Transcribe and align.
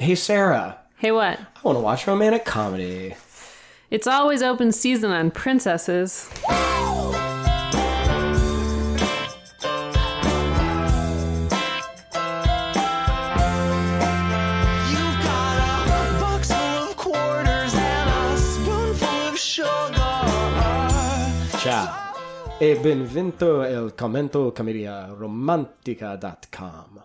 Hey, 0.00 0.14
Sarah, 0.14 0.78
Hey, 0.96 1.12
what? 1.12 1.38
I 1.38 1.60
want 1.62 1.76
to 1.76 1.80
watch 1.80 2.06
romantic 2.06 2.44
comedy. 2.46 3.14
It's 3.90 4.06
always 4.06 4.42
open 4.42 4.72
season 4.72 5.10
on 5.10 5.30
princesses. 5.30 6.28
You've 14.90 15.16
got 15.24 15.56
a 15.58 16.20
box 16.20 16.52
full 16.52 16.88
of 16.90 16.96
quarters 16.96 17.74
and 17.74 18.10
a 18.10 18.36
spoonful 18.38 19.28
of 19.28 19.36
sugar. 19.38 19.98
Ciao. 21.58 21.88
E 22.58 22.74
benvenuto 22.76 23.62
al 23.62 23.94
commento 23.94 24.52
commedia 24.52 25.06
romantica.com. 25.16 27.04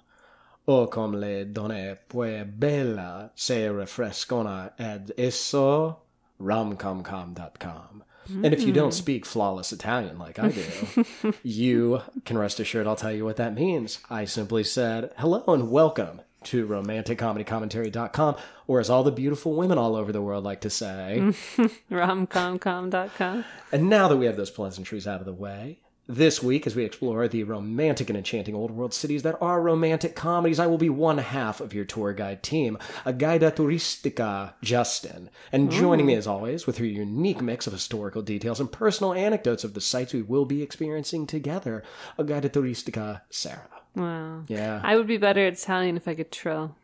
O 0.68 0.88
come 0.88 1.18
le 1.18 1.46
donne 1.46 1.98
pue 2.10 2.44
bella 2.44 3.32
se 3.36 3.68
refrescona 3.68 4.72
ed 4.78 5.14
esso 5.18 5.98
romcomcom.com. 6.42 8.04
And 8.28 8.54
if 8.54 8.64
you 8.64 8.74
don't 8.74 8.88
hmm. 8.88 8.98
speak 8.98 9.26
flawless 9.26 9.72
Italian 9.72 10.18
like 10.18 10.40
I 10.40 10.50
do, 10.50 11.34
you 11.44 12.02
can 12.26 12.40
rest 12.40 12.60
assured 12.60 12.88
I'll 12.88 12.96
tell 12.96 13.12
you 13.12 13.24
what 13.24 13.36
that 13.36 13.54
means. 13.54 14.00
I 14.10 14.26
simply 14.26 14.64
said, 14.64 15.12
hello 15.18 15.44
and 15.48 15.70
welcome 15.70 16.22
to 16.46 16.68
romanticcomedycommentary.com, 16.68 18.36
or 18.68 18.80
as 18.80 18.90
all 18.90 19.04
the 19.04 19.12
beautiful 19.12 19.54
women 19.54 19.78
all 19.78 19.96
over 19.96 20.12
the 20.12 20.22
world 20.22 20.44
like 20.44 20.62
to 20.62 20.70
say, 20.70 21.20
Romcomcom.com. 21.92 23.46
and 23.72 23.90
now 23.90 24.08
that 24.08 24.18
we 24.18 24.26
have 24.26 24.38
those 24.38 24.52
pleasantries 24.52 25.08
out 25.08 25.20
of 25.20 25.26
the 25.26 25.34
way, 25.34 25.80
this 26.08 26.44
week, 26.44 26.68
as 26.68 26.76
we 26.76 26.86
explore 26.86 27.28
the 27.28 27.44
romantic 27.44 28.10
and 28.10 28.18
enchanting 28.18 28.56
old 28.56 28.72
world 28.72 28.94
cities 28.94 29.24
that 29.24 29.38
are 29.42 29.62
romantic 29.62 30.16
comedies, 30.16 30.60
I 30.60 30.68
will 30.68 30.78
be 30.78 30.90
one 30.90 31.18
half 31.18 31.60
of 31.60 31.74
your 31.74 31.86
tour 31.86 32.14
guide 32.14 32.44
team, 32.44 32.78
a 33.06 33.14
guida 33.14 33.52
turistica, 33.52 34.54
Justin. 34.62 35.30
And 35.52 35.72
joining 35.72 36.06
me 36.06 36.16
as 36.16 36.28
always 36.28 36.68
with 36.68 36.78
her 36.78 36.86
unique 36.86 37.42
mix 37.42 37.68
of 37.68 37.74
historical 37.74 38.22
details 38.22 38.60
and 38.60 38.72
personal 38.72 39.14
anecdotes 39.14 39.64
of 39.64 39.74
the 39.74 39.82
sites 39.82 40.14
we 40.14 40.22
will 40.22 40.46
be 40.46 40.62
experiencing 40.62 41.26
together, 41.26 41.84
a 42.18 42.24
guida 42.24 42.50
turistica, 42.50 43.22
Sarah. 43.30 43.70
Wow. 43.96 44.44
Yeah. 44.48 44.82
I 44.84 44.96
would 44.98 45.08
be 45.08 45.18
better 45.18 45.46
at 45.48 45.54
Italian 45.54 45.98
if 45.98 46.08
I 46.08 46.16
could 46.16 46.32
trill, 46.32 46.76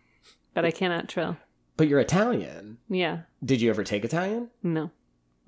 but 0.53 0.66
I 0.66 0.72
cannot 0.72 1.09
trill. 1.09 1.38
But 1.78 1.88
you're 1.88 2.00
Italian. 2.00 2.78
Yeah. 2.89 3.22
Did 3.44 3.61
you 3.61 3.69
ever 3.69 3.83
take 3.83 4.06
Italian? 4.06 4.50
No. 4.63 4.91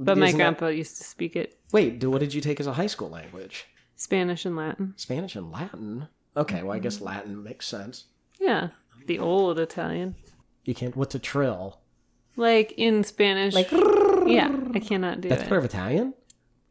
But 0.05 0.17
my 0.17 0.27
Isn't 0.27 0.37
that- 0.37 0.43
grandpa 0.43 0.67
used 0.67 0.97
to 0.97 1.03
speak 1.03 1.35
it 1.35 1.57
Wait, 1.71 1.99
do- 1.99 2.11
what 2.11 2.19
did 2.19 2.33
you 2.33 2.41
take 2.41 2.59
as 2.59 2.67
a 2.67 2.73
high 2.73 2.87
school 2.87 3.09
language? 3.09 3.65
Spanish 3.95 4.45
and 4.45 4.55
Latin. 4.55 4.93
Spanish 4.97 5.35
and 5.35 5.51
Latin? 5.51 6.07
Okay, 6.35 6.61
well, 6.63 6.73
I 6.75 6.79
guess 6.79 6.99
Latin 7.01 7.43
makes 7.43 7.67
sense. 7.67 8.05
Yeah. 8.39 8.69
The 9.07 9.19
old 9.19 9.59
Italian. 9.59 10.15
You 10.65 10.73
can't. 10.75 10.95
What's 10.95 11.13
a 11.15 11.19
trill? 11.19 11.79
Like 12.35 12.73
in 12.77 13.03
Spanish. 13.03 13.53
Like, 13.53 13.71
yeah. 13.71 14.49
I 14.73 14.79
cannot 14.79 15.21
do 15.21 15.29
that's 15.29 15.43
it. 15.43 15.47
part 15.49 15.59
of 15.59 15.65
Italian? 15.65 16.13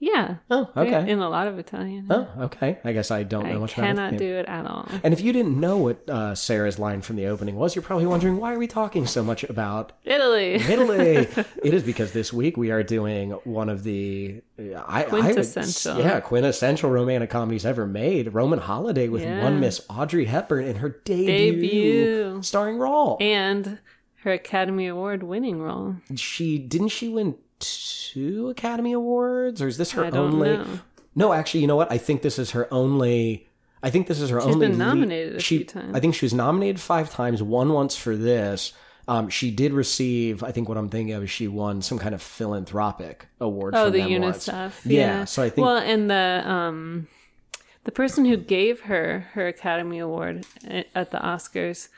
Yeah. 0.05 0.39
Oh, 0.51 0.69
okay. 0.77 1.09
In 1.09 1.21
a 1.21 1.29
lot 1.29 1.47
of 1.47 1.61
Italian. 1.61 2.09
Oh, 2.11 2.27
okay. 2.41 2.81
I 2.85 2.93
guess 2.93 3.13
I 3.13 3.23
don't 3.23 3.45
know 3.47 3.55
I 3.55 3.59
much 3.59 3.75
about 3.75 3.85
it. 3.85 3.91
I 3.91 3.95
cannot 3.95 4.17
do 4.19 4.35
it 4.35 4.47
at 4.47 4.67
all. 4.67 4.89
And 5.05 5.15
if 5.15 5.21
you 5.21 5.33
didn't 5.33 5.61
know 5.61 5.77
what 5.77 6.11
uh, 6.11 6.35
Sarah's 6.35 6.77
line 6.77 7.03
from 7.03 7.15
the 7.15 7.27
opening 7.27 7.55
was, 7.55 7.77
you're 7.77 7.85
probably 7.85 8.07
wondering 8.07 8.39
why 8.39 8.53
are 8.53 8.59
we 8.59 8.67
talking 8.67 9.07
so 9.07 9.23
much 9.23 9.45
about 9.45 9.93
Italy. 10.03 10.55
Italy? 10.55 10.99
it 11.63 11.73
is 11.73 11.85
because 11.85 12.13
this 12.13 12.33
week 12.33 12.57
we 12.57 12.73
are 12.73 12.83
doing 12.83 13.31
one 13.45 13.69
of 13.69 13.85
the 13.85 14.43
I, 14.59 15.05
I 15.05 15.07
would, 15.07 15.23
Quintessential. 15.23 16.01
yeah, 16.01 16.19
quintessential 16.19 16.91
romantic 16.91 17.31
comedies 17.31 17.65
ever 17.65 17.87
made. 17.87 18.35
Roman 18.35 18.59
Holiday 18.59 19.07
with 19.09 19.23
Yeah. 19.23 19.45
one 19.45 19.61
Miss 19.61 19.87
Audrey 19.89 20.25
Hepburn 20.25 20.65
in 20.65 20.77
her 20.77 20.89
debut, 21.05 21.53
Debut. 21.53 22.43
starring 22.43 22.79
role. 22.79 23.19
and 23.21 23.79
her 24.25 24.33
Academy 24.33 24.89
Award 24.89 25.23
winning 25.23 25.61
role. 25.63 25.95
she 26.17 26.59
didn't 26.59 26.89
she 26.89 27.09
win 27.09 27.37
two 27.63 28.49
Academy 28.51 28.93
Awards, 28.93 29.63
or 29.63 29.69
is 29.69 29.77
this 29.79 29.93
her 29.93 30.05
I 30.05 30.11
only? 30.11 30.61
No, 31.15 31.33
actually, 31.33 31.61
you 31.61 31.67
know 31.67 31.77
what? 31.77 31.91
I 31.93 31.99
think 31.99 32.23
this 32.23 32.39
is 32.39 32.53
her 32.53 32.73
only. 32.73 33.49
I 33.83 33.91
think 33.91 34.07
this 34.07 34.21
is 34.21 34.31
her 34.31 34.41
She's 34.41 34.55
only. 34.55 34.69
been 34.69 34.79
lead- 34.79 34.87
nominated 34.87 35.37
a 35.37 35.41
she, 35.41 35.59
few 35.59 35.67
times. 35.67 35.95
I 35.95 36.01
think 36.01 36.15
she 36.15 36.25
was 36.25 36.33
nominated 36.35 36.81
five 36.81 37.11
times. 37.11 37.43
One 37.43 37.73
once 37.73 37.97
for 37.97 38.17
this. 38.17 38.73
Um, 39.09 39.29
she 39.29 39.51
did 39.51 39.73
receive. 39.73 40.45
I 40.45 40.53
think 40.53 40.69
what 40.69 40.79
I'm 40.79 40.89
thinking 40.89 41.15
of 41.15 41.25
is 41.25 41.31
she 41.31 41.49
won 41.49 41.83
some 41.83 41.99
kind 41.99 42.15
of 42.15 42.23
philanthropic 42.23 43.27
award. 43.41 43.75
Oh, 43.77 43.91
the 43.91 44.01
once. 44.19 44.47
UNICEF. 44.49 44.73
Yeah, 44.85 45.25
so 45.25 45.43
I 45.43 45.51
think- 45.51 45.65
Well, 45.67 45.77
and 45.79 46.09
the 46.09 46.43
um, 46.49 47.09
the 47.85 47.91
person 47.91 48.25
who 48.25 48.37
gave 48.37 48.83
her 48.83 49.27
her 49.33 49.49
Academy 49.49 49.99
Award 49.99 50.47
at 50.95 51.11
the 51.11 51.19
Oscars 51.19 51.89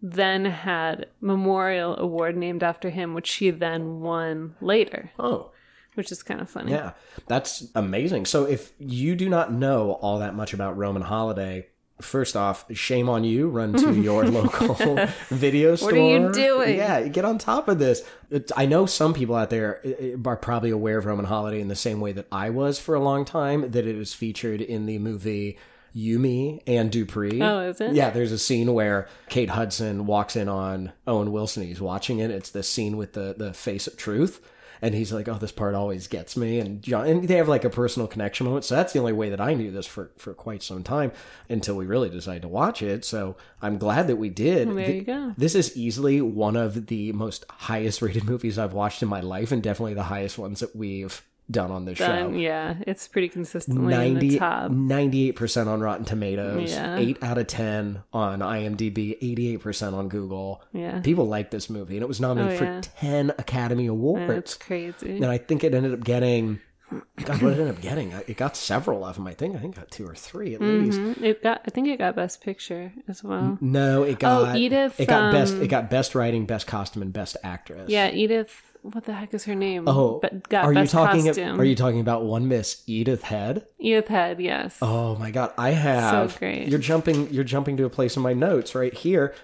then 0.00 0.44
had 0.44 1.06
memorial 1.20 1.96
award 1.98 2.36
named 2.36 2.62
after 2.62 2.90
him, 2.90 3.14
which 3.14 3.26
she 3.26 3.50
then 3.50 4.00
won 4.00 4.54
later, 4.60 5.10
Oh, 5.18 5.50
which 5.94 6.12
is 6.12 6.22
kind 6.22 6.40
of 6.40 6.48
funny. 6.48 6.70
yeah, 6.72 6.92
that's 7.26 7.66
amazing. 7.74 8.24
So 8.26 8.44
if 8.44 8.72
you 8.78 9.16
do 9.16 9.28
not 9.28 9.52
know 9.52 9.92
all 10.00 10.20
that 10.20 10.34
much 10.34 10.52
about 10.54 10.76
Roman 10.76 11.02
Holiday. 11.02 11.66
First 12.00 12.36
off, 12.36 12.64
shame 12.76 13.08
on 13.08 13.24
you. 13.24 13.48
Run 13.48 13.72
to 13.72 13.92
your 14.00 14.24
local 14.24 14.74
video 15.30 15.74
store. 15.74 15.88
What 15.90 15.98
are 15.98 16.08
you 16.08 16.32
doing? 16.32 16.76
Yeah, 16.76 17.08
get 17.08 17.24
on 17.24 17.38
top 17.38 17.66
of 17.66 17.80
this. 17.80 18.08
I 18.56 18.66
know 18.66 18.86
some 18.86 19.12
people 19.12 19.34
out 19.34 19.50
there 19.50 19.80
uh, 19.84 20.16
are 20.30 20.36
probably 20.36 20.70
aware 20.70 20.98
of 20.98 21.06
Roman 21.06 21.24
Holiday 21.24 21.60
in 21.60 21.66
the 21.66 21.74
same 21.74 22.00
way 22.00 22.12
that 22.12 22.28
I 22.30 22.50
was 22.50 22.78
for 22.78 22.94
a 22.94 23.00
long 23.00 23.24
time. 23.24 23.72
That 23.72 23.84
it 23.84 23.96
was 23.96 24.14
featured 24.14 24.60
in 24.60 24.86
the 24.86 24.98
movie 24.98 25.58
You, 25.98 26.18
Me 26.20 26.60
and 26.66 26.92
Dupree. 26.92 27.42
Oh, 27.42 27.60
is 27.60 27.80
it? 27.80 27.92
Yeah, 27.92 28.10
there's 28.10 28.30
a 28.32 28.38
scene 28.38 28.72
where 28.72 29.08
Kate 29.28 29.50
Hudson 29.50 30.06
walks 30.06 30.36
in 30.36 30.48
on 30.48 30.92
Owen 31.06 31.32
Wilson. 31.32 31.64
He's 31.64 31.80
watching 31.80 32.20
it. 32.20 32.30
It's 32.30 32.50
the 32.50 32.62
scene 32.62 32.96
with 32.96 33.14
the 33.14 33.34
the 33.36 33.52
face 33.52 33.86
of 33.86 33.96
truth. 33.96 34.40
And 34.80 34.94
he's 34.94 35.12
like, 35.12 35.26
"Oh, 35.26 35.34
this 35.34 35.50
part 35.50 35.74
always 35.74 36.06
gets 36.06 36.36
me." 36.36 36.60
And 36.60 36.80
John, 36.82 37.08
and 37.08 37.26
they 37.26 37.34
have 37.34 37.48
like 37.48 37.64
a 37.64 37.70
personal 37.70 38.06
connection 38.06 38.46
moment. 38.46 38.64
So 38.64 38.76
that's 38.76 38.92
the 38.92 39.00
only 39.00 39.12
way 39.12 39.28
that 39.30 39.40
I 39.40 39.54
knew 39.54 39.72
this 39.72 39.86
for 39.86 40.12
for 40.18 40.34
quite 40.34 40.62
some 40.62 40.84
time 40.84 41.10
until 41.48 41.74
we 41.74 41.84
really 41.84 42.10
decided 42.10 42.42
to 42.42 42.48
watch 42.48 42.80
it. 42.80 43.04
So 43.04 43.36
I'm 43.60 43.78
glad 43.78 44.06
that 44.06 44.16
we 44.16 44.28
did. 44.28 44.68
Well, 44.68 44.76
there 44.76 44.86
Th- 44.86 44.98
you 45.00 45.04
go. 45.04 45.34
This 45.36 45.56
is 45.56 45.76
easily 45.76 46.20
one 46.20 46.54
of 46.54 46.86
the 46.86 47.10
most 47.10 47.44
highest 47.50 48.02
rated 48.02 48.22
movies 48.32 48.56
I've 48.56 48.72
watched 48.72 49.02
in 49.02 49.08
my 49.08 49.20
life, 49.20 49.50
and 49.50 49.60
definitely 49.60 49.94
the 49.94 50.04
highest 50.04 50.38
ones 50.38 50.60
that 50.60 50.76
we've 50.76 51.22
done 51.50 51.70
on 51.70 51.84
this 51.84 51.98
show. 51.98 52.28
Yeah, 52.30 52.74
it's 52.86 53.08
pretty 53.08 53.28
consistently 53.28 53.94
in 53.94 54.14
90, 54.14 54.28
the 54.28 54.38
top. 54.38 54.70
98% 54.70 55.66
on 55.66 55.80
Rotten 55.80 56.04
Tomatoes, 56.04 56.70
Yeah. 56.72 56.96
8 56.96 57.22
out 57.22 57.38
of 57.38 57.46
10 57.46 58.02
on 58.12 58.40
IMDb, 58.40 59.16
88% 59.62 59.94
on 59.94 60.08
Google. 60.08 60.62
Yeah. 60.72 61.00
People 61.00 61.26
like 61.26 61.50
this 61.50 61.70
movie, 61.70 61.96
and 61.96 62.02
it 62.02 62.08
was 62.08 62.20
nominated 62.20 62.60
Oh, 62.60 62.64
yeah. 62.64 62.80
for 62.82 62.88
10 63.00 63.30
Academy 63.38 63.86
Awards. 63.86 64.54
crazy. 64.54 65.16
And 65.16 65.26
I 65.26 65.38
think 65.38 65.64
it 65.64 65.74
ended 65.74 65.94
up 65.94 66.04
getting, 66.04 66.60
God, 67.24 67.42
what 67.42 67.52
it 67.52 67.58
end 67.60 67.68
up 67.70 67.80
getting? 67.80 68.12
It 68.26 68.36
got 68.36 68.56
several 68.56 69.04
of 69.04 69.16
them, 69.16 69.26
I 69.26 69.34
think. 69.34 69.54
I 69.56 69.58
think 69.58 69.74
it 69.76 69.78
got 69.78 69.90
two 69.90 70.06
or 70.06 70.14
three 70.14 70.54
at 70.54 70.60
least. 70.60 70.98
Mhm. 70.98 71.22
It 71.22 71.42
got. 71.42 71.60
I 71.66 71.70
think 71.70 71.88
it 71.88 71.98
got 71.98 72.16
Best 72.16 72.42
Picture 72.42 72.92
as 73.08 73.22
well. 73.24 73.58
No, 73.60 74.02
it 74.04 74.18
got, 74.18 74.54
Oh, 74.54 74.56
Edith, 74.56 74.98
it 74.98 75.06
got 75.08 75.32
best, 75.32 75.54
um, 75.54 75.62
it 75.62 75.68
got 75.68 75.90
best 75.90 76.14
writing, 76.14 76.46
best 76.46 76.66
costume, 76.66 77.02
and 77.02 77.12
best 77.12 77.36
actress. 77.44 77.88
Yeah, 77.90 78.10
Edith. 78.10 78.62
What 78.92 79.04
the 79.04 79.12
heck 79.12 79.34
is 79.34 79.44
her 79.44 79.54
name? 79.54 79.86
Oh, 79.86 80.18
but 80.20 80.48
got 80.48 80.64
are 80.64 80.72
you 80.72 80.80
best 80.80 80.92
talking? 80.92 81.26
costume. 81.26 81.60
Are 81.60 81.64
you 81.64 81.74
talking 81.74 82.00
about 82.00 82.24
one 82.24 82.48
Miss 82.48 82.82
Edith 82.86 83.22
Head? 83.22 83.66
Edith 83.78 84.08
Head? 84.08 84.40
Yes. 84.40 84.78
Oh 84.80 85.16
my 85.16 85.30
god, 85.30 85.52
I 85.58 85.70
have. 85.70 86.32
So 86.32 86.38
great. 86.38 86.68
You're 86.68 86.78
jumping. 86.78 87.32
You're 87.32 87.44
jumping 87.44 87.76
to 87.76 87.84
a 87.84 87.90
place 87.90 88.16
in 88.16 88.22
my 88.22 88.32
notes 88.32 88.74
right 88.74 88.94
here. 88.94 89.34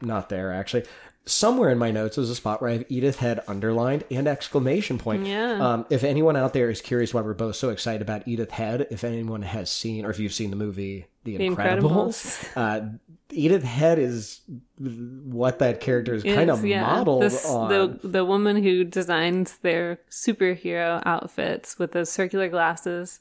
Not 0.00 0.28
there 0.28 0.52
actually. 0.52 0.84
Somewhere 1.26 1.68
in 1.68 1.76
my 1.76 1.90
notes 1.90 2.16
is 2.16 2.30
a 2.30 2.34
spot 2.34 2.62
where 2.62 2.70
I 2.70 2.72
have 2.74 2.84
Edith 2.88 3.18
Head 3.18 3.40
underlined 3.46 4.04
and 4.10 4.26
exclamation 4.26 4.96
point. 4.96 5.26
Yeah. 5.26 5.60
Um, 5.60 5.86
if 5.90 6.02
anyone 6.02 6.36
out 6.36 6.54
there 6.54 6.70
is 6.70 6.80
curious 6.80 7.12
why 7.12 7.20
we're 7.20 7.34
both 7.34 7.56
so 7.56 7.68
excited 7.68 8.00
about 8.00 8.26
Edith 8.26 8.52
Head, 8.52 8.86
if 8.90 9.04
anyone 9.04 9.42
has 9.42 9.70
seen 9.70 10.06
or 10.06 10.10
if 10.10 10.18
you've 10.18 10.32
seen 10.32 10.48
the 10.48 10.56
movie 10.56 11.04
The, 11.36 11.48
The 11.48 11.54
Incredibles, 11.56 12.48
uh, 12.56 12.88
Edith 13.30 13.62
Head 13.62 13.98
is 13.98 14.40
what 14.78 15.58
that 15.58 15.80
character 15.80 16.14
is 16.14 16.22
kind 16.22 16.50
of 16.50 16.64
yeah, 16.64 16.80
modeled 16.82 17.22
this- 17.22 17.44
on. 17.46 17.68
The 17.68 17.98
the 18.08 18.24
woman 18.24 18.62
who 18.62 18.84
designs 18.84 19.58
their 19.58 19.98
superhero 20.10 21.02
outfits 21.04 21.78
with 21.78 21.92
those 21.92 22.08
circular 22.10 22.48
glasses 22.48 23.20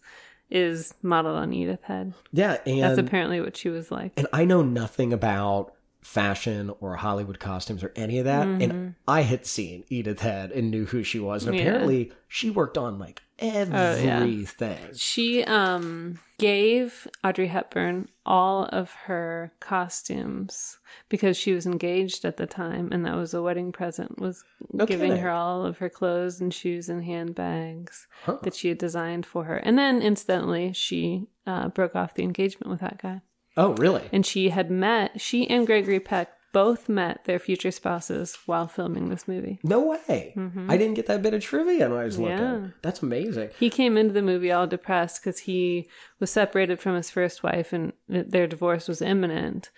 is 0.49 0.93
modeled 1.01 1.35
on 1.35 1.51
Edith 1.51 1.83
Head. 1.83 2.13
yeah, 2.31 2.57
and 2.65 2.81
That's 2.81 2.97
apparently 2.97 3.41
what 3.41 3.57
she 3.57 3.67
was 3.69 3.91
like. 3.91 4.13
and 4.15 4.27
I 4.31 4.45
know 4.45 4.61
nothing 4.61 5.11
about 5.11 5.73
fashion 6.01 6.71
or 6.79 6.95
Hollywood 6.95 7.39
costumes 7.39 7.83
or 7.83 7.91
any 7.95 8.19
of 8.19 8.25
that. 8.25 8.47
And 8.47 8.95
I 9.07 9.21
had 9.21 9.45
seen 9.45 9.83
Edith 9.89 10.21
Head 10.21 10.51
and 10.51 10.71
knew 10.71 10.85
who 10.85 11.03
she 11.03 11.19
was. 11.19 11.45
And 11.45 11.55
Mm-hmm. 11.55 11.65
Yeah. 11.65 11.71
Oh, 11.71 11.75
apparently 11.75 12.11
she 12.27 12.49
worked 12.49 12.77
on 12.77 12.97
like 12.99 13.21
everything. 13.39 14.91
She 14.95 15.43
um 15.45 16.19
gave 16.37 17.07
Audrey 17.23 17.47
Hepburn 17.47 18.07
all 18.25 18.65
of 18.65 18.91
her 18.91 19.51
costumes 19.59 20.77
because 21.09 21.35
she 21.37 21.53
was 21.53 21.65
engaged 21.65 22.25
at 22.25 22.37
the 22.37 22.45
time 22.45 22.89
and 22.91 23.05
that 23.05 23.15
was 23.15 23.33
a 23.33 23.41
wedding 23.41 23.71
present 23.71 24.19
was 24.19 24.43
giving 24.85 25.11
her 25.17 25.31
all 25.31 25.65
of 25.65 25.79
her 25.79 25.89
clothes 25.89 26.39
and 26.39 26.53
shoes 26.53 26.89
and 26.89 27.03
handbags 27.03 28.07
Huh. 28.23 28.37
that 28.43 28.53
she 28.53 28.69
had 28.69 28.77
designed 28.77 29.25
for 29.25 29.45
her. 29.45 29.57
And 29.57 29.77
then 29.77 30.01
incidentally 30.01 30.73
she 30.73 31.27
uh, 31.47 31.69
broke 31.69 31.95
off 31.95 32.13
the 32.13 32.23
engagement 32.23 32.69
with 32.69 32.81
that 32.81 33.01
guy. 33.01 33.21
Oh, 33.57 33.73
really? 33.73 34.03
And 34.13 34.25
she 34.25 34.49
had 34.49 34.71
met 34.71 35.19
she 35.19 35.49
and 35.49 35.65
Gregory 35.65 35.99
Peck 35.99 36.29
both 36.53 36.87
met 36.87 37.25
their 37.25 37.39
future 37.39 37.71
spouses 37.71 38.37
while 38.45 38.67
filming 38.67 39.09
this 39.09 39.27
movie. 39.27 39.59
No 39.63 39.81
way. 39.81 40.33
I 40.69 40.77
didn't 40.77 40.95
get 40.95 41.05
that 41.07 41.21
bit 41.21 41.33
of 41.33 41.43
trivia 41.43 41.89
when 41.89 41.99
I 41.99 42.05
was 42.05 42.17
looking. 42.17 42.37
Yeah. 42.37 42.67
That's 42.81 43.01
amazing. 43.01 43.49
He 43.59 43.69
came 43.69 43.97
into 43.97 44.13
the 44.13 44.21
movie 44.21 44.51
all 44.51 44.65
depressed 44.65 45.21
because 45.21 45.39
he 45.41 45.87
was 46.19 46.31
separated 46.31 46.79
from 46.79 46.95
his 46.95 47.11
first 47.11 47.43
wife 47.43 47.73
and 47.73 47.93
their 48.07 48.47
divorce 48.47 48.87
was 48.87 49.01
imminent. 49.01 49.69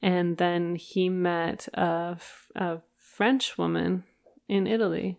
And 0.00 0.36
then 0.36 0.76
he 0.76 1.08
met 1.08 1.68
a, 1.74 2.18
a 2.54 2.78
French 2.96 3.58
woman 3.58 4.04
in 4.48 4.66
Italy, 4.66 5.18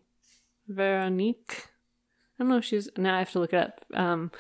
Veronique. 0.67 1.67
I 2.39 2.43
don't 2.43 2.49
know 2.49 2.57
if 2.57 2.65
she's, 2.65 2.89
now 2.97 3.15
I 3.15 3.19
have 3.19 3.31
to 3.33 3.39
look 3.39 3.53
it 3.53 3.57
up. 3.57 3.85
Um, 3.93 4.31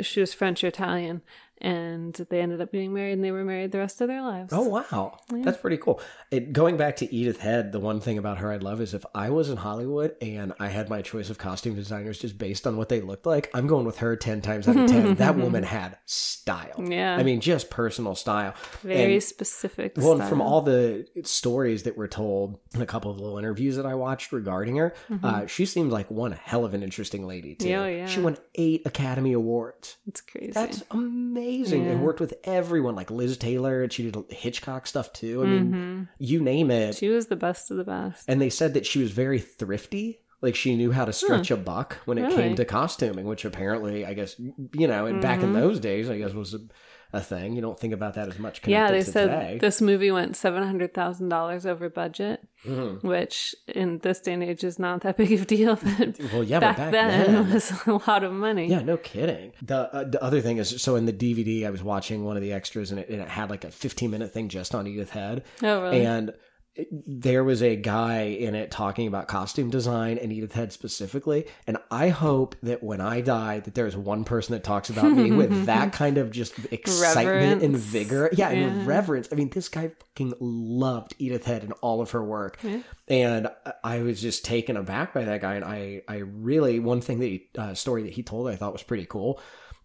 she 0.00 0.20
was 0.20 0.34
French 0.34 0.64
or 0.64 0.68
Italian. 0.68 1.22
And 1.62 2.12
they 2.28 2.40
ended 2.40 2.60
up 2.60 2.72
being 2.72 2.92
married 2.92 3.12
and 3.12 3.22
they 3.24 3.30
were 3.30 3.44
married 3.44 3.70
the 3.70 3.78
rest 3.78 4.00
of 4.00 4.08
their 4.08 4.20
lives. 4.20 4.52
Oh 4.52 4.62
wow, 4.68 5.18
that's 5.30 5.58
pretty 5.58 5.76
cool. 5.76 6.00
It, 6.32 6.52
going 6.52 6.76
back 6.76 6.96
to 6.96 7.14
Edith 7.14 7.38
Head, 7.38 7.70
the 7.70 7.78
one 7.78 8.00
thing 8.00 8.18
about 8.18 8.38
her 8.38 8.50
I 8.50 8.56
love 8.56 8.80
is 8.80 8.94
if 8.94 9.04
I 9.14 9.30
was 9.30 9.48
in 9.48 9.58
Hollywood 9.58 10.16
and 10.20 10.52
I 10.58 10.68
had 10.68 10.88
my 10.90 11.02
choice 11.02 11.30
of 11.30 11.38
costume 11.38 11.76
designers 11.76 12.18
just 12.18 12.36
based 12.36 12.66
on 12.66 12.76
what 12.76 12.88
they 12.88 13.00
looked 13.00 13.26
like, 13.26 13.48
I'm 13.54 13.68
going 13.68 13.86
with 13.86 13.98
her 13.98 14.16
ten 14.16 14.40
times 14.40 14.66
out 14.66 14.76
of 14.76 14.90
ten. 14.90 15.14
that 15.22 15.36
woman 15.36 15.62
had 15.62 15.98
style. 16.04 16.82
Yeah. 16.84 17.16
I 17.16 17.22
mean 17.22 17.40
just 17.40 17.70
personal 17.70 18.16
style. 18.16 18.54
Very 18.82 19.14
And- 19.14 19.22
specific. 19.22 19.92
Well, 19.96 20.20
and 20.20 20.28
from 20.28 20.40
all 20.40 20.62
the 20.62 21.06
stories 21.22 21.84
that 21.84 21.96
were 21.96 22.08
told 22.08 22.58
in 22.74 22.82
a 22.82 22.86
couple 22.86 23.10
of 23.12 23.20
little 23.20 23.38
interviews 23.38 23.76
that 23.76 23.86
I 23.86 23.94
watched 23.94 24.32
regarding 24.32 24.76
her, 24.78 24.94
uh, 25.22 25.46
she 25.46 25.64
seemed 25.64 25.92
like 25.92 26.10
one 26.10 26.32
hell 26.32 26.64
of 26.64 26.74
an 26.74 26.82
interesting 26.82 27.24
lady 27.26 27.54
too. 27.54 27.68
Mm-hmm. 27.68 27.72
Yeah, 27.72 27.86
yeah. 27.98 28.06
She 28.06 28.20
won 28.20 28.36
eight 28.56 28.82
Academy 28.84 29.32
Awards. 29.32 29.96
It's 30.08 30.20
crazy. 30.20 30.50
That's 30.50 30.82
amazing. 30.90 31.51
And 31.60 31.84
Yeah. 31.86 31.94
worked 32.00 32.20
with 32.20 32.34
everyone 32.44 32.94
like 32.96 33.10
Liz 33.10 33.36
Taylor. 33.36 33.82
And 33.82 33.92
she 33.92 34.10
did 34.10 34.16
Hitchcock 34.30 34.86
stuff 34.86 35.12
too. 35.12 35.42
I 35.42 35.46
mean, 35.46 36.08
you 36.18 36.40
name 36.40 36.70
it. 36.70 36.90
Mm-hmm. 36.90 36.98
she 36.98 37.08
was 37.08 37.26
the 37.26 37.36
best 37.36 37.70
of 37.70 37.76
the 37.76 37.84
best. 37.84 38.24
and 38.28 38.40
they 38.40 38.50
said 38.50 38.74
that 38.74 38.86
she 38.86 39.00
was 39.00 39.10
very 39.10 39.38
thrifty. 39.38 40.18
Like 40.40 40.56
she 40.56 40.74
knew 40.74 40.90
how 40.90 41.04
to 41.04 41.12
stretch 41.12 41.52
a 41.52 41.56
buck 41.56 41.98
when 42.04 42.18
it 42.18 42.22
Really? 42.22 42.34
came 42.36 42.56
to 42.56 42.64
costuming, 42.64 43.26
which 43.26 43.44
apparently, 43.44 44.04
I 44.04 44.12
guess, 44.14 44.34
you 44.40 44.88
know, 44.88 45.06
and 45.06 45.22
back 45.22 45.40
in 45.40 45.52
those 45.52 45.78
days, 45.78 46.10
I 46.10 46.18
guess 46.18 46.32
was 46.32 46.56
a, 47.12 47.20
thing. 47.20 47.54
You 47.54 47.60
don't 47.60 47.78
think 47.78 47.92
about 47.92 48.14
that 48.14 48.28
as 48.28 48.38
much. 48.38 48.60
Yeah, 48.66 48.90
they 48.90 49.02
said 49.02 49.26
today. 49.26 49.58
this 49.60 49.80
movie 49.80 50.10
went 50.10 50.36
seven 50.36 50.62
hundred 50.62 50.94
thousand 50.94 51.28
dollars 51.28 51.66
over 51.66 51.88
budget, 51.88 52.40
Mm-hmm. 52.66 53.06
which 53.06 53.56
in 53.66 53.98
this 53.98 54.20
day 54.20 54.34
and 54.34 54.42
age 54.44 54.62
is 54.62 54.78
not 54.78 55.00
that 55.00 55.16
big 55.16 55.32
of 55.32 55.42
a 55.42 55.44
deal. 55.44 55.76
But 55.76 56.18
Well, 56.32 56.44
yeah, 56.44 56.60
back, 56.60 56.76
but 56.76 56.90
back 56.90 56.92
then, 56.92 57.32
then, 57.32 57.52
was 57.52 57.72
a 57.86 57.92
lot 58.06 58.22
of 58.22 58.32
money. 58.32 58.66
Yeah, 58.68 58.82
no 58.82 58.96
kidding. 58.96 59.52
The 59.62 59.92
uh, 59.92 60.04
the 60.04 60.22
other 60.22 60.40
thing 60.40 60.58
is, 60.58 60.80
so 60.80 60.94
in 60.96 61.06
the 61.06 61.12
DVD, 61.12 61.66
I 61.66 61.70
was 61.70 61.82
watching 61.82 62.24
one 62.24 62.36
of 62.36 62.42
the 62.42 62.52
extras, 62.52 62.90
and 62.92 63.00
it, 63.00 63.08
and 63.08 63.20
it 63.20 63.28
had 63.28 63.50
like 63.50 63.64
a 63.64 63.70
15 63.70 64.10
minute 64.10 64.32
thing 64.32 64.48
just 64.48 64.74
on 64.74 64.86
Edith 64.86 65.10
Head. 65.10 65.42
Oh, 65.62 65.82
really? 65.82 66.06
And 66.06 66.32
there 66.90 67.44
was 67.44 67.62
a 67.62 67.76
guy 67.76 68.22
in 68.22 68.54
it 68.54 68.70
talking 68.70 69.06
about 69.06 69.28
costume 69.28 69.68
design 69.68 70.16
and 70.16 70.32
Edith 70.32 70.52
Head 70.54 70.72
specifically. 70.72 71.46
And 71.66 71.76
I 71.90 72.08
hope 72.08 72.56
that 72.62 72.82
when 72.82 73.00
I 73.00 73.20
die, 73.20 73.60
that 73.60 73.74
there's 73.74 73.94
one 73.94 74.24
person 74.24 74.54
that 74.54 74.64
talks 74.64 74.88
about 74.88 75.12
me 75.12 75.30
with 75.32 75.66
that 75.66 75.92
kind 75.92 76.16
of 76.16 76.30
just 76.30 76.54
excitement 76.70 77.62
and 77.62 77.76
vigor. 77.76 78.30
Yeah, 78.32 78.48
and 78.48 78.86
reverence. 78.86 79.28
I 79.30 79.34
mean, 79.34 79.50
this 79.50 79.68
guy 79.68 79.88
fucking 79.88 80.32
loved 80.40 81.14
Edith 81.18 81.44
Head 81.44 81.62
and 81.62 81.72
all 81.82 82.00
of 82.00 82.12
her 82.12 82.24
work. 82.24 82.58
And 83.06 83.48
I- 83.66 83.72
I 83.84 84.00
was 84.02 84.22
just 84.22 84.44
taken 84.44 84.76
aback 84.78 85.12
by 85.12 85.24
that 85.24 85.42
guy. 85.42 85.56
And 85.56 85.64
I, 85.66 86.02
I 86.08 86.18
really, 86.18 86.78
one 86.80 87.00
thing 87.02 87.18
that 87.18 87.26
he, 87.26 87.48
uh, 87.58 87.74
story 87.74 88.04
that 88.04 88.12
he 88.12 88.22
told 88.22 88.48
I 88.48 88.56
thought 88.56 88.72
was 88.72 88.82
pretty 88.82 89.04
cool 89.04 89.38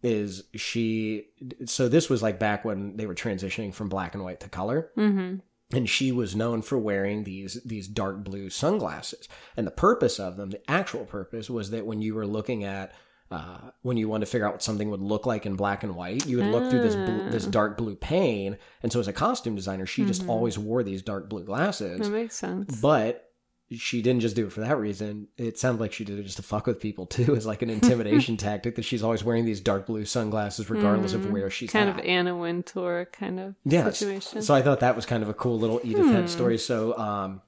is 0.03 0.43
she, 0.55 1.25
so 1.65 1.89
this 1.89 2.09
was 2.09 2.21
like 2.23 2.39
back 2.39 2.63
when 2.63 2.95
they 2.95 3.07
were 3.07 3.15
transitioning 3.15 3.73
from 3.73 3.89
black 3.89 4.13
and 4.13 4.23
white 4.23 4.39
to 4.41 4.47
color 4.49 4.91
Mm-hmm. 4.95 5.37
And 5.73 5.89
she 5.89 6.11
was 6.11 6.35
known 6.35 6.61
for 6.61 6.77
wearing 6.77 7.23
these 7.23 7.61
these 7.65 7.87
dark 7.87 8.23
blue 8.23 8.49
sunglasses 8.49 9.27
and 9.55 9.67
the 9.67 9.71
purpose 9.71 10.19
of 10.19 10.37
them 10.37 10.49
the 10.49 10.71
actual 10.71 11.05
purpose 11.05 11.49
was 11.49 11.71
that 11.71 11.85
when 11.85 12.01
you 12.01 12.15
were 12.15 12.27
looking 12.27 12.63
at 12.63 12.93
uh, 13.29 13.57
when 13.81 13.97
you 13.97 14.07
wanted 14.07 14.25
to 14.25 14.31
figure 14.31 14.47
out 14.47 14.53
what 14.53 14.63
something 14.63 14.89
would 14.89 15.01
look 15.01 15.25
like 15.25 15.45
in 15.45 15.55
black 15.55 15.83
and 15.83 15.95
white, 15.95 16.25
you 16.25 16.37
would 16.37 16.45
look 16.45 16.69
through 16.69 16.81
this 16.81 16.95
blue, 16.95 17.29
this 17.29 17.45
dark 17.45 17.77
blue 17.77 17.95
pane. 17.95 18.57
And 18.81 18.91
so, 18.91 19.01
as 19.01 19.07
a 19.09 19.13
costume 19.13 19.53
designer, 19.55 19.85
she 19.85 20.05
just 20.05 20.25
always 20.29 20.57
wore 20.57 20.81
these 20.81 21.01
dark 21.01 21.27
blue 21.27 21.43
glasses. 21.43 21.99
That 21.99 22.09
makes 22.09 22.35
sense. 22.35 22.79
But 22.79 23.26
she 23.69 24.01
didn't 24.01 24.21
just 24.21 24.35
do 24.35 24.45
it 24.47 24.53
for 24.53 24.61
that 24.61 24.77
reason. 24.77 25.27
It 25.37 25.59
sounds 25.59 25.79
like 25.81 25.91
she 25.91 26.05
did 26.05 26.17
it 26.19 26.23
just 26.23 26.37
to 26.37 26.43
fuck 26.43 26.67
with 26.67 26.79
people 26.79 27.05
too, 27.05 27.35
as 27.35 27.45
like 27.45 27.61
an 27.61 27.69
intimidation 27.69 28.37
tactic. 28.37 28.75
That 28.75 28.85
she's 28.85 29.03
always 29.03 29.23
wearing 29.23 29.43
these 29.45 29.59
dark 29.59 29.85
blue 29.87 30.05
sunglasses, 30.05 30.69
regardless 30.69 31.13
of 31.13 31.29
where 31.29 31.49
she's 31.49 31.71
kind 31.71 31.89
at. 31.89 31.99
of 31.99 32.05
Anna 32.05 32.35
Wintour 32.37 33.09
kind 33.11 33.39
of 33.39 33.55
Yes. 33.65 33.97
situation. 33.97 34.41
So 34.41 34.53
I 34.55 34.61
thought 34.61 34.79
that 34.79 34.95
was 34.95 35.05
kind 35.05 35.21
of 35.21 35.27
a 35.29 35.33
cool 35.33 35.59
little 35.59 35.81
Edith 35.83 36.05
Head 36.07 36.29
story. 36.29 36.57
So, 36.57 36.97
um, 36.97 37.41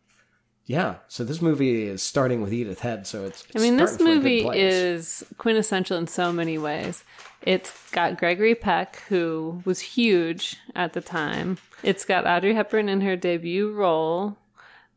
yeah. 0.65 0.95
So 1.07 1.23
this 1.23 1.41
movie 1.41 1.83
is 1.83 2.03
starting 2.03 2.41
with 2.41 2.51
Edith 2.53 2.81
Head. 2.81 3.07
So 3.07 3.23
it's. 3.25 3.45
I 3.55 3.59
mean, 3.59 3.77
this 3.77 3.93
starting 3.93 4.05
from 4.05 4.27
a 4.27 4.29
good 4.29 4.43
movie 4.45 4.59
is 4.59 5.23
quintessential 5.37 5.97
in 5.97 6.07
so 6.07 6.33
many 6.33 6.57
ways. 6.57 7.03
It's 7.41 7.71
got 7.91 8.17
Gregory 8.17 8.55
Peck, 8.55 8.97
who 9.07 9.61
was 9.63 9.79
huge 9.79 10.57
at 10.75 10.91
the 10.91 10.99
time. 11.01 11.57
It's 11.81 12.03
got 12.03 12.27
Audrey 12.27 12.53
Hepburn 12.55 12.89
in 12.89 12.99
her 13.01 13.15
debut 13.15 13.71
role 13.71 14.37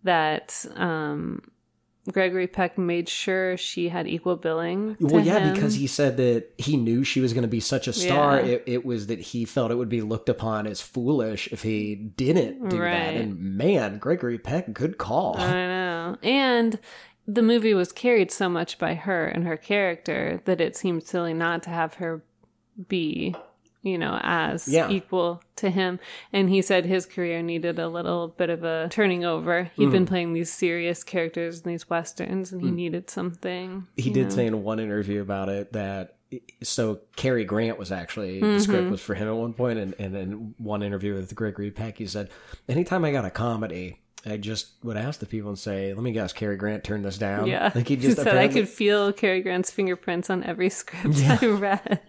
that 0.05 0.65
um, 0.77 1.43
Gregory 2.11 2.49
Peck 2.49 2.79
made 2.79 3.09
sure 3.09 3.57
she 3.57 3.89
had 3.89 4.09
equal 4.09 4.37
billing. 4.37 4.97
Well, 4.99 5.25
yeah, 5.25 5.39
him. 5.39 5.55
because 5.55 5.75
he 5.75 5.87
said 5.87 6.17
that 6.17 6.47
he 6.59 6.77
knew 6.77 7.05
she 7.05 7.21
was 7.21 7.33
going 7.33 7.43
to 7.43 7.49
be 7.49 7.61
such 7.61 7.87
a 7.87 7.93
star. 7.93 8.41
Yeah. 8.41 8.47
It, 8.47 8.65
it 8.67 8.85
was 8.85 9.07
that 9.07 9.21
he 9.21 9.45
felt 9.45 9.71
it 9.71 9.77
would 9.77 9.89
be 9.89 10.03
looked 10.03 10.29
upon 10.29 10.67
as 10.67 10.81
foolish 10.81 11.49
if 11.53 11.63
he 11.63 11.95
didn't 11.95 12.69
do 12.69 12.79
that. 12.79 13.15
And 13.15 13.39
man, 13.39 13.99
Gregory 13.99 14.39
Peck, 14.39 14.73
good 14.73 14.99
call. 14.99 15.39
I 15.39 15.53
know. 15.53 16.17
And 16.23 16.81
the 17.27 17.43
movie 17.43 17.75
was 17.75 17.93
carried 17.93 18.33
so 18.33 18.49
much 18.49 18.79
by 18.79 18.95
her 18.95 19.27
and 19.27 19.45
her 19.45 19.57
character 19.57 20.41
that 20.45 20.61
it 20.61 20.77
seemed 20.77 21.05
silly 21.05 21.35
not 21.35 21.63
to 21.65 21.71
have 21.71 21.95
her 21.95 22.25
be, 22.89 23.37
you 23.83 23.99
know, 23.99 24.19
as 24.23 24.69
Yeah. 24.69 24.89
equal 24.91 25.43
to 25.57 25.69
him. 25.71 25.99
And 26.33 26.49
he 26.49 26.63
said 26.63 26.85
his 26.87 27.05
career 27.07 27.43
needed 27.43 27.79
a 27.79 27.89
little 27.89 28.29
bit 28.29 28.49
of 28.51 28.63
a 28.65 28.89
turning 28.91 29.25
over. 29.25 29.65
he 29.75 29.83
had 29.83 29.89
Mm. 29.91 29.93
been 29.93 30.07
playing 30.07 30.33
these 30.33 30.53
serious 30.53 31.03
characters 31.05 31.61
in 31.63 31.71
these 31.71 31.91
westerns 31.91 32.53
and 32.53 32.63
he 32.63 32.71
needed 32.71 33.11
something. 33.11 33.87
he 33.97 34.11
did 34.11 34.25
know. 34.25 34.31
say 34.31 34.47
in 34.47 34.63
one 34.63 34.79
interview 34.81 35.21
about 35.21 35.49
it 35.49 35.73
that 35.73 36.17
so 36.63 37.01
Cary 37.17 37.45
Grant 37.45 37.79
was 37.79 37.93
actually 37.93 38.41
Mm-hmm. 38.41 38.53
the 38.55 38.61
script 38.61 38.91
was 38.91 39.01
for 39.03 39.15
him 39.15 39.29
at 39.29 39.35
one 39.35 39.53
point, 39.53 39.79
and 39.79 39.95
and 39.99 40.17
in 40.17 40.55
one 40.59 40.83
interview 40.83 41.15
with 41.15 41.35
Gregory 41.35 41.71
Peck, 41.71 41.99
he 41.99 42.07
said, 42.07 42.31
"Anytime 42.69 43.05
I 43.05 43.13
got 43.13 43.25
a 43.27 43.31
comedy." 43.31 43.99
I 44.25 44.37
just 44.37 44.69
would 44.85 44.97
ask 44.97 45.19
the 45.21 45.27
people 45.27 45.49
and 45.49 45.59
say, 45.59 45.93
"Let 45.93 46.03
me 46.03 46.13
guess, 46.13 46.33
Cary 46.33 46.57
Grant 46.57 46.85
turned 46.85 47.05
this 47.05 47.19
down." 47.19 47.47
Yeah. 47.47 47.73
like 47.75 47.89
he 47.89 47.97
just 47.97 48.19
said 48.19 48.37
I 48.37 48.49
could 48.49 48.69
feel 48.69 49.13
Cary 49.13 49.43
Grant's 49.43 49.71
fingerprints 49.71 50.31
on 50.31 50.45
every 50.45 50.71
script 50.71 51.19
I 51.25 51.47
read. 51.47 52.01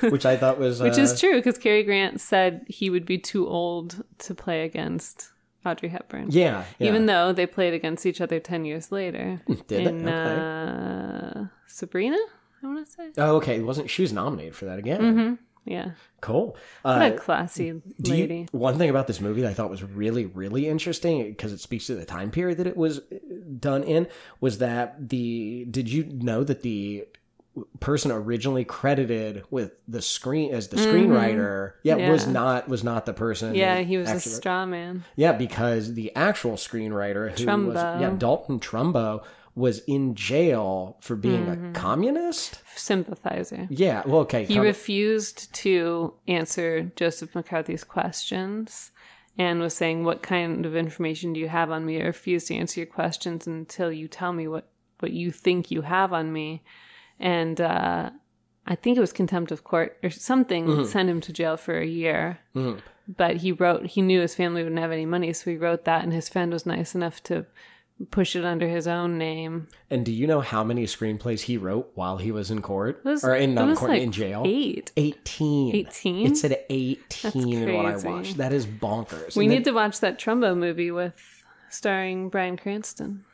which 0.00 0.26
I 0.26 0.36
thought 0.36 0.58
was 0.58 0.80
Which 0.80 0.98
uh, 0.98 1.02
is 1.02 1.20
true 1.20 1.36
because 1.36 1.58
Cary 1.58 1.82
Grant 1.82 2.20
said 2.20 2.64
he 2.66 2.90
would 2.90 3.04
be 3.06 3.18
too 3.18 3.46
old 3.46 4.04
to 4.18 4.34
play 4.34 4.64
against 4.64 5.30
Audrey 5.64 5.88
Hepburn. 5.88 6.28
yeah, 6.30 6.64
yeah. 6.78 6.88
Even 6.88 7.06
though 7.06 7.32
they 7.32 7.46
played 7.46 7.74
against 7.74 8.06
each 8.06 8.20
other 8.20 8.40
10 8.40 8.64
years 8.64 8.90
later. 8.90 9.40
Did 9.66 9.86
in? 9.86 10.08
Okay. 10.08 11.40
uh, 11.40 11.44
Sabrina, 11.66 12.18
I 12.62 12.66
want 12.66 12.86
to 12.86 12.90
say. 12.90 13.10
oh, 13.18 13.36
okay, 13.36 13.56
It 13.56 13.64
wasn't 13.64 13.90
she 13.90 14.02
was 14.02 14.12
nominated 14.12 14.54
for 14.56 14.64
that 14.64 14.78
again? 14.78 15.38
Yeah. 15.68 15.90
Cool. 16.20 16.56
What 16.82 17.02
Uh, 17.02 17.10
a 17.14 17.16
classy 17.18 17.70
Do 18.00 18.14
you- 18.16 18.20
lady. 18.22 18.48
one 18.52 18.76
thing 18.78 18.90
about 18.90 19.06
this 19.06 19.20
movie 19.20 19.42
that 19.42 19.50
I 19.50 19.54
thought 19.54 19.70
was 19.70 19.82
really, 19.84 20.26
really 20.26 20.66
interesting 20.68 21.22
because 21.28 21.52
it 21.52 21.60
speaks 21.60 21.86
to 21.86 21.94
the 21.94 22.04
time 22.04 22.30
period 22.30 22.58
that 22.58 22.66
it 22.66 22.76
was 22.76 22.98
uh, 22.98 23.02
done 23.60 23.84
in 23.84 24.08
was 24.40 24.58
that 24.58 25.08
the. 25.10 25.66
Did 25.70 25.88
you 25.90 26.04
know 26.04 26.42
that 26.44 26.62
the 26.62 27.06
person 27.80 28.12
originally 28.12 28.64
credited 28.64 29.42
with 29.50 29.80
the 29.88 30.00
screen 30.00 30.54
as 30.54 30.68
the 30.68 30.76
screenwriter, 30.76 31.72
yeah, 31.82 32.10
was 32.10 32.22
Mm-hmm. 32.22 32.32
Not 32.32 32.68
was 32.68 32.84
not 32.84 33.04
the 33.06 33.12
person. 33.12 33.54
yeah, 33.54 33.78
he 33.80 33.96
was 33.96 34.08
a 34.10 34.20
straw 34.20 34.64
man. 34.64 35.04
yeah, 35.16 35.32
because 35.32 35.94
the 35.94 36.14
actual 36.14 36.52
screenwriter 36.52 37.26
who 37.36 37.46
was 37.66 37.76
Trumbo. 37.76 38.00
yeah 38.00 38.10
Dalton 38.16 38.60
Trumbo 38.60 39.24
was 39.58 39.80
in 39.86 40.14
jail 40.14 40.96
for 41.00 41.16
being 41.16 41.48
a 41.48 41.72
communist. 41.72 42.62
Sympathizer. 42.76 43.66
Yeah, 43.70 44.02
well, 44.06 44.20
okay, 44.20 44.44
Mm-hmm. 44.44 44.52
He 44.52 44.58
com- 44.58 44.64
refused 44.64 45.52
to 45.54 46.14
answer 46.28 46.90
Joseph 46.96 47.34
McCarthy's 47.34 47.84
questions 47.84 48.92
and 49.36 49.60
was 49.60 49.74
saying, 49.74 50.04
What 50.04 50.22
kind 50.22 50.64
of 50.64 50.74
information 50.76 51.32
do 51.32 51.40
you 51.40 51.48
have 51.48 51.70
on 51.70 51.84
me? 51.84 52.00
I 52.00 52.04
refuse 52.06 52.44
to 52.46 52.54
answer 52.56 52.80
your 52.80 52.86
questions 52.86 53.46
until 53.46 53.90
you 53.92 54.06
tell 54.08 54.32
me 54.32 54.46
what, 54.48 54.68
what 55.00 55.12
you 55.12 55.30
think 55.30 55.70
you 55.70 55.82
have 55.82 56.12
on 56.12 56.32
me. 56.32 56.62
And 57.18 57.60
uh, 57.60 58.10
I 58.66 58.74
think 58.76 58.96
it 58.96 59.00
was 59.00 59.12
contempt 59.12 59.50
of 59.50 59.64
court 59.64 59.98
or 60.04 60.10
something 60.10 60.66
Mm-hmm. 60.66 60.84
sent 60.84 61.08
him 61.08 61.20
to 61.22 61.32
jail 61.32 61.56
for 61.56 61.78
a 61.78 61.86
year. 61.86 62.38
But 63.08 63.36
he 63.38 63.52
wrote, 63.52 63.86
he 63.86 64.02
knew 64.02 64.20
his 64.20 64.34
family 64.34 64.62
wouldn't 64.62 64.80
have 64.80 64.92
any 64.92 65.06
money, 65.06 65.32
so 65.32 65.50
he 65.50 65.56
wrote 65.56 65.84
that, 65.86 66.04
and 66.04 66.12
his 66.12 66.28
friend 66.28 66.52
was 66.52 66.66
nice 66.66 66.94
enough 66.94 67.22
to 67.24 67.46
push 68.10 68.36
it 68.36 68.44
under 68.44 68.68
his 68.68 68.86
own 68.86 69.18
name. 69.18 69.68
And 69.90 70.04
do 70.04 70.12
you 70.12 70.26
know 70.26 70.40
how 70.40 70.62
many 70.62 70.84
screenplays 70.86 71.42
he 71.42 71.56
wrote 71.56 71.90
while 71.94 72.16
he 72.18 72.30
was 72.30 72.50
in 72.50 72.62
court? 72.62 73.00
Was, 73.04 73.24
or 73.24 73.34
in 73.34 73.54
not 73.54 73.76
court 73.76 73.92
like 73.92 74.02
in 74.02 74.12
jail? 74.12 74.42
Eight. 74.46 74.92
18. 74.96 75.74
18? 75.74 76.26
It 76.26 76.36
said 76.36 76.64
18 76.70 77.52
in 77.52 77.74
what 77.74 77.86
I 77.86 77.96
watched. 77.96 78.36
That 78.36 78.52
is 78.52 78.66
bonkers. 78.66 79.36
We 79.36 79.44
And 79.44 79.50
need 79.50 79.64
then- 79.64 79.72
to 79.74 79.76
watch 79.76 80.00
that 80.00 80.18
Trumbo 80.18 80.56
movie 80.56 80.90
with 80.90 81.14
starring 81.70 82.28
Bryan 82.28 82.56
Cranston. 82.56 83.24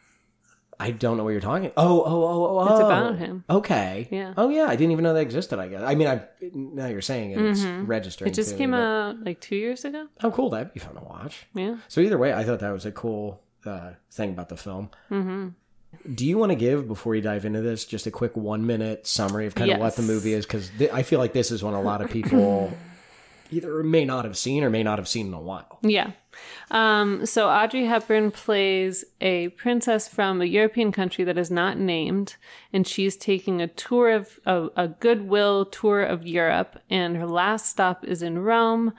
I 0.80 0.90
don't 0.90 1.16
know 1.16 1.23
what 1.23 1.30
you're 1.30 1.40
talking. 1.40 1.71
Oh, 1.76 2.02
oh, 2.02 2.25
oh, 2.25 2.59
oh. 2.59 2.62
It's 2.73 2.80
oh. 2.80 2.87
about 2.87 3.16
him. 3.16 3.44
Okay. 3.49 4.09
Yeah. 4.11 4.35
Oh, 4.37 4.49
yeah. 4.49 4.64
I 4.64 4.75
didn't 4.75 4.90
even 4.90 5.04
know 5.04 5.14
that 5.14 5.21
existed. 5.21 5.61
I 5.61 5.68
guess. 5.68 5.83
I 5.83 5.94
mean, 5.94 6.09
I 6.09 6.23
now 6.52 6.88
you're 6.88 7.00
saying 7.00 7.30
it, 7.30 7.38
it's 7.38 7.62
registering. 7.62 8.33
Mm-hmm. 8.33 8.33
It 8.33 8.42
just 8.42 8.50
to 8.50 8.56
came 8.56 8.73
but- 8.73 8.80
out 8.80 9.25
like 9.25 9.40
two 9.40 9.54
years 9.54 9.85
ago. 9.85 10.09
Oh, 10.25 10.33
cool. 10.33 10.50
That'd 10.50 10.75
be 10.75 10.80
fun 10.80 10.97
to 10.97 11.00
watch. 11.04 11.47
Yeah. 11.54 11.76
So 11.87 12.00
either 12.00 12.18
way, 12.18 12.33
I 12.33 12.42
thought 12.42 12.59
that 12.59 12.73
was 12.73 12.87
a 12.87 12.90
cool 12.92 13.40
uh, 13.66 13.92
thing 14.11 14.30
about 14.30 14.49
the 14.49 14.56
film. 14.56 14.90
Mm-hmm. 15.11 15.49
Do 16.12 16.26
you 16.26 16.38
want 16.38 16.50
to 16.50 16.56
give 16.56 16.88
before 16.88 17.14
you 17.14 17.23
dive 17.23 17.44
into 17.44 17.61
this 17.61 17.85
just 17.85 18.06
a 18.06 18.11
quick 18.11 18.37
one 18.37 18.66
minute 18.66 19.06
summary 19.06 19.47
of 19.47 19.54
kind 19.54 19.71
of 19.71 19.78
what 19.78 19.97
the 19.97 20.02
movie 20.02 20.33
is? 20.33 20.44
Because 20.44 20.71
th- 20.78 20.90
I 20.92 21.02
feel 21.02 21.18
like 21.18 21.33
this 21.33 21.50
is 21.50 21.62
one 21.62 21.75
a 21.75 21.80
lot 21.80 22.02
of 22.02 22.11
people 22.11 22.73
either 23.50 23.83
may 23.83 24.04
not 24.04 24.25
have 24.25 24.37
seen 24.37 24.64
or 24.64 24.71
may 24.71 24.83
not 24.83 24.99
have 24.99 25.09
seen 25.09 25.28
in 25.28 25.35
a 25.35 25.40
while. 25.40 25.78
Yeah. 25.83 26.12
Um, 26.71 27.25
so 27.26 27.49
Audrey 27.49 27.85
Hepburn 27.85 28.30
plays 28.30 29.04
a 29.21 29.49
princess 29.50 30.09
from 30.09 30.40
a 30.40 30.47
European 30.47 30.90
country 30.92 31.25
that 31.25 31.38
is 31.38 31.50
not 31.50 31.78
named, 31.78 32.37
and 32.73 32.87
she's 32.87 33.16
taking 33.16 33.61
a 33.61 33.68
tour 33.68 34.11
of 34.11 34.40
a, 34.44 34.68
a 34.76 34.88
goodwill 34.88 35.66
tour 35.66 36.02
of 36.02 36.26
Europe, 36.26 36.80
and 36.90 37.16
her 37.16 37.26
last 37.26 37.66
stop 37.66 38.04
is 38.04 38.23
in 38.23 38.40
Rome. 38.40 38.92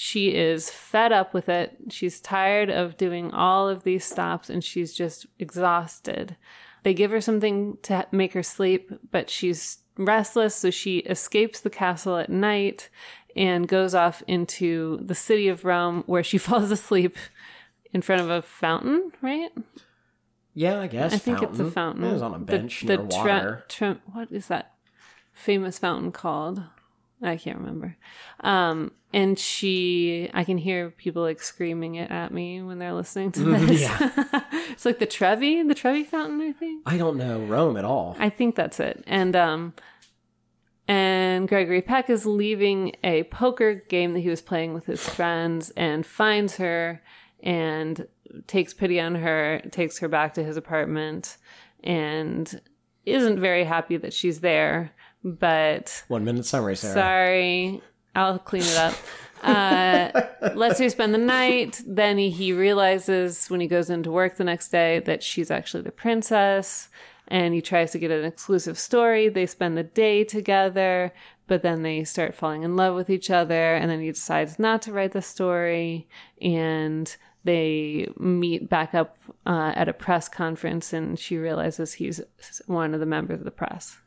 She 0.00 0.32
is 0.32 0.70
fed 0.70 1.10
up 1.10 1.34
with 1.34 1.48
it. 1.48 1.76
She's 1.90 2.20
tired 2.20 2.70
of 2.70 2.96
doing 2.96 3.32
all 3.32 3.68
of 3.68 3.82
these 3.82 4.04
stops, 4.04 4.48
and 4.48 4.62
she's 4.62 4.94
just 4.94 5.26
exhausted. 5.40 6.36
They 6.84 6.94
give 6.94 7.10
her 7.10 7.20
something 7.20 7.78
to 7.82 8.06
make 8.12 8.32
her 8.34 8.44
sleep, 8.44 8.92
but 9.10 9.28
she's 9.28 9.78
restless, 9.96 10.54
so 10.54 10.70
she 10.70 10.98
escapes 10.98 11.58
the 11.58 11.68
castle 11.70 12.16
at 12.16 12.30
night 12.30 12.90
and 13.34 13.66
goes 13.66 13.92
off 13.92 14.22
into 14.28 15.00
the 15.02 15.16
city 15.16 15.48
of 15.48 15.64
Rome 15.64 16.04
where 16.06 16.22
she 16.22 16.38
falls 16.48 16.70
asleep 16.70 17.16
in 17.92 18.00
front 18.00 18.22
of 18.22 18.30
a 18.30 18.40
fountain, 18.40 19.10
right? 19.20 19.50
Yeah, 20.54 20.78
I 20.78 20.86
guess. 20.86 21.12
I 21.12 21.18
think 21.18 21.42
it's 21.42 21.58
a 21.58 21.72
fountain. 21.72 22.04
It 22.04 22.12
was 22.12 22.22
on 22.22 22.34
a 22.34 22.38
The- 22.38 22.44
bench 22.44 22.82
the 22.82 22.98
near 22.98 23.06
tre- 23.08 23.18
water. 23.18 23.64
tre- 23.68 23.96
what 24.12 24.30
is 24.30 24.46
that 24.46 24.74
famous 25.32 25.80
fountain 25.80 26.12
called? 26.12 26.62
I 27.22 27.36
can't 27.36 27.58
remember. 27.58 27.96
Um, 28.40 28.92
and 29.12 29.38
she, 29.38 30.30
I 30.34 30.44
can 30.44 30.58
hear 30.58 30.90
people 30.90 31.22
like 31.22 31.40
screaming 31.40 31.96
it 31.96 32.10
at 32.10 32.32
me 32.32 32.62
when 32.62 32.78
they're 32.78 32.92
listening 32.92 33.32
to 33.32 33.40
this. 33.44 33.80
yeah. 33.80 34.10
it's 34.70 34.84
like 34.84 34.98
the 34.98 35.06
Trevi, 35.06 35.62
the 35.62 35.74
Trevi 35.74 36.04
fountain, 36.04 36.40
I 36.40 36.52
think. 36.52 36.82
I 36.86 36.96
don't 36.96 37.16
know 37.16 37.40
Rome 37.40 37.76
at 37.76 37.84
all. 37.84 38.16
I 38.18 38.30
think 38.30 38.54
that's 38.54 38.80
it. 38.80 39.02
And 39.06 39.34
um 39.34 39.74
and 40.86 41.48
Gregory 41.48 41.82
Peck 41.82 42.08
is 42.08 42.24
leaving 42.24 42.96
a 43.04 43.24
poker 43.24 43.74
game 43.74 44.14
that 44.14 44.20
he 44.20 44.30
was 44.30 44.40
playing 44.40 44.72
with 44.72 44.86
his 44.86 45.06
friends 45.06 45.70
and 45.76 46.06
finds 46.06 46.56
her 46.56 47.02
and 47.42 48.08
takes 48.46 48.72
pity 48.72 48.98
on 48.98 49.16
her, 49.16 49.60
takes 49.70 49.98
her 49.98 50.08
back 50.08 50.34
to 50.34 50.44
his 50.44 50.56
apartment 50.56 51.36
and 51.84 52.60
isn't 53.04 53.38
very 53.38 53.64
happy 53.64 53.96
that 53.98 54.12
she's 54.12 54.40
there, 54.40 54.92
but 55.24 56.04
One 56.08 56.24
minute 56.24 56.46
summary, 56.46 56.76
Sarah. 56.76 56.94
Sorry, 56.94 57.82
I'll 58.14 58.38
clean 58.38 58.62
it 58.62 58.76
up. 58.76 58.94
Uh, 59.42 60.10
lets 60.54 60.78
her 60.78 60.88
spend 60.88 61.14
the 61.14 61.18
night. 61.18 61.80
Then 61.86 62.18
he, 62.18 62.52
realizes 62.52 63.48
when 63.48 63.60
he 63.60 63.66
goes 63.66 63.90
into 63.90 64.10
work 64.10 64.36
the 64.36 64.44
next 64.44 64.68
day 64.70 65.00
that 65.00 65.22
she's 65.22 65.50
actually 65.50 65.82
the 65.82 65.92
princess, 65.92 66.88
and 67.28 67.54
he 67.54 67.60
tries 67.60 67.92
to 67.92 67.98
get 67.98 68.10
an 68.10 68.24
exclusive 68.24 68.78
story. 68.78 69.28
They 69.28 69.46
spend 69.46 69.76
the 69.76 69.84
day 69.84 70.24
together, 70.24 71.12
but 71.46 71.62
then 71.62 71.82
they 71.82 72.04
start 72.04 72.34
falling 72.34 72.62
in 72.62 72.76
love 72.76 72.94
with 72.94 73.10
each 73.10 73.30
other, 73.30 73.74
and 73.74 73.90
then 73.90 74.00
he 74.00 74.08
decides 74.08 74.58
not 74.58 74.82
to 74.82 74.92
write 74.92 75.12
the 75.12 75.22
story, 75.22 76.08
and 76.40 77.14
they 77.44 78.08
meet 78.18 78.68
back 78.68 78.94
up 78.94 79.16
uh, 79.46 79.72
at 79.74 79.88
a 79.88 79.92
press 79.92 80.28
conference, 80.28 80.92
and 80.92 81.18
she 81.18 81.36
realizes 81.36 81.94
he's 81.94 82.20
one 82.66 82.94
of 82.94 83.00
the 83.00 83.06
members 83.06 83.38
of 83.38 83.44
the 83.44 83.50
press. 83.50 83.98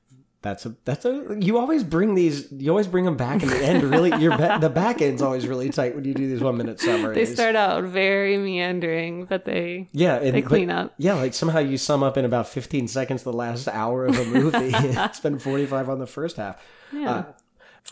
That's 0.44 0.66
a 0.66 0.76
that's 0.86 1.06
a 1.06 1.38
you 1.40 1.60
always 1.60 1.84
bring 1.84 2.16
these 2.16 2.52
you 2.52 2.72
always 2.72 2.88
bring 2.88 3.06
them 3.06 3.16
back 3.16 3.44
in 3.44 3.50
the 3.50 3.64
end 3.64 3.84
really 3.84 4.10
your 4.20 4.36
ba- 4.36 4.58
the 4.60 4.72
back 4.72 5.00
end's 5.00 5.22
always 5.22 5.46
really 5.48 5.70
tight 5.70 5.94
when 5.94 6.04
you 6.04 6.16
do 6.16 6.28
these 6.28 6.42
one 6.42 6.58
minute 6.58 6.80
summaries. 6.80 7.16
They 7.30 7.32
start 7.32 7.56
out 7.56 7.84
very 7.84 8.38
meandering, 8.38 9.26
but 9.26 9.46
they 9.46 9.88
yeah, 9.92 10.16
and, 10.16 10.34
they 10.36 10.42
but- 10.42 10.48
clean 10.48 10.72
up. 10.72 10.96
Yeah, 10.98 11.14
like 11.14 11.36
somehow 11.36 11.60
you 11.60 11.78
sum 11.78 12.02
up 12.02 12.18
in 12.18 12.26
about 12.26 12.48
15 12.48 12.88
seconds 12.88 13.22
the 13.22 13.32
last 13.32 13.68
hour 13.68 14.08
of 14.08 14.18
a 14.18 14.26
movie. 14.26 14.72
Spend 15.14 15.42
45 15.44 15.90
on 15.90 16.00
the 16.00 16.08
first 16.08 16.38
half. 16.38 16.60
Yeah. 16.92 17.12
Uh, 17.12 17.24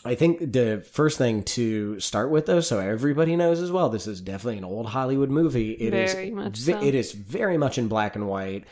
I 0.04 0.14
think 0.14 0.52
the 0.52 0.84
first 0.92 1.18
thing 1.18 1.42
to 1.44 1.98
start 2.00 2.30
with, 2.30 2.46
though, 2.46 2.60
so 2.60 2.78
everybody 2.78 3.36
knows 3.36 3.60
as 3.60 3.70
well, 3.72 3.88
this 3.90 4.06
is 4.06 4.20
definitely 4.20 4.58
an 4.58 4.64
old 4.64 4.86
Hollywood 4.86 5.30
movie. 5.30 5.72
It 5.72 5.92
is 5.92 6.14
Very 6.14 6.30
much 6.30 6.58
ve- 6.58 6.72
so. 6.72 6.82
It 6.82 6.94
is 6.94 7.12
very 7.12 7.58
much 7.58 7.76
in 7.76 7.88
black 7.88 8.14
and 8.16 8.26
white. 8.28 8.64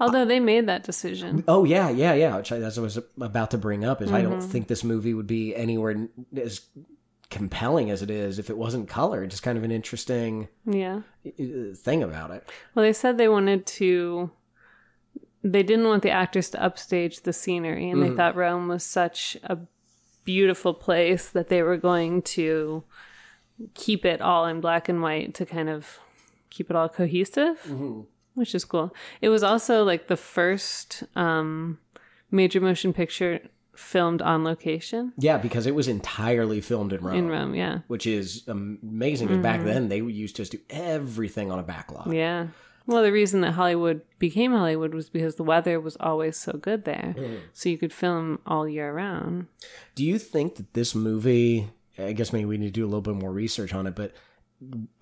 Although 0.00 0.24
they 0.24 0.40
made 0.40 0.66
that 0.68 0.82
decision. 0.84 1.44
Oh 1.48 1.64
yeah, 1.64 1.88
yeah, 1.90 2.14
yeah. 2.14 2.36
Which 2.36 2.50
I, 2.52 2.58
that's 2.58 2.76
what 2.76 2.82
I 2.82 2.84
was 2.84 2.98
about 3.20 3.50
to 3.52 3.58
bring 3.58 3.84
up. 3.84 4.02
Is 4.02 4.10
I 4.12 4.20
Mm-hmm. 4.22 4.30
don't 4.30 4.40
think 4.40 4.68
this 4.68 4.82
movie 4.84 5.14
would 5.14 5.26
be 5.26 5.54
anywhere 5.54 6.08
as 6.36 6.62
compelling 7.30 7.90
as 7.90 8.02
it 8.02 8.10
is 8.10 8.38
if 8.38 8.50
it 8.50 8.56
wasn't 8.58 8.88
colored. 8.88 9.30
Just 9.30 9.42
kind 9.42 9.56
of 9.58 9.64
an 9.64 9.70
interesting 9.70 10.48
Yeah. 10.66 11.00
thing 11.76 12.02
about 12.02 12.30
it. 12.30 12.48
Well, 12.74 12.84
they 12.84 12.92
said 12.92 13.18
they 13.18 13.28
wanted 13.28 13.66
to. 13.66 14.30
They 15.42 15.62
didn't 15.62 15.86
want 15.88 16.02
the 16.02 16.10
actors 16.10 16.48
to 16.50 16.62
upstage 16.62 17.20
the 17.22 17.32
scenery, 17.32 17.90
and 17.90 18.00
Mm-hmm. 18.00 18.10
they 18.10 18.16
thought 18.16 18.34
Rome 18.36 18.68
was 18.68 18.82
such 18.84 19.36
a 19.44 19.58
beautiful 20.24 20.72
place 20.72 21.28
that 21.28 21.48
they 21.50 21.62
were 21.62 21.76
going 21.76 22.22
to 22.22 22.82
keep 23.74 24.04
it 24.06 24.20
all 24.22 24.46
in 24.46 24.60
black 24.60 24.88
and 24.88 25.02
white 25.02 25.34
to 25.34 25.44
kind 25.46 25.68
of 25.68 25.98
keep 26.50 26.70
it 26.70 26.76
all 26.76 26.88
cohesive, 26.88 27.58
Mm-hmm. 27.68 28.00
Which 28.34 28.54
is 28.54 28.64
cool. 28.64 28.94
It 29.20 29.28
was 29.28 29.42
also 29.42 29.84
like 29.84 30.08
the 30.08 30.16
first 30.16 31.04
um, 31.16 31.78
major 32.30 32.60
motion 32.60 32.92
picture 32.92 33.40
filmed 33.76 34.22
on 34.22 34.44
location 34.44 35.12
Yeah, 35.18 35.36
because 35.38 35.66
it 35.66 35.74
was 35.74 35.88
entirely 35.88 36.60
filmed 36.60 36.92
in 36.92 37.02
Rome, 37.02 37.16
in 37.16 37.28
Rome. 37.28 37.54
Yeah. 37.54 37.80
which 37.88 38.06
is 38.06 38.46
amazing. 38.46 39.26
Because 39.28 39.42
back 39.42 39.64
then 39.64 39.88
they 39.88 39.96
used 39.98 40.36
to 40.36 40.42
just 40.42 40.52
do 40.52 40.58
everything 40.70 41.50
on 41.50 41.58
a 41.58 41.64
backlot. 41.64 42.02
Mm-hmm. 42.02 42.12
Yeah. 42.12 42.46
Well, 42.86 43.02
the 43.02 43.10
reason 43.12 43.40
that 43.40 43.52
Hollywood 43.52 44.02
became 44.18 44.52
Hollywood 44.52 44.94
was 44.94 45.08
because 45.08 45.36
the 45.36 45.42
weather 45.42 45.80
was 45.80 45.96
always 46.00 46.36
so 46.36 46.52
good 46.52 46.84
there. 46.84 47.14
So 47.54 47.70
you 47.70 47.78
could 47.78 47.94
film 47.94 48.40
all 48.46 48.68
year 48.68 48.92
round. 48.92 49.46
Do 49.94 50.04
you 50.04 50.18
think 50.18 50.56
that 50.56 50.74
this 50.74 50.94
movie? 50.94 51.70
I 51.98 52.12
guess 52.12 52.30
maybe 52.32 52.44
we 52.44 52.58
need 52.58 52.66
to 52.66 52.70
do 52.72 52.84
a 52.84 52.86
little 52.86 53.00
bit 53.00 53.14
more 53.14 53.32
research 53.32 53.72
on 53.72 53.86
it, 53.86 53.94
but 53.94 54.12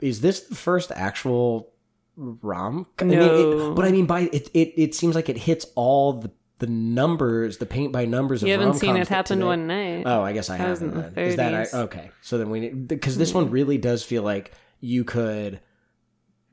is 0.01 0.21
this 0.21 0.41
the 0.43 0.55
first 0.55 0.93
actual 0.95 1.72
rom? 2.16 2.87
I 2.99 3.04
mean, 3.04 3.19
No. 3.19 3.71
it, 3.73 3.75
but 3.75 3.85
I 3.85 3.90
mean, 3.92 4.07
by 4.07 4.21
it, 4.33 4.50
it, 4.54 4.73
it 4.76 4.95
seems 4.95 5.14
like 5.14 5.28
it 5.28 5.38
hits 5.38 5.66
all 5.75 6.12
the 6.14 6.31
the 6.59 6.66
numbers, 6.69 7.59
the 7.59 7.66
paint 7.66 7.90
by 7.92 8.04
numbers. 8.04 8.40
Of 8.42 8.47
the 8.47 8.52
movie. 8.52 8.61
You 8.62 8.66
haven't 8.69 8.81
seen 8.81 8.97
it 8.97 9.09
happen 9.09 9.38
today- 9.38 9.47
one 9.47 9.66
night. 9.66 10.02
Oh, 10.07 10.23
I 10.23 10.33
guess 10.33 10.49
I 10.49 10.59
was 10.69 10.78
haven't. 10.81 10.95
in 10.97 11.02
the 11.02 11.11
then. 11.11 11.25
Is 11.25 11.37
that 11.37 11.75
I, 11.75 11.78
okay? 11.83 12.11
So 12.21 12.38
then 12.38 12.50
we 12.50 12.69
because 12.69 13.16
this 13.19 13.35
one 13.35 13.50
really 13.50 13.78
does 13.78 14.04
feel 14.04 14.23
like 14.23 14.52
you 14.81 15.02
could. 15.04 15.61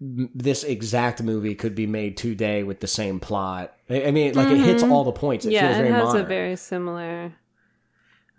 This 0.02 0.64
exact 0.64 1.22
movie 1.22 1.56
could 1.56 1.76
be 1.76 1.86
made 1.86 2.16
today 2.16 2.64
with 2.64 2.80
the 2.80 2.88
same 2.88 3.20
plot. 3.20 3.76
I 3.90 4.06
I 4.06 4.12
mean, 4.12 4.34
like 4.34 4.48
it 4.50 4.58
hits 4.58 4.82
all 4.82 5.04
the 5.04 5.12
points. 5.12 5.46
It 5.46 5.50
Mm-hmm. 5.50 5.54
yeah, 5.56 5.68
feels 5.68 5.78
very 5.78 5.90
it 5.90 5.94
has 5.94 6.04
modern. 6.06 6.22
a 6.22 6.28
very 6.28 6.56
similar. 6.56 7.34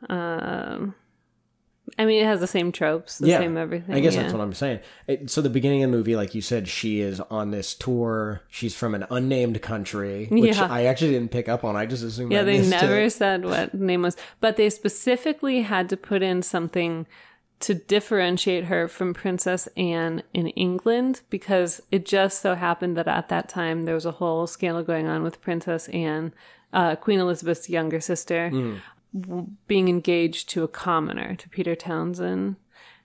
Um, 0.09 0.95
I 1.99 2.05
mean, 2.05 2.23
it 2.23 2.27
has 2.27 2.41
the 2.41 2.47
same 2.47 2.73
tropes, 2.73 3.19
the 3.19 3.29
same 3.29 3.57
everything. 3.57 3.95
I 3.95 4.01
guess 4.01 4.15
yeah. 4.15 4.23
that's 4.23 4.33
what 4.33 4.43
I'm 4.43 4.55
saying. 4.55 4.81
It, 5.07 5.31
so 5.31 5.41
the 5.43 5.51
beginning 5.51 5.83
of 5.83 5.91
the 5.91 5.97
movie, 5.97 6.17
like 6.17 6.35
you 6.35 6.41
said, 6.41 6.69
she 6.69 7.01
is 7.01 7.21
on 7.21 7.51
this 7.51 7.75
tour. 7.75 8.43
She's 8.49 8.75
from 8.75 8.95
an 8.95 9.07
unnamed 9.11 9.61
country, 9.63 10.27
which 10.31 10.57
Yeah. 10.57 10.67
I 10.71 10.85
actually 10.85 11.13
didn't 11.13 11.31
pick 11.31 11.49
up 11.49 11.65
on. 11.65 11.77
I 11.77 11.87
just 11.87 12.03
assumed. 12.03 12.33
Yeah, 12.33 12.41
I 12.41 12.45
they 12.45 12.67
never 12.67 13.01
it. 13.01 13.11
said 13.13 13.45
what 13.45 13.73
the 13.73 13.79
name 13.79 14.03
was, 14.03 14.17
but 14.41 14.57
they 14.57 14.71
specifically 14.71 15.63
had 15.63 15.89
to 15.91 15.97
put 15.97 16.23
in 16.23 16.43
something 16.43 17.07
to 17.61 17.75
differentiate 17.75 18.65
her 18.65 18.89
from 18.89 19.13
Princess 19.13 19.69
Anne 19.77 20.23
in 20.33 20.47
England 20.49 21.21
because 21.29 21.83
it 21.91 22.07
just 22.07 22.41
so 22.41 22.55
happened 22.55 22.97
that 22.97 23.07
at 23.07 23.29
that 23.29 23.51
time 23.51 23.83
there 23.83 23.95
was 23.95 24.07
a 24.07 24.13
whole 24.13 24.47
scandal 24.47 24.83
going 24.83 25.07
on 25.07 25.23
with 25.23 25.43
Princess 25.43 25.87
Anne, 25.89 26.33
uh, 26.73 26.97
Queen 26.97 27.21
Elizabeth's 27.21 27.69
younger 27.69 28.01
sister, 28.01 28.49
w- 28.49 28.81
being 29.67 29.89
engaged 29.89 30.49
to 30.51 30.63
a 30.63 30.69
commoner, 30.69 31.35
to 31.37 31.49
Peter 31.49 31.75
Townsend. 31.75 32.57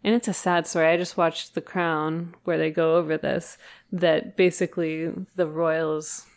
And 0.03 0.13
it's 0.13 0.27
a 0.27 0.33
sad 0.33 0.67
story. 0.67 0.87
I 0.87 0.97
just 0.97 1.17
watched 1.17 1.55
The 1.55 1.61
Crown 1.61 2.35
where 2.43 2.57
they 2.57 2.69
go 2.69 2.95
over 2.95 3.17
this 3.17 3.57
that 3.91 4.37
basically 4.37 5.11
the 5.35 5.47
royals 5.47 6.27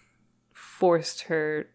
forced 0.53 1.23
her 1.23 1.69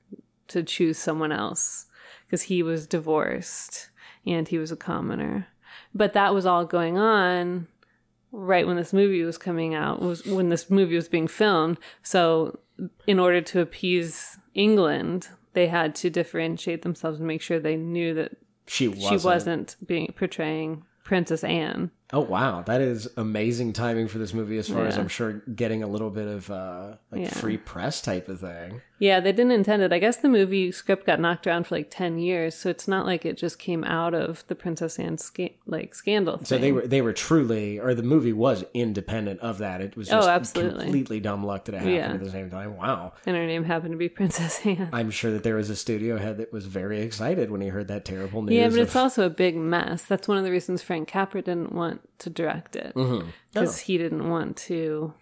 to 0.47 0.63
choose 0.63 0.97
someone 0.97 1.31
else 1.31 1.85
because 2.25 2.43
he 2.43 2.63
was 2.63 2.87
divorced 2.87 3.89
and 4.25 4.47
he 4.47 4.57
was 4.57 4.71
a 4.71 4.75
commoner. 4.75 5.47
But 5.93 6.13
that 6.13 6.33
was 6.33 6.45
all 6.45 6.65
going 6.65 6.97
on 6.97 7.67
right 8.31 8.65
when 8.65 8.77
this 8.77 8.91
movie 8.93 9.23
was 9.23 9.37
coming 9.37 9.75
out, 9.75 10.01
was 10.01 10.25
when 10.25 10.49
this 10.49 10.69
movie 10.69 10.95
was 10.95 11.07
being 11.07 11.27
filmed. 11.27 11.77
So 12.01 12.59
in 13.05 13.19
order 13.19 13.41
to 13.41 13.61
appease 13.61 14.39
England, 14.55 15.29
they 15.53 15.67
had 15.67 15.95
to 15.95 16.09
differentiate 16.09 16.81
themselves 16.81 17.19
and 17.19 17.27
make 17.27 17.41
sure 17.41 17.59
they 17.59 17.75
knew 17.77 18.13
that 18.15 18.33
She 18.67 18.87
wasn't. 18.87 19.21
she 19.21 19.25
wasn't 19.25 19.75
being 19.85 20.13
portraying 20.15 20.83
Princess 21.03 21.43
Anne. 21.43 21.91
Oh 22.15 22.19
wow, 22.19 22.61
that 22.67 22.79
is 22.79 23.09
amazing 23.17 23.73
timing 23.73 24.07
for 24.07 24.19
this 24.19 24.33
movie. 24.35 24.57
As 24.59 24.69
far 24.69 24.85
as 24.85 24.97
I'm 24.99 25.07
sure, 25.07 25.41
getting 25.55 25.81
a 25.81 25.87
little 25.87 26.11
bit 26.11 26.27
of 26.27 26.49
uh, 26.51 26.93
like 27.11 27.21
Yeah. 27.21 27.29
free 27.29 27.57
press 27.57 28.01
type 28.01 28.29
of 28.29 28.39
thing. 28.39 28.81
Yeah, 28.99 29.19
they 29.19 29.31
didn't 29.33 29.51
intend 29.51 29.81
it. 29.83 29.91
I 29.91 29.97
guess 29.99 30.17
the 30.17 30.29
movie 30.29 30.71
script 30.71 31.05
got 31.05 31.19
knocked 31.19 31.45
around 31.47 31.65
for 31.67 31.75
like 31.75 31.87
ten 31.89 32.19
years, 32.19 32.53
so 32.55 32.69
it's 32.69 32.87
not 32.87 33.05
like 33.07 33.25
it 33.25 33.35
just 33.37 33.57
came 33.59 33.83
out 33.83 34.13
of 34.13 34.45
the 34.47 34.53
Princess 34.55 34.97
Anne 34.99 35.17
sca- 35.17 35.49
like 35.65 35.95
scandal. 35.95 36.39
So 36.45 36.57
they 36.59 36.71
were 36.71 36.85
they 36.87 37.01
were 37.01 37.13
truly, 37.13 37.79
or 37.79 37.95
the 37.95 38.03
movie 38.03 38.31
was 38.31 38.63
independent 38.75 39.39
of 39.41 39.57
that. 39.57 39.81
It 39.81 39.97
was 39.97 40.11
Oh, 40.11 40.19
absolutely. 40.29 40.83
completely 40.83 41.19
dumb 41.19 41.43
luck 41.43 41.65
that 41.65 41.73
it 41.73 41.79
happened 41.79 41.95
Yeah. 41.95 42.13
at 42.13 42.23
the 42.23 42.29
same 42.29 42.49
time. 42.51 42.77
Wow, 42.77 43.13
and 43.25 43.35
her 43.35 43.45
name 43.47 43.63
happened 43.63 43.91
to 43.93 43.97
be 43.97 44.07
Princess 44.19 44.63
Anne. 44.65 44.89
I'm 44.93 45.09
sure 45.09 45.31
that 45.31 45.41
there 45.43 45.55
was 45.55 45.71
a 45.71 45.75
studio 45.75 46.19
head 46.19 46.37
that 46.37 46.53
was 46.53 46.67
very 46.67 47.01
excited 47.01 47.49
when 47.49 47.59
he 47.61 47.69
heard 47.69 47.87
that 47.87 48.05
terrible 48.05 48.43
news. 48.43 48.53
Yeah, 48.55 48.69
but 48.69 48.75
of- 48.79 48.87
it's 48.87 48.95
also 48.95 49.25
a 49.25 49.29
big 49.31 49.55
mess. 49.57 50.03
That's 50.05 50.27
one 50.27 50.37
of 50.37 50.43
the 50.43 50.51
reasons 50.51 50.83
Frank 50.83 51.07
Capra 51.07 51.41
didn't 51.41 51.73
want 51.73 52.02
to 52.19 52.29
direct 52.29 52.75
it 52.75 52.93
Mm-hmm. 52.95 53.29
because 53.53 53.79
he 53.79 53.97
didn't 53.97 54.29
want 54.29 54.57
to 54.57 55.13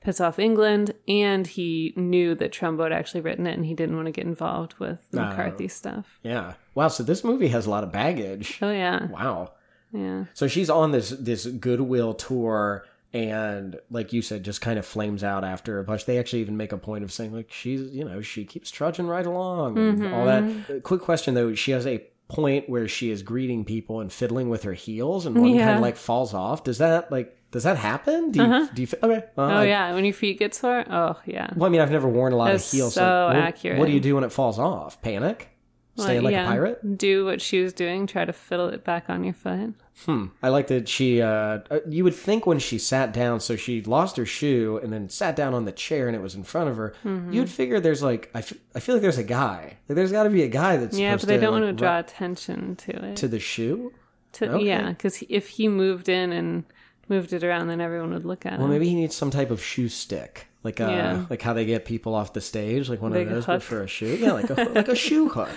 piss 0.00 0.20
off 0.20 0.38
England, 0.38 0.92
and 1.08 1.46
he 1.46 1.94
knew 1.96 2.34
that 2.34 2.52
Trumbo 2.52 2.82
had 2.82 2.92
actually 2.92 3.22
written 3.22 3.46
it, 3.46 3.54
and 3.54 3.64
he 3.64 3.72
didn't 3.74 3.96
want 3.96 4.06
to 4.06 4.12
get 4.12 4.26
involved 4.26 4.74
with 4.78 4.98
the 5.10 5.20
No. 5.20 5.28
McCarthy 5.28 5.68
stuff. 5.68 6.18
yeah. 6.22 6.54
Wow. 6.74 6.88
So 6.88 7.02
this 7.02 7.24
movie 7.24 7.48
has 7.48 7.66
a 7.66 7.70
lot 7.70 7.84
of 7.84 7.92
baggage. 7.92 8.58
Oh 8.60 8.70
yeah, 8.70 9.06
Wow. 9.06 9.52
yeah. 9.92 10.24
So 10.34 10.46
she's 10.48 10.68
on 10.68 10.90
this 10.92 11.10
this 11.10 11.46
goodwill 11.46 12.14
tour 12.14 12.84
and 13.14 13.78
like 13.90 14.12
you 14.12 14.20
said 14.20 14.42
just 14.42 14.60
kind 14.60 14.76
of 14.76 14.84
flames 14.84 15.22
out 15.22 15.44
after 15.44 15.78
a 15.78 15.84
bunch 15.84 16.04
they 16.04 16.18
actually 16.18 16.40
even 16.40 16.56
make 16.56 16.72
a 16.72 16.76
point 16.76 17.04
of 17.04 17.12
saying 17.12 17.32
like 17.32 17.48
she's 17.52 17.80
you 17.94 18.04
know 18.04 18.20
she 18.20 18.44
keeps 18.44 18.72
trudging 18.72 19.06
right 19.06 19.24
along 19.24 19.78
and 19.78 20.12
all 20.12 20.24
that 20.26 20.42
Uh, 20.68 20.80
quick 20.80 21.00
question 21.00 21.34
though 21.34 21.54
she 21.54 21.70
has 21.70 21.86
a 21.86 22.04
point 22.28 22.68
where 22.68 22.88
she 22.88 23.10
is 23.10 23.22
greeting 23.22 23.64
people 23.64 24.00
and 24.00 24.12
fiddling 24.12 24.48
with 24.48 24.62
her 24.62 24.72
heels 24.72 25.26
and 25.26 25.36
one 25.36 25.56
kind 25.58 25.76
of 25.76 25.80
like 25.80 25.96
falls 25.96 26.32
off 26.32 26.64
does 26.64 26.78
that 26.78 27.12
like 27.12 27.36
does 27.50 27.64
that 27.64 27.76
happen 27.76 28.30
do 28.30 28.40
you, 28.40 28.44
uh-huh. 28.46 28.66
do 28.74 28.82
you 28.82 28.88
okay 29.02 29.24
well, 29.36 29.58
Oh 29.58 29.62
yeah, 29.62 29.92
when 29.94 30.04
your 30.04 30.14
feet 30.14 30.38
get 30.38 30.54
sore. 30.54 30.84
Oh 30.90 31.20
yeah. 31.26 31.50
well, 31.54 31.66
I 31.66 31.68
mean 31.68 31.80
I've 31.80 31.90
never 31.90 32.08
worn 32.08 32.32
a 32.32 32.36
lot 32.36 32.50
That's 32.50 32.72
of 32.72 32.76
heels 32.76 32.94
so 32.94 33.26
what, 33.26 33.36
accurate. 33.36 33.78
what 33.78 33.86
do 33.86 33.92
you 33.92 34.00
do 34.00 34.14
when 34.14 34.24
it 34.24 34.32
falls 34.32 34.58
off 34.58 35.00
panic 35.02 35.50
stay 35.96 36.14
Well, 36.14 36.24
like 36.24 36.32
yeah, 36.32 36.44
a 36.44 36.48
pirate 36.48 36.98
Do 36.98 37.24
what 37.26 37.40
she 37.40 37.60
was 37.62 37.72
doing. 37.72 38.06
Try 38.06 38.24
to 38.24 38.32
fiddle 38.32 38.68
it 38.68 38.84
back 38.84 39.08
on 39.08 39.22
your 39.22 39.34
foot. 39.34 39.74
Hmm. 40.06 40.26
I 40.42 40.48
like 40.48 40.66
that 40.66 40.88
she. 40.88 41.22
Uh, 41.22 41.60
uh, 41.70 41.78
you 41.88 42.02
would 42.04 42.14
think 42.16 42.46
when 42.46 42.58
she 42.58 42.78
sat 42.78 43.12
down, 43.12 43.38
so 43.40 43.54
she 43.56 43.80
lost 43.82 44.16
her 44.16 44.26
shoe 44.26 44.78
and 44.82 44.92
then 44.92 45.08
sat 45.08 45.36
down 45.36 45.54
on 45.54 45.64
the 45.66 45.72
chair 45.72 46.08
and 46.08 46.16
it 46.16 46.20
was 46.20 46.34
in 46.34 46.42
front 46.42 46.68
of 46.68 46.76
her. 46.76 46.94
Mm-hmm. 47.04 47.32
You'd 47.32 47.48
figure 47.48 47.78
there's 47.80 48.02
like 48.02 48.28
I, 48.34 48.40
f- 48.40 48.54
I 48.74 48.80
feel 48.80 48.96
like 48.96 49.02
there's 49.02 49.18
a 49.18 49.22
guy. 49.24 49.76
Like, 49.88 49.96
there's 49.96 50.10
got 50.12 50.24
to 50.24 50.30
be 50.30 50.42
a 50.42 50.48
guy 50.48 50.76
that's 50.78 50.98
Yeah, 50.98 51.16
but 51.16 51.26
they 51.26 51.38
don't 51.38 51.52
want 51.52 51.64
to 51.66 51.72
draw 51.72 51.90
run 51.92 52.00
attention 52.00 52.76
to 52.76 53.04
it. 53.10 53.16
to 53.16 53.28
the 53.28 53.38
shoe. 53.38 53.92
To, 54.32 54.50
Okay. 54.56 54.64
Yeah, 54.66 54.88
because 54.90 55.22
if 55.28 55.48
he 55.48 55.68
moved 55.68 56.08
in 56.08 56.32
and 56.32 56.64
moved 57.08 57.32
it 57.32 57.44
around, 57.44 57.68
then 57.68 57.80
everyone 57.80 58.12
would 58.14 58.24
look 58.24 58.44
at 58.44 58.54
Well, 58.58 58.64
him. 58.66 58.72
maybe 58.72 58.88
he 58.88 58.96
needs 58.96 59.14
some 59.14 59.30
type 59.30 59.52
of 59.52 59.62
shoe 59.62 59.88
stick, 59.88 60.48
like 60.64 60.80
uh, 60.80 60.88
Yeah. 60.88 61.24
like 61.30 61.40
how 61.40 61.52
they 61.52 61.64
get 61.64 61.84
people 61.84 62.16
off 62.16 62.32
the 62.32 62.40
stage, 62.40 62.88
like 62.88 63.00
one 63.00 63.12
Big 63.12 63.28
of 63.28 63.32
those, 63.32 63.46
but 63.46 63.62
for 63.62 63.82
a 63.82 63.86
shoe. 63.86 64.16
Yeah, 64.20 64.32
like 64.32 64.50
a 64.50 64.54
like 64.74 64.88
a 64.88 64.96
shoe 65.06 65.28
hook. 65.28 65.50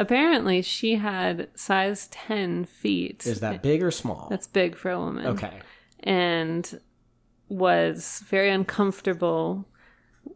Apparently, 0.00 0.62
she 0.62 0.94
had 0.94 1.48
size 1.54 2.08
10 2.10 2.64
feet. 2.64 3.26
Is 3.26 3.40
that 3.40 3.62
big 3.62 3.82
or 3.82 3.90
small? 3.90 4.28
That's 4.30 4.46
big 4.46 4.74
for 4.74 4.90
a 4.90 4.98
woman. 4.98 5.26
okay. 5.26 5.60
And 6.02 6.80
was 7.50 8.22
very 8.26 8.48
uncomfortable, 8.48 9.68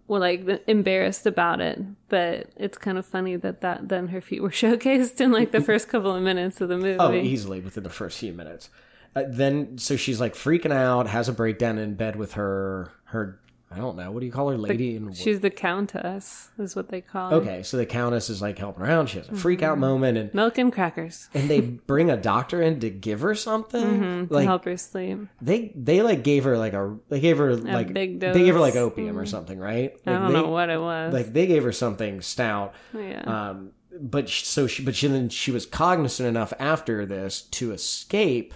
like 0.07 0.47
embarrassed 0.67 1.25
about 1.27 1.63
it. 1.63 1.81
But 2.11 2.51
it's 2.57 2.77
kind 2.77 2.99
of 2.99 3.07
funny 3.07 3.37
that, 3.37 3.63
that 3.63 3.89
then 3.89 4.09
her 4.09 4.21
feet 4.21 4.43
were 4.43 4.51
showcased 4.63 5.19
in 5.23 5.33
like 5.33 5.51
the 5.51 5.63
first 5.63 5.89
couple 5.89 6.15
of 6.15 6.23
minutes 6.23 6.61
of 6.61 6.69
the 6.69 6.77
movie. 6.87 6.99
Oh, 7.01 7.15
easily 7.15 7.61
within 7.61 7.85
the 7.85 7.91
first 7.91 8.19
few 8.19 8.35
minutes. 8.35 8.69
Uh, 9.17 9.23
then, 9.29 9.79
so 9.79 9.97
she's 9.97 10.21
like 10.21 10.35
freaking 10.35 10.73
out, 10.73 11.07
has 11.07 11.27
a 11.27 11.33
breakdown 11.33 11.79
in 11.79 11.95
bed 11.95 12.17
with 12.17 12.35
her 12.35 12.93
her. 13.05 13.41
I 13.75 13.79
don't 13.79 13.97
know. 13.97 14.11
What 14.11 14.21
do 14.21 14.27
you 14.27 14.33
call 14.33 14.49
her, 14.51 14.57
lady? 14.57 14.97
in 14.97 15.13
She's 15.13 15.41
the 15.41 15.51
countess, 15.51 16.51
is 16.59 16.77
what 16.77 16.89
they 16.89 17.01
call 17.01 17.31
her. 17.31 17.37
Okay, 17.37 17.63
so 17.63 17.77
the 17.77 17.85
countess 17.87 18.31
is 18.31 18.41
like 18.41 18.59
helping 18.59 18.85
around. 18.85 19.09
She 19.09 19.19
has 19.19 19.29
a 19.29 19.35
freak 19.35 19.61
Mm-hmm. 19.61 19.71
out 19.73 19.79
moment, 19.79 20.17
and 20.19 20.33
Milk 20.35 20.57
and 20.59 20.73
crackers 20.73 21.29
and 21.35 21.51
they 21.51 21.61
bring 21.61 22.11
a 22.11 22.17
doctor 22.17 22.63
in 22.63 22.81
to 22.81 22.91
give 22.91 23.21
her 23.23 23.35
something. 23.35 23.85
Mm-hmm, 23.85 24.35
to 24.35 24.43
help 24.45 24.65
her 24.65 24.77
sleep. 24.77 25.19
they 25.43 25.73
they 25.75 26.03
like 26.03 26.23
gave 26.23 26.45
her 26.45 26.57
like 26.57 26.73
a 26.73 26.97
they 27.09 27.21
gave 27.21 27.39
her 27.39 27.55
like 27.57 27.93
big 27.93 28.21
dose. 28.21 28.35
they 28.35 28.45
gave 28.45 28.55
her 28.55 28.61
like 28.61 28.77
opium 28.77 29.19
or 29.19 29.27
something, 29.27 29.59
right? 29.59 29.93
I 30.07 30.11
Like 30.11 30.21
don't 30.21 30.33
they, 30.33 30.41
know 30.41 30.49
what 30.49 30.71
it 30.71 30.81
was. 30.81 31.13
Like 31.13 31.33
they 31.33 31.47
gave 31.47 31.65
her 31.65 31.73
something 31.73 32.21
stout. 32.23 32.75
yeah. 32.97 33.23
Um, 33.51 33.73
but 34.01 34.29
so 34.29 34.67
she 34.67 34.85
but 34.85 34.95
she 34.97 35.07
then 35.09 35.29
she 35.29 35.51
was 35.53 35.67
cognizant 35.67 36.29
enough 36.29 36.53
after 36.59 37.07
this 37.07 37.43
to 37.43 37.73
escape 37.73 38.53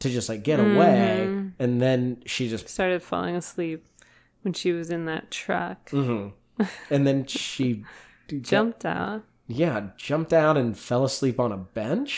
to 0.00 0.10
just 0.10 0.28
like 0.28 0.42
get 0.42 0.58
away, 0.60 1.24
Mm-hmm. 1.28 1.62
and 1.62 1.80
then 1.80 2.22
she 2.26 2.48
just 2.48 2.68
Started 2.68 3.00
falling 3.02 3.36
asleep 3.36 3.86
when 4.44 4.52
she 4.54 4.72
was 4.72 4.90
in 4.90 5.06
that 5.06 5.30
truck. 5.30 5.90
Mm-hmm. 5.90 6.64
and 6.90 7.06
then 7.06 7.26
she 7.26 7.84
Jumped 8.40 8.84
out. 8.84 9.22
Yeah, 9.46 9.88
jumped 9.98 10.32
out 10.32 10.56
and 10.56 10.76
fell 10.78 11.04
asleep 11.04 11.38
on 11.38 11.52
a 11.52 11.56
bench. 11.58 12.14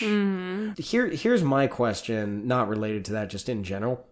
Here, 0.78 1.08
here's 1.08 1.42
my 1.42 1.66
question, 1.66 2.46
not 2.46 2.68
related 2.68 3.04
to 3.06 3.12
that, 3.14 3.30
just 3.30 3.48
in 3.48 3.64
general. 3.64 4.06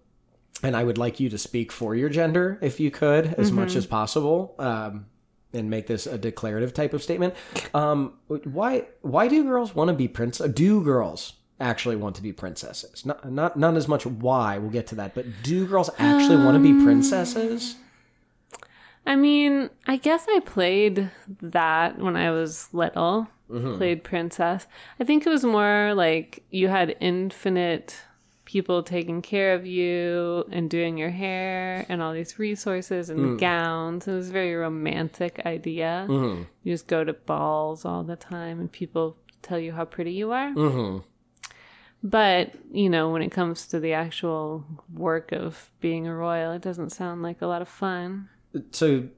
And 0.62 0.76
I 0.76 0.82
would 0.82 0.98
like 0.98 1.20
you 1.20 1.28
to 1.30 1.38
speak 1.38 1.70
for 1.70 1.94
your 1.94 2.08
gender, 2.08 2.58
if 2.60 2.80
you 2.80 2.90
could, 2.90 3.34
as 3.34 3.52
much 3.52 3.76
as 3.76 3.86
possible, 3.86 4.54
um, 4.58 5.06
and 5.52 5.70
make 5.70 5.86
this 5.86 6.06
a 6.08 6.18
declarative 6.18 6.74
type 6.74 6.92
of 6.92 7.02
statement. 7.02 7.34
Um, 7.72 8.14
why, 8.26 8.86
why 9.02 9.28
do 9.28 9.44
girls 9.44 9.74
want 9.74 9.88
to 9.88 9.94
be 9.94 10.08
prince? 10.08 10.38
Do 10.38 10.82
girls 10.82 11.34
actually 11.60 11.96
want 11.96 12.16
to 12.16 12.22
be 12.22 12.32
princesses? 12.32 13.06
Not, 13.06 13.30
not, 13.30 13.56
not 13.56 13.76
as 13.76 13.86
much 13.86 14.06
why. 14.06 14.58
We'll 14.58 14.70
get 14.70 14.88
to 14.88 14.96
that, 14.96 15.14
but 15.14 15.26
do 15.44 15.66
girls 15.66 15.90
actually 15.98 16.38
want 16.38 16.56
to 16.56 16.60
be 16.60 16.84
princesses? 16.84 17.76
I 19.06 19.16
mean, 19.16 19.70
I 19.86 19.96
guess 19.96 20.26
I 20.28 20.40
played 20.40 21.10
that 21.42 21.98
when 21.98 22.16
I 22.16 22.30
was 22.30 22.68
little. 22.72 23.28
Mm-hmm. 23.50 23.76
Played 23.76 24.04
princess. 24.04 24.66
I 24.98 25.04
think 25.04 25.26
it 25.26 25.30
was 25.30 25.44
more 25.44 25.92
like 25.94 26.42
you 26.50 26.68
had 26.68 26.96
infinite 26.98 28.00
people 28.46 28.82
taking 28.82 29.20
care 29.20 29.54
of 29.54 29.66
you 29.66 30.44
and 30.50 30.70
doing 30.70 30.96
your 30.96 31.10
hair 31.10 31.84
and 31.88 32.00
all 32.00 32.14
these 32.14 32.38
resources 32.38 33.10
and 33.10 33.20
mm. 33.20 33.38
gowns. 33.38 34.08
It 34.08 34.14
was 34.14 34.30
a 34.30 34.32
very 34.32 34.54
romantic 34.54 35.42
idea. 35.44 36.06
Mm-hmm. 36.08 36.42
You 36.62 36.72
just 36.72 36.86
go 36.86 37.04
to 37.04 37.12
balls 37.12 37.84
all 37.84 38.02
the 38.02 38.16
time 38.16 38.60
and 38.60 38.72
people 38.72 39.18
tell 39.42 39.58
you 39.58 39.72
how 39.72 39.84
pretty 39.84 40.12
you 40.12 40.32
are. 40.32 40.50
Mm-hmm. 40.50 40.98
But, 42.02 42.54
you 42.70 42.90
know, 42.90 43.10
when 43.10 43.22
it 43.22 43.30
comes 43.30 43.66
to 43.68 43.80
the 43.80 43.94
actual 43.94 44.64
work 44.92 45.32
of 45.32 45.70
being 45.80 46.06
a 46.06 46.14
royal, 46.14 46.52
it 46.52 46.62
doesn't 46.62 46.90
sound 46.90 47.22
like 47.22 47.40
a 47.40 47.46
lot 47.46 47.62
of 47.62 47.68
fun. 47.68 48.28
So, 48.72 49.08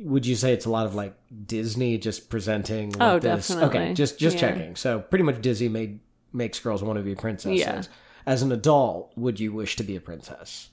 would 0.00 0.26
you 0.26 0.34
say 0.36 0.52
it's 0.52 0.66
a 0.66 0.70
lot 0.70 0.86
of 0.86 0.94
like 0.94 1.14
Disney 1.46 1.98
just 1.98 2.28
presenting? 2.28 2.90
Like 2.92 3.00
Oh, 3.02 3.18
this? 3.18 3.48
definitely. 3.48 3.78
Okay, 3.80 3.94
just 3.94 4.18
just 4.18 4.36
Yeah. 4.36 4.40
checking. 4.40 4.76
So, 4.76 5.00
pretty 5.00 5.22
much 5.24 5.40
Disney 5.40 5.68
made 5.68 6.00
makes 6.32 6.58
girls 6.58 6.82
want 6.82 6.98
to 6.98 7.02
be 7.02 7.14
princesses. 7.14 7.58
Yeah. 7.60 7.82
As 8.26 8.42
an 8.42 8.50
adult, 8.52 9.12
would 9.16 9.38
you 9.38 9.52
wish 9.52 9.76
to 9.76 9.84
be 9.84 9.96
a 9.96 10.00
princess? 10.00 10.70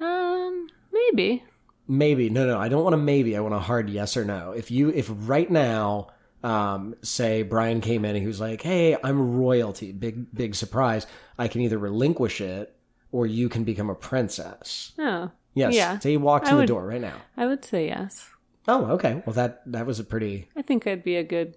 Um, 0.00 0.68
maybe. 0.92 1.42
Maybe. 1.88 2.28
No, 2.30 2.46
no. 2.46 2.58
I 2.58 2.68
don't 2.68 2.82
want 2.84 2.94
a 2.94 2.98
maybe. 2.98 3.36
I 3.36 3.40
want 3.40 3.54
a 3.54 3.58
hard 3.58 3.88
yes 3.88 4.16
or 4.16 4.24
no. 4.24 4.52
If 4.52 4.70
you, 4.70 4.90
if 4.90 5.10
right 5.10 5.50
now, 5.50 6.08
um, 6.42 6.94
say 7.02 7.42
Brian 7.42 7.80
came 7.80 8.04
in 8.04 8.10
and 8.10 8.20
he 8.20 8.26
was 8.26 8.40
like, 8.40 8.60
"Hey, 8.62 8.96
I'm 9.02 9.36
royalty. 9.36 9.92
Big, 9.92 10.26
big 10.34 10.54
surprise. 10.54 11.06
I 11.38 11.48
can 11.48 11.60
either 11.62 11.78
relinquish 11.78 12.40
it 12.40 12.74
or 13.12 13.26
you 13.26 13.48
can 13.48 13.64
become 13.64 13.88
a 13.88 13.94
princess." 13.94 14.92
Oh, 14.98 15.30
Yes. 15.56 15.74
Yeah. 15.74 15.98
Say 15.98 16.10
he 16.10 16.16
walks 16.18 16.46
I 16.48 16.50
in 16.52 16.56
would- 16.58 16.62
the 16.64 16.66
door 16.68 16.86
right 16.86 17.00
now. 17.00 17.16
I 17.36 17.46
would 17.46 17.64
say 17.64 17.86
yes. 17.88 18.28
Oh, 18.68 18.84
okay. 18.92 19.22
Well, 19.26 19.34
that 19.34 19.62
that 19.72 19.86
was 19.86 19.98
a 19.98 20.04
pretty. 20.04 20.48
I 20.56 20.62
think 20.62 20.86
I'd 20.86 21.02
be 21.02 21.16
a 21.16 21.24
good 21.24 21.56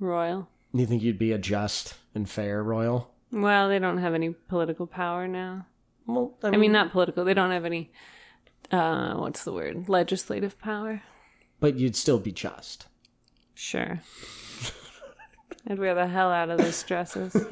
royal. 0.00 0.48
You 0.72 0.86
think 0.86 1.02
you'd 1.02 1.18
be 1.18 1.32
a 1.32 1.38
just 1.38 1.94
and 2.14 2.28
fair 2.28 2.62
royal? 2.62 3.10
Well, 3.30 3.68
they 3.68 3.78
don't 3.78 3.98
have 3.98 4.14
any 4.14 4.30
political 4.30 4.86
power 4.86 5.26
now. 5.28 5.66
Well, 6.06 6.34
I 6.42 6.48
I 6.48 6.50
mean, 6.52 6.60
mean, 6.60 6.72
not 6.72 6.92
political. 6.92 7.24
They 7.24 7.34
don't 7.34 7.50
have 7.50 7.64
any. 7.64 7.90
Uh, 8.70 9.14
what's 9.14 9.44
the 9.44 9.52
word? 9.52 9.88
Legislative 9.88 10.58
power. 10.58 11.02
but 11.60 11.76
you'd 11.76 11.96
still 11.96 12.18
be 12.18 12.32
just. 12.32 12.86
Sure. 13.54 14.00
I'd 15.68 15.78
wear 15.78 15.94
the 15.94 16.06
hell 16.06 16.30
out 16.30 16.50
of 16.50 16.58
those 16.58 16.82
dresses. 16.84 17.34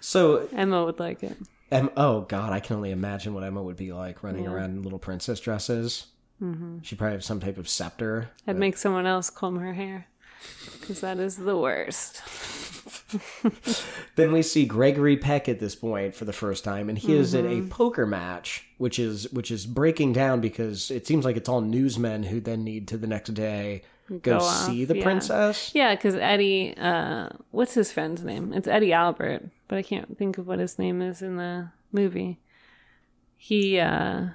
So, 0.00 0.48
Emma 0.52 0.84
would 0.84 0.98
like 0.98 1.22
it. 1.22 1.36
Em- 1.70 1.90
oh 1.96 2.22
god, 2.22 2.52
I 2.52 2.60
can 2.60 2.76
only 2.76 2.90
imagine 2.90 3.34
what 3.34 3.44
Emma 3.44 3.62
would 3.62 3.76
be 3.76 3.92
like 3.92 4.22
running 4.22 4.46
around 4.46 4.70
in 4.76 4.82
little 4.82 4.98
princess 4.98 5.40
dresses. 5.40 6.06
Mm-hmm. 6.42 6.78
She'd 6.82 6.98
probably 6.98 7.14
have 7.14 7.24
some 7.24 7.40
type 7.40 7.58
of 7.58 7.68
scepter. 7.68 8.30
I'd 8.46 8.56
make 8.56 8.76
someone 8.76 9.06
else 9.06 9.28
comb 9.30 9.58
her 9.58 9.72
hair. 9.74 10.06
Because 10.80 11.00
that 11.00 11.18
is 11.18 11.36
the 11.36 11.56
worst. 11.56 12.22
then 14.16 14.32
we 14.32 14.42
see 14.42 14.64
Gregory 14.64 15.16
Peck 15.16 15.48
at 15.48 15.58
this 15.58 15.74
point 15.74 16.14
for 16.14 16.24
the 16.24 16.32
first 16.32 16.62
time, 16.64 16.88
and 16.88 16.96
he 16.98 17.14
is 17.16 17.34
in 17.34 17.44
Mm-hmm. 17.44 17.66
a 17.66 17.68
poker 17.70 18.06
match, 18.06 18.66
which 18.78 18.98
is 18.98 19.30
which 19.32 19.50
is 19.50 19.66
breaking 19.66 20.12
down 20.12 20.40
because 20.40 20.90
it 20.90 21.06
seems 21.06 21.24
like 21.24 21.36
it's 21.36 21.48
all 21.48 21.60
newsmen 21.60 22.22
who 22.22 22.40
then 22.40 22.64
need 22.64 22.86
to 22.88 22.96
the 22.96 23.06
next 23.06 23.34
day 23.34 23.82
go, 24.08 24.18
Go 24.18 24.38
see 24.40 24.84
the 24.84 24.96
yeah. 24.96 25.02
princess. 25.04 25.72
Yeah, 25.74 25.94
because 25.94 26.14
Eddie, 26.14 26.74
uh, 26.76 27.28
what's 27.50 27.74
his 27.74 27.92
friend's 27.92 28.24
name? 28.24 28.52
It's 28.52 28.66
Eddie 28.68 28.92
Albert, 28.92 29.50
but 29.68 29.78
I 29.78 29.82
can't 29.82 30.16
think 30.18 30.38
of 30.38 30.46
what 30.46 30.58
his 30.58 30.78
name 30.78 31.00
is 31.02 31.22
in 31.22 31.36
the 31.36 31.70
movie. 31.92 32.40
He, 33.36 33.78
uh, 33.78 34.28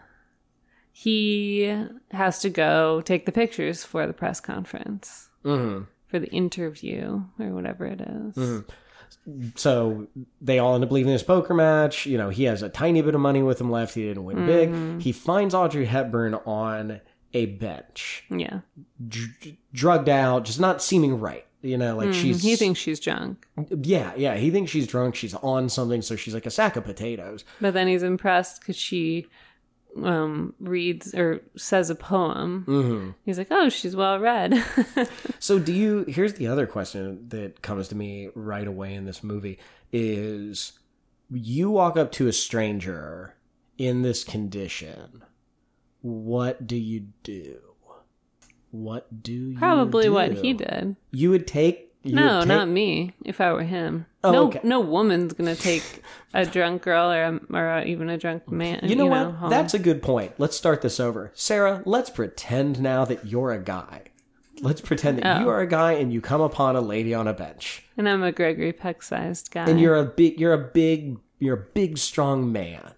he 0.92 1.76
has 2.12 2.40
to 2.40 2.50
go 2.50 3.02
take 3.02 3.26
the 3.26 3.32
pictures 3.32 3.84
for 3.84 4.06
the 4.08 4.14
press 4.14 4.40
conference, 4.40 5.30
hmm 5.44 5.82
for 6.08 6.20
the 6.20 6.30
interview, 6.30 7.24
or 7.40 7.50
whatever 7.56 7.88
it 7.88 8.00
is. 8.00 8.36
Mm-hmm. 8.36 9.48
So 9.56 10.06
they 10.40 10.60
all 10.60 10.76
end 10.76 10.84
up 10.84 10.92
leaving 10.92 11.12
this 11.12 11.24
poker 11.24 11.56
match. 11.56 12.06
You 12.06 12.20
know, 12.20 12.30
he 12.30 12.44
has 12.44 12.62
a 12.62 12.70
tiny 12.70 13.02
bit 13.02 13.16
of 13.16 13.22
money 13.22 13.42
with 13.42 13.60
him 13.60 13.72
left. 13.72 13.96
He 13.96 14.04
didn't 14.04 14.24
win 14.24 14.38
Mm-hmm. 14.38 14.94
big. 14.98 15.02
He 15.02 15.12
finds 15.12 15.56
Audrey 15.56 15.86
Hepburn 15.86 16.36
on 16.46 17.02
a 17.34 17.46
bench, 17.48 18.24
Yeah. 18.30 18.60
dr- 19.08 19.56
drugged 19.74 20.10
out, 20.10 20.46
just 20.46 20.60
not 20.60 20.82
seeming 20.82 21.20
right. 21.20 21.46
You 21.62 21.78
know, 21.78 21.96
like 21.96 22.14
she's 22.14 22.40
Mm-hmm. 22.40 22.48
He 22.48 22.56
thinks 22.58 22.80
she's 22.80 23.00
drunk, 23.00 23.48
yeah, 23.84 24.12
yeah. 24.18 24.36
He 24.36 24.52
thinks 24.52 24.70
she's 24.70 24.86
drunk. 24.86 25.16
She's 25.16 25.34
on 25.36 25.70
something, 25.70 26.02
so 26.02 26.16
she's 26.18 26.34
like 26.34 26.46
a 26.46 26.52
sack 26.52 26.76
of 26.76 26.84
potatoes. 26.84 27.46
but 27.62 27.74
then 27.74 27.88
he's 27.88 28.04
impressed 28.04 28.60
because 28.60 28.76
she 28.76 29.28
um 30.04 30.54
reads 30.60 31.14
or 31.14 31.40
says 31.56 31.92
a 31.92 31.94
poem 31.96 32.64
hmm 32.66 33.12
he's 33.28 33.38
like 33.38 33.50
oh 33.52 33.70
she's 33.70 33.96
well 33.96 34.18
read 34.20 34.52
So 35.40 35.60
do 35.60 35.72
you? 35.72 36.04
Here's 36.08 36.34
the 36.34 36.48
other 36.48 36.66
question 36.66 37.30
that 37.30 37.62
comes 37.62 37.88
to 37.90 37.96
me 37.96 38.30
right 38.34 38.66
away 38.68 38.94
in 38.96 39.06
this 39.06 39.24
movie: 39.24 39.58
is 39.92 40.74
you 41.32 41.70
walk 41.70 41.96
up 41.98 42.12
to 42.14 42.28
a 42.28 42.34
stranger 42.34 43.36
in 43.78 44.02
this 44.02 44.24
condition, 44.24 45.24
what 46.04 46.68
do 46.68 46.76
you 46.76 47.08
do? 47.24 47.60
What 48.72 49.22
do 49.24 49.32
you 49.32 49.58
probably 49.58 50.10
what 50.10 50.32
he 50.34 50.54
did 50.54 50.96
You 51.12 51.30
would 51.32 51.48
take. 51.48 51.90
You 52.06 52.16
no, 52.16 52.40
take, 52.42 52.48
not 52.50 52.68
me. 52.68 53.14
If 53.24 53.40
I 53.40 53.54
were 53.54 53.64
him, 53.64 54.06
Oh, 54.26 54.32
no, 54.32 54.48
okay. 54.48 54.60
no 54.64 54.80
woman's 54.82 55.32
gonna 55.34 55.56
take 55.56 56.02
a 56.34 56.46
drunk 56.46 56.82
girl 56.82 57.10
or 57.12 57.24
a, 57.24 57.40
or 57.54 57.84
even 57.86 58.10
a 58.10 58.18
drunk 58.18 58.52
man. 58.52 58.82
You 58.84 58.96
know 58.96 59.06
what? 59.06 59.32
home. 59.36 59.50
That's 59.50 59.74
a 59.74 59.80
good 59.80 60.02
point. 60.02 60.34
Let's 60.38 60.58
start 60.58 60.82
this 60.82 61.00
over. 61.00 61.32
Sarah, 61.34 61.82
let's 61.86 62.10
pretend 62.10 62.82
now 62.82 63.06
that 63.06 63.26
you're 63.28 63.52
a 63.52 63.60
guy. 63.64 64.02
Let's 64.62 64.82
pretend 64.82 65.20
that 65.20 65.40
you 65.42 65.48
Oh. 65.48 65.50
are 65.52 65.62
a 65.62 65.68
guy 65.68 65.94
and 65.94 66.12
you 66.12 66.20
come 66.20 66.42
upon 66.42 66.76
a 66.76 66.82
lady 66.82 67.14
on 67.14 67.28
a 67.28 67.34
bench. 67.34 67.84
and 67.98 68.10
I'm 68.10 68.22
a 68.24 68.32
Gregory 68.34 68.74
Peck-sized 68.74 69.52
guy. 69.52 69.66
and 69.70 69.80
you're 69.80 69.96
a 69.96 70.06
big 70.06 70.40
you're 70.40 70.54
a 70.54 70.58
big 70.74 71.18
you're 71.40 71.56
a 71.56 71.66
big 71.74 71.98
strong 71.98 72.52
man 72.52 72.94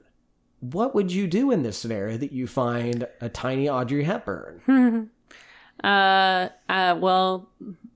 what 0.71 0.93
would 0.95 1.11
you 1.11 1.27
do 1.27 1.51
in 1.51 1.63
this 1.63 1.77
scenario 1.77 2.17
that 2.17 2.31
you 2.31 2.47
find 2.47 3.07
a 3.21 3.29
tiny 3.29 3.67
audrey 3.69 4.03
hepburn 4.03 4.61
uh, 5.83 6.49
uh, 6.69 6.97
well, 6.99 7.49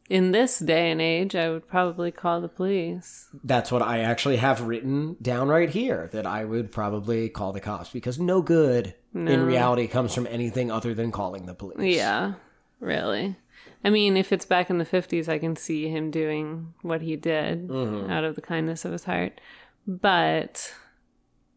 in 0.10 0.32
this 0.32 0.60
day 0.60 0.92
and 0.92 1.02
age, 1.02 1.36
I 1.36 1.50
would 1.50 1.68
probably 1.68 2.12
call 2.12 2.42
the 2.42 2.48
police. 2.50 3.28
that's 3.44 3.72
what 3.72 3.82
i 3.82 4.00
actually 4.00 4.38
have 4.38 4.62
written 4.62 5.16
down 5.22 5.48
right 5.48 5.70
here 5.70 6.10
that 6.12 6.26
i 6.26 6.44
would 6.44 6.72
probably 6.72 7.30
call 7.30 7.52
the 7.54 7.60
cops 7.60 7.90
because 7.92 8.20
no 8.20 8.42
good 8.42 8.96
in 9.14 9.44
reality 9.44 9.88
comes 9.88 10.14
from 10.14 10.28
anything 10.28 10.70
other 10.72 10.94
than 10.94 11.12
calling 11.12 11.46
the 11.48 11.54
police 11.56 11.96
Yeah, 11.96 12.34
really. 12.80 13.36
I 13.84 13.90
mean, 13.90 14.16
if 14.18 14.32
it's 14.32 14.46
back 14.46 14.70
in 14.70 14.78
the 14.78 14.86
50s, 14.86 15.28
I 15.30 15.40
can 15.40 15.56
see 15.56 15.88
him 15.88 16.12
doing 16.12 16.74
what 16.84 17.02
he 17.02 17.16
did 17.16 17.70
Mm-hmm. 17.70 18.12
out 18.12 18.24
of 18.24 18.36
the 18.36 18.42
kindness 18.42 18.84
of 18.86 18.92
his 18.92 19.06
heart. 19.06 19.40
But 19.88 20.74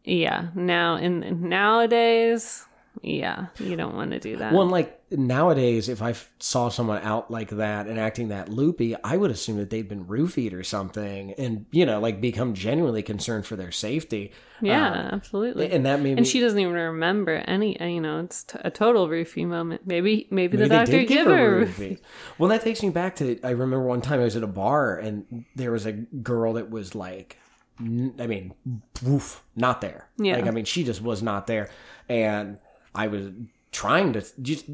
yeah, 0.03 0.47
now 0.55 0.95
in 0.97 1.47
nowadays, 1.49 2.65
yeah, 3.01 3.47
you 3.59 3.75
don't 3.75 3.95
want 3.95 4.11
to 4.11 4.19
do 4.19 4.37
that. 4.37 4.53
well 4.53 4.67
like 4.67 4.99
nowadays 5.15 5.89
if 5.89 6.01
i 6.01 6.09
f- 6.09 6.31
saw 6.39 6.69
someone 6.69 6.99
out 7.03 7.29
like 7.29 7.49
that 7.51 7.85
and 7.85 7.99
acting 7.99 8.29
that 8.29 8.49
loopy 8.49 8.95
i 9.03 9.15
would 9.15 9.29
assume 9.29 9.57
that 9.57 9.69
they'd 9.69 9.87
been 9.87 10.05
roofied 10.05 10.53
or 10.53 10.63
something 10.63 11.33
and 11.33 11.67
you 11.69 11.85
know 11.85 11.99
like 11.99 12.19
become 12.19 12.55
genuinely 12.55 13.03
concerned 13.03 13.45
for 13.45 13.55
their 13.55 13.71
safety 13.71 14.31
yeah, 14.59 14.89
Uh, 14.91 15.15
absolutely. 15.15 15.71
and 15.71 15.85
that 15.85 15.99
made 15.99 16.13
me 16.15 16.17
and 16.17 16.25
she 16.27 16.39
doesn't 16.39 16.57
even 16.57 16.73
remember 16.73 17.33
any. 17.47 17.77
uh, 17.81 17.85
You 17.85 17.99
know, 18.01 18.21
it's 18.21 18.43
t- 18.45 18.57
a 18.63 18.71
total 18.71 19.07
roofie 19.09 19.45
moment. 19.45 19.81
Maybe, 19.85 20.25
maybe, 20.31 20.55
Maybe 20.57 20.57
the 20.57 20.69
doctor 20.69 20.99
gave 20.99 21.07
give 21.09 21.25
her. 21.27 21.57
a 21.59 21.61
a 21.63 21.65
roofie. 21.65 21.99
Well, 22.37 22.47
that 22.49 22.61
takes 22.61 22.81
me 22.81 22.89
back 22.89 23.17
to 23.17 23.37
I 23.43 23.49
remember 23.49 23.81
one 23.85 23.99
time 24.01 24.21
I 24.21 24.23
was 24.23 24.37
at 24.37 24.43
a 24.43 24.47
bar 24.47 24.97
and 24.97 25.43
there 25.55 25.71
was 25.71 25.85
a 25.85 25.91
girl 25.91 26.53
that 26.53 26.69
was 26.69 26.95
like, 26.95 27.37
I 27.79 28.27
mean, 28.27 28.53
woof, 29.03 29.43
not 29.55 29.81
there. 29.81 30.09
Yeah. 30.17 30.35
Like 30.35 30.47
I 30.47 30.51
mean, 30.51 30.65
she 30.65 30.83
just 30.83 31.01
was 31.01 31.21
not 31.23 31.47
there, 31.47 31.69
and 32.07 32.59
I 32.93 33.07
was 33.07 33.29
trying 33.71 34.13
to 34.13 34.23
just 34.41 34.65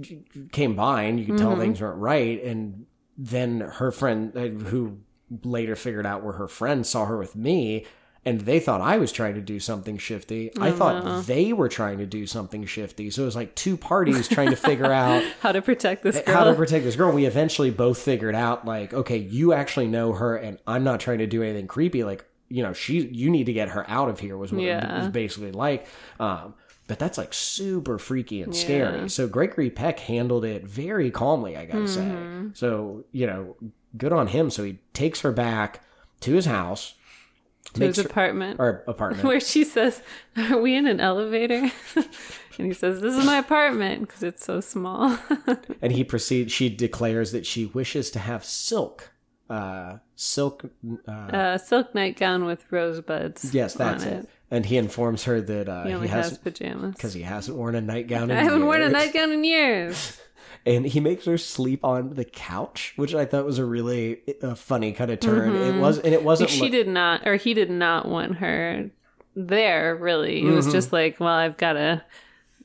came 0.52 0.76
by 0.76 1.04
and 1.04 1.20
you 1.20 1.26
could 1.26 1.38
tell 1.38 1.52
Mm-hmm. 1.52 1.62
things 1.62 1.82
weren't 1.82 2.00
right, 2.00 2.44
and 2.44 2.86
then 3.18 3.62
her 3.62 3.92
friend 3.92 4.36
uh, 4.36 4.48
who 4.70 5.00
later 5.44 5.76
figured 5.76 6.06
out 6.06 6.24
were 6.24 6.34
her 6.34 6.48
friends 6.48 6.90
saw 6.90 7.06
her 7.06 7.18
with 7.18 7.36
me. 7.36 7.86
And 8.26 8.42
they 8.42 8.60
thought 8.60 8.82
I 8.82 8.98
was 8.98 9.14
trying 9.14 9.36
to 9.36 9.42
do 9.42 9.62
something 9.62 9.98
shifty. 9.98 10.52
Oh, 10.58 10.62
I 10.62 10.72
thought 10.72 11.26
they 11.26 11.54
were 11.54 11.70
trying 11.70 12.00
to 12.00 12.06
do 12.06 12.28
something 12.28 12.66
shifty. 12.66 13.10
So 13.12 13.22
it 13.22 13.26
was 13.26 13.36
like 13.36 13.56
two 13.56 13.78
parties 13.78 14.28
trying 14.28 14.50
to 14.50 14.58
figure 14.58 14.92
out 14.92 15.24
How 15.40 15.54
to 15.54 15.62
protect 15.62 16.04
this 16.04 16.20
girl? 16.20 16.36
how 16.36 16.44
to 16.44 16.54
protect 16.54 16.84
this 16.84 16.98
girl. 16.98 17.14
We 17.14 17.26
eventually 17.26 17.72
both 17.72 17.98
figured 17.98 18.36
out 18.36 18.66
like, 18.66 18.94
okay, 18.94 19.18
you 19.18 19.54
actually 19.54 19.88
know 19.88 20.12
her, 20.12 20.36
and 20.36 20.60
I'm 20.68 20.84
not 20.84 21.00
trying 21.00 21.20
to 21.20 21.28
do 21.28 21.42
anything 21.42 21.68
creepy. 21.68 22.04
Like, 22.04 22.26
you 22.50 22.64
know, 22.64 22.74
she, 22.74 23.08
you 23.08 23.30
need 23.30 23.46
to 23.46 23.54
get 23.54 23.70
her 23.70 23.90
out 23.90 24.10
of 24.10 24.20
here. 24.20 24.36
Was 24.38 24.52
what 24.52 24.64
it 24.64 24.84
was 25.00 25.08
basically 25.10 25.52
like. 25.52 25.88
Um, 26.20 26.56
but 26.88 26.98
that's 27.00 27.18
like 27.20 27.34
super 27.34 27.98
freaky 28.00 28.42
and 28.42 28.56
scary. 28.56 29.02
Yeah. 29.02 29.08
So 29.08 29.28
Gregory 29.28 29.70
Peck 29.70 30.00
handled 30.00 30.44
it 30.44 30.64
very 30.66 31.12
calmly, 31.12 31.56
I 31.56 31.66
gotta 31.66 31.80
Mm-hmm. 31.86 32.48
say. 32.48 32.52
So 32.56 33.04
you 33.12 33.28
know, 33.28 33.56
good 33.98 34.12
on 34.12 34.28
him. 34.28 34.50
So 34.50 34.64
he 34.64 34.80
takes 34.94 35.22
her 35.22 35.32
back 35.32 35.82
to 36.22 36.34
his 36.34 36.46
house, 36.46 36.96
to 37.76 37.82
his 37.86 37.98
her- 37.98 38.04
apartment. 38.10 38.60
or 38.60 38.84
apartment. 38.88 39.24
where 39.28 39.40
she 39.40 39.64
says, 39.64 40.02
"Are 40.36 40.60
we 40.60 40.76
in 40.76 40.88
an 40.88 41.00
elevator?" 41.00 41.72
and 41.96 42.66
he 42.68 42.74
says, 42.74 43.02
"This 43.02 43.16
is 43.16 43.24
my 43.24 43.38
apartment 43.38 44.02
because 44.08 44.24
it's 44.24 44.44
so 44.44 44.60
small." 44.60 45.16
and 45.84 45.92
he 45.92 46.04
proceeds. 46.04 46.52
She 46.52 46.70
declares 46.70 47.32
that 47.34 47.46
she 47.46 47.68
wishes 47.68 48.10
to 48.12 48.20
have 48.20 48.44
silk, 48.44 49.12
uh, 49.48 49.98
silk. 50.20 50.66
Uh, 51.08 51.12
a 51.32 51.60
silk 51.60 51.96
nightgown 51.96 52.46
with 52.46 52.66
rosebuds. 52.72 53.54
yes, 53.54 53.74
that's 53.74 54.04
on 54.06 54.10
it. 54.14 54.30
And 54.52 54.66
he 54.66 54.78
informs 54.78 55.24
her 55.26 55.40
that 55.42 55.70
uh, 55.70 55.84
He 55.86 55.92
he, 55.92 56.08
has 56.08 56.30
has 56.30 56.38
pajamas. 56.40 56.96
because 56.96 57.14
he 57.14 57.22
hasn't 57.22 57.56
worn 57.58 57.76
a 57.76 57.82
nightgown. 57.82 58.32
In 58.32 58.38
I 58.38 58.42
haven't 58.44 58.66
worn 58.66 58.82
a 58.82 58.90
nightgown 58.90 59.32
in 59.32 59.44
years. 59.44 60.20
and 60.66 60.86
he 60.86 61.00
makes 61.00 61.26
her 61.26 61.38
sleep 61.38 61.86
on 61.86 62.16
the 62.16 62.26
couch, 62.26 62.94
which 62.96 63.14
I 63.14 63.26
thought 63.26 63.46
was 63.46 63.60
a 63.60 63.66
really 63.66 64.22
uh, 64.42 64.56
funny 64.56 64.92
kind 64.92 65.12
of 65.12 65.20
turn. 65.20 65.56
It 65.56 65.80
was, 65.80 66.00
and 66.00 66.14
it 66.14 66.24
wasn't. 66.24 66.50
she 66.50 66.64
li- 66.64 66.70
did 66.70 66.88
not, 66.88 67.28
or 67.28 67.36
he 67.36 67.54
did 67.54 67.70
not 67.70 68.08
want 68.08 68.38
her 68.38 68.90
there. 69.36 69.96
Really, 69.96 70.42
it 70.42 70.52
was 70.52 70.66
Mm-hmm. 70.66 70.74
just 70.74 70.92
like, 70.92 71.20
well, 71.20 71.30
I've 71.34 71.58
got 71.58 71.74
to, 71.74 72.04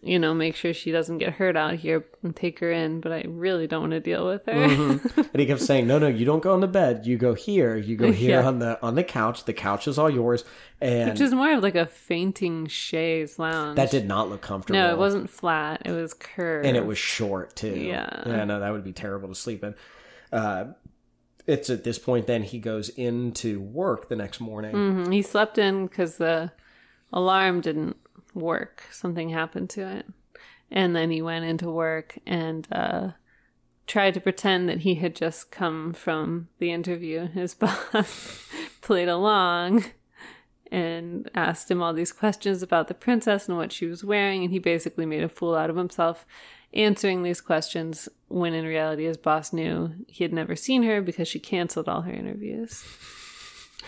you 0.05 0.19
know, 0.19 0.35
make 0.35 0.55
sure 0.55 0.73
she 0.75 0.93
doesn't 0.93 1.19
get 1.19 1.33
hurt 1.35 1.57
out 1.57 1.75
here 1.75 2.05
and 2.23 2.35
take 2.37 2.59
her 2.61 2.71
in. 2.71 3.01
But 3.01 3.13
I 3.13 3.25
really 3.27 3.67
don't 3.67 3.81
want 3.83 3.93
to 3.93 4.01
deal 4.01 4.27
with 4.27 4.45
her. 4.47 4.53
Mm-hmm. 4.53 5.21
and 5.33 5.41
he 5.41 5.47
kept 5.47 5.61
saying, 5.61 5.87
"No, 5.87 5.99
no, 5.99 6.07
you 6.09 6.25
don't 6.25 6.43
go 6.43 6.53
on 6.53 6.61
the 6.61 6.67
bed. 6.69 7.07
You 7.07 7.17
go 7.17 7.35
here. 7.35 7.77
You 7.77 7.97
go 7.97 8.13
here 8.13 8.41
Yeah. 8.41 8.47
on 8.47 8.59
the 8.59 8.81
on 8.83 8.95
the 8.95 9.05
couch. 9.05 9.45
The 9.45 9.53
couch 9.53 9.89
is 9.89 9.99
all 9.99 10.11
yours." 10.11 10.45
And 10.81 11.11
Which 11.11 11.21
is 11.21 11.33
more 11.33 11.53
of 11.53 11.63
like 11.63 11.77
a 11.77 11.87
fainting 11.87 12.67
chaise 12.67 13.39
lounge. 13.39 13.77
that 13.77 13.91
did 13.91 14.07
not 14.07 14.29
look 14.29 14.43
comfortable. 14.43 14.79
No, 14.79 14.91
it 14.91 14.99
wasn't 14.99 15.31
flat. 15.31 15.83
It 15.85 15.93
was 15.93 16.13
curved. 16.15 16.67
and 16.67 16.77
it 16.77 16.85
was 16.85 16.99
short 16.99 17.57
too. 17.57 17.75
Yeah. 17.75 18.23
yeah. 18.27 18.45
No, 18.45 18.61
that 18.61 18.73
would 18.73 18.85
be 18.85 18.93
terrible 18.93 19.29
to 19.29 19.35
sleep 19.35 19.65
in. 19.65 19.75
Uh, 20.33 20.73
it's 21.47 21.69
at 21.71 21.85
this 21.85 21.99
point 21.99 22.27
then 22.27 22.43
he 22.43 22.59
goes 22.59 22.89
into 22.91 23.61
work 23.61 24.09
the 24.09 24.17
next 24.17 24.41
morning. 24.41 24.75
Mhm. 24.75 25.13
He 25.13 25.21
slept 25.23 25.59
in 25.59 25.87
because 25.87 26.17
the 26.17 26.53
alarm 27.13 27.61
didn't 27.61 27.97
work. 28.35 28.85
Something 28.91 29.31
happened 29.31 29.71
to 29.71 29.89
it. 29.89 30.07
And 30.71 30.95
then 30.95 31.11
he 31.11 31.23
went 31.23 31.45
into 31.45 31.71
work 31.71 32.19
and 32.27 32.67
uh, 32.73 33.11
tried 33.87 34.15
to 34.15 34.21
pretend 34.21 34.69
that 34.69 34.81
he 34.81 34.97
had 34.97 35.15
just 35.15 35.51
come 35.51 35.93
from 35.93 36.49
the 36.59 36.73
interview. 36.73 37.29
His 37.29 37.55
boss 37.55 38.49
played 38.81 39.09
along 39.09 39.85
and 40.71 41.31
asked 41.35 41.71
him 41.71 41.83
all 41.83 41.93
these 41.93 42.13
questions 42.13 42.63
about 42.63 42.89
the 42.89 42.95
princess 42.95 43.49
and 43.49 43.57
what 43.57 43.73
she 43.73 43.87
was 43.87 44.05
wearing. 44.05 44.43
And 44.43 44.53
he 44.53 44.59
basically 44.59 45.07
made 45.07 45.23
a 45.23 45.29
fool 45.29 45.55
out 45.55 45.71
of 45.71 45.77
himself 45.77 46.27
answering 46.73 47.23
these 47.23 47.41
questions 47.41 48.09
when 48.27 48.53
in 48.53 48.65
reality 48.65 49.05
his 49.05 49.17
boss 49.17 49.53
knew 49.53 49.93
he 50.09 50.25
had 50.25 50.33
never 50.33 50.57
seen 50.57 50.83
her 50.83 51.01
because 51.01 51.29
she 51.29 51.39
canceled 51.39 51.89
all 51.89 52.03
her 52.03 52.13
interviews. 52.13 52.85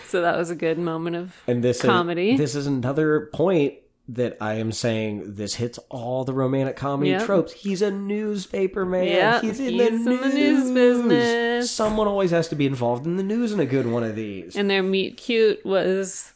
So 0.07 0.21
that 0.21 0.37
was 0.37 0.51
a 0.51 0.55
good 0.55 0.79
moment 0.79 1.17
of 1.17 1.35
And 1.49 1.65
this 1.65 1.83
Comedy. 1.83 2.33
Is, 2.33 2.39
this 2.39 2.55
is 2.55 2.67
another 2.67 3.29
point 3.33 3.75
that 4.09 4.37
I 4.41 4.55
am 4.55 4.71
saying 4.71 5.35
this 5.35 5.55
hits 5.57 5.79
all 5.89 6.25
the 6.25 6.33
romantic 6.33 6.77
comedy 6.77 7.11
Yep. 7.11 7.27
tropes. 7.27 7.53
He's 7.53 7.83
a 7.83 7.91
newspaper 7.91 8.85
man. 8.87 9.05
Yep, 9.07 9.43
he's 9.43 9.59
in, 9.61 9.67
he's 9.67 9.79
the, 9.79 9.87
in 9.89 10.05
news. 10.05 10.05
the 10.23 10.29
news 10.29 10.71
business. 10.73 11.71
Someone 11.73 12.07
always 12.07 12.31
has 12.31 12.47
to 12.49 12.55
be 12.55 12.67
involved 12.67 13.05
in 13.05 13.17
the 13.17 13.25
news 13.25 13.51
in 13.53 13.59
a 13.59 13.67
good 13.67 13.87
one 13.87 14.05
of 14.05 14.15
these. 14.15 14.55
And 14.55 14.71
their 14.71 14.83
meet 14.85 15.17
cute 15.17 15.65
was, 15.67 16.33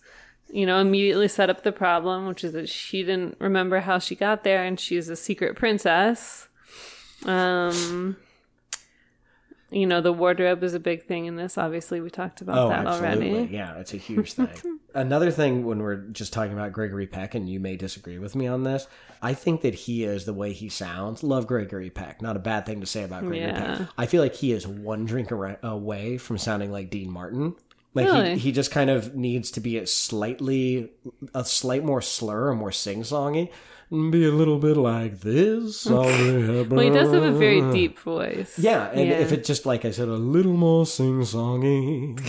you 0.53 0.67
know, 0.67 0.79
immediately 0.79 1.29
set 1.29 1.49
up 1.49 1.63
the 1.63 1.71
problem, 1.71 2.27
which 2.27 2.43
is 2.43 2.53
that 2.55 2.69
she 2.69 3.05
didn't 3.05 3.37
remember 3.39 3.79
how 3.81 4.01
she 4.01 4.17
got 4.17 4.43
there 4.43 4.65
and 4.65 4.81
she's 4.81 5.09
a 5.09 5.15
secret 5.17 5.55
princess. 5.55 6.49
Um, 7.25 8.17
you 9.71 9.87
know, 9.87 10.01
the 10.01 10.13
wardrobe 10.13 10.63
is 10.63 10.75
a 10.75 10.81
big 10.81 11.05
thing 11.07 11.27
in 11.27 11.37
this. 11.37 11.57
Obviously, 11.57 12.01
we 12.01 12.11
talked 12.11 12.41
about 12.41 12.59
Oh, 12.59 12.69
that 12.71 12.87
absolutely. 12.87 13.31
already. 13.39 13.55
Yeah, 13.55 13.75
it's 13.79 13.95
a 13.95 13.99
huge 13.99 14.33
thing. 14.33 14.49
Another 14.95 15.31
thing 15.31 15.65
when 15.65 15.81
we're 15.81 15.97
just 16.09 16.33
talking 16.33 16.53
about 16.53 16.73
Gregory 16.73 17.07
Peck, 17.07 17.35
and 17.37 17.49
you 17.49 17.61
may 17.61 17.77
disagree 17.77 18.19
with 18.19 18.35
me 18.35 18.47
on 18.49 18.65
this, 18.65 18.89
I 19.23 19.35
think 19.35 19.61
that 19.61 19.75
he 19.75 20.03
is 20.05 20.25
the 20.25 20.35
way 20.35 20.53
he 20.53 20.69
sounds. 20.69 21.23
Love 21.23 21.47
Gregory 21.47 21.91
Peck. 21.91 22.21
Not 22.21 22.37
a 22.37 22.41
bad 22.41 22.67
thing 22.67 22.81
to 22.81 22.87
say 22.87 23.05
about 23.05 23.21
Gregory 23.23 23.41
Yeah. 23.47 23.77
Peck. 23.77 23.89
I 23.97 24.07
feel 24.07 24.23
like 24.23 24.35
he 24.35 24.53
is 24.53 24.67
one 24.67 25.05
drink 25.07 25.31
away 25.31 26.19
from 26.19 26.39
sounding 26.39 26.73
like 26.73 26.91
Dean 26.91 27.11
Martin. 27.11 27.55
Like 27.95 28.07
Really? 28.07 28.33
he, 28.35 28.39
he 28.39 28.53
just 28.53 28.71
kind 28.71 28.89
of 28.91 29.15
needs 29.17 29.51
to 29.53 29.61
be 29.61 29.77
a 29.77 29.87
slightly 29.87 30.91
a 31.35 31.45
slight 31.45 31.85
more 31.85 32.01
slur 32.03 32.49
or 32.49 32.55
more 32.55 32.71
sing 32.73 33.03
songy. 33.03 33.51
Be 33.91 34.25
a 34.25 34.31
little 34.31 34.59
bit 34.59 34.77
like 34.77 35.21
this. 35.21 35.85
Well, 35.91 36.05
he 36.09 36.91
does 36.91 37.13
have 37.13 37.25
a 37.25 37.33
very 37.33 37.61
deep 37.73 37.99
voice. 37.99 38.57
Yeah, 38.59 38.89
and 38.91 39.09
Yeah. 39.09 39.19
if 39.19 39.33
it 39.33 39.45
just 39.45 39.67
like 39.67 39.85
I 39.85 39.91
said, 39.91 40.07
a 40.07 40.13
little 40.13 40.53
more 40.53 40.87
sing 40.87 41.23
songy, 41.23 42.21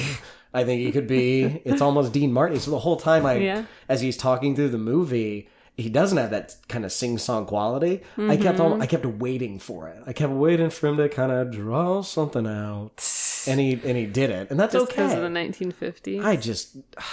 I 0.53 0.63
think 0.63 0.81
he 0.81 0.91
could 0.91 1.07
be. 1.07 1.61
It's 1.63 1.81
almost 1.81 2.13
Dean 2.13 2.33
Martin. 2.33 2.59
So 2.59 2.71
the 2.71 2.79
whole 2.79 2.97
time 2.97 3.25
I, 3.25 3.35
Yeah. 3.35 3.65
as 3.87 4.01
he's 4.01 4.17
talking 4.17 4.55
through 4.55 4.69
the 4.69 4.79
movie, 4.79 5.49
he 5.77 5.89
doesn't 5.89 6.17
have 6.17 6.31
that 6.31 6.55
kind 6.67 6.83
of 6.83 6.91
sing 6.91 7.17
song 7.17 7.45
quality. 7.45 8.01
I 8.17 8.37
kept 8.37 8.57
mm-hmm. 8.57 8.73
on, 8.73 8.81
I 8.81 8.85
kept 8.87 9.05
waiting 9.05 9.59
for 9.59 9.87
it. 9.87 10.01
I 10.05 10.13
kept 10.13 10.33
waiting 10.33 10.69
for 10.69 10.87
him 10.87 10.97
to 10.97 11.09
kind 11.09 11.31
of 11.31 11.51
draw 11.51 12.01
something 12.01 12.47
out, 12.47 13.03
and 13.47 13.59
he 13.59 13.73
and 13.85 13.97
he 13.97 14.05
did 14.05 14.29
it, 14.29 14.49
and 14.51 14.59
that's 14.59 14.73
just 14.73 14.91
okay. 14.91 15.03
because 15.03 15.13
of 15.13 15.21
the 15.21 15.27
1950s. 15.27 16.23
I 16.23 16.35
just. 16.37 16.77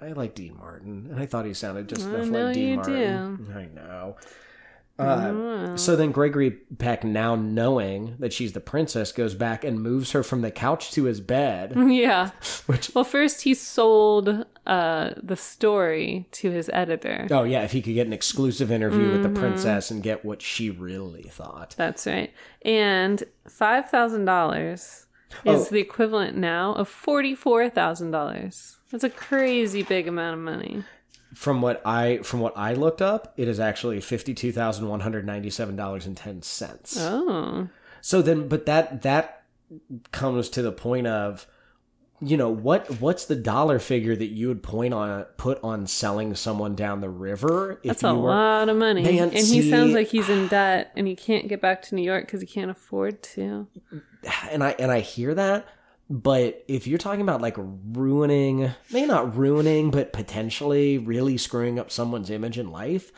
I 0.00 0.12
like 0.12 0.34
Dean 0.34 0.56
Martin, 0.56 1.08
and 1.10 1.20
I 1.20 1.26
thought 1.26 1.44
he 1.44 1.54
sounded 1.54 1.88
just 1.88 2.02
enough 2.06 2.28
like 2.28 2.54
Dean 2.54 2.76
Martin. 2.76 3.52
I 3.54 3.64
know. 3.74 4.16
Uh, 4.98 5.76
so 5.76 5.94
then 5.94 6.10
Gregory 6.10 6.50
Peck, 6.50 7.04
now 7.04 7.36
knowing 7.36 8.16
that 8.18 8.32
she's 8.32 8.52
the 8.52 8.60
princess, 8.60 9.12
goes 9.12 9.36
back 9.36 9.62
and 9.62 9.80
moves 9.80 10.10
her 10.10 10.24
from 10.24 10.40
the 10.40 10.50
couch 10.50 10.90
to 10.92 11.04
his 11.04 11.20
bed. 11.20 11.72
yeah. 11.88 12.30
Which, 12.66 12.92
Well, 12.96 13.04
first 13.04 13.42
he 13.42 13.54
sold 13.54 14.44
uh, 14.66 15.10
the 15.22 15.36
story 15.36 16.26
to 16.32 16.50
his 16.50 16.68
editor. 16.72 17.28
oh 17.30 17.44
yeah, 17.44 17.62
if 17.62 17.70
he 17.70 17.80
could 17.80 17.94
get 17.94 18.08
an 18.08 18.12
exclusive 18.12 18.72
interview 18.72 19.12
with 19.12 19.22
Mm-hmm. 19.22 19.34
the 19.34 19.40
princess 19.40 19.92
and 19.92 20.02
get 20.02 20.24
what 20.24 20.42
she 20.42 20.68
really 20.70 21.22
thought. 21.30 21.74
That's 21.78 22.04
right. 22.04 22.32
And 22.62 23.22
five 23.48 23.88
thousand 23.90 24.24
dollars 24.24 25.06
is 25.44 25.66
Oh. 25.68 25.70
the 25.70 25.78
equivalent 25.78 26.36
now 26.36 26.72
of 26.74 26.88
forty-four 26.88 27.70
thousand 27.70 28.10
dollars. 28.10 28.77
That's 28.90 29.04
a 29.04 29.10
crazy 29.10 29.82
big 29.82 30.08
amount 30.08 30.34
of 30.34 30.40
money. 30.40 30.84
From 31.34 31.60
what 31.60 31.82
I 31.84 32.18
from 32.18 32.40
what 32.40 32.56
I 32.56 32.72
looked 32.72 33.02
up, 33.02 33.34
it 33.36 33.48
is 33.48 33.60
actually 33.60 34.00
fifty 34.00 34.32
two 34.32 34.50
thousand 34.50 34.88
one 34.88 35.00
hundred 35.00 35.26
ninety 35.26 35.50
seven 35.50 35.76
dollars 35.76 36.06
and 36.06 36.16
ten 36.16 36.40
cents. 36.42 36.96
Oh, 36.98 37.68
So 38.00 38.22
then, 38.22 38.48
but 38.48 38.64
that 38.66 39.02
that 39.02 39.42
comes 40.12 40.48
to 40.48 40.62
the 40.62 40.72
point 40.72 41.06
of, 41.06 41.46
you 42.22 42.38
know, 42.38 42.48
what 42.48 43.00
what's 43.02 43.26
the 43.26 43.36
dollar 43.36 43.78
figure 43.78 44.16
that 44.16 44.28
you 44.28 44.48
would 44.48 44.62
point 44.62 44.94
on 44.94 45.24
put 45.36 45.62
on 45.62 45.86
selling 45.86 46.34
someone 46.34 46.74
down 46.74 47.02
the 47.02 47.10
river 47.10 47.72
if 47.82 48.00
that's 48.00 48.04
a 48.04 48.14
were 48.14 48.30
lot 48.30 48.70
of 48.70 48.78
money. 48.78 49.02
Man, 49.02 49.24
and 49.24 49.46
he 49.46 49.68
sounds 49.68 49.92
like 49.92 50.08
he's 50.08 50.30
in 50.30 50.48
debt 50.48 50.92
and 50.96 51.06
he 51.06 51.14
can't 51.14 51.46
get 51.46 51.60
back 51.60 51.82
to 51.82 51.94
New 51.94 52.02
York 52.02 52.24
because 52.24 52.40
he 52.40 52.46
can't 52.46 52.70
afford 52.70 53.22
to. 53.34 53.66
and 54.50 54.64
I 54.64 54.70
and 54.78 54.90
I 54.90 55.00
hear 55.00 55.34
that, 55.34 55.66
but 56.10 56.64
if 56.68 56.86
you're 56.86 56.98
talking 56.98 57.20
about 57.20 57.42
like 57.42 57.56
ruining, 57.58 58.70
maybe 58.90 59.06
not 59.06 59.36
ruining, 59.36 59.90
but 59.90 60.12
potentially 60.12 60.98
really 60.98 61.36
screwing 61.36 61.78
up 61.78 61.90
someone's 61.90 62.30
image 62.30 62.58
in 62.58 62.70
life, 62.72 63.12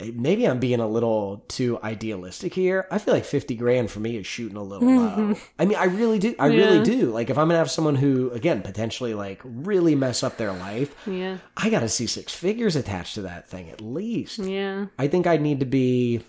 eh, 0.00 0.10
maybe 0.14 0.46
I'm 0.46 0.58
being 0.60 0.80
a 0.80 0.86
little 0.86 1.44
too 1.48 1.78
idealistic 1.82 2.52
here. 2.52 2.86
I 2.90 2.98
feel 2.98 3.14
like 3.14 3.24
50 3.24 3.54
grand 3.56 3.90
for 3.90 4.00
me 4.00 4.16
is 4.16 4.26
shooting 4.26 4.58
a 4.58 4.62
little 4.62 4.86
low. 4.88 5.34
I 5.58 5.64
mean, 5.64 5.78
I 5.78 5.84
really 5.84 6.18
do. 6.18 6.34
I 6.38 6.48
really 6.48 6.82
do. 6.82 7.10
Like 7.10 7.30
if 7.30 7.38
I'm 7.38 7.46
going 7.48 7.54
to 7.54 7.58
have 7.58 7.70
someone 7.70 7.96
who 7.96 8.30
again 8.32 8.60
potentially 8.62 9.14
like 9.14 9.40
really 9.44 9.94
mess 9.94 10.22
up 10.22 10.36
their 10.36 10.52
life, 10.52 10.94
Yeah, 11.06 11.38
I 11.56 11.70
got 11.70 11.80
to 11.80 11.88
see 11.88 12.06
six 12.06 12.34
figures 12.34 12.76
attached 12.76 13.14
to 13.14 13.22
that 13.22 13.48
thing 13.48 13.70
at 13.70 13.80
least. 13.80 14.38
yeah. 14.38 14.86
I 14.98 15.08
think 15.08 15.26
I 15.26 15.38
need 15.38 15.60
to 15.60 15.66
be 15.66 16.20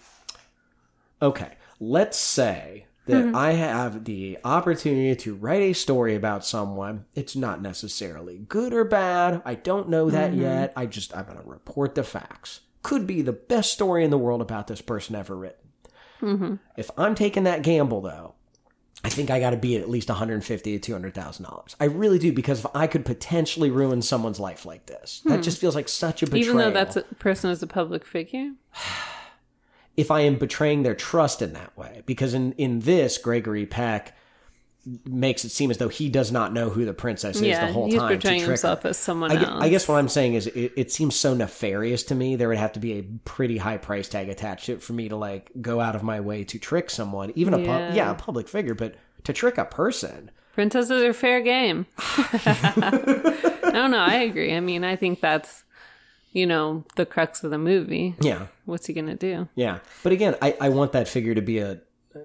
okay. 1.22 1.54
Let's 1.82 2.18
say 2.18 2.86
that 3.10 3.26
mm-hmm. 3.26 3.36
I 3.36 3.54
have 3.54 4.06
the 4.06 4.38
opportunity 4.44 5.16
to 5.16 5.34
write 5.34 5.64
a 5.64 5.74
story 5.74 6.14
about 6.14 6.46
someone. 6.46 7.06
It's 7.16 7.36
not 7.36 7.60
necessarily 7.60 8.38
good 8.38 8.72
or 8.72 8.84
bad. 8.84 9.42
I 9.46 9.56
don't 9.56 9.90
know 9.90 10.12
that 10.12 10.32
mm-hmm. 10.32 10.42
yet. 10.42 10.74
I 10.76 10.86
just 10.86 11.16
I'm 11.16 11.26
going 11.26 11.42
to 11.42 11.44
report 11.44 11.96
the 11.96 12.04
facts. 12.04 12.62
Could 12.84 13.08
be 13.08 13.24
the 13.24 13.34
best 13.34 13.74
story 13.74 14.04
in 14.04 14.12
the 14.12 14.18
world 14.18 14.42
about 14.42 14.68
this 14.68 14.82
person 14.82 15.16
ever 15.16 15.36
written. 15.36 15.70
Mm-hmm. 16.22 16.56
If 16.78 16.92
I'm 16.98 17.16
taking 17.16 17.44
that 17.46 17.64
gamble 17.64 18.02
though, 18.02 18.36
I 19.04 19.10
think 19.10 19.32
I 19.32 19.40
got 19.40 19.52
to 19.52 19.58
be 19.58 19.76
at 19.78 19.90
least 19.90 20.10
150 20.10 20.72
to 20.72 20.80
200 20.80 21.14
thousand 21.16 21.46
dollars. 21.46 21.76
I 21.80 21.86
really 21.86 22.20
do 22.20 22.32
because 22.32 22.60
if 22.60 22.68
I 22.76 22.86
could 22.86 23.06
potentially 23.06 23.72
ruin 23.72 24.04
someone's 24.04 24.40
life 24.40 24.66
like 24.66 24.86
this, 24.86 25.22
that 25.26 25.38
hmm. 25.38 25.42
just 25.42 25.60
feels 25.60 25.74
like 25.74 25.90
such 25.90 26.22
a 26.22 26.28
betrayal. 26.28 26.44
Even 26.44 26.58
though 26.58 26.72
that's 26.72 26.96
a 26.96 27.02
person 27.16 27.50
is 27.50 27.64
a 27.64 27.68
public 27.68 28.06
figure. 28.06 28.52
if 30.00 30.12
I 30.12 30.22
am 30.22 30.38
betraying 30.38 30.84
their 30.84 30.96
trust 30.96 31.42
in 31.42 31.54
that 31.54 31.78
way. 31.78 32.04
Because 32.06 32.34
in, 32.34 32.54
in 32.54 32.80
this, 32.80 33.18
Gregory 33.18 33.66
Peck 33.66 34.16
makes 35.06 35.44
it 35.44 35.50
seem 35.50 35.70
as 35.70 35.78
though 35.78 35.90
he 35.90 36.08
does 36.10 36.32
not 36.32 36.54
know 36.54 36.70
who 36.70 36.86
the 36.86 36.94
princess 36.94 37.36
is 37.36 37.42
Yeah, 37.44 37.68
the 37.68 37.74
whole 37.74 37.86
he's 37.88 37.96
time. 37.96 38.10
to 38.10 38.16
portraying 38.16 38.40
trick 38.40 38.48
himself 38.50 38.84
her. 38.84 38.90
as 38.90 38.98
someone 38.98 39.32
I, 39.32 39.36
else. 39.44 39.64
I 39.64 39.70
guess 39.70 39.88
what 39.88 39.96
I'm 39.96 40.08
saying 40.08 40.36
is 40.36 40.48
it, 40.48 40.72
it 40.78 40.92
seems 40.92 41.16
so 41.16 41.34
nefarious 41.34 42.04
to 42.04 42.16
me. 42.16 42.38
There 42.38 42.48
would 42.48 42.58
have 42.58 42.72
to 42.74 42.80
be 42.80 42.94
a 42.94 43.04
pretty 43.26 43.58
high 43.58 43.78
price 43.78 44.08
tag 44.08 44.30
attached 44.30 44.68
to 44.68 44.74
it 44.74 44.82
for 44.82 44.94
me 44.94 45.10
to 45.10 45.18
like 45.18 45.52
go 45.62 45.82
out 45.82 45.96
of 45.96 46.02
my 46.02 46.22
way 46.22 46.46
to 46.46 46.58
trick 46.58 46.90
someone, 46.90 47.34
even 47.36 47.54
a 47.54 47.58
pub- 47.58 47.68
Yeah. 47.68 47.94
yeah 47.94 48.12
a 48.12 48.16
public 48.16 48.48
figure, 48.48 48.74
but 48.74 48.96
to 49.26 49.34
trick 49.34 49.58
a 49.58 49.66
person. 49.66 50.32
Princesses 50.54 51.04
are 51.04 51.14
fair 51.14 51.42
game. 51.42 51.86
no, 52.78 53.88
no, 53.88 54.00
I 54.00 54.26
agree. 54.30 54.56
I 54.56 54.60
mean, 54.62 54.84
I 54.86 54.96
think 54.96 55.20
that's, 55.22 55.64
you 56.32 56.46
know, 56.46 56.84
the 56.96 57.06
crux 57.06 57.44
of 57.44 57.52
the 57.52 57.58
movie. 57.58 58.16
Yeah, 58.22 58.48
What's 58.66 58.86
he 58.88 58.94
gonna 58.94 59.16
do? 59.16 59.48
yeah. 59.56 59.80
But 60.04 60.12
again, 60.14 60.36
I, 60.42 60.56
I 60.62 60.70
want 60.70 60.92
that 60.94 61.08
figure 61.08 61.34
to 61.36 61.42
be 61.42 61.60
a 61.60 61.82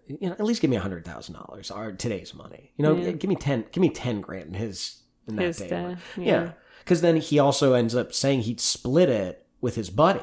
you 0.07 0.29
know 0.29 0.33
at 0.33 0.41
least 0.45 0.61
give 0.63 0.71
me 0.71 0.77
a 0.77 0.81
hundred 0.81 1.05
thousand 1.05 1.35
dollars 1.35 1.71
or 1.71 1.93
today's 1.93 2.35
money. 2.35 2.73
You 2.77 2.83
know, 2.85 3.13
give 3.13 3.29
me 3.29 3.37
ten 3.37 3.65
give 3.73 3.81
me 3.81 3.91
ten 3.91 4.21
grand 4.21 4.49
in 4.49 4.55
his 4.55 5.03
in 5.29 5.37
that 5.37 5.43
His 5.43 5.57
day. 5.59 5.69
day, 5.69 5.97
Yeah, 6.17 6.25
yeah. 6.25 6.53
because 6.81 7.01
then 7.01 7.17
he 7.17 7.39
also 7.39 7.73
ends 7.75 7.95
up 7.95 8.13
saying 8.13 8.43
he'd 8.43 8.61
split 8.61 9.09
it 9.09 9.47
with 9.61 9.75
his 9.75 9.89
buddy, 9.91 10.21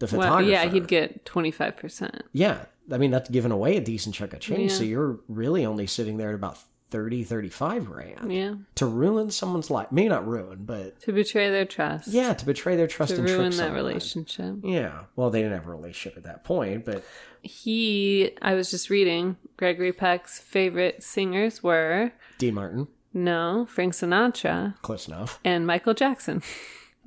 the 0.00 0.06
Well, 0.06 0.22
photographer. 0.22 0.50
yeah, 0.50 0.64
he'd 0.68 0.88
get 0.88 1.24
twenty 1.24 1.50
five 1.50 1.76
percent. 1.76 2.22
Yeah, 2.32 2.64
I 2.90 2.98
mean 2.98 3.10
that's 3.12 3.28
giving 3.30 3.52
away 3.52 3.76
a 3.76 3.80
decent 3.80 4.14
chunk 4.14 4.32
of 4.34 4.40
change. 4.40 4.70
Yeah. 4.72 4.76
So 4.78 4.84
you're 4.84 5.20
really 5.28 5.64
only 5.66 5.86
sitting 5.86 6.16
there 6.16 6.30
at 6.30 6.34
about 6.34 6.58
30, 6.92 7.24
35 7.24 7.86
grand 7.86 8.30
Yeah, 8.32 8.54
to 8.76 8.86
ruin 8.86 9.30
someone's 9.32 9.70
life. 9.70 9.88
Maybe 9.90 10.08
not 10.10 10.26
ruin, 10.26 10.58
but 10.64 11.00
to 11.00 11.12
betray 11.12 11.50
their 11.50 11.64
trust. 11.64 12.06
yeah, 12.08 12.34
to 12.34 12.46
betray 12.46 12.76
their 12.76 12.86
trust 12.86 13.14
to 13.14 13.18
and 13.20 13.28
ruin 13.28 13.50
that 13.50 13.54
someone. 13.56 13.74
relationship. 13.74 14.56
Yeah, 14.62 15.00
well, 15.16 15.30
they 15.30 15.40
didn't 15.42 15.54
have 15.58 15.66
a 15.66 15.70
relationship 15.70 16.16
at 16.16 16.24
that 16.24 16.44
point, 16.44 16.84
but 16.84 17.02
He, 17.42 18.30
I 18.40 18.54
was 18.54 18.70
just 18.70 18.88
reading. 18.90 19.36
Gregory 19.56 19.92
Peck's 19.92 20.38
favorite 20.38 21.02
singers 21.02 21.62
were 21.62 22.12
Dean 22.38 22.54
Martin, 22.54 22.86
no 23.12 23.66
Frank 23.68 23.94
Sinatra 23.94 24.80
close 24.82 25.08
enough. 25.08 25.40
and 25.44 25.66
Michael 25.66 25.94
Jackson. 25.94 26.42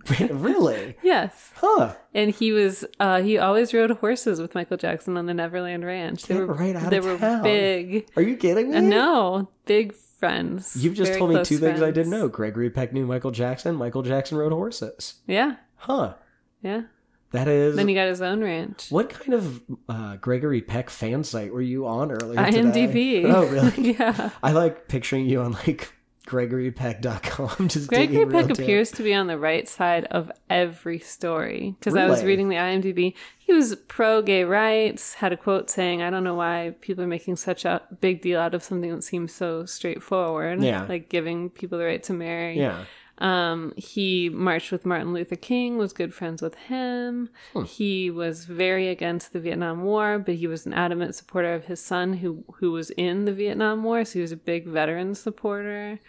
really? 0.20 0.96
yes. 1.04 1.52
Huh? 1.56 1.96
And 2.14 2.32
he 2.32 2.52
was 2.52 2.86
uh 3.00 3.22
he 3.22 3.38
always 3.38 3.74
rode 3.74 3.92
horses 3.92 4.40
with 4.42 4.56
Michael 4.56 4.78
Jackson 4.78 5.18
on 5.18 5.26
the 5.26 5.34
Neverland 5.34 5.84
Ranch. 5.86 6.24
They 6.24 6.38
were 6.40 6.46
right 6.54 6.76
out 6.76 6.90
they 6.90 6.98
of 6.98 7.06
were 7.06 7.18
town. 7.18 7.44
big. 7.44 8.08
Are 8.16 8.22
you 8.22 8.38
kidding 8.38 8.72
me? 8.72 8.78
Uh, 8.78 8.82
no, 8.82 9.50
big 9.66 9.94
friends. 9.94 10.76
You've 10.76 10.94
just 10.96 11.14
told 11.18 11.32
me 11.34 11.44
two 11.44 11.58
things 11.58 11.82
I 11.82 11.92
didn't 11.92 12.12
know. 12.12 12.28
Gregory 12.28 12.70
Peck 12.70 12.94
knew 12.94 13.06
Michael 13.06 13.32
Jackson. 13.32 13.76
Michael 13.76 14.04
Jackson 14.04 14.38
rode 14.38 14.52
horses. 14.54 15.16
Yeah, 15.28 15.56
Huh? 15.78 16.14
yeah. 16.62 16.84
That 17.32 17.48
is. 17.50 17.76
Then 17.76 17.90
he 17.90 17.96
got 17.96 18.08
his 18.08 18.22
own 18.22 18.42
ranch. 18.42 18.88
What 18.92 19.10
kind 19.10 19.34
of 19.34 19.62
uh, 19.90 20.16
Gregory 20.18 20.62
Peck 20.62 20.90
fan 20.90 21.24
site 21.26 21.52
were 21.52 21.62
you 21.62 21.86
on 21.86 22.12
earlier 22.12 22.40
IMDb. 22.40 22.94
today? 22.94 23.26
Oh, 23.26 23.46
really? 23.48 23.92
yeah. 24.00 24.30
I 24.42 24.54
like 24.54 24.88
picturing 24.88 25.26
you 25.26 25.42
on 25.42 25.52
like 25.52 25.92
GregoryPeck.com. 26.26 27.68
Just 27.68 27.88
Gregory 27.88 28.26
Peck 28.26 28.50
appears 28.50 28.92
to 28.92 29.04
be 29.04 29.14
on 29.14 29.28
the 29.28 29.38
right 29.38 29.68
side 29.68 30.06
of 30.06 30.32
every 30.50 31.00
story. 31.00 31.76
Because 31.80 31.96
I 31.96 32.08
was 32.08 32.24
reading 32.24 32.50
the 32.50 32.56
IMDb. 32.56 33.14
He 33.38 33.54
was 33.54 33.76
pro 33.88 34.22
gay 34.22 34.44
rights, 34.44 35.14
had 35.16 35.32
a 35.32 35.38
quote 35.38 35.70
saying, 35.70 36.02
I 36.02 36.10
don't 36.10 36.24
know 36.24 36.34
why 36.34 36.76
people 36.82 37.04
are 37.04 37.08
making 37.08 37.36
such 37.36 37.64
a 37.64 37.82
big 38.02 38.22
deal 38.22 38.40
out 38.40 38.56
of 38.56 38.64
something 38.64 38.94
that 38.94 39.04
seems 39.04 39.34
so 39.34 39.66
straightforward. 39.66 40.64
Yeah. 40.64 40.86
Like 40.88 41.10
giving 41.10 41.50
people 41.52 41.78
the 41.78 41.86
right 41.86 42.02
to 42.04 42.14
marry. 42.14 42.58
Yeah. 42.58 42.86
Um, 43.18 43.74
he 43.78 44.30
marched 44.30 44.72
with 44.72 44.86
Martin 44.86 45.14
Luther 45.14 45.38
King, 45.38 45.78
was 45.78 45.94
good 45.94 46.14
friends 46.14 46.42
with 46.42 46.56
him. 46.56 47.30
He 47.66 48.12
was 48.12 48.46
very 48.46 48.90
against 48.90 49.32
the 49.32 49.40
Vietnam 49.40 49.84
War, 49.84 50.20
but 50.20 50.36
he 50.36 50.48
was 50.48 50.66
an 50.66 50.74
adamant 50.74 51.16
supporter 51.16 51.54
of 51.54 51.66
his 51.66 51.80
son 51.80 52.14
who 52.14 52.44
who 52.56 52.72
was 52.72 52.90
in 52.92 53.26
the 53.26 53.34
Vietnam 53.34 53.84
War, 53.84 54.04
so 54.04 54.14
he 54.14 54.22
was 54.22 54.34
a 54.34 54.38
big 54.38 54.68
veteran 54.68 55.16
supporter. 55.16 56.00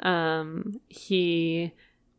Um, 0.00 0.80
he 0.88 1.72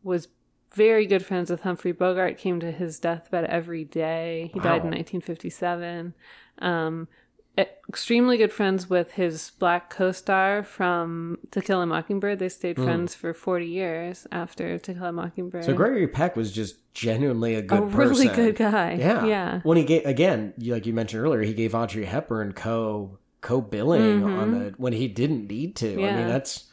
was 0.04 0.30
very 0.74 1.06
good 1.06 1.26
friends 1.26 1.50
with 1.50 1.62
Humphrey 1.62 1.92
Bogart, 1.92 2.38
came 2.38 2.60
to 2.60 2.72
his 2.72 3.00
deathbed 3.00 3.46
every 3.46 3.84
day. 3.84 4.52
He 4.54 4.60
died 4.60 4.84
in 4.84 4.92
1957. 4.92 6.14
Um, 6.60 7.08
extremely 7.90 8.38
good 8.38 8.52
friends 8.54 8.90
with 8.90 9.12
his 9.12 9.52
black 9.60 9.90
co-star 9.90 10.64
from 10.64 11.40
To 11.52 11.62
Kill 11.62 11.82
a 11.82 11.86
Mockingbird. 11.86 12.40
They 12.40 12.50
stayed 12.50 12.78
friends 12.78 13.16
for 13.16 13.34
40 13.34 13.66
years 13.66 14.28
after 14.32 14.78
To 14.78 14.94
Kill 14.94 15.06
a 15.06 15.12
Mockingbird. 15.12 15.66
So 15.66 15.74
Gregory 15.74 16.08
Peck 16.08 16.36
was 16.36 16.52
just 16.52 16.76
genuinely 16.94 17.56
a 17.56 17.62
good 17.62 17.80
a 17.80 17.82
person. 17.88 18.00
really 18.00 18.28
good 18.36 18.56
guy. 18.56 18.94
Yeah. 19.00 19.26
Yeah. 19.26 19.60
When 19.64 19.78
he 19.78 19.84
gave 19.84 20.06
again, 20.06 20.54
like 20.58 20.86
you 20.86 20.94
mentioned 20.94 21.24
earlier, 21.24 21.42
he 21.42 21.54
gave 21.54 21.74
Audrey 21.76 22.06
Hepburn 22.06 22.54
co 22.54 23.18
co 23.42 23.62
billing 23.62 24.24
on 24.24 24.52
the 24.52 24.74
when 24.78 24.94
he 24.94 25.08
didn't 25.08 25.48
need 25.48 25.76
to. 25.78 25.94
I 25.94 25.96
mean, 25.96 26.06
Mm-hmm. 26.06 26.28
That's 26.30 26.66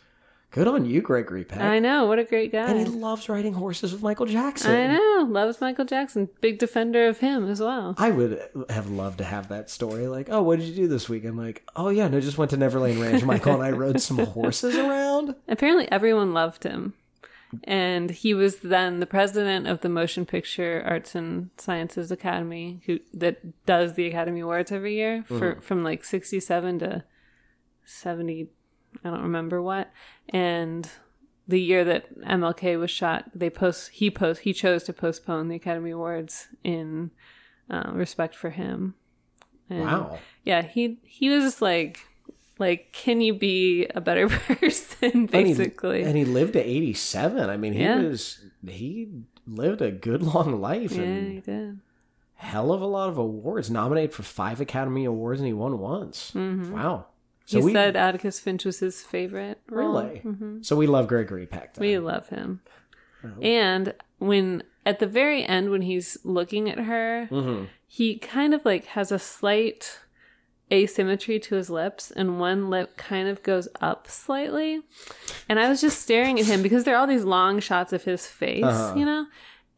good 0.56 0.66
on 0.66 0.86
you, 0.86 1.02
Gregory 1.02 1.44
Peck. 1.44 1.60
I 1.60 1.78
know. 1.78 2.06
What 2.06 2.18
a 2.18 2.24
great 2.24 2.50
guy. 2.50 2.70
and 2.70 2.78
he 2.78 2.86
loves 2.86 3.28
riding 3.28 3.52
horses 3.52 3.92
with 3.92 4.02
Michael 4.02 4.24
Jackson. 4.24 4.74
I 4.74 4.86
know. 4.86 5.26
Loves 5.28 5.60
Michael 5.60 5.84
Jackson. 5.84 6.30
Big 6.40 6.58
defender 6.58 7.08
of 7.08 7.18
him 7.18 7.46
as 7.46 7.60
well. 7.60 7.94
I 7.98 8.10
would 8.10 8.42
have 8.70 8.88
loved 8.88 9.18
to 9.18 9.24
have 9.24 9.48
that 9.48 9.68
story. 9.68 10.08
Like, 10.08 10.28
oh, 10.30 10.40
what 10.40 10.58
did 10.58 10.68
you 10.68 10.74
do 10.74 10.88
this 10.88 11.10
week? 11.10 11.26
I'm 11.26 11.36
like, 11.36 11.62
oh 11.76 11.90
yeah, 11.90 12.08
no, 12.08 12.22
just 12.22 12.38
went 12.38 12.52
to 12.52 12.56
Neverland 12.56 12.98
Ranch. 12.98 13.22
Michael 13.22 13.52
and 13.52 13.62
I 13.62 13.70
rode 13.72 14.00
some 14.00 14.16
horses 14.16 14.76
around. 14.76 15.34
Apparently, 15.46 15.92
everyone 15.92 16.32
loved 16.32 16.64
him. 16.64 16.94
And 17.64 18.10
he 18.10 18.32
was 18.32 18.56
then 18.56 19.00
the 19.00 19.06
president 19.06 19.66
of 19.66 19.82
the 19.82 19.90
Motion 19.90 20.24
Picture 20.24 20.82
Arts 20.86 21.14
and 21.14 21.50
Sciences 21.58 22.10
Academy, 22.10 22.80
who 22.86 22.98
that 23.12 23.66
does 23.66 23.94
the 23.94 24.06
Academy 24.06 24.40
Awards 24.40 24.72
every 24.72 24.94
year 24.94 25.22
for 25.28 25.52
mm-hmm. 25.52 25.60
from 25.60 25.84
like 25.84 26.02
sixty 26.02 26.40
seven 26.40 26.78
to 26.80 27.04
seventy, 27.84 28.48
I 29.04 29.10
don't 29.10 29.22
remember 29.22 29.60
what. 29.62 29.90
And 30.28 30.88
the 31.48 31.60
year 31.60 31.84
that 31.84 32.18
MLK 32.22 32.78
was 32.78 32.90
shot, 32.90 33.30
they 33.34 33.50
post 33.50 33.90
he 33.92 34.10
post 34.10 34.40
he 34.42 34.52
chose 34.52 34.82
to 34.84 34.92
postpone 34.92 35.48
the 35.48 35.56
Academy 35.56 35.90
Awards 35.90 36.48
in 36.64 37.10
uh, 37.70 37.90
respect 37.92 38.34
for 38.34 38.50
him. 38.50 38.94
And 39.70 39.80
Wow. 39.82 40.18
yeah, 40.44 40.62
he 40.62 40.98
he 41.04 41.28
was 41.30 41.60
like 41.62 42.00
like 42.58 42.92
can 42.92 43.20
you 43.20 43.34
be 43.34 43.86
a 43.94 44.00
better 44.00 44.28
person 44.46 45.10
And 45.12 45.20
he- 45.30 45.54
basically. 45.54 46.02
and 46.02 46.16
he 46.16 46.24
lived 46.24 46.54
to 46.54 46.60
87. 46.60 47.48
I 47.50 47.56
mean, 47.56 47.72
he 47.74 47.80
Yeah. 47.82 48.00
was 48.02 48.44
he 48.66 49.08
lived 49.46 49.82
a 49.82 49.90
good 49.92 50.22
long 50.22 50.60
life 50.60 50.92
yeah, 50.92 51.02
and 51.02 51.32
he 51.32 51.40
did. 51.40 51.78
hell 52.34 52.72
of 52.72 52.80
a 52.80 52.86
lot 52.86 53.08
of 53.08 53.18
awards. 53.18 53.70
Nominated 53.70 54.12
for 54.12 54.22
five 54.24 54.60
Academy 54.60 55.04
Awards 55.04 55.40
and 55.40 55.46
he 55.46 55.52
won 55.52 55.78
once. 55.78 56.32
Wow. 56.34 57.06
So 57.46 57.58
Mm-hmm. 57.58 57.60
he 57.60 57.64
we 57.66 57.72
said 57.72 57.96
Atticus 57.96 58.38
Finch 58.40 58.64
was 58.64 58.80
his 58.80 59.02
favorite. 59.02 59.60
role. 59.70 60.02
really. 60.02 60.62
So 60.62 60.76
we 60.76 60.86
love 60.86 61.06
Gregory 61.06 61.46
Peck. 61.46 61.74
then. 61.74 61.80
We 61.86 61.98
love 61.98 62.28
him. 62.28 62.60
And 63.42 63.94
when 64.18 64.62
at 64.84 64.98
the 65.00 65.06
very 65.06 65.42
end 65.44 65.70
when 65.70 65.82
he's 65.82 66.18
looking 66.22 66.68
at 66.70 66.78
her, 66.78 67.28
Mm-hmm. 67.30 67.64
he 67.88 68.18
kind 68.18 68.52
of 68.54 68.64
like 68.64 68.86
has 68.86 69.10
a 69.10 69.18
slight 69.18 70.00
asymmetry 70.72 71.38
to 71.38 71.54
his 71.54 71.70
lips 71.70 72.10
and 72.10 72.40
one 72.40 72.68
lip 72.68 72.96
kind 72.96 73.28
of 73.28 73.42
goes 73.44 73.68
up 73.80 74.08
slightly. 74.08 74.82
And 75.48 75.58
I 75.60 75.68
was 75.68 75.80
just 75.80 76.00
staring 76.02 76.38
at 76.40 76.46
him 76.46 76.62
because 76.62 76.84
there 76.84 76.94
are 76.96 76.98
all 76.98 77.06
these 77.06 77.24
long 77.24 77.60
shots 77.60 77.92
of 77.92 78.02
his 78.04 78.26
face, 78.26 78.64
Uh-huh. 78.64 78.94
you 78.98 79.04
know? 79.04 79.26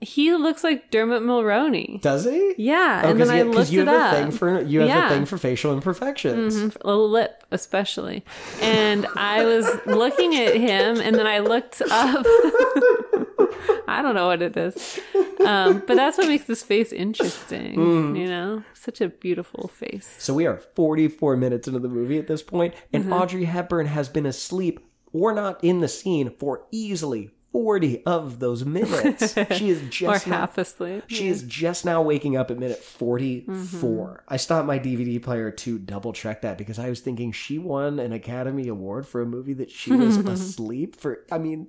He 0.01 0.33
looks 0.37 0.63
like 0.63 0.93
Dermot 0.93 1.23
Mulroney. 1.23 2.01
Does 2.01 2.25
he? 2.25 2.55
Yeah, 2.57 3.03
Oh, 3.05 3.11
and 3.11 3.21
then 3.21 3.31
I 3.31 3.39
you- 3.39 3.45
'cause 3.47 3.55
looked 3.57 3.71
you 3.73 3.83
it 3.83 3.89
have 3.89 4.01
up. 4.01 4.13
a 4.13 4.17
thing 4.23 4.31
for 4.31 4.61
you 4.63 4.81
have 4.81 4.89
Yeah. 4.89 5.07
a 5.07 5.11
thing 5.15 5.25
for 5.27 5.39
facial 5.39 5.73
imperfections. 5.73 6.57
Mhm, 6.57 6.77
a 6.85 6.95
lip 6.95 7.43
especially 7.51 8.25
and 8.61 9.07
i 9.17 9.43
was 9.43 9.67
looking 9.87 10.37
at 10.37 10.55
him 10.55 11.01
and 11.01 11.17
then 11.17 11.27
i 11.27 11.39
looked 11.39 11.81
up 11.91 12.27
i 13.89 14.01
don't 14.03 14.15
know 14.15 14.27
what 14.27 14.43
it 14.43 14.55
is 14.57 15.01
um, 15.47 15.83
but 15.87 15.97
that's 15.97 16.19
what 16.19 16.27
makes 16.29 16.45
this 16.45 16.63
face 16.63 16.93
interesting 16.93 17.77
Mm. 17.79 18.19
you 18.19 18.27
know 18.27 18.63
such 18.75 19.01
a 19.01 19.09
beautiful 19.09 19.69
face 19.69 20.15
So 20.19 20.35
we 20.35 20.47
are 20.47 20.59
44 20.77 21.37
minutes 21.37 21.67
into 21.69 21.81
the 21.81 21.89
movie 21.89 22.19
at 22.19 22.27
this 22.27 22.43
point, 22.43 22.75
and 22.93 23.05
Mm-hmm. 23.05 23.13
Audrey 23.15 23.45
Hepburn 23.45 23.87
has 23.87 24.09
been 24.09 24.27
asleep 24.27 24.81
or 25.13 25.33
not 25.33 25.63
in 25.65 25.81
the 25.81 25.89
scene 25.89 26.31
for 26.39 26.65
easily 26.71 27.31
40 27.53 28.05
of 28.05 28.39
those 28.41 28.65
minutes. 28.65 29.35
she 29.57 29.71
is 29.71 29.83
or 29.87 29.89
just 29.89 30.27
now, 30.27 30.37
half 30.39 30.59
asleep 30.59 31.05
she 31.07 31.29
is 31.29 31.43
just 31.43 31.85
now 31.85 32.03
waking 32.03 32.37
up 32.37 32.51
at 32.51 32.59
minute 32.59 32.79
44. 32.79 33.55
Mm-hmm. 33.57 34.33
I 34.33 34.37
stopped 34.37 34.67
my 34.67 34.79
DVD 34.79 35.23
player 35.23 35.51
to 35.51 35.79
double 35.79 36.13
check 36.13 36.43
that 36.43 36.59
because 36.59 36.79
I 36.79 36.89
was 36.89 37.01
thinking 37.01 37.33
she 37.33 37.59
won 37.59 37.99
an 37.99 38.13
Academy 38.13 38.69
Award 38.69 39.07
for 39.07 39.23
a 39.23 39.27
movie 39.27 39.55
that 39.55 39.71
she 39.71 39.93
was 39.93 40.17
asleep 40.19 40.97
for, 40.97 41.25
I 41.31 41.39
mean, 41.39 41.69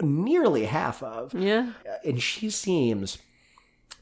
nearly 0.00 0.66
half 0.66 1.02
of. 1.02 1.34
yeah 1.34 1.70
And 2.04 2.22
she 2.22 2.50
seems 2.50 3.18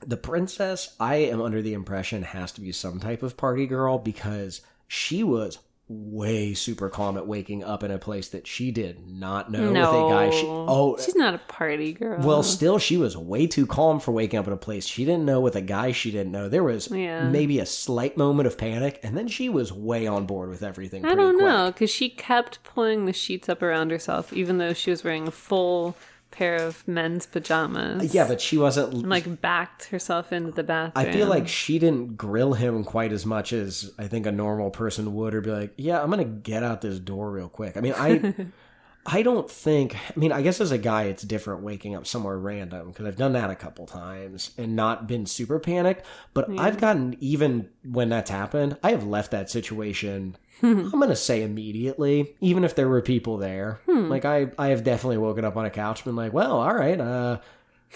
the 0.04 0.16
princess, 0.16 0.96
I 0.98 1.16
am 1.16 1.40
under 1.40 1.62
the 1.62 1.74
impression 1.74 2.22
has 2.22 2.52
to 2.52 2.60
be 2.60 2.72
some 2.72 2.98
type 3.00 3.22
of 3.22 3.36
party 3.36 3.66
girl 3.66 3.98
because 3.98 4.60
she 4.88 5.22
was 5.22 5.58
way 5.92 6.54
super 6.54 6.88
calm 6.88 7.16
at 7.16 7.26
waking 7.26 7.62
up 7.62 7.82
in 7.82 7.90
a 7.90 7.98
place 7.98 8.28
that 8.30 8.46
she 8.46 8.70
did 8.70 9.06
not 9.08 9.50
know 9.50 9.70
no 9.70 9.80
with 9.80 10.00
a 10.00 10.14
guy. 10.14 10.30
She, 10.30 10.46
oh, 10.46 10.96
she's 10.98 11.14
not 11.16 11.34
a 11.34 11.38
party 11.38 11.92
girl 11.92 12.20
well, 12.20 12.42
still, 12.42 12.78
she 12.78 12.96
was 12.96 13.16
way 13.16 13.46
too 13.46 13.66
calm 13.66 14.00
for 14.00 14.12
waking 14.12 14.38
up 14.38 14.46
in 14.46 14.52
a 14.52 14.56
place 14.56 14.86
she 14.86 15.04
didn't 15.04 15.24
know 15.24 15.40
with 15.40 15.56
a 15.56 15.60
guy 15.60 15.92
she 15.92 16.10
didn't 16.10 16.32
know. 16.32 16.48
There 16.48 16.64
was 16.64 16.88
Yeah. 16.90 17.28
maybe 17.28 17.58
a 17.58 17.66
slight 17.66 18.16
moment 18.16 18.46
of 18.46 18.56
panic, 18.58 18.98
and 19.02 19.16
then 19.16 19.28
she 19.28 19.48
was 19.48 19.72
way 19.72 20.06
on 20.06 20.26
board 20.26 20.48
with 20.48 20.62
everything. 20.62 21.04
i 21.04 21.14
don't 21.14 21.34
quick. 21.34 21.44
know 21.46 21.66
because 21.72 21.90
she 21.90 22.08
kept 22.08 22.62
pulling 22.64 23.04
the 23.04 23.12
sheets 23.12 23.48
up 23.48 23.62
around 23.62 23.90
herself 23.90 24.32
even 24.32 24.58
though 24.58 24.72
she 24.72 24.90
was 24.90 25.04
wearing 25.04 25.28
a 25.28 25.30
full 25.30 25.96
pair 26.32 26.56
of 26.56 26.86
men's 26.88 27.26
pajamas 27.26 28.12
Yeah, 28.12 28.26
but 28.26 28.40
she 28.40 28.58
wasn't 28.58 28.94
and 28.94 29.08
like 29.08 29.40
backed 29.40 29.84
herself 29.86 30.32
into 30.32 30.50
the 30.50 30.64
bathroom 30.64 31.06
I 31.06 31.12
feel 31.12 31.28
like 31.28 31.46
she 31.46 31.78
didn't 31.78 32.16
grill 32.16 32.54
him 32.54 32.82
quite 32.82 33.12
as 33.12 33.24
much 33.24 33.52
as 33.52 33.92
I 33.98 34.08
think 34.08 34.26
a 34.26 34.32
normal 34.32 34.70
person 34.70 35.14
would, 35.14 35.34
or 35.34 35.40
be 35.40 35.50
like, 35.50 35.74
"Yeah, 35.76 36.02
I'm 36.02 36.10
gonna 36.10 36.24
get 36.24 36.62
out 36.62 36.80
this 36.80 36.98
door 36.98 37.30
real 37.30 37.48
quick." 37.48 37.76
I 37.76 37.80
mean, 37.80 37.94
I, 37.96 38.34
I 39.06 39.22
don't 39.22 39.50
think. 39.50 39.96
I 39.96 40.18
mean, 40.18 40.32
I 40.32 40.42
guess 40.42 40.60
as 40.60 40.70
a 40.70 40.78
guy, 40.78 41.04
it's 41.04 41.22
different 41.22 41.62
waking 41.62 41.94
up 41.94 42.06
somewhere 42.06 42.38
random 42.38 42.88
because 42.88 43.06
I've 43.06 43.16
done 43.16 43.32
that 43.32 43.50
a 43.50 43.56
couple 43.56 43.86
times 43.86 44.52
and 44.56 44.76
not 44.76 45.06
been 45.06 45.26
super 45.26 45.58
panicked. 45.58 46.06
But 46.34 46.48
I've 46.58 46.78
gotten 46.78 47.16
even 47.20 47.68
when 47.84 48.08
that's 48.08 48.30
happened, 48.30 48.78
I 48.82 48.90
have 48.90 49.04
left 49.04 49.32
that 49.32 49.50
situation. 49.50 50.36
Hmm. 50.62 50.88
I'm 50.92 51.00
gonna 51.00 51.14
say 51.14 51.42
immediately, 51.42 52.34
even 52.40 52.64
if 52.64 52.74
there 52.74 52.88
were 52.88 53.02
people 53.02 53.36
there. 53.36 53.80
Hmm. 53.86 54.08
Like 54.08 54.24
I, 54.24 54.50
I 54.56 54.68
have 54.68 54.84
definitely 54.84 55.18
woken 55.18 55.44
up 55.44 55.56
on 55.56 55.66
a 55.66 55.70
couch 55.70 56.00
and 56.00 56.04
been 56.06 56.16
like, 56.16 56.32
"Well, 56.32 56.58
all 56.58 56.74
right, 56.74 56.98
uh." 56.98 57.38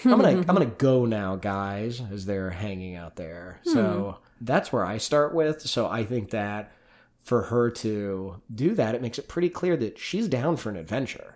I'm 0.05 0.11
gonna 0.11 0.33
hmm. 0.33 0.39
I'm 0.41 0.55
gonna 0.55 0.67
go 0.67 1.05
now, 1.05 1.37
guys, 1.37 2.03
as 2.11 2.27
they're 2.27 2.51
hanging 2.51 2.95
out 2.95 3.15
there. 3.15 3.59
So 3.63 4.19
that's 4.39 4.71
where 4.71 4.85
I 4.85 4.99
start 4.99 5.33
with. 5.33 5.61
So 5.61 5.87
I 5.87 6.03
think 6.05 6.29
that 6.29 6.71
for 7.27 7.43
her 7.43 7.69
to 7.69 8.41
do 8.53 8.75
that, 8.75 8.95
it 8.95 9.01
makes 9.01 9.17
it 9.17 9.27
pretty 9.27 9.49
clear 9.49 9.75
that 9.77 9.97
she's 9.97 10.27
down 10.27 10.55
for 10.55 10.69
an 10.69 10.77
adventure. 10.77 11.35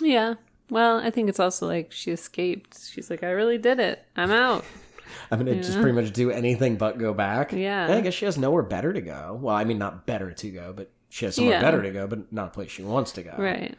Yeah. 0.00 0.34
Well, 0.68 0.98
I 0.98 1.10
think 1.10 1.28
it's 1.28 1.40
also 1.40 1.66
like 1.66 1.92
she 1.92 2.10
escaped. 2.10 2.78
She's 2.90 3.08
like, 3.08 3.22
I 3.22 3.30
really 3.30 3.58
did 3.58 3.78
it. 3.78 4.04
I'm 4.16 4.30
out. 4.30 4.64
I'm 5.30 5.38
gonna 5.38 5.56
just 5.56 5.74
pretty 5.80 5.92
much 5.92 6.12
do 6.12 6.30
anything 6.30 6.76
but 6.76 6.98
go 6.98 7.12
back. 7.14 7.52
Yeah. 7.52 7.84
And 7.86 7.94
I 7.94 8.00
guess 8.00 8.14
she 8.14 8.24
has 8.24 8.36
nowhere 8.38 8.62
better 8.62 8.92
to 8.92 9.00
go. 9.00 9.38
Well, 9.40 9.54
I 9.54 9.64
mean, 9.64 9.78
not 9.78 10.06
better 10.06 10.32
to 10.32 10.50
go, 10.50 10.72
but 10.72 10.90
she 11.08 11.24
has 11.26 11.34
somewhere 11.36 11.54
Yeah. 11.54 11.60
better 11.60 11.82
to 11.82 11.90
go, 11.90 12.06
but 12.06 12.32
not 12.32 12.48
a 12.48 12.50
place 12.50 12.70
she 12.70 12.82
wants 12.82 13.12
to 13.12 13.22
go. 13.22 13.34
Right. 13.38 13.76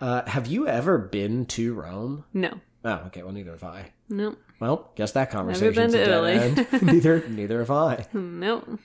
Uh, 0.00 0.24
have 0.28 0.46
you 0.46 0.68
ever 0.68 0.98
been 0.98 1.46
to 1.46 1.74
Rome? 1.74 2.24
No. 2.32 2.60
Oh, 2.84 3.02
okay. 3.06 3.22
Well, 3.22 3.32
neither 3.32 3.52
have 3.52 3.64
I. 3.64 3.92
No. 4.08 4.36
Well, 4.60 4.90
guess 4.94 5.12
that 5.12 5.30
conversation. 5.30 5.74
been 5.74 5.92
to 5.92 6.00
Italy. 6.02 6.66
neither, 6.82 7.26
neither 7.28 7.58
have 7.60 7.70
I. 7.70 8.06
No. 8.12 8.78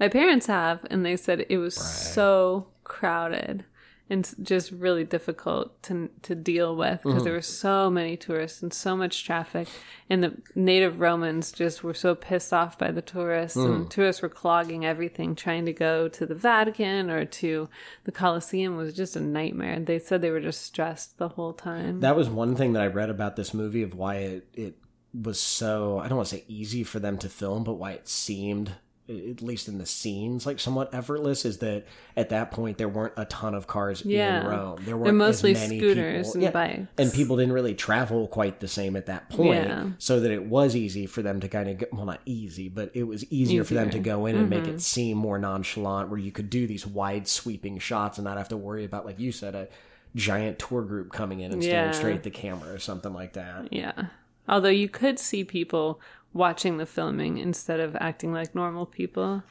My 0.00 0.08
parents 0.08 0.46
have, 0.46 0.86
and 0.90 1.04
they 1.04 1.16
said 1.16 1.44
it 1.48 1.58
was 1.58 1.74
so 1.74 2.68
crowded 2.84 3.64
and 4.08 4.34
just 4.42 4.70
really 4.70 5.04
difficult 5.04 5.82
to 5.82 6.08
to 6.22 6.34
deal 6.34 6.76
with 6.76 7.02
because 7.02 7.24
there 7.24 7.32
mm-hmm. 7.32 7.38
were 7.38 7.42
so 7.42 7.90
many 7.90 8.16
tourists 8.16 8.62
and 8.62 8.72
so 8.72 8.96
much 8.96 9.24
traffic, 9.24 9.68
and 10.08 10.22
the 10.22 10.32
native 10.54 11.00
Romans 11.00 11.50
just 11.50 11.82
were 11.82 11.94
so 11.94 12.14
pissed 12.14 12.52
off 12.52 12.78
by 12.78 12.90
the 12.92 13.02
tourists, 13.02 13.56
and 13.56 13.86
mm. 13.86 13.90
tourists 13.90 14.22
were 14.22 14.28
clogging 14.28 14.84
everything 14.84 15.34
trying 15.34 15.66
to 15.66 15.72
go 15.72 16.08
to 16.08 16.24
the 16.24 16.34
Vatican 16.34 17.10
or 17.10 17.24
to 17.24 17.68
the 18.04 18.12
Colosseum 18.12 18.76
was 18.76 18.94
just 18.94 19.16
a 19.16 19.20
nightmare. 19.20 19.80
They 19.80 19.98
said 19.98 20.22
they 20.22 20.30
were 20.30 20.40
just 20.40 20.62
stressed 20.62 21.18
the 21.18 21.30
whole 21.30 21.52
time. 21.52 22.00
That 22.00 22.16
was 22.16 22.28
one 22.28 22.54
thing 22.54 22.74
that 22.74 22.82
I 22.82 22.86
read 22.86 23.10
about 23.10 23.36
this 23.36 23.52
movie 23.52 23.82
of 23.82 23.94
why 23.94 24.16
it, 24.16 24.48
it 24.54 24.78
was 25.12 25.40
so 25.40 25.98
I 25.98 26.08
don't 26.08 26.16
want 26.16 26.28
to 26.28 26.36
say 26.36 26.44
easy 26.46 26.84
for 26.84 27.00
them 27.00 27.18
to 27.18 27.28
film, 27.28 27.64
but 27.64 27.74
why 27.74 27.92
it 27.92 28.08
seemed 28.08 28.72
at 29.08 29.40
least 29.42 29.68
in 29.68 29.78
the 29.78 29.86
scenes, 29.86 30.46
like 30.46 30.58
somewhat 30.58 30.92
effortless. 30.94 31.44
Is 31.44 31.58
that 31.58 31.84
at 32.16 32.28
that 32.30 32.50
point 32.50 32.78
there 32.78 32.88
weren't 32.88 33.12
a 33.16 33.24
ton 33.26 33.54
of 33.54 33.66
cars 33.66 34.02
Yeah. 34.04 34.40
in 34.40 34.46
Rome. 34.46 34.82
There 34.84 34.96
weren't 34.96 35.16
mostly 35.16 35.52
as 35.52 35.60
many 35.60 35.78
scooters 35.78 36.32
people. 36.32 36.44
and 36.44 36.52
bikes. 36.52 36.88
and 36.98 37.12
people 37.12 37.36
didn't 37.36 37.52
really 37.52 37.74
travel 37.74 38.26
quite 38.26 38.60
the 38.60 38.68
same 38.68 38.96
at 38.96 39.06
that 39.06 39.28
point. 39.30 39.66
Yeah. 39.68 39.90
So 39.98 40.20
that 40.20 40.30
it 40.30 40.46
was 40.46 40.74
easy 40.74 41.06
for 41.06 41.22
them 41.22 41.40
to 41.40 41.48
kind 41.48 41.68
of 41.68 41.78
go, 41.78 41.86
well, 41.92 42.06
not 42.06 42.20
easy, 42.26 42.68
but 42.68 42.90
it 42.94 43.04
was 43.04 43.24
easier, 43.30 43.62
for 43.64 43.74
them 43.74 43.90
to 43.90 43.98
go 43.98 44.26
in 44.26 44.36
and 44.36 44.50
make 44.50 44.64
Mm-hmm. 44.64 44.76
it 44.76 44.80
seem 44.80 45.16
more 45.18 45.38
nonchalant, 45.38 46.08
where 46.08 46.18
you 46.18 46.32
could 46.32 46.50
do 46.50 46.66
these 46.66 46.86
wide 46.86 47.28
sweeping 47.28 47.78
shots 47.78 48.18
and 48.18 48.24
not 48.24 48.38
have 48.38 48.48
to 48.48 48.56
worry 48.56 48.84
about, 48.84 49.04
like 49.06 49.20
you 49.20 49.30
said, 49.32 49.54
a 49.54 49.68
giant 50.14 50.58
tour 50.58 50.82
group 50.82 51.12
coming 51.12 51.40
in 51.40 51.52
and 51.52 51.62
staring 51.62 51.86
Yeah. 51.88 51.92
straight 51.92 52.14
at 52.16 52.22
the 52.22 52.30
camera 52.30 52.72
or 52.72 52.78
something 52.78 53.12
like 53.12 53.34
that. 53.34 53.72
Yeah. 53.72 54.06
Although 54.48 54.68
you 54.70 54.88
could 54.88 55.18
see 55.18 55.44
people 55.44 56.00
watching 56.36 56.76
the 56.76 56.86
filming 56.86 57.38
instead 57.38 57.80
of 57.80 57.96
acting 57.96 58.32
like 58.32 58.54
normal 58.54 58.84
people, 58.86 59.42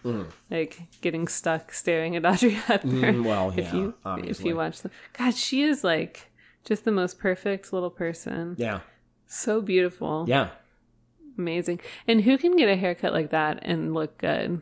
like 0.51 0.79
getting 1.01 1.27
stuck 1.27 1.73
staring 1.73 2.15
at 2.15 2.25
Audrey 2.31 2.51
Hepburn. 2.51 2.91
Mm, 2.91 3.25
well, 3.25 3.49
if 3.49 3.57
yeah, 3.57 3.73
you 3.75 3.93
if 4.23 4.43
you 4.45 4.55
watch 4.55 4.81
the 4.81 4.91
God, 5.17 5.33
she 5.35 5.63
is 5.63 5.83
like 5.83 6.31
just 6.63 6.85
the 6.85 6.91
most 6.91 7.17
perfect 7.19 7.73
little 7.73 7.89
person. 7.89 8.55
Yeah, 8.57 8.81
So 9.27 9.61
beautiful, 9.61 10.25
yeah. 10.27 10.49
amazing. 11.37 11.79
And 12.07 12.21
who 12.21 12.37
can 12.37 12.55
get 12.55 12.69
a 12.69 12.75
haircut 12.75 13.13
like 13.13 13.31
that 13.31 13.59
and 13.63 13.93
look 13.93 14.17
good? 14.17 14.61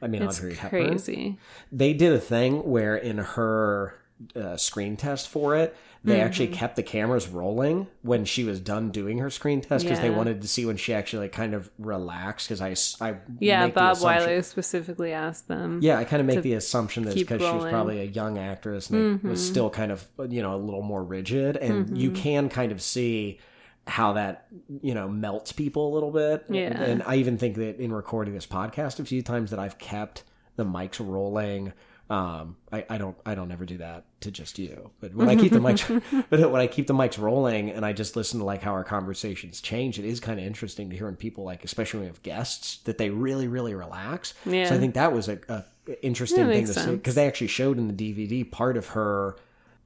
I 0.00 0.06
mean, 0.06 0.22
It's 0.22 0.38
Audrey 0.38 0.54
Hepburn. 0.54 0.88
crazy. 0.88 1.38
They 1.72 1.92
did 1.92 2.12
a 2.12 2.20
thing 2.20 2.62
where 2.70 2.96
in 2.96 3.18
her 3.18 3.94
uh, 4.36 4.56
screen 4.56 4.96
test 4.96 5.28
for 5.28 5.56
it, 5.56 5.76
they 6.04 6.14
Mm-hmm. 6.14 6.26
actually 6.26 6.46
kept 6.48 6.76
the 6.76 6.82
cameras 6.82 7.28
rolling 7.28 7.88
when 8.02 8.24
she 8.24 8.44
was 8.44 8.60
done 8.60 8.90
doing 8.90 9.18
her 9.18 9.30
screen 9.30 9.60
test 9.60 9.84
because 9.84 10.00
they 10.00 10.10
wanted 10.10 10.40
to 10.42 10.48
see 10.48 10.64
when 10.64 10.76
she 10.76 10.94
actually 10.94 11.24
like 11.24 11.32
kind 11.32 11.54
of 11.54 11.70
relaxed. 11.78 12.48
Because 12.48 12.60
I, 13.00 13.08
I 13.10 13.16
Yeah, 13.40 13.66
Bob 13.68 13.96
Wyler 13.98 14.44
specifically 14.44 15.12
asked 15.12 15.48
them. 15.48 15.80
Yeah, 15.82 15.98
I 15.98 16.04
kind 16.04 16.20
of 16.20 16.26
make 16.26 16.42
the 16.42 16.54
assumption 16.54 17.04
that 17.04 17.14
because 17.14 17.40
she 17.40 17.44
was. 17.46 17.62
Mm-hmm. 17.64 17.70
probably 17.70 18.00
a 18.00 18.04
young 18.04 18.38
actress 18.38 18.90
and 18.90 19.22
it 19.24 19.28
was 19.28 19.44
still 19.44 19.70
kind 19.70 19.90
of 19.92 20.06
you 20.28 20.40
know 20.42 20.54
a 20.54 20.56
little 20.56 20.82
more 20.82 21.02
rigid, 21.02 21.56
and 21.56 21.98
you 21.98 22.10
can 22.12 22.48
kind 22.48 22.70
of 22.72 22.80
see 22.80 23.40
how 23.86 24.12
that 24.12 24.46
you 24.82 24.94
know 24.94 25.08
melts 25.08 25.50
people 25.50 25.92
a 25.92 25.92
little 25.94 26.10
bit. 26.12 26.44
Yeah. 26.48 26.80
and 26.80 27.02
I 27.04 27.16
even 27.16 27.38
think 27.38 27.56
that 27.56 27.80
in 27.80 27.92
recording 27.92 28.34
this 28.34 28.46
podcast 28.46 29.00
a 29.00 29.04
few 29.04 29.22
times 29.22 29.50
that 29.50 29.58
I've 29.58 29.78
kept 29.78 30.22
the 30.56 30.64
mics 30.64 31.00
rolling. 31.04 31.72
Um, 32.10 32.56
I, 32.72 32.86
I 32.88 32.96
don't 32.96 33.16
I 33.26 33.34
don't 33.34 33.52
ever 33.52 33.66
do 33.66 33.76
that 33.78 34.04
to 34.20 34.30
just 34.30 34.58
you, 34.58 34.90
but 34.98 35.14
when 35.14 35.28
I 35.28 35.36
keep 35.36 35.52
the 35.52 35.58
mics, 35.58 35.84
but 36.30 36.50
when 36.50 36.60
I 36.60 36.66
keep 36.66 36.86
the 36.86 36.94
mics 36.94 37.18
rolling 37.18 37.70
and 37.70 37.84
I 37.84 37.92
just 37.92 38.16
listen 38.16 38.40
to 38.40 38.46
like 38.46 38.62
how 38.62 38.72
our 38.72 38.84
conversations 38.84 39.60
change, 39.60 39.98
it 39.98 40.06
is 40.06 40.18
kind 40.18 40.40
of 40.40 40.46
interesting 40.46 40.88
to 40.88 40.96
hear 40.96 41.04
when 41.06 41.16
people 41.16 41.44
like, 41.44 41.64
especially 41.64 41.98
when 42.00 42.04
we 42.06 42.08
have 42.08 42.22
guests, 42.22 42.78
that 42.84 42.96
they 42.96 43.10
really 43.10 43.46
really 43.46 43.74
relax. 43.74 44.32
Yeah. 44.46 44.68
So 44.68 44.74
I 44.74 44.78
think 44.78 44.94
that 44.94 45.12
was 45.12 45.28
a, 45.28 45.38
a 45.50 45.64
interesting 46.02 46.46
That 46.46 46.52
thing 46.54 46.66
to 46.66 46.72
makes 46.74 46.84
see 46.84 46.96
because 46.96 47.14
they 47.14 47.26
actually 47.26 47.48
showed 47.48 47.76
in 47.76 47.94
the 47.94 48.14
DVD 48.14 48.50
part 48.50 48.76
of 48.78 48.88
her 48.88 49.36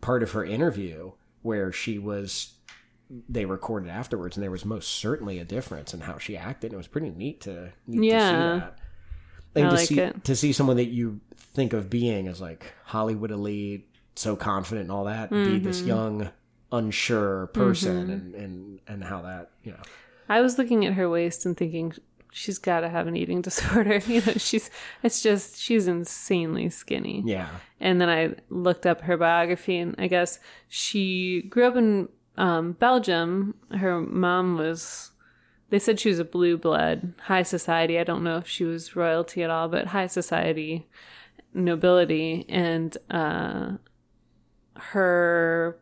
part 0.01 0.23
of 0.23 0.31
her 0.33 0.45
interview 0.45 1.13
where 1.43 1.73
she 1.73 1.99
was 1.99 2.53
they 3.29 3.45
recorded 3.45 3.91
afterwards 3.91 4.37
and 4.37 4.43
there 4.45 4.51
was 4.51 4.65
most 4.65 4.89
certainly 4.89 5.39
a 5.39 5.45
difference 5.45 5.93
in 5.93 6.01
how 6.01 6.19
she 6.19 6.37
acted. 6.37 6.73
It 6.73 6.77
was 6.77 6.87
pretty 6.87 7.11
neat 7.11 7.41
to 7.43 7.73
neat 7.87 8.11
Yeah. 8.11 8.19
to 8.21 8.27
see 8.29 8.61
that. 8.61 8.79
And 9.55 9.67
I 9.67 9.71
to 9.71 9.77
like 9.77 9.87
see 9.89 10.01
it. 10.01 10.25
to 10.25 10.35
see 10.37 10.53
someone 10.53 10.77
that 10.77 10.87
you 10.89 11.21
think 11.37 11.73
of 11.73 11.91
being 11.91 12.29
as 12.29 12.41
like 12.41 12.73
Hollywood 12.85 13.31
elite, 13.31 13.89
so 14.17 14.37
confident 14.37 14.85
and 14.85 14.93
all 14.93 15.05
that, 15.05 15.31
be 15.31 15.59
this 15.59 15.81
Mm-hmm. 15.81 15.89
young, 15.89 16.31
unsure 16.71 17.49
person 17.49 18.11
and, 18.11 18.35
and 18.35 18.81
and 18.89 19.05
how 19.05 19.21
that 19.23 19.51
you 19.63 19.73
know 19.73 19.81
I 20.29 20.41
was 20.41 20.57
looking 20.57 20.87
at 20.87 20.95
her 20.95 21.09
waist 21.11 21.45
and 21.45 21.55
thinking 21.57 21.93
she's 22.31 22.57
got 22.59 22.81
to 22.81 22.89
have 22.89 23.07
an 23.07 23.15
eating 23.17 23.43
disorder. 23.49 23.99
You 24.07 24.23
know, 24.23 24.33
she's 24.39 24.71
it's 25.03 25.23
just 25.23 25.59
she's 25.61 25.87
insanely 25.87 26.71
skinny. 26.71 27.23
yeah 27.27 27.49
And 27.79 28.01
then 28.01 28.09
I 28.09 28.35
looked 28.49 28.87
up 28.87 29.03
her 29.03 29.17
biography, 29.19 29.77
and 29.79 29.95
I 29.99 30.07
guess 30.07 30.39
she 30.69 31.43
grew 31.43 31.67
up 31.67 31.77
in 31.77 32.09
um, 32.39 32.73
Belgium. 32.73 33.55
Her 33.71 34.01
mom 34.01 34.57
was. 34.57 35.11
They 35.73 35.79
said 35.79 35.99
she 35.99 36.11
was 36.11 36.19
a 36.19 36.25
blue 36.27 36.59
blood, 36.59 37.15
high 37.23 37.45
society. 37.45 37.99
I 37.99 38.05
don't 38.05 38.23
know 38.23 38.37
if 38.37 38.47
she 38.47 38.63
was 38.63 38.95
royalty 38.95 39.43
at 39.43 39.49
all, 39.49 39.69
but 39.69 39.87
high 39.87 40.07
society, 40.07 40.87
nobility, 41.55 42.45
and 42.47 42.95
uh, 43.11 43.79
her. 44.77 45.79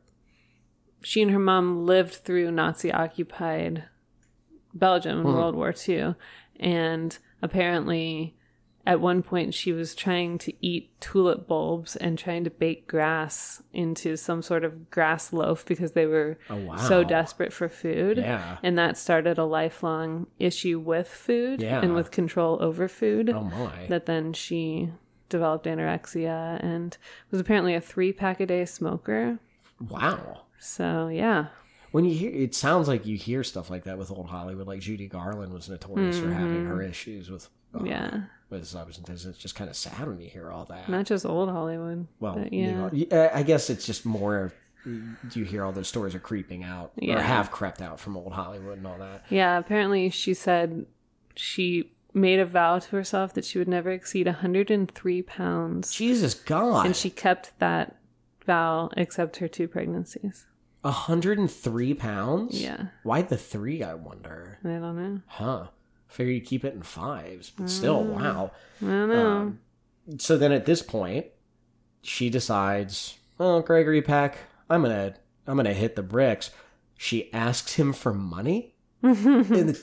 She 1.02 1.22
and 1.22 1.32
her 1.32 1.40
mom 1.40 1.86
lived 1.86 2.14
through 2.14 2.52
Nazi 2.52 2.92
occupied 2.92 3.82
Belgium 4.72 5.22
in 5.22 5.24
World 5.24 5.56
War 5.56 5.74
II. 5.88 6.14
And 6.60 7.18
apparently, 7.42 8.36
at 8.86 9.00
one 9.00 9.22
point, 9.22 9.52
she 9.54 9.72
was 9.72 9.94
trying 9.94 10.38
to 10.38 10.52
eat 10.64 10.90
tulip 11.00 11.46
bulbs 11.46 11.96
and 11.96 12.18
trying 12.18 12.44
to 12.44 12.50
bake 12.50 12.86
grass 12.88 13.62
into 13.72 14.16
some 14.16 14.40
sort 14.42 14.64
of 14.64 14.90
grass 14.90 15.32
loaf 15.32 15.66
because 15.66 15.92
they 15.92 16.06
were 16.06 16.38
Oh, 16.48 16.56
wow. 16.56 16.76
so 16.76 17.04
desperate 17.04 17.52
for 17.52 17.68
food. 17.68 18.16
Yeah. 18.18 18.56
And 18.62 18.78
that 18.78 18.96
started 18.96 19.36
a 19.38 19.44
lifelong 19.44 20.26
issue 20.38 20.78
with 20.78 21.08
food 21.08 21.60
Yeah. 21.62 21.80
and 21.82 21.94
with 21.94 22.10
control 22.10 22.56
over 22.62 22.88
food. 22.88 23.28
oh 23.30 23.44
my 23.44 23.86
That 23.88 24.06
then 24.06 24.32
she 24.32 24.90
developed 25.28 25.66
anorexia 25.66 26.62
and 26.64 26.96
was 27.30 27.40
apparently 27.40 27.74
a 27.74 27.80
three 27.80 28.12
pack 28.12 28.40
a 28.40 28.46
day 28.46 28.64
smoker. 28.64 29.38
wow. 29.88 30.42
So, 30.58 31.08
yeah. 31.08 31.46
When 31.92 32.04
you 32.04 32.14
hear, 32.14 32.30
it 32.30 32.54
sounds 32.54 32.86
like 32.88 33.04
you 33.06 33.16
hear 33.16 33.42
stuff 33.42 33.68
like 33.70 33.84
that 33.84 33.98
with 33.98 34.10
old 34.10 34.28
Hollywood. 34.28 34.66
Like 34.66 34.80
Judy 34.80 35.06
Garland 35.08 35.52
was 35.52 35.68
notorious 35.68 36.18
for 36.18 36.30
having 36.32 36.66
her 36.66 36.80
issues 36.82 37.30
with, 37.30 37.48
Mm-hmm. 37.74 37.86
Yeah. 37.86 38.20
With. 38.50 38.62
It's 39.08 39.38
just 39.38 39.54
kind 39.54 39.70
of 39.70 39.76
sad 39.76 40.06
when 40.08 40.20
you 40.20 40.28
hear 40.28 40.50
all 40.50 40.64
that. 40.66 40.88
Not 40.88 41.06
just 41.06 41.24
old 41.24 41.48
Hollywood. 41.50 42.06
well, 42.18 42.38
you 42.50 42.62
yeah. 42.62 42.72
know, 42.72 42.90
y- 42.92 43.06
uh, 43.10 43.30
I 43.32 43.42
guess 43.42 43.70
it's 43.70 43.86
just 43.86 44.04
more. 44.04 44.52
do 44.84 45.14
You 45.34 45.44
hear 45.44 45.64
all 45.64 45.72
those 45.72 45.88
stories 45.88 46.14
are 46.14 46.20
creeping 46.20 46.64
out 46.64 46.92
or 47.00 47.20
have 47.20 47.50
crept 47.50 47.80
out 47.82 48.00
from 48.00 48.16
old 48.16 48.32
Hollywood 48.32 48.78
and 48.78 48.86
all 48.86 48.98
that. 48.98 49.24
Yeah, 49.30 49.58
apparently 49.58 50.10
she 50.10 50.34
said 50.34 50.86
she 51.34 51.92
made 52.12 52.40
a 52.40 52.46
vow 52.46 52.78
to 52.78 52.90
herself 52.90 53.34
that 53.34 53.44
she 53.44 53.58
would 53.58 53.68
never 53.68 53.90
exceed 53.90 54.26
103 54.26 55.22
pounds. 55.22 55.92
Jesus 55.92 56.34
God, 56.34 56.86
and 56.86 56.96
she 56.96 57.10
kept 57.10 57.56
that 57.60 57.96
vow 58.46 58.90
except 58.96 59.36
her 59.36 59.48
two 59.48 59.68
pregnancies. 59.68 60.46
hundred 60.84 61.38
and 61.38 61.50
three 61.50 61.94
pounds. 61.94 62.60
Yeah. 62.60 62.86
Why 63.02 63.22
the 63.22 63.36
three? 63.36 63.82
I 63.82 63.94
wonder. 63.94 64.58
I 64.64 64.68
don't 64.68 64.96
know. 64.96 65.20
Huh. 65.26 65.66
Figure 66.10 66.32
you 66.32 66.40
keep 66.40 66.64
it 66.64 66.74
in 66.74 66.82
fives, 66.82 67.50
but 67.50 67.70
still, 67.70 68.02
Mm. 68.04 68.06
wow. 68.20 68.50
I 68.82 68.84
know. 68.84 69.26
Um, 69.26 69.60
so 70.18 70.36
then 70.36 70.52
at 70.52 70.66
this 70.66 70.82
point, 70.82 71.26
she 72.02 72.28
decides, 72.30 73.16
"Oh, 73.38 73.60
Gregory 73.62 74.02
Peck, 74.02 74.38
I'm 74.68 74.82
gonna, 74.82 75.14
I'm 75.46 75.56
gonna 75.56 75.72
hit 75.72 75.96
the 75.96 76.02
bricks." 76.02 76.50
She 76.96 77.32
asks 77.32 77.74
him 77.74 77.92
for 77.92 78.12
money, 78.12 78.74
and, 79.02 79.16
then- 79.46 79.76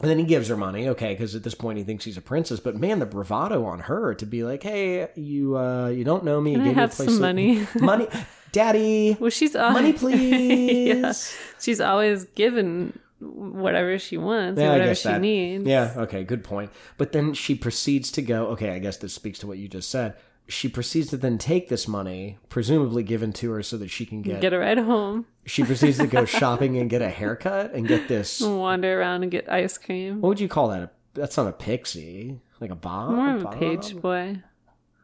and 0.00 0.10
then 0.10 0.18
he 0.18 0.24
gives 0.24 0.48
her 0.48 0.56
money. 0.56 0.88
Okay, 0.88 1.12
because 1.14 1.34
at 1.36 1.42
this 1.44 1.54
point 1.54 1.78
he 1.78 1.84
thinks 1.84 2.02
she's 2.04 2.16
a 2.16 2.20
princess. 2.22 2.58
But 2.60 2.76
man, 2.76 2.98
the 2.98 3.06
bravado 3.06 3.64
on 3.64 3.80
her 3.80 4.14
to 4.14 4.26
be 4.26 4.42
like, 4.42 4.62
"Hey, 4.62 5.08
you, 5.16 5.56
uh, 5.56 5.88
you 5.88 6.02
don't 6.02 6.24
know 6.24 6.40
me. 6.40 6.54
Can 6.54 6.64
you 6.64 6.66
I 6.66 6.68
gave 6.70 6.76
me 6.76 6.82
a 6.82 6.86
have 6.86 6.92
place 6.96 7.10
some 7.10 7.20
money? 7.20 7.66
money, 7.80 8.08
daddy, 8.52 9.16
well, 9.20 9.30
she's 9.30 9.54
always, 9.54 9.74
money, 9.74 9.92
please." 10.28 10.88
yeah. 11.00 11.12
She's 11.60 11.80
always 11.80 12.24
given 12.24 12.98
whatever 13.20 13.98
she 13.98 14.16
wants 14.16 14.60
Yeah, 14.60 14.68
or 14.68 14.72
whatever 14.72 14.94
she 14.94 15.08
that- 15.08 15.20
needs. 15.20 15.66
Yeah, 15.66 15.92
okay, 15.96 16.24
good 16.24 16.44
point. 16.44 16.70
But 16.96 17.12
then 17.12 17.34
she 17.34 17.54
proceeds 17.54 18.10
to 18.12 18.22
go, 18.22 18.46
okay, 18.48 18.70
I 18.70 18.78
guess 18.78 18.96
this 18.96 19.14
speaks 19.14 19.38
to 19.40 19.46
what 19.46 19.58
you 19.58 19.68
just 19.68 19.90
said. 19.90 20.14
She 20.46 20.68
proceeds 20.68 21.08
to 21.08 21.16
then 21.16 21.38
take 21.38 21.70
this 21.70 21.88
money, 21.88 22.36
presumably 22.50 23.02
given 23.02 23.32
to 23.34 23.50
her 23.52 23.62
so 23.62 23.78
that 23.78 23.88
she 23.88 24.04
can 24.04 24.20
get. 24.20 24.42
Get 24.42 24.52
a 24.52 24.58
ride 24.58 24.76
home, 24.78 25.24
she 25.46 25.64
proceeds 25.64 25.96
to 25.98 26.06
go 26.06 26.24
shopping 26.26 26.76
and 26.76 26.90
get 26.90 27.00
a 27.00 27.08
haircut 27.08 27.72
and 27.72 27.88
get 27.88 28.08
this. 28.08 28.42
wander 28.42 29.00
around 29.00 29.22
and 29.22 29.32
get 29.32 29.48
ice 29.50 29.78
cream. 29.78 30.20
What 30.20 30.28
would 30.28 30.40
you 30.40 30.48
call 30.48 30.68
that? 30.68 30.92
That's 31.14 31.36
not 31.38 31.46
a 31.46 31.52
pixie. 31.52 32.40
Like 32.60 32.70
a 32.70 32.74
bob? 32.76 33.12
More 33.12 33.34
of 33.36 33.40
a 33.40 33.44
bob? 33.44 33.58
page 33.58 33.96
boy. 33.96 34.42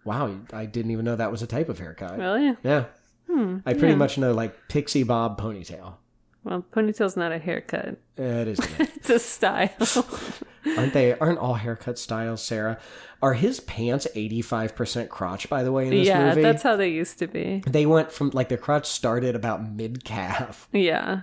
Wow, 0.04 0.34
I 0.52 0.66
didn't 0.66 0.90
even 0.90 1.04
know 1.06 1.16
that 1.16 1.30
was 1.32 1.40
a 1.42 1.46
type 1.46 1.68
of 1.70 1.78
haircut. 1.78 2.18
Really? 2.18 2.56
Yeah. 2.62 2.84
Hmm, 3.26 3.58
I 3.64 3.72
pretty 3.72 3.88
yeah. 3.88 3.94
much 3.96 4.18
know 4.18 4.32
like 4.32 4.68
pixie 4.68 5.04
bob 5.04 5.40
ponytail. 5.40 5.94
Well, 6.43 6.64
ponytail's 6.72 7.16
not 7.16 7.32
a 7.32 7.38
haircut. 7.38 7.97
It 8.16 8.49
is. 8.49 8.61
It's 9.01 9.11
a 9.11 9.18
style. 9.18 9.70
aren't 10.76 10.93
they? 10.93 11.18
Aren't 11.18 11.38
all 11.38 11.55
haircut 11.55 11.99
styles, 11.99 12.43
Sarah? 12.43 12.78
Are 13.22 13.34
his 13.34 13.61
pants 13.61 14.07
eighty 14.14 14.43
five 14.43 14.74
percent 14.76 15.11
crotch? 15.11 15.49
By 15.49 15.62
the 15.62 15.72
way, 15.72 15.84
in 15.84 15.91
this 15.91 15.99
movie? 15.99 16.09
yeah, 16.09 16.28
movie, 16.28 16.43
that's 16.43 16.62
how 16.62 16.76
they 16.76 16.88
used 16.88 17.18
to 17.18 17.26
be. 17.26 17.62
they 17.66 17.86
went 17.86 18.12
from 18.12 18.30
like 18.30 18.49
the 18.49 18.57
crotch 18.59 18.86
started 18.86 19.34
about 19.34 19.62
mid 19.70 20.05
calf. 20.05 20.68
Yeah. 20.72 21.22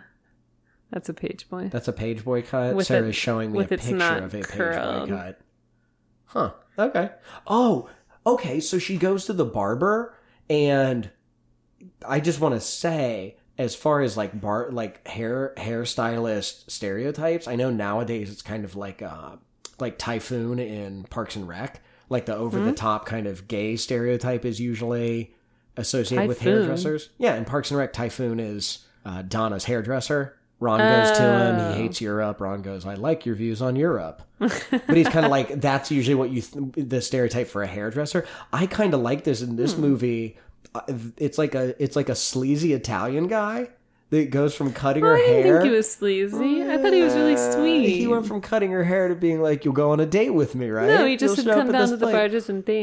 That's 0.92 1.10
a 1.10 1.14
page 1.14 1.50
boy. 1.50 1.70
That's 1.72 1.88
a 1.88 1.94
page 1.94 2.24
boy 2.24 2.42
cut. 2.44 2.76
With 2.76 2.88
Sarah's 2.88 3.10
it- 3.10 3.14
showing 3.14 3.52
me 3.52 3.60
a 3.60 3.68
picture 3.68 3.96
of 3.96 4.34
a 4.34 4.42
page 4.42 4.58
boy 4.58 5.06
cut. 5.08 5.40
Huh. 6.26 6.52
Okay. 6.80 7.10
Oh, 7.46 7.90
okay. 8.26 8.60
So 8.60 8.80
she 8.80 8.98
goes 8.98 9.26
to 9.26 9.34
the 9.34 9.46
barber, 9.46 10.16
and 10.50 11.10
I 12.08 12.20
just 12.20 12.40
want 12.40 12.56
to 12.56 12.62
say, 12.62 13.38
as 13.58 13.76
far 13.76 14.02
as 14.02 14.16
like 14.18 14.40
bar, 14.40 14.70
like 14.72 15.06
hair 15.08 15.54
hairstylist 15.58 16.70
stereotypes, 16.70 17.48
I 17.48 17.56
know 17.56 17.70
nowadays 17.70 18.32
it's 18.32 18.42
kind 18.42 18.64
of 18.66 18.76
like 18.76 19.02
uh 19.02 19.38
like 19.80 19.98
Typhoon 19.98 20.60
in 20.60 21.04
Parks 21.06 21.36
and 21.36 21.48
Rec. 21.48 21.82
Like 22.10 22.26
the 22.26 22.36
over 22.36 22.60
the 22.60 22.72
top 22.72 23.06
kind 23.06 23.28
of 23.28 23.48
gay 23.48 23.76
stereotype 23.76 24.46
is 24.46 24.60
usually 24.62 25.34
associated 25.76 26.28
with 26.28 26.40
hairdressers. 26.40 27.10
Yeah, 27.18 27.36
in 27.36 27.44
Parks 27.46 27.70
and 27.72 27.78
Rec, 27.78 27.92
Typhoon 27.94 28.40
is 28.40 28.86
uh, 29.06 29.24
Donna's 29.24 29.66
hairdresser. 29.66 30.34
Ron 30.60 30.80
goes 30.80 31.18
to 31.18 31.24
him. 31.24 31.56
Oh. 31.60 31.74
He 31.74 31.82
hates 31.84 32.02
Europe. 32.02 32.42
Ron 32.42 32.62
goes, 32.64 32.86
"I 32.86 32.96
like 32.96 33.26
your 33.28 33.36
views 33.36 33.62
on 33.62 33.76
Europe." 33.76 34.24
but 34.40 34.96
he's 34.98 35.08
kind 35.10 35.26
of 35.26 35.30
like 35.32 35.62
that's 35.62 35.92
usually 35.92 36.16
what 36.16 36.32
you 36.32 36.42
th- 36.42 36.90
the 36.90 37.02
stereotype 37.02 37.48
for 37.48 37.62
a 37.62 37.68
hairdresser. 37.68 38.26
I 38.52 38.66
kind 38.66 38.94
of 38.96 39.02
like 39.02 39.24
this 39.24 39.42
in 39.42 39.56
this 39.56 39.74
Hmm. 39.74 39.82
movie. 39.82 40.38
Uh, 40.76 40.82
It's 41.18 41.38
like 41.38 41.56
a 41.56 41.82
it's 41.82 41.96
like 41.96 42.10
a 42.10 42.16
sleazy 42.16 42.74
Italian 42.74 43.28
guy 43.28 43.70
that 44.10 44.30
goes 44.30 44.56
from 44.56 44.72
cutting 44.72 45.04
Well, 45.04 45.12
her 45.14 45.18
I 45.18 45.26
didn't 45.26 45.44
hair. 45.44 45.62
think 45.62 45.72
he 45.72 45.76
was 45.78 45.92
sleazy. 45.92 46.64
I 46.64 46.78
thought 46.78 46.94
he 46.94 47.04
was 47.04 47.14
really 47.14 47.34
Uh, 47.34 47.52
sweet. 47.52 47.90
He 47.90 48.08
went 48.08 48.26
from 48.26 48.40
cutting 48.40 48.72
her 48.72 48.84
hair 48.84 49.10
to 49.10 49.16
being 49.16 49.42
like, 49.42 49.66
"You'll 49.66 49.74
go 49.74 49.92
on 49.92 50.00
a 50.00 50.06
date 50.06 50.30
with 50.34 50.56
me, 50.56 50.70
right?" 50.70 50.88
no, 50.88 51.06
he 51.06 51.18
just 51.18 51.36
You'll 51.38 51.46
would 51.48 51.54
come 51.56 51.72
down 51.74 51.90
to 51.90 51.98
the 51.98 52.06
place." 52.06 52.14
barges 52.16 52.50
and 52.50 52.64
He, 52.66 52.74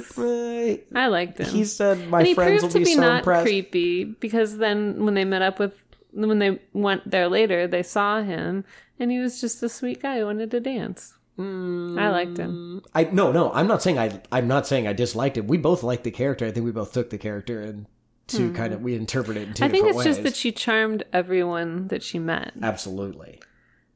dance. 0.00 0.18
uh, 0.18 0.76
I 0.94 1.06
liked 1.06 1.38
him. 1.38 1.46
he 1.46 1.64
said, 1.64 2.08
"My 2.08 2.20
and 2.20 2.26
he 2.28 2.34
friends 2.34 2.60
proved 2.62 2.62
will 2.64 2.70
to 2.70 2.78
be, 2.78 2.84
be 2.86 2.94
so 2.94 3.00
not 3.00 3.18
impressed." 3.18 3.44
creepy 3.46 4.04
because 4.04 4.58
then 4.58 5.04
when 5.04 5.14
they 5.14 5.24
met 5.24 5.42
up 5.42 5.58
with 5.60 5.74
when 6.12 6.38
they 6.40 6.60
went 6.72 7.08
there 7.10 7.28
later, 7.28 7.66
they 7.66 7.82
saw 7.82 8.22
him 8.22 8.64
and 8.98 9.10
he 9.10 9.18
was 9.18 9.40
just 9.40 9.62
a 9.62 9.68
sweet 9.68 10.00
guy 10.02 10.18
who 10.18 10.26
wanted 10.26 10.50
to 10.52 10.60
dance. 10.60 11.14
I 11.38 12.10
liked 12.10 12.38
him. 12.38 12.82
I 12.94 13.04
no, 13.04 13.32
no. 13.32 13.52
I'm 13.52 13.66
not 13.66 13.82
saying 13.82 13.98
I. 13.98 14.20
I'm 14.30 14.46
not 14.46 14.66
saying 14.66 14.86
I 14.86 14.92
disliked 14.92 15.36
it. 15.36 15.46
We 15.46 15.58
both 15.58 15.82
liked 15.82 16.04
the 16.04 16.10
character. 16.10 16.46
I 16.46 16.52
think 16.52 16.64
we 16.64 16.72
both 16.72 16.92
took 16.92 17.10
the 17.10 17.18
character 17.18 17.60
and 17.60 17.86
to 18.28 18.52
kind 18.52 18.72
of 18.72 18.82
we 18.82 18.94
interpret 18.94 19.36
it 19.36 19.48
in 19.48 19.54
two. 19.54 19.64
I 19.64 19.68
think 19.68 19.86
different 19.86 20.06
it's 20.06 20.16
just 20.16 20.22
that 20.22 20.36
she 20.36 20.52
charmed 20.52 21.04
everyone 21.12 21.88
that 21.88 22.02
she 22.02 22.18
met. 22.18 22.52
Absolutely. 22.62 23.40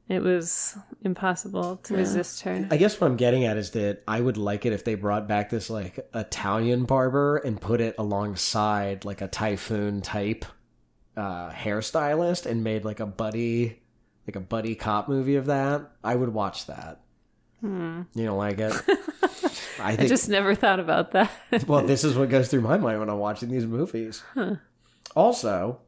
It 0.07 0.23
was 0.23 0.75
impossible 1.03 1.77
to 1.83 1.95
resist 1.95 2.41
her. 2.41 2.67
I 2.71 2.77
guess 2.77 2.99
what 2.99 3.07
I'm 3.07 3.15
getting 3.15 3.45
at 3.45 3.57
is 3.57 3.71
that 3.71 4.01
I 4.07 4.19
would 4.19 4.37
like 4.37 4.65
it 4.65 4.73
if 4.73 4.83
they 4.83 4.95
brought 4.95 5.27
back 5.27 5.51
this 5.51 5.69
like 5.69 5.99
Italian 6.15 6.85
barber 6.85 7.37
and 7.37 7.61
put 7.61 7.79
it 7.79 7.93
alongside 7.99 9.05
like 9.05 9.21
a 9.21 9.27
typhoon 9.27 10.01
type 10.01 10.45
uh, 11.15 11.51
hairstylist 11.51 12.47
and 12.47 12.63
made 12.63 12.85
like 12.85 12.99
a 12.99 13.05
buddy 13.05 13.81
like 14.27 14.35
a 14.35 14.39
buddy 14.39 14.75
cop 14.75 15.07
movie 15.07 15.35
of 15.35 15.45
that. 15.45 15.91
I 16.03 16.15
would 16.15 16.29
watch 16.29 16.65
that. 16.67 17.01
You 17.61 18.05
don't 18.15 18.37
like 18.37 18.59
it? 18.59 18.73
I 19.79 19.95
Hmm. 19.95 20.01
I 20.01 20.07
just 20.07 20.27
never 20.29 20.55
thought 20.55 20.79
about 20.79 21.11
that. 21.11 21.31
well, 21.67 21.85
this 21.85 22.03
is 22.03 22.15
what 22.17 22.29
goes 22.29 22.49
through 22.49 22.61
my 22.61 22.77
mind 22.77 22.99
when 22.99 23.09
I'm 23.09 23.17
watching 23.19 23.49
these 23.49 23.65
movies. 23.65 24.23
Also, 25.15 25.79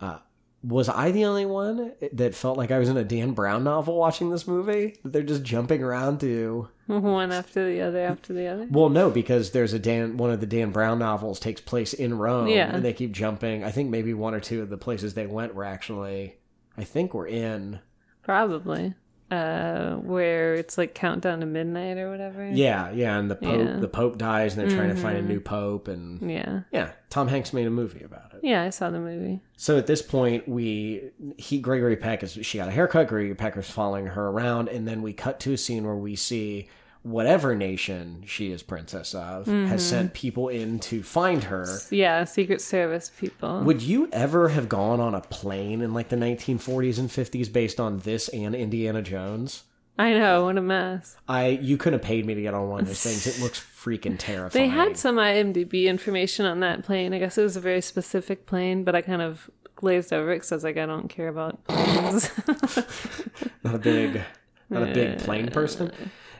uh, 0.00 0.18
was 0.62 0.88
I 0.88 1.10
the 1.12 1.24
only 1.24 1.46
one 1.46 1.92
that 2.12 2.34
felt 2.34 2.58
like 2.58 2.70
I 2.70 2.78
was 2.78 2.88
in 2.88 2.96
a 2.96 3.04
Dan 3.04 3.32
Brown 3.32 3.64
novel 3.64 3.96
watching 3.96 4.30
this 4.30 4.46
movie? 4.46 4.96
That 5.02 5.12
they're 5.12 5.22
just 5.22 5.42
jumping 5.44 5.82
around 5.82 6.20
to 6.20 6.68
One 6.86 7.32
after 7.32 7.66
the 7.68 7.80
other 7.82 8.00
after 8.00 8.32
the 8.32 8.46
other. 8.46 8.66
Well, 8.70 8.88
no, 8.88 9.10
because 9.10 9.50
there's 9.52 9.72
a 9.72 9.78
Dan. 9.78 10.16
One 10.16 10.30
of 10.30 10.40
the 10.40 10.46
Dan 10.46 10.70
Brown 10.70 10.98
novels 10.98 11.38
takes 11.40 11.60
place 11.60 11.92
in 11.92 12.16
Rome, 12.18 12.48
Yeah. 12.48 12.74
and 12.74 12.84
they 12.84 12.92
keep 12.92 13.12
jumping. 13.12 13.62
I 13.64 13.70
think 13.70 13.90
maybe 13.90 14.14
one 14.14 14.34
or 14.34 14.40
two 14.40 14.62
of 14.62 14.68
the 14.70 14.78
places 14.78 15.14
they 15.14 15.26
went 15.26 15.54
were 15.54 15.64
actually, 15.64 16.36
I 16.76 16.84
think, 16.84 17.14
were 17.14 17.26
in. 17.26 17.80
Probably. 18.22 18.94
Uh 19.30 19.96
where 19.96 20.54
it's 20.54 20.78
like 20.78 20.94
countdown 20.94 21.40
to 21.40 21.46
midnight 21.46 21.98
or 21.98 22.10
whatever. 22.10 22.48
Yeah, 22.48 22.90
yeah, 22.92 23.18
and 23.18 23.30
the 23.30 23.34
pope, 23.36 23.58
Yeah. 23.66 23.76
the 23.76 23.88
pope 23.88 24.16
dies, 24.16 24.56
and 24.56 24.62
they're 24.68 24.76
trying 24.76 24.94
to 24.94 25.00
find 25.00 25.18
a 25.18 25.22
new 25.22 25.40
pope, 25.40 25.86
and 25.88 26.30
Yeah. 26.30 26.60
yeah, 26.72 26.92
Tom 27.10 27.28
Hanks 27.28 27.52
made 27.52 27.66
a 27.66 27.70
movie 27.70 28.02
about 28.02 28.32
it. 28.34 28.40
Yeah, 28.42 28.62
I 28.62 28.70
saw 28.70 28.88
the 28.90 29.00
movie. 29.00 29.40
So 29.56 29.76
at 29.76 29.86
this 29.86 30.00
point, 30.00 30.48
we 30.48 31.10
he 31.36 31.58
Gregory 31.58 31.96
Peck 31.96 32.22
is 32.22 32.38
she 32.42 32.56
got 32.58 32.68
a 32.68 32.70
haircut. 32.72 33.08
Gregory 33.08 33.34
Peck 33.34 33.56
is 33.58 33.68
following 33.70 34.06
her 34.06 34.28
around, 34.28 34.68
and 34.68 34.88
then 34.88 35.02
we 35.02 35.12
cut 35.12 35.40
to 35.40 35.52
a 35.52 35.58
scene 35.58 35.84
where 35.84 35.96
we 35.96 36.16
see 36.16 36.68
whatever 37.08 37.54
nation 37.54 38.22
she 38.26 38.50
is 38.50 38.62
princess 38.62 39.14
of 39.14 39.46
has 39.46 39.54
mm-hmm. 39.54 39.78
sent 39.78 40.12
people 40.12 40.48
in 40.48 40.78
to 40.78 41.02
find 41.02 41.44
her. 41.44 41.66
Yeah, 41.90 42.24
Secret 42.24 42.60
Service 42.60 43.10
people. 43.18 43.62
Would 43.62 43.82
you 43.82 44.08
ever 44.12 44.50
have 44.50 44.68
gone 44.68 45.00
on 45.00 45.14
a 45.14 45.20
plane 45.20 45.80
in 45.80 45.94
like 45.94 46.08
the 46.08 46.16
1940s 46.16 46.98
and 46.98 47.08
50s 47.08 47.52
based 47.52 47.80
on 47.80 48.00
this 48.00 48.28
and 48.28 48.54
Indiana 48.54 49.02
Jones? 49.02 49.64
I 50.00 50.12
know, 50.12 50.44
what 50.44 50.56
a 50.56 50.62
mess. 50.62 51.16
I 51.28 51.48
you 51.48 51.76
couldn't 51.76 51.98
have 51.98 52.06
paid 52.06 52.24
me 52.24 52.34
to 52.34 52.42
get 52.42 52.54
on 52.54 52.68
one 52.68 52.80
of 52.80 52.86
those 52.86 53.02
things. 53.02 53.26
It 53.26 53.40
looks 53.42 53.58
freaking 53.58 54.16
terrifying. 54.16 54.70
They 54.70 54.74
had 54.74 54.96
some 54.96 55.16
IMDb 55.16 55.86
information 55.86 56.46
on 56.46 56.60
that 56.60 56.84
plane. 56.84 57.12
I 57.12 57.18
guess 57.18 57.36
it 57.36 57.42
was 57.42 57.56
a 57.56 57.60
very 57.60 57.80
specific 57.80 58.46
plane, 58.46 58.84
but 58.84 58.94
I 58.94 59.02
kind 59.02 59.22
of 59.22 59.50
glazed 59.74 60.12
over 60.12 60.32
it 60.32 60.36
because 60.36 60.52
I 60.52 60.54
was 60.56 60.64
like, 60.64 60.76
I 60.76 60.86
don't 60.86 61.08
care 61.08 61.28
about 61.28 61.64
planes. 61.64 62.30
not 63.64 63.74
a 63.74 63.78
big 63.78 64.22
not 64.70 64.82
a 64.84 64.92
big 64.92 65.18
plane 65.24 65.48
person. 65.48 65.90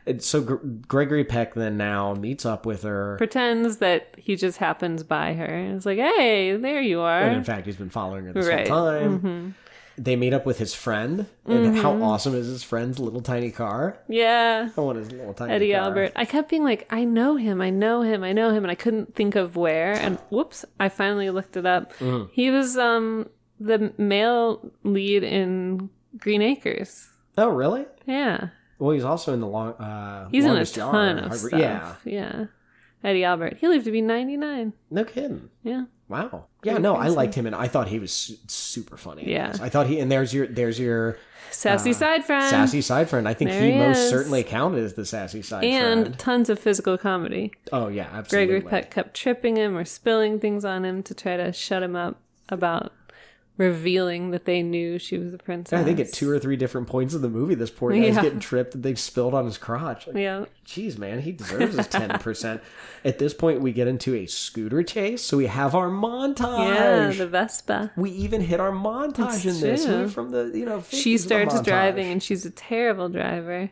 And 0.08 0.22
so 0.22 0.40
Gr- 0.40 0.54
Gregory 0.86 1.24
Peck 1.24 1.54
then 1.54 1.76
now 1.76 2.14
meets 2.14 2.46
up 2.46 2.64
with 2.66 2.82
her. 2.82 3.16
Pretends 3.18 3.76
that 3.78 4.14
he 4.16 4.36
just 4.36 4.58
happens 4.58 5.02
by 5.02 5.34
her. 5.34 5.74
It's 5.76 5.86
like, 5.86 5.98
hey, 5.98 6.56
there 6.56 6.80
you 6.80 7.00
are." 7.00 7.20
And 7.20 7.36
in 7.36 7.44
fact, 7.44 7.66
he's 7.66 7.76
been 7.76 7.90
following 7.90 8.24
her 8.26 8.32
this 8.32 8.46
Right. 8.46 8.68
whole 8.68 8.86
time. 8.86 9.54
They 10.00 10.14
meet 10.14 10.32
up 10.32 10.46
with 10.46 10.58
his 10.58 10.74
friend. 10.74 11.26
And 11.44 11.76
how 11.76 12.00
awesome 12.00 12.32
is 12.36 12.46
his 12.46 12.62
friend's 12.62 13.00
little 13.00 13.20
tiny 13.20 13.50
car? 13.50 13.98
Yeah. 14.08 14.68
I 14.76 14.80
want 14.80 14.96
his 14.98 15.10
little 15.10 15.34
tiny 15.34 15.52
Eddie 15.52 15.72
car. 15.72 15.80
Albert. 15.82 16.12
I 16.14 16.24
kept 16.24 16.48
being 16.50 16.62
like, 16.62 16.86
I 16.88 17.02
know 17.04 17.34
him, 17.34 17.60
I 17.60 17.70
know 17.70 18.02
him, 18.02 18.22
I 18.22 18.32
know 18.32 18.50
him, 18.50 18.62
and 18.64 18.70
I 18.70 18.76
couldn't 18.76 19.16
think 19.16 19.34
of 19.34 19.56
where. 19.56 19.94
And 19.94 20.18
whoops, 20.30 20.64
I 20.78 20.88
finally 20.88 21.30
looked 21.30 21.56
it 21.56 21.66
up. 21.66 21.92
Mm. 21.98 22.30
He 22.32 22.48
was 22.50 22.78
um 22.78 23.28
the 23.58 23.92
male 23.98 24.70
lead 24.84 25.24
in 25.24 25.90
Green 26.16 26.42
Acres. 26.42 27.08
Oh, 27.36 27.48
really? 27.48 27.84
Yeah. 28.06 28.50
Well, 28.78 28.92
he's 28.92 29.04
also 29.04 29.32
in 29.34 29.40
the 29.40 29.46
long. 29.46 29.72
Uh, 29.74 30.28
He's 30.30 30.44
in 30.44 30.56
a 30.56 30.64
ton 30.64 31.16
Yard. 31.18 31.32
of 31.32 31.38
stuff. 31.38 31.58
Yeah, 31.60 31.94
Yeah. 32.04 32.44
Eddie 33.04 33.24
Albert. 33.24 33.58
He 33.60 33.68
lived 33.68 33.84
to 33.84 33.92
be 33.92 34.00
99. 34.00 34.72
no 34.90 35.04
kidding. 35.04 35.50
Yeah. 35.62 35.84
Wow. 36.08 36.46
Yeah, 36.64 36.72
Pretty 36.72 36.82
no, 36.82 36.96
I 36.96 37.08
liked 37.08 37.34
him, 37.34 37.46
and 37.46 37.54
I 37.54 37.68
thought 37.68 37.88
he 37.88 37.98
was 37.98 38.12
su- 38.12 38.36
super 38.48 38.96
funny. 38.96 39.30
Yeah. 39.30 39.54
I 39.60 39.68
thought 39.68 39.86
he 39.88 40.00
and 40.00 40.10
there's 40.10 40.32
your 40.32 40.46
there's 40.46 40.78
your 40.80 41.18
Sassy 41.50 41.92
side 41.92 42.24
friend. 42.24 42.44
Uh, 42.44 42.50
sassy 42.50 42.80
side 42.80 43.08
friend. 43.08 43.28
I 43.28 43.34
think 43.34 43.50
There 43.50 43.62
he, 43.62 43.72
he 43.72 43.78
most 43.78 44.08
certainly 44.10 44.42
counted 44.42 44.82
as 44.84 44.94
the 44.94 45.04
sassy 45.04 45.42
side 45.42 45.64
and 45.64 46.02
friend. 46.04 46.18
tons 46.18 46.50
of 46.50 46.58
physical 46.58 46.96
comedy. 46.98 47.52
Oh 47.72 47.88
yeah, 47.88 48.08
absolutely. 48.12 48.46
Gregory 48.60 48.70
Peck 48.70 48.90
kept 48.90 49.14
tripping 49.14 49.56
him 49.56 49.76
or 49.76 49.84
spilling 49.84 50.40
things 50.40 50.64
on 50.64 50.84
him 50.84 51.02
to 51.04 51.14
try 51.14 51.36
to 51.36 51.52
shut 51.52 51.82
him 51.82 51.94
up 51.96 52.20
about 52.48 52.92
revealing 53.58 54.30
that 54.30 54.44
they 54.46 54.62
knew 54.62 54.98
she 54.98 55.18
was 55.18 55.34
a 55.34 55.38
princess. 55.38 55.78
I 55.78 55.84
think 55.84 56.00
at 56.00 56.12
two 56.12 56.30
or 56.30 56.38
three 56.38 56.56
different 56.56 56.86
points 56.86 57.12
in 57.12 57.20
the 57.22 57.28
movie, 57.28 57.54
this 57.54 57.70
poor 57.70 57.92
guy's 57.92 58.14
Yeah. 58.14 58.22
getting 58.22 58.40
tripped 58.40 58.74
and 58.74 58.82
they 58.82 58.94
spilled 58.94 59.34
on 59.34 59.44
his 59.44 59.58
crotch. 59.58 60.06
Like, 60.06 60.16
Yeah. 60.16 60.44
Jeez, 60.66 60.96
man, 60.96 61.20
he 61.20 61.32
deserves 61.32 61.76
his 61.76 61.86
ten 61.88 62.10
percent. 62.20 62.62
At 63.04 63.18
this 63.18 63.34
point, 63.34 63.60
we 63.60 63.72
get 63.72 63.88
into 63.88 64.14
a 64.14 64.26
scooter 64.26 64.82
chase, 64.82 65.22
so 65.22 65.36
we 65.36 65.46
have 65.46 65.74
our 65.74 65.88
montage. 65.88 66.74
Yeah, 66.74 67.10
the 67.10 67.26
Vespa. 67.26 67.90
we 67.96 68.10
even 68.12 68.40
hit 68.40 68.60
our 68.60 68.70
montage 68.72 69.42
in 69.44 69.50
It's 69.50 69.60
this. 69.60 69.86
We 69.86 70.08
from 70.08 70.30
the 70.30 70.52
you 70.54 70.64
know. 70.64 70.82
She 70.88 71.18
starts 71.18 71.60
driving 71.60 72.10
and 72.12 72.22
she's 72.22 72.46
a 72.46 72.50
terrible 72.50 73.08
driver 73.08 73.70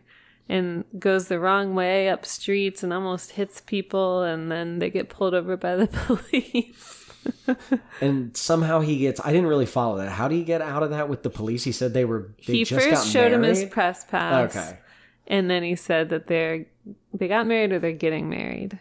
and 0.49 0.85
goes 0.99 1.29
the 1.29 1.39
wrong 1.41 1.75
way 1.75 2.09
up 2.09 2.25
streets 2.25 2.83
and 2.83 2.93
almost 2.93 3.33
hits 3.33 3.61
people 3.61 4.23
and 4.23 4.51
then 4.51 4.79
they 4.79 4.91
get 4.91 5.09
pulled 5.09 5.35
over 5.35 5.57
by 5.57 5.75
the 5.77 5.87
police. 6.07 7.06
and 8.01 8.37
somehow 8.37 8.81
he 8.81 8.99
gets. 8.99 9.21
I 9.25 9.33
didn't 9.33 9.49
really 9.49 9.67
follow 9.67 9.99
that. 9.99 10.11
How 10.11 10.29
do 10.29 10.35
you 10.35 10.45
get 10.45 10.61
out 10.63 10.83
of 10.83 10.91
that 10.91 11.09
with 11.09 11.23
the 11.23 11.31
police? 11.31 11.65
He 11.65 11.73
said 11.73 11.95
they 11.95 12.05
were. 12.05 12.31
They 12.47 12.55
he 12.55 12.65
just 12.65 12.87
first 12.87 13.09
showed 13.09 13.33
him 13.33 13.43
his 13.43 13.65
press 13.65 14.05
pass. 14.05 14.57
Okay. 14.57 14.79
And 15.27 15.51
then 15.51 15.63
he 15.63 15.75
said 15.75 16.09
that 16.11 16.27
they're 16.27 16.67
they 17.13 17.29
got 17.29 17.47
married 17.47 17.73
or 17.73 17.79
they're 17.79 17.93
getting 17.93 18.29
married. 18.29 18.79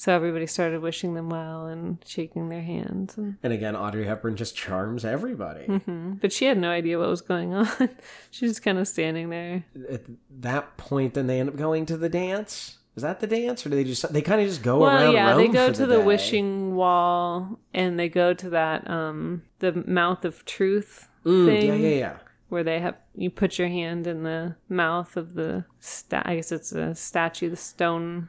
So 0.00 0.14
everybody 0.14 0.46
started 0.46 0.80
wishing 0.80 1.12
them 1.12 1.28
well 1.28 1.66
and 1.66 1.98
shaking 2.06 2.48
their 2.48 2.62
hands. 2.62 3.18
And, 3.18 3.36
And 3.42 3.52
again, 3.52 3.76
Audrey 3.76 4.06
Hepburn 4.06 4.34
just 4.34 4.56
charms 4.56 5.04
everybody. 5.04 5.66
Mm-hmm. 5.66 6.12
but 6.22 6.32
she 6.32 6.46
had 6.46 6.56
no 6.56 6.70
idea 6.70 6.98
what 6.98 7.10
was 7.10 7.20
going 7.20 7.52
on. 7.52 7.68
She's 8.30 8.48
was 8.48 8.60
kind 8.60 8.78
of 8.78 8.88
standing 8.88 9.28
there. 9.28 9.66
At 9.90 10.04
that 10.40 10.78
point, 10.78 11.12
then 11.12 11.26
they 11.26 11.38
end 11.38 11.50
up 11.50 11.56
going 11.56 11.84
to 11.84 11.98
the 11.98 12.08
dance. 12.08 12.78
Is 12.96 13.02
that 13.02 13.20
the 13.20 13.26
dance, 13.26 13.64
or 13.64 13.70
do 13.70 13.76
they 13.76 13.84
just 13.84 14.12
they 14.12 14.20
kind 14.22 14.40
of 14.40 14.48
just 14.48 14.62
go 14.62 14.78
Well, 14.78 14.90
around? 14.94 15.14
yeah, 15.14 15.34
they 15.36 15.48
go 15.48 15.72
to 15.72 15.86
the, 15.86 15.98
day? 15.98 16.04
wishing 16.04 16.74
wall 16.74 17.58
and 17.72 17.98
they 17.98 18.08
go 18.08 18.34
to 18.34 18.50
that 18.50 18.88
um 18.90 19.42
the 19.60 19.72
mouth 19.86 20.24
of 20.24 20.44
truth 20.44 21.08
Mm, 21.24 21.44
thing 21.46 21.66
yeah, 21.66 21.74
yeah, 21.74 21.96
yeah. 21.98 22.16
where 22.48 22.64
they 22.64 22.80
have 22.80 23.00
you 23.14 23.30
put 23.30 23.58
your 23.58 23.68
hand 23.68 24.06
in 24.06 24.22
the 24.22 24.56
mouth 24.68 25.16
of 25.16 25.34
the 25.34 25.64
sta- 25.78 26.22
I 26.24 26.36
guess 26.36 26.50
it's 26.50 26.72
a 26.72 26.94
statue, 26.94 27.50
the 27.50 27.56
stone 27.56 28.28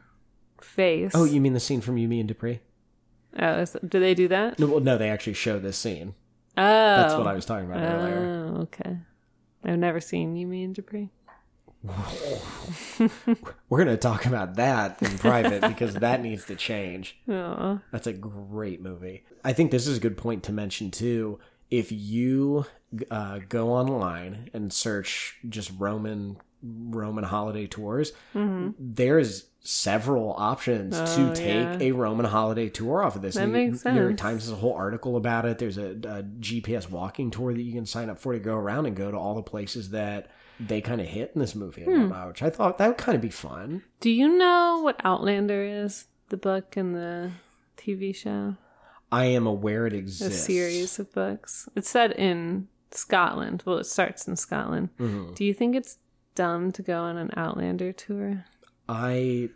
face. 0.61 1.13
Oh, 1.15 1.23
you 1.23 1.39
mean 1.41 1.53
the 1.53 1.59
scene 1.59 1.81
from 1.81 1.97
You, 1.97 2.07
Me 2.07 2.19
and 2.19 2.27
Dupree? 2.27 2.59
Oh, 3.39 3.59
is, 3.61 3.75
do 3.87 3.99
they 3.99 4.13
do 4.13 4.27
that? 4.27 4.59
No, 4.59 4.67
well, 4.67 4.79
no, 4.81 4.97
they 4.97 5.09
actually 5.09 5.33
show 5.33 5.57
this 5.57 5.77
scene. 5.77 6.13
Oh, 6.57 6.61
That's 6.97 7.13
what 7.15 7.27
I 7.27 7.33
was 7.33 7.45
talking 7.45 7.65
about 7.71 7.81
earlier. 7.81 8.17
Oh, 8.57 8.61
okay. 8.63 8.97
I've 9.63 9.79
never 9.79 10.01
seen 10.01 10.35
you, 10.35 10.45
me 10.47 10.63
and 10.63 10.75
Dupree. 10.75 11.09
We're 13.69 13.77
gonna 13.79 13.97
talk 13.97 14.25
about 14.25 14.55
that 14.55 15.01
in 15.01 15.17
private 15.17 15.61
because 15.61 15.95
that 15.95 16.21
needs 16.21 16.45
to 16.45 16.55
change. 16.55 17.17
Oh, 17.31 17.79
That's 17.91 18.07
a 18.07 18.13
great 18.13 18.81
movie. 18.81 19.23
I 19.43 19.53
think 19.53 19.71
this 19.71 19.87
is 19.87 19.97
a 19.97 19.99
good 20.01 20.17
point 20.17 20.43
to 20.43 20.51
mention 20.51 20.91
too. 20.91 21.39
If 21.69 21.91
you 21.91 22.65
uh, 23.09 23.39
go 23.47 23.69
online 23.69 24.49
and 24.53 24.71
search 24.73 25.37
just 25.47 25.71
Roman 25.77 26.37
Roman 26.61 27.23
holiday 27.23 27.67
tours, 27.67 28.11
there's 28.33 29.45
several 29.61 30.33
options 30.37 30.95
to 30.97 31.03
Mm-hmm. 31.05 31.29
Oh, 31.31 31.35
take 31.35 31.45
yeah. 31.47 31.77
a 31.79 31.91
Roman 31.93 32.25
holiday 32.25 32.67
tour 32.69 33.03
off 33.03 33.15
of 33.15 33.21
this. 33.21 33.35
That 33.35 33.43
And 33.45 33.53
makes 33.53 33.85
New 33.85 33.93
York. 33.95 34.17
Times 34.17 34.43
has 34.43 34.51
a 34.51 34.55
whole 34.55 34.73
article 34.73 35.15
about 35.15 35.45
it. 35.45 35.57
There's 35.59 35.77
a, 35.77 35.91
a 35.91 36.23
GPS 36.39 36.89
walking 36.89 37.31
tour 37.31 37.53
that 37.53 37.61
you 37.61 37.73
can 37.73 37.85
sign 37.85 38.09
up 38.09 38.19
for 38.19 38.33
to 38.33 38.39
go 38.39 38.55
around 38.55 38.85
and 38.87 38.95
go 38.95 39.09
to 39.11 39.17
all 39.17 39.35
the 39.35 39.43
places 39.43 39.91
that 39.91 40.29
they 40.67 40.81
kind 40.81 41.01
of 41.01 41.07
hit 41.07 41.31
in 41.33 41.39
this 41.41 41.55
movie 41.55 41.83
Hmm. 41.83 42.01
whatnot, 42.03 42.27
which 42.29 42.43
I 42.43 42.49
thought 42.49 42.77
that 42.77 42.87
would 42.87 42.97
kind 42.97 43.15
of 43.15 43.21
be 43.21 43.29
fun. 43.29 43.83
Do 43.99 44.09
you 44.09 44.37
know 44.37 44.79
what 44.83 44.99
Outlander 45.03 45.63
is? 45.63 46.05
The 46.29 46.37
book 46.37 46.77
and 46.77 46.95
the 46.95 47.31
TV 47.77 48.13
show? 48.15 48.55
I 49.11 49.25
am 49.25 49.45
aware 49.47 49.85
it 49.87 49.93
exists. 49.93 50.35
A 50.35 50.39
series 50.39 50.99
of 50.99 51.11
books. 51.13 51.67
It's 51.75 51.89
set 51.89 52.17
in 52.17 52.67
Scotland. 52.91 53.63
Well, 53.65 53.77
it 53.79 53.85
starts 53.85 54.27
in 54.27 54.35
Scotland. 54.37 54.89
Mhm. 54.99 55.35
Do 55.35 55.43
you 55.43 55.53
think 55.53 55.75
it's 55.75 55.97
dumb 56.35 56.71
to 56.73 56.81
go 56.81 56.99
on 57.01 57.17
an 57.17 57.31
Outlander 57.35 57.91
tour? 57.91 58.45
I 58.87 59.49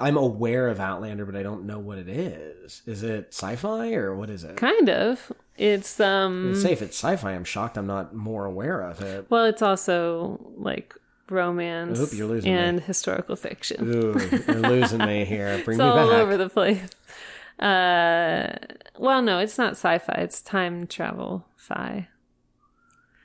I'm 0.00 0.16
aware 0.16 0.68
of 0.68 0.78
Outlander, 0.78 1.26
but 1.26 1.34
I 1.34 1.42
don't 1.42 1.64
know 1.64 1.80
what 1.80 1.98
it 1.98 2.08
is. 2.08 2.82
Is 2.86 3.02
it 3.02 3.28
sci-fi 3.32 3.94
or 3.94 4.14
what 4.14 4.30
is 4.30 4.44
it? 4.44 4.56
Kind 4.56 4.88
of. 4.88 5.32
It's 5.58 5.98
um 6.00 6.54
say 6.54 6.72
if 6.72 6.80
it's 6.82 6.96
sci-fi, 6.96 7.32
I'm 7.32 7.44
shocked 7.44 7.76
I'm 7.76 7.86
not 7.86 8.14
more 8.14 8.44
aware 8.46 8.80
of 8.80 9.02
it. 9.02 9.26
well, 9.28 9.44
it's 9.44 9.60
also 9.62 10.38
like 10.56 10.94
romance 11.28 11.98
Oop, 12.00 12.12
you're 12.14 12.26
losing 12.28 12.52
me. 12.52 12.58
and 12.58 12.80
historical 12.80 13.36
fiction. 13.36 13.86
Ooh, 13.86 14.18
you're 14.46 14.60
losing 14.60 14.98
me 15.04 15.24
here. 15.26 15.60
Bring 15.64 15.76
It's 15.78 15.82
me 15.82 15.84
all 15.90 16.08
back. 16.10 16.18
over 16.20 16.36
the 16.36 16.48
place. 16.48 16.88
Uh 17.58 18.56
well, 18.98 19.20
no, 19.22 19.38
it's 19.40 19.58
not 19.58 19.72
sci-fi. 19.72 20.12
It's 20.14 20.40
time 20.40 20.86
travel 20.86 21.44
fi. 21.56 22.08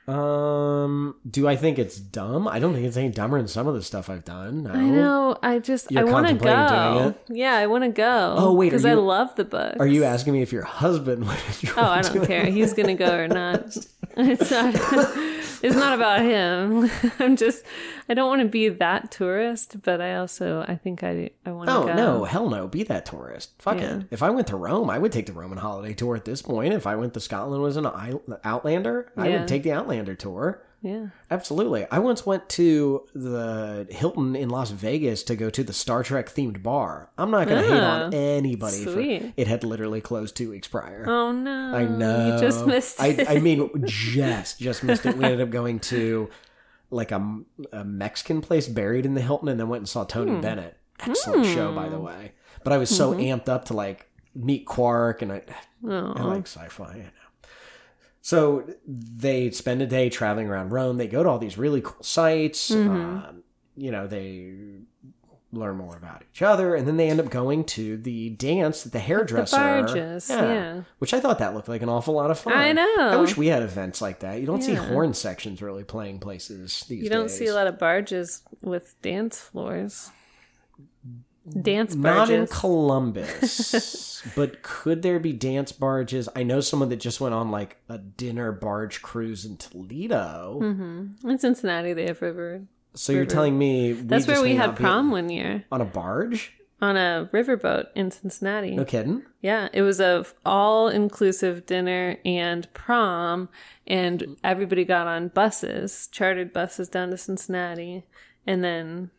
Um, 0.06 1.16
do 1.28 1.48
I 1.48 1.56
think 1.56 1.78
it's 1.78 1.98
dumb? 1.98 2.46
I 2.46 2.58
don't 2.58 2.74
think 2.74 2.86
it's 2.86 2.96
any 2.96 3.08
dumber 3.08 3.38
than 3.38 3.48
some 3.48 3.66
of 3.66 3.74
the 3.74 3.82
stuff 3.82 4.10
I've 4.10 4.24
done. 4.24 4.64
No. 4.64 4.70
I 4.72 4.82
know. 4.84 5.38
I 5.42 5.58
just 5.58 5.90
You're 5.90 6.06
I 6.08 6.12
want 6.12 6.28
to 6.28 6.34
go. 6.34 7.14
Yeah, 7.28 7.54
I 7.54 7.66
want 7.66 7.84
to 7.84 7.90
go. 7.90 8.34
Oh, 8.36 8.52
wait, 8.52 8.66
because 8.70 8.84
I 8.84 8.94
love 8.94 9.34
the 9.36 9.44
book. 9.44 9.76
Are 9.80 9.86
you 9.86 10.04
asking 10.04 10.34
me 10.34 10.42
if 10.42 10.52
your 10.52 10.64
husband 10.64 11.24
would 11.26 11.36
Oh, 11.76 11.82
I 11.82 12.02
don't 12.02 12.26
care. 12.26 12.46
it? 12.46 12.52
He's 12.52 12.74
gonna 12.74 12.94
go 12.94 13.14
or 13.16 13.28
not. 13.28 13.76
It's 14.16 14.48
not. 14.48 14.72
it's 15.64 15.74
not 15.74 15.92
about 15.94 16.20
him. 16.22 16.88
I'm 17.18 17.34
just. 17.34 17.64
I 18.08 18.14
don't 18.14 18.28
want 18.28 18.42
to 18.42 18.48
be 18.48 18.68
that 18.68 19.10
tourist, 19.10 19.82
but 19.82 20.00
I 20.00 20.14
also. 20.14 20.64
I 20.68 20.76
think 20.76 21.02
I. 21.02 21.30
I 21.44 21.50
want 21.50 21.68
to 21.68 21.74
Oh 21.74 21.86
go. 21.86 21.94
no, 21.94 22.24
hell 22.24 22.48
no! 22.48 22.68
Be 22.68 22.84
that 22.84 23.06
tourist. 23.06 23.50
Fuck 23.58 23.78
Yeah. 23.78 23.96
it. 23.96 24.06
If 24.12 24.22
I 24.22 24.30
went 24.30 24.46
to 24.48 24.56
Rome, 24.56 24.88
I 24.88 24.98
would 25.00 25.10
take 25.10 25.26
the 25.26 25.32
Roman 25.32 25.58
holiday 25.58 25.94
tour. 25.94 26.14
At 26.14 26.26
this 26.26 26.42
point, 26.42 26.72
if 26.74 26.86
I 26.86 26.94
went 26.94 27.12
to 27.14 27.20
Scotland 27.20 27.60
was 27.60 27.76
an 27.76 27.86
Outlander, 28.44 29.10
I 29.16 29.28
Yeah. 29.30 29.38
would 29.40 29.48
take 29.48 29.64
the 29.64 29.72
Outlander 29.72 29.93
tour. 30.02 30.62
Yeah. 30.82 31.06
Absolutely. 31.30 31.86
I 31.90 31.98
once 31.98 32.26
went 32.26 32.46
to 32.50 33.06
the 33.14 33.86
Hilton 33.90 34.36
in 34.36 34.50
Las 34.50 34.70
Vegas 34.70 35.22
to 35.24 35.34
go 35.36 35.48
to 35.48 35.64
the 35.64 35.72
Star 35.72 36.02
Trek 36.02 36.28
themed 36.28 36.62
bar. 36.62 37.08
I'm 37.16 37.30
not 37.30 37.48
going 37.48 37.62
to 37.62 37.68
hate 37.68 37.80
on 37.82 38.12
Ah, 38.14 38.16
anybody 38.16 38.76
sweet. 38.84 39.22
for 39.22 39.32
it 39.36 39.46
had 39.46 39.64
literally 39.64 40.02
closed 40.02 40.36
two 40.36 40.50
weeks 40.50 40.68
prior. 40.68 41.06
Oh 41.08 41.32
no. 41.32 41.74
I 41.74 41.86
know. 41.86 42.34
You 42.34 42.40
just 42.40 42.66
missed 42.66 43.00
it. 43.02 43.30
I 43.30 43.38
mean, 43.38 43.70
just 43.86 44.58
just 44.58 44.82
missed 44.84 45.06
it. 45.06 45.16
We 45.16 45.24
ended 45.24 45.40
up 45.40 45.48
going 45.50 45.80
to 45.80 46.28
like 46.90 47.12
a, 47.12 47.38
a 47.72 47.82
Mexican 47.84 48.42
place 48.42 48.68
buried 48.68 49.06
in 49.06 49.14
the 49.14 49.22
Hilton, 49.22 49.48
and 49.48 49.58
then 49.58 49.68
went 49.70 49.80
and 49.80 49.88
saw 49.88 50.04
Tony 50.04 50.32
Hmm. 50.32 50.40
Bennett. 50.42 50.76
Excellent 51.00 51.46
show, 51.46 51.74
by 51.74 51.88
the 51.88 51.98
way. 51.98 52.32
But 52.62 52.72
I 52.74 52.76
was 52.78 52.94
so 52.94 53.12
Mm-hmm. 53.12 53.20
amped 53.40 53.48
up 53.48 53.64
to 53.66 53.74
like 53.74 54.06
meet 54.34 54.66
Quark, 54.66 55.22
and 55.22 55.32
I, 55.32 55.36
I 55.36 55.90
Oh. 55.90 56.14
like 56.28 56.46
sci-fi. 56.46 57.06
So 58.24 58.64
they 58.86 59.50
spend 59.50 59.82
a 59.82 59.86
day 59.86 60.08
traveling 60.08 60.48
around 60.48 60.70
Rome. 60.72 60.96
They 60.96 61.08
go 61.08 61.22
to 61.22 61.28
all 61.28 61.38
these 61.38 61.58
really 61.58 61.82
cool 61.82 62.02
sites. 62.02 62.70
Mm-hmm. 62.70 62.90
Um, 62.90 63.42
you 63.76 63.90
know, 63.90 64.06
they 64.06 64.54
learn 65.52 65.76
more 65.76 65.94
about 65.94 66.22
each 66.32 66.40
other, 66.40 66.74
and 66.74 66.88
then 66.88 66.96
they 66.96 67.10
end 67.10 67.20
up 67.20 67.28
going 67.28 67.64
to 67.64 67.98
the 67.98 68.30
dance 68.30 68.86
at 68.86 68.92
the 68.92 68.98
hairdresser. 68.98 69.58
barges, 69.58 70.30
yeah. 70.30 70.84
Which 71.00 71.12
I 71.12 71.20
thought 71.20 71.38
that 71.40 71.52
looked 71.52 71.68
like 71.68 71.82
an 71.82 71.90
awful 71.90 72.14
lot 72.14 72.30
of 72.30 72.38
fun. 72.38 72.54
I 72.54 72.72
know. 72.72 72.96
I 72.98 73.16
wish 73.16 73.36
we 73.36 73.48
had 73.48 73.62
events 73.62 74.00
like 74.00 74.20
that. 74.20 74.40
You 74.40 74.46
don't 74.46 74.62
see 74.62 74.72
horn 74.72 75.12
sections 75.12 75.60
really 75.60 75.84
playing 75.84 76.20
places 76.20 76.82
these 76.88 77.00
days. 77.00 77.04
You 77.04 77.10
don't 77.10 77.26
days. 77.26 77.36
see 77.36 77.46
a 77.48 77.54
lot 77.54 77.66
of 77.66 77.78
barges 77.78 78.40
with 78.62 79.00
dance 79.02 79.38
floors. 79.38 80.10
Dance 81.60 81.94
Not 81.94 82.30
in. 82.30 82.46
Columbus, 82.46 84.22
but 84.36 84.62
could 84.62 85.02
there 85.02 85.18
be 85.18 85.32
dance 85.32 85.72
barges? 85.72 86.28
I 86.34 86.42
know 86.42 86.60
someone 86.60 86.88
that 86.88 86.96
just 86.96 87.20
went 87.20 87.34
on 87.34 87.50
like 87.50 87.76
a 87.88 87.98
dinner 87.98 88.50
barge 88.50 89.02
cruise 89.02 89.44
in 89.44 89.58
Toledo. 89.58 90.58
Mm-hmm. 90.62 91.28
in 91.28 91.38
Cincinnati, 91.38 91.92
they 91.92 92.06
have 92.06 92.22
river. 92.22 92.62
So 92.94 93.12
you're 93.12 93.26
telling 93.26 93.58
me 93.58 93.92
we 93.92 94.00
That's 94.02 94.26
where 94.26 94.40
we 94.40 94.54
had 94.54 94.76
prom 94.76 95.10
one 95.10 95.28
year 95.28 95.64
on 95.70 95.80
a 95.80 95.84
barge? 95.84 96.54
on 96.80 96.96
a 96.96 97.28
riverboat 97.32 97.86
in 97.94 98.10
Cincinnati. 98.10 98.76
No 98.76 98.84
kidding. 98.84 99.22
Yeah, 99.40 99.68
it 99.72 99.82
was 99.82 100.00
a 100.00 100.26
all 100.44 100.88
inclusive 100.88 101.66
dinner 101.66 102.18
and 102.24 102.72
prom, 102.74 103.48
and 103.86 104.36
everybody 104.44 104.84
got 104.84 105.06
on 105.06 105.28
buses, 105.28 106.08
chartered 106.10 106.52
buses 106.52 106.88
down 106.88 107.10
to 107.10 107.16
Cincinnati, 107.16 108.04
and 108.46 108.62
then 108.62 109.10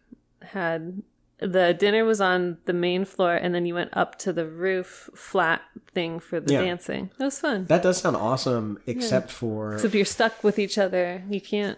had 0.41 1.01
the 1.39 1.73
dinner 1.73 2.05
was 2.05 2.21
on 2.21 2.57
the 2.65 2.73
main 2.73 3.05
floor, 3.05 3.35
and 3.35 3.53
then 3.53 3.65
you 3.65 3.73
went 3.73 3.89
up 3.93 4.17
to 4.19 4.31
the 4.31 4.45
roof 4.45 5.09
flat 5.15 5.61
thing 5.93 6.19
for 6.19 6.39
the 6.39 6.53
Yeah. 6.53 6.61
dancing. 6.61 7.09
It 7.19 7.23
was 7.23 7.39
fun. 7.39 7.65
That 7.65 7.83
does 7.83 7.97
sound 7.97 8.15
awesome, 8.15 8.79
except 8.85 9.31
for 9.31 9.73
Except 9.75 9.93
you're 9.93 10.05
stuck 10.05 10.43
with 10.43 10.57
each 10.59 10.77
other. 10.77 11.23
You 11.29 11.41
can't 11.41 11.77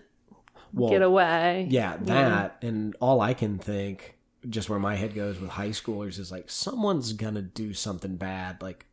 well, 0.73 0.89
get 0.91 1.01
away. 1.01 1.67
yeah, 1.71 1.97
that 2.01 2.57
and 2.61 2.95
all 2.99 3.19
I 3.21 3.33
can 3.33 3.57
think, 3.57 4.17
just 4.47 4.69
where 4.69 4.79
my 4.79 4.95
head 4.95 5.15
goes 5.15 5.39
with 5.39 5.51
high 5.51 5.69
schoolers, 5.69 6.19
is 6.19 6.31
like 6.31 6.49
someone's 6.49 7.13
gonna 7.13 7.41
do 7.41 7.73
something 7.73 8.15
bad, 8.17 8.61
like 8.61 8.85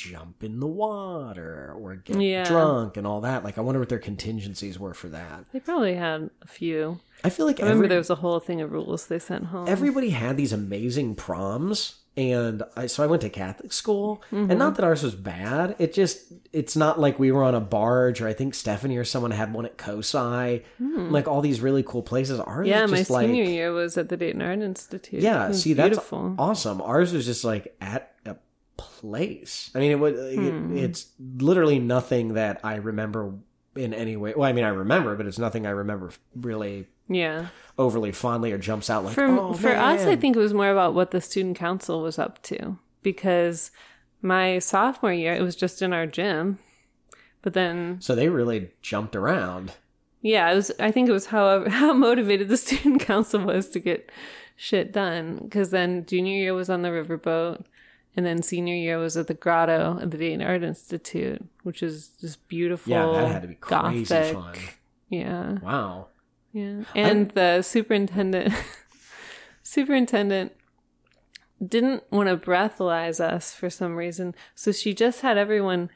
jump 0.00 0.42
in 0.42 0.60
the 0.60 0.66
water 0.66 1.74
or 1.78 1.96
get 1.96 2.20
Yeah. 2.20 2.44
drunk 2.44 2.96
and 2.96 3.06
all 3.06 3.20
that. 3.22 3.44
Like, 3.44 3.58
I 3.58 3.60
wonder 3.60 3.80
what 3.80 3.88
their 3.88 3.98
contingencies 3.98 4.78
were 4.78 4.94
for 4.94 5.08
that. 5.08 5.44
They 5.52 5.60
probably 5.60 5.94
had 5.94 6.30
a 6.42 6.46
few. 6.46 7.00
I 7.22 7.28
feel 7.30 7.46
like 7.46 7.60
I 7.60 7.64
remember 7.64 7.84
every, 7.84 7.88
there 7.88 7.98
was 7.98 8.10
a 8.10 8.14
whole 8.16 8.40
thing 8.40 8.60
of 8.60 8.72
rules 8.72 9.06
they 9.06 9.18
sent 9.18 9.46
home. 9.46 9.66
everybody 9.68 10.10
had 10.10 10.36
these 10.36 10.52
amazing 10.52 11.14
proms 11.16 11.96
and 12.16 12.62
I, 12.76 12.86
so 12.86 13.04
i 13.04 13.06
went 13.06 13.22
to 13.22 13.28
catholic 13.28 13.72
school 13.72 14.20
Mm-hmm. 14.32 14.50
and 14.50 14.58
not 14.58 14.74
that 14.76 14.84
ours 14.84 15.04
was 15.04 15.14
bad 15.14 15.76
it 15.78 15.92
just 15.94 16.32
it's 16.52 16.74
not 16.76 16.98
like 16.98 17.20
we 17.20 17.30
were 17.30 17.44
on 17.44 17.54
a 17.54 17.60
barge 17.60 18.20
or 18.20 18.26
i 18.26 18.32
think 18.32 18.54
stephanie 18.54 18.96
or 18.96 19.04
someone 19.04 19.30
had 19.30 19.52
one 19.52 19.64
at 19.64 19.76
cosi 19.78 20.64
like 20.80 21.28
all 21.28 21.40
these 21.40 21.60
really 21.60 21.84
cool 21.84 22.02
places 22.02 22.40
ours 22.40 22.66
yeah, 22.66 22.84
my 22.86 22.96
just 22.96 23.10
like 23.10 23.26
senior 23.28 23.44
year 23.44 23.72
was 23.72 23.96
at 23.96 24.08
the 24.08 24.16
Dayton 24.16 24.42
Art 24.42 24.58
Institute. 24.60 25.20
yeah 25.20 25.52
see 25.52 25.72
that's 25.74 25.98
awesome 26.12 26.80
ours 26.82 27.12
was 27.12 27.26
just 27.26 27.44
like 27.44 27.76
at 27.80 28.12
a 28.26 28.34
place 29.00 29.70
i 29.74 29.78
mean 29.78 29.90
it 29.90 29.98
would 29.98 30.14
Hmm. 30.14 30.76
it, 30.76 30.84
it's 30.84 31.06
literally 31.18 31.78
nothing 31.78 32.34
that 32.34 32.60
i 32.62 32.74
remember 32.76 33.32
in 33.76 33.94
any 33.94 34.16
way 34.16 34.34
well 34.36 34.48
i 34.48 34.52
mean 34.52 34.64
i 34.64 34.68
remember 34.68 35.16
but 35.16 35.26
it's 35.26 35.38
nothing 35.38 35.66
i 35.66 35.70
remember 35.70 36.10
really 36.34 36.86
Yeah. 37.08 37.46
overly 37.78 38.12
fondly 38.12 38.52
or 38.52 38.58
jumps 38.58 38.90
out 38.90 39.04
like 39.04 39.14
For 39.14 39.24
oh, 39.24 39.52
for 39.54 39.70
us, 39.74 40.02
I 40.04 40.16
think 40.16 40.36
it 40.36 40.40
was 40.40 40.52
more 40.54 40.70
about 40.70 40.94
what 40.94 41.10
the 41.10 41.20
student 41.20 41.56
council 41.56 42.02
was 42.02 42.18
up 42.18 42.42
to 42.50 42.76
because 43.02 43.70
my 44.22 44.58
sophomore 44.58 45.12
year 45.12 45.34
it 45.34 45.42
was 45.42 45.56
just 45.56 45.80
in 45.82 45.92
our 45.92 46.06
gym, 46.06 46.58
but 47.42 47.54
then 47.54 47.96
so 48.00 48.14
they 48.14 48.28
really 48.28 48.70
jumped 48.82 49.16
around 49.16 49.72
yeah, 50.22 50.52
it 50.52 50.54
was. 50.54 50.70
I 50.78 50.90
think 50.90 51.08
it 51.08 51.12
was 51.12 51.26
how 51.26 51.66
how 51.80 51.94
motivated 51.94 52.48
the 52.48 52.58
student 52.58 53.00
council 53.10 53.40
was 53.40 53.70
to 53.70 53.80
get 53.80 54.10
shit 54.54 54.92
done 54.92 55.38
because 55.44 55.70
then 55.70 56.04
junior 56.04 56.36
year 56.36 56.52
was 56.52 56.68
on 56.68 56.82
the 56.82 56.90
riverboat. 56.90 57.64
And 58.16 58.26
then 58.26 58.42
senior 58.42 58.74
year 58.74 58.98
was 58.98 59.16
at 59.16 59.28
the 59.28 59.34
grotto 59.34 59.98
at 60.02 60.10
the 60.10 60.18
Dayton 60.18 60.42
Art 60.42 60.62
Institute, 60.62 61.44
which 61.62 61.82
is 61.82 62.10
just 62.20 62.46
beautiful. 62.48 62.90
Yeah, 62.90 63.06
that 63.06 63.28
had 63.30 63.42
to 63.42 63.48
be 63.48 63.54
crazy 63.54 64.14
gothic. 64.14 64.34
fun. 64.34 64.54
Yeah. 65.08 65.58
Wow. 65.60 66.08
Yeah. 66.52 66.82
And 66.94 67.30
the 67.30 67.62
superintendent 67.62 68.52
superintendent 69.62 70.52
didn't 71.64 72.02
want 72.10 72.28
to 72.28 72.36
breathalyze 72.36 73.20
us 73.20 73.52
for 73.52 73.70
some 73.70 73.94
reason. 73.94 74.34
So 74.54 74.72
she 74.72 74.94
just 74.94 75.20
had 75.20 75.38
everyone 75.38 75.90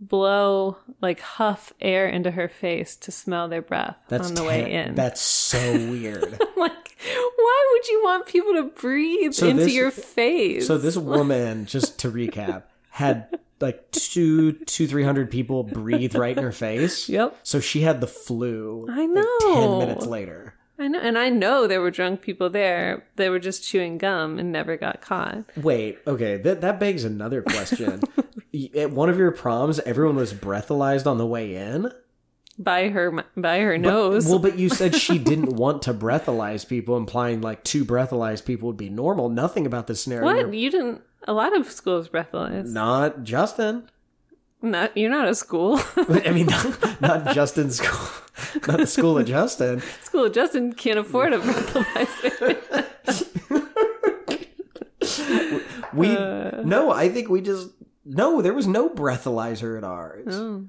blow 0.00 0.76
like 1.00 1.20
huff 1.20 1.72
air 1.80 2.06
into 2.08 2.30
her 2.30 2.48
face 2.48 2.96
to 2.96 3.10
smell 3.10 3.48
their 3.48 3.62
breath 3.62 3.96
That's 4.08 4.28
on 4.28 4.34
the 4.34 4.44
way 4.44 4.72
in. 4.72 4.94
That's 4.94 5.20
so 5.20 5.58
weird. 5.72 6.22
like 6.56 6.96
why 7.36 7.66
would 7.72 7.88
you 7.88 8.00
want 8.04 8.26
people 8.26 8.54
to 8.54 8.64
breathe 8.64 9.32
So 9.34 9.46
into 9.48 9.64
this- 9.64 9.74
your 9.74 9.90
face? 9.90 10.66
so 10.66 10.78
this 10.78 10.96
woman, 10.96 11.66
just 11.66 11.98
to 12.00 12.10
recap, 12.10 12.64
had 12.90 13.38
like 13.60 13.90
two, 13.90 14.52
two, 14.52 14.86
three 14.86 15.04
hundred 15.04 15.30
people 15.30 15.62
breathe 15.64 16.14
right 16.14 16.36
in 16.36 16.42
her 16.44 16.52
face. 16.52 17.08
Yep. 17.08 17.38
So 17.42 17.60
she 17.60 17.80
had 17.80 18.00
the 18.00 18.06
flu. 18.06 18.86
I 18.90 19.06
like, 19.06 19.24
ten 19.40 19.78
minutes 19.78 20.06
later. 20.06 20.54
I 20.80 20.86
know 20.86 21.00
and 21.00 21.18
I 21.18 21.28
know 21.28 21.66
there 21.66 21.80
were 21.80 21.90
drunk 21.90 22.20
people 22.22 22.50
there. 22.50 23.04
They 23.16 23.28
were 23.30 23.40
just 23.40 23.64
chewing 23.64 23.98
gum 23.98 24.38
and 24.38 24.52
never 24.52 24.76
got 24.76 25.00
caught. 25.00 25.38
Wait. 25.56 25.98
Okay. 26.06 26.36
That 26.36 26.60
that 26.60 26.78
begs 26.78 27.02
another 27.04 27.42
question. 27.42 28.00
At 28.76 28.90
one 28.92 29.08
of 29.10 29.18
your 29.18 29.30
proms, 29.30 29.78
everyone 29.80 30.16
was 30.16 30.32
breathalyzed 30.32 31.06
on 31.06 31.18
the 31.18 31.26
way 31.26 31.54
in. 31.54 31.92
by 32.58 32.88
her 32.88 33.24
by 33.36 33.58
her 33.60 33.76
nose. 33.78 34.26
Well, 34.26 34.38
but 34.38 34.58
you 34.58 34.68
said 34.80 34.94
she 34.94 35.18
didn't 35.18 35.54
want 35.56 35.82
to 35.82 35.92
breathalyze 35.94 36.66
people, 36.66 36.96
implying 36.96 37.40
like 37.42 37.62
two 37.64 37.84
breathalyzed 37.84 38.44
people 38.46 38.66
would 38.68 38.76
be 38.78 38.88
normal. 38.88 39.28
Nothing 39.28 39.66
about 39.66 39.86
this 39.86 40.02
scenario. 40.02 40.24
what 40.46 40.54
you 40.54 40.70
didn't? 40.70 41.02
A 41.26 41.32
lot 41.32 41.54
of 41.56 41.70
schools 41.70 42.08
breathalyze. 42.08 42.66
Not 42.66 43.22
Justin. 43.22 43.90
Not 44.62 44.96
you're 44.96 45.10
not 45.10 45.28
a 45.28 45.34
school. 45.34 45.78
I 45.96 46.30
mean, 46.32 46.46
not, 46.46 47.00
not 47.00 47.34
Justin's 47.34 47.76
school. 47.76 48.08
Not 48.66 48.78
the 48.78 48.86
school 48.86 49.18
of 49.18 49.26
Justin. 49.26 49.82
school 50.02 50.24
of 50.24 50.32
Justin 50.32 50.72
can't 50.72 50.98
afford 50.98 51.32
a 51.34 51.38
breathalyzer. 51.38 52.86
We 55.92 56.08
Uh. 56.16 56.62
no. 56.64 56.90
I 56.90 57.08
think 57.08 57.28
we 57.28 57.40
just 57.40 57.70
no. 58.08 58.40
There 58.42 58.54
was 58.54 58.66
no 58.66 58.88
breathalyzer 58.88 59.76
at 59.78 59.84
ours. 59.84 60.34
oh. 60.34 60.64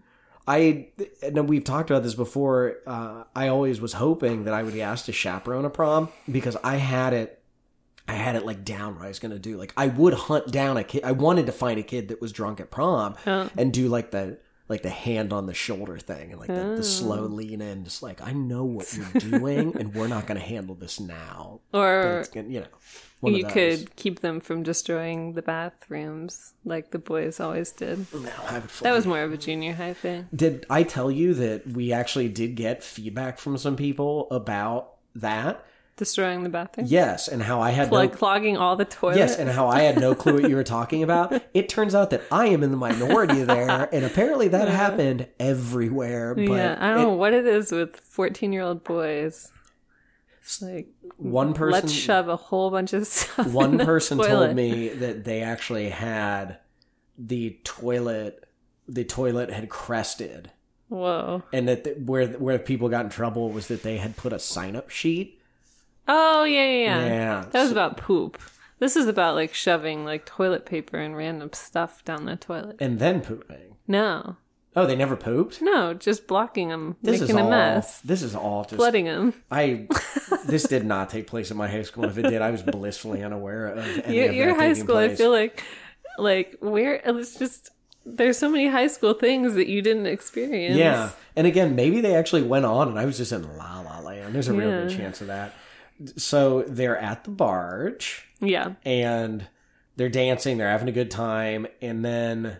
I 0.47 0.87
and 1.21 1.47
we've 1.47 1.63
talked 1.63 1.91
about 1.91 2.01
this 2.03 2.15
before. 2.15 2.77
Uh, 2.87 3.23
I 3.35 3.49
always 3.49 3.79
was 3.79 3.93
hoping 3.93 4.45
that 4.45 4.53
I 4.53 4.63
would 4.63 4.73
be 4.73 4.81
asked 4.81 5.05
to 5.05 5.11
chaperone 5.11 5.63
a 5.65 5.69
prom 5.69 6.09
because 6.31 6.57
I 6.63 6.77
had 6.77 7.13
it. 7.13 7.35
I 8.07 8.13
had 8.13 8.35
it 8.35 8.43
like 8.43 8.65
down 8.65 8.95
what 8.95 9.05
I 9.05 9.09
was 9.09 9.19
going 9.19 9.31
to 9.33 9.37
do. 9.37 9.57
Like 9.57 9.71
I 9.77 9.85
would 9.87 10.15
hunt 10.15 10.51
down 10.51 10.77
a 10.77 10.83
kid. 10.83 11.03
I 11.03 11.11
wanted 11.11 11.45
to 11.45 11.51
find 11.51 11.79
a 11.79 11.83
kid 11.83 12.07
that 12.07 12.19
was 12.19 12.31
drunk 12.31 12.59
at 12.59 12.71
prom 12.71 13.15
Oh. 13.27 13.47
and 13.55 13.71
do 13.71 13.87
like 13.89 14.09
the 14.09 14.39
like 14.69 14.83
the 14.83 14.89
hand 14.89 15.33
on 15.33 15.47
the 15.47 15.53
shoulder 15.53 15.97
thing 15.97 16.31
and 16.31 16.39
like 16.39 16.47
the, 16.47 16.75
the 16.77 16.83
slow 16.83 17.23
oh. 17.23 17.27
lean 17.27 17.61
in. 17.61 17.83
Just 17.83 18.03
like 18.03 18.21
I 18.21 18.31
know 18.31 18.63
what 18.63 18.95
you're 18.95 19.21
doing 19.21 19.75
and 19.75 19.93
we're 19.93 20.07
not 20.07 20.27
going 20.27 20.39
to 20.39 20.45
handle 20.45 20.75
this 20.75 20.99
now. 20.99 21.59
Or 21.73 22.19
it's 22.19 22.29
gonna, 22.29 22.47
you 22.47 22.61
know, 22.61 22.67
one 23.19 23.33
you 23.33 23.45
of 23.45 23.53
those. 23.53 23.81
could 23.81 23.95
keep 23.95 24.21
them 24.21 24.39
from 24.39 24.63
destroying 24.63 25.33
the 25.33 25.41
bathrooms 25.41 26.53
like 26.63 26.91
the 26.91 26.99
boys 26.99 27.39
always 27.39 27.71
did. 27.71 28.05
No, 28.13 28.29
That 28.81 28.93
was 28.93 29.05
more 29.05 29.21
of 29.21 29.33
a 29.33 29.37
junior 29.37 29.73
high 29.73 29.93
thing. 29.93 30.27
Did 30.33 30.65
I 30.69 30.83
tell 30.83 31.11
you 31.11 31.33
that 31.35 31.67
we 31.67 31.91
actually 31.91 32.29
did 32.29 32.55
get 32.55 32.83
feedback 32.83 33.39
from 33.39 33.57
some 33.57 33.75
people 33.75 34.27
about 34.31 34.95
that? 35.15 35.65
Destroying 35.99 36.43
the 36.43 36.49
bathroom. 36.49 36.87
Yes, 36.89 37.27
and 37.27 37.43
how 37.43 37.59
I 37.59 37.71
had 37.71 37.91
Like 37.91 38.11
no 38.11 38.17
clogging 38.17 38.55
all 38.55 38.77
the 38.77 38.85
toilets. 38.85 39.17
Yes, 39.17 39.35
and 39.35 39.49
how 39.49 39.67
I 39.67 39.81
had 39.81 39.99
no 39.99 40.15
clue 40.15 40.35
what 40.35 40.49
you 40.49 40.55
were 40.55 40.63
talking 40.63 41.03
about. 41.03 41.43
It 41.53 41.67
turns 41.67 41.93
out 41.93 42.09
that 42.11 42.21
I 42.31 42.45
am 42.47 42.63
in 42.63 42.71
the 42.71 42.77
minority 42.77 43.43
there, 43.43 43.89
and 43.91 44.05
apparently 44.05 44.47
that 44.47 44.69
happened 44.69 45.27
everywhere. 45.41 46.35
But 46.35 46.43
yeah, 46.43 46.77
I 46.79 46.91
don't 46.91 47.01
know 47.01 47.13
what 47.13 47.33
it 47.33 47.45
is 47.45 47.73
with 47.73 47.97
14 47.97 48.53
year 48.53 48.61
old 48.61 48.85
boys. 48.85 49.51
It's 50.41 50.61
like, 50.61 50.87
one 51.17 51.53
person 51.53 51.73
let's 51.73 51.91
shove 51.91 52.29
a 52.29 52.37
whole 52.37 52.71
bunch 52.71 52.93
of 52.93 53.05
stuff. 53.15 53.47
one 53.47 53.77
person 53.79 54.19
toilet. 54.19 54.29
told 54.29 54.55
me 54.55 54.87
that 54.87 55.25
they 55.25 55.41
actually 55.41 55.89
had 55.89 56.59
the 57.17 57.59
toilet 57.65 58.45
the 58.87 59.03
toilet 59.03 59.49
had 59.51 59.67
crested 59.67 60.51
Whoa. 60.87 61.43
and 61.51 61.67
that 61.67 61.83
the, 61.83 61.91
where 61.91 62.29
where 62.29 62.57
people 62.57 62.87
got 62.87 63.03
in 63.03 63.11
trouble 63.11 63.49
was 63.51 63.67
that 63.67 63.83
they 63.83 63.97
had 63.97 64.15
put 64.15 64.31
a 64.31 64.39
sign 64.39 64.77
up 64.77 64.89
sheet 64.89 65.38
Oh, 66.11 66.43
yeah, 66.43 66.65
yeah, 66.65 66.71
yeah. 66.99 67.05
Yeah, 67.05 67.45
That 67.51 67.61
was 67.61 67.71
about 67.71 67.97
poop. 67.97 68.41
This 68.79 68.95
is 68.95 69.07
about 69.07 69.35
like 69.35 69.53
shoving 69.53 70.05
like 70.05 70.25
toilet 70.25 70.65
paper 70.65 70.97
and 70.97 71.15
random 71.15 71.51
stuff 71.53 72.03
down 72.03 72.25
the 72.25 72.35
toilet. 72.35 72.77
and 72.79 72.97
then 72.97 73.21
pooping 73.21 73.75
No. 73.87 74.37
oh 74.75 74.85
they 74.85 74.95
never 74.95 75.15
pooped 75.17 75.61
No, 75.61 75.93
just 75.93 76.27
blocking 76.27 76.69
them, 76.69 76.95
this 77.01 77.19
making 77.19 77.35
is 77.35 77.41
a 77.41 77.43
all 77.43 77.49
mess, 77.49 77.99
this 78.01 78.21
is 78.21 78.35
all 78.35 78.63
just 78.63 78.77
flooding 78.77 79.05
them. 79.05 79.33
I 79.51 79.87
this 80.45 80.63
did 80.63 80.85
not 80.85 81.09
take 81.09 81.27
place 81.27 81.51
at 81.51 81.57
my 81.57 81.67
high 81.67 81.83
school. 81.83 82.05
If 82.05 82.17
it 82.17 82.23
did, 82.23 82.41
I 82.41 82.51
was 82.51 82.63
blissfully 82.63 83.21
unaware 83.23 83.67
of 83.67 83.79
any 84.05 84.17
Your, 84.17 84.29
of 84.29 84.35
your 84.35 84.55
high 84.55 84.73
school, 84.73 84.97
I 84.97 85.09
feel 85.13 85.31
like, 85.31 85.61
like 86.17 86.55
where 86.61 86.95
it's 87.03 87.37
just 87.37 87.71
there's 88.05 88.37
so 88.37 88.49
many 88.49 88.67
high 88.67 88.87
school 88.87 89.13
things 89.13 89.53
that 89.55 89.67
you 89.67 89.81
didn't 89.81 90.07
experience. 90.07 90.77
Yeah, 90.77 91.11
and 91.35 91.45
again, 91.45 91.75
maybe 91.75 91.99
they 92.01 92.15
actually 92.15 92.43
went 92.43 92.65
on, 92.65 92.87
and 92.87 92.97
I 92.97 93.05
was 93.05 93.17
just 93.17 93.31
in 93.31 93.57
La 93.57 93.81
La 93.81 93.99
Land. 93.99 94.33
There's 94.33 94.47
a 94.47 94.53
real 94.53 94.71
good 94.71 94.97
chance 94.97 95.19
of 95.21 95.27
that. 95.27 95.53
So 96.15 96.63
they're 96.67 96.97
at 96.97 97.23
the 97.23 97.31
barge, 97.31 98.27
yeah. 98.39 98.73
and 98.85 99.47
they're 99.95 100.09
dancing. 100.09 100.57
They're 100.57 100.69
having 100.69 100.89
a 100.89 100.93
good 100.93 101.11
time, 101.11 101.67
and 101.81 102.03
then 102.05 102.57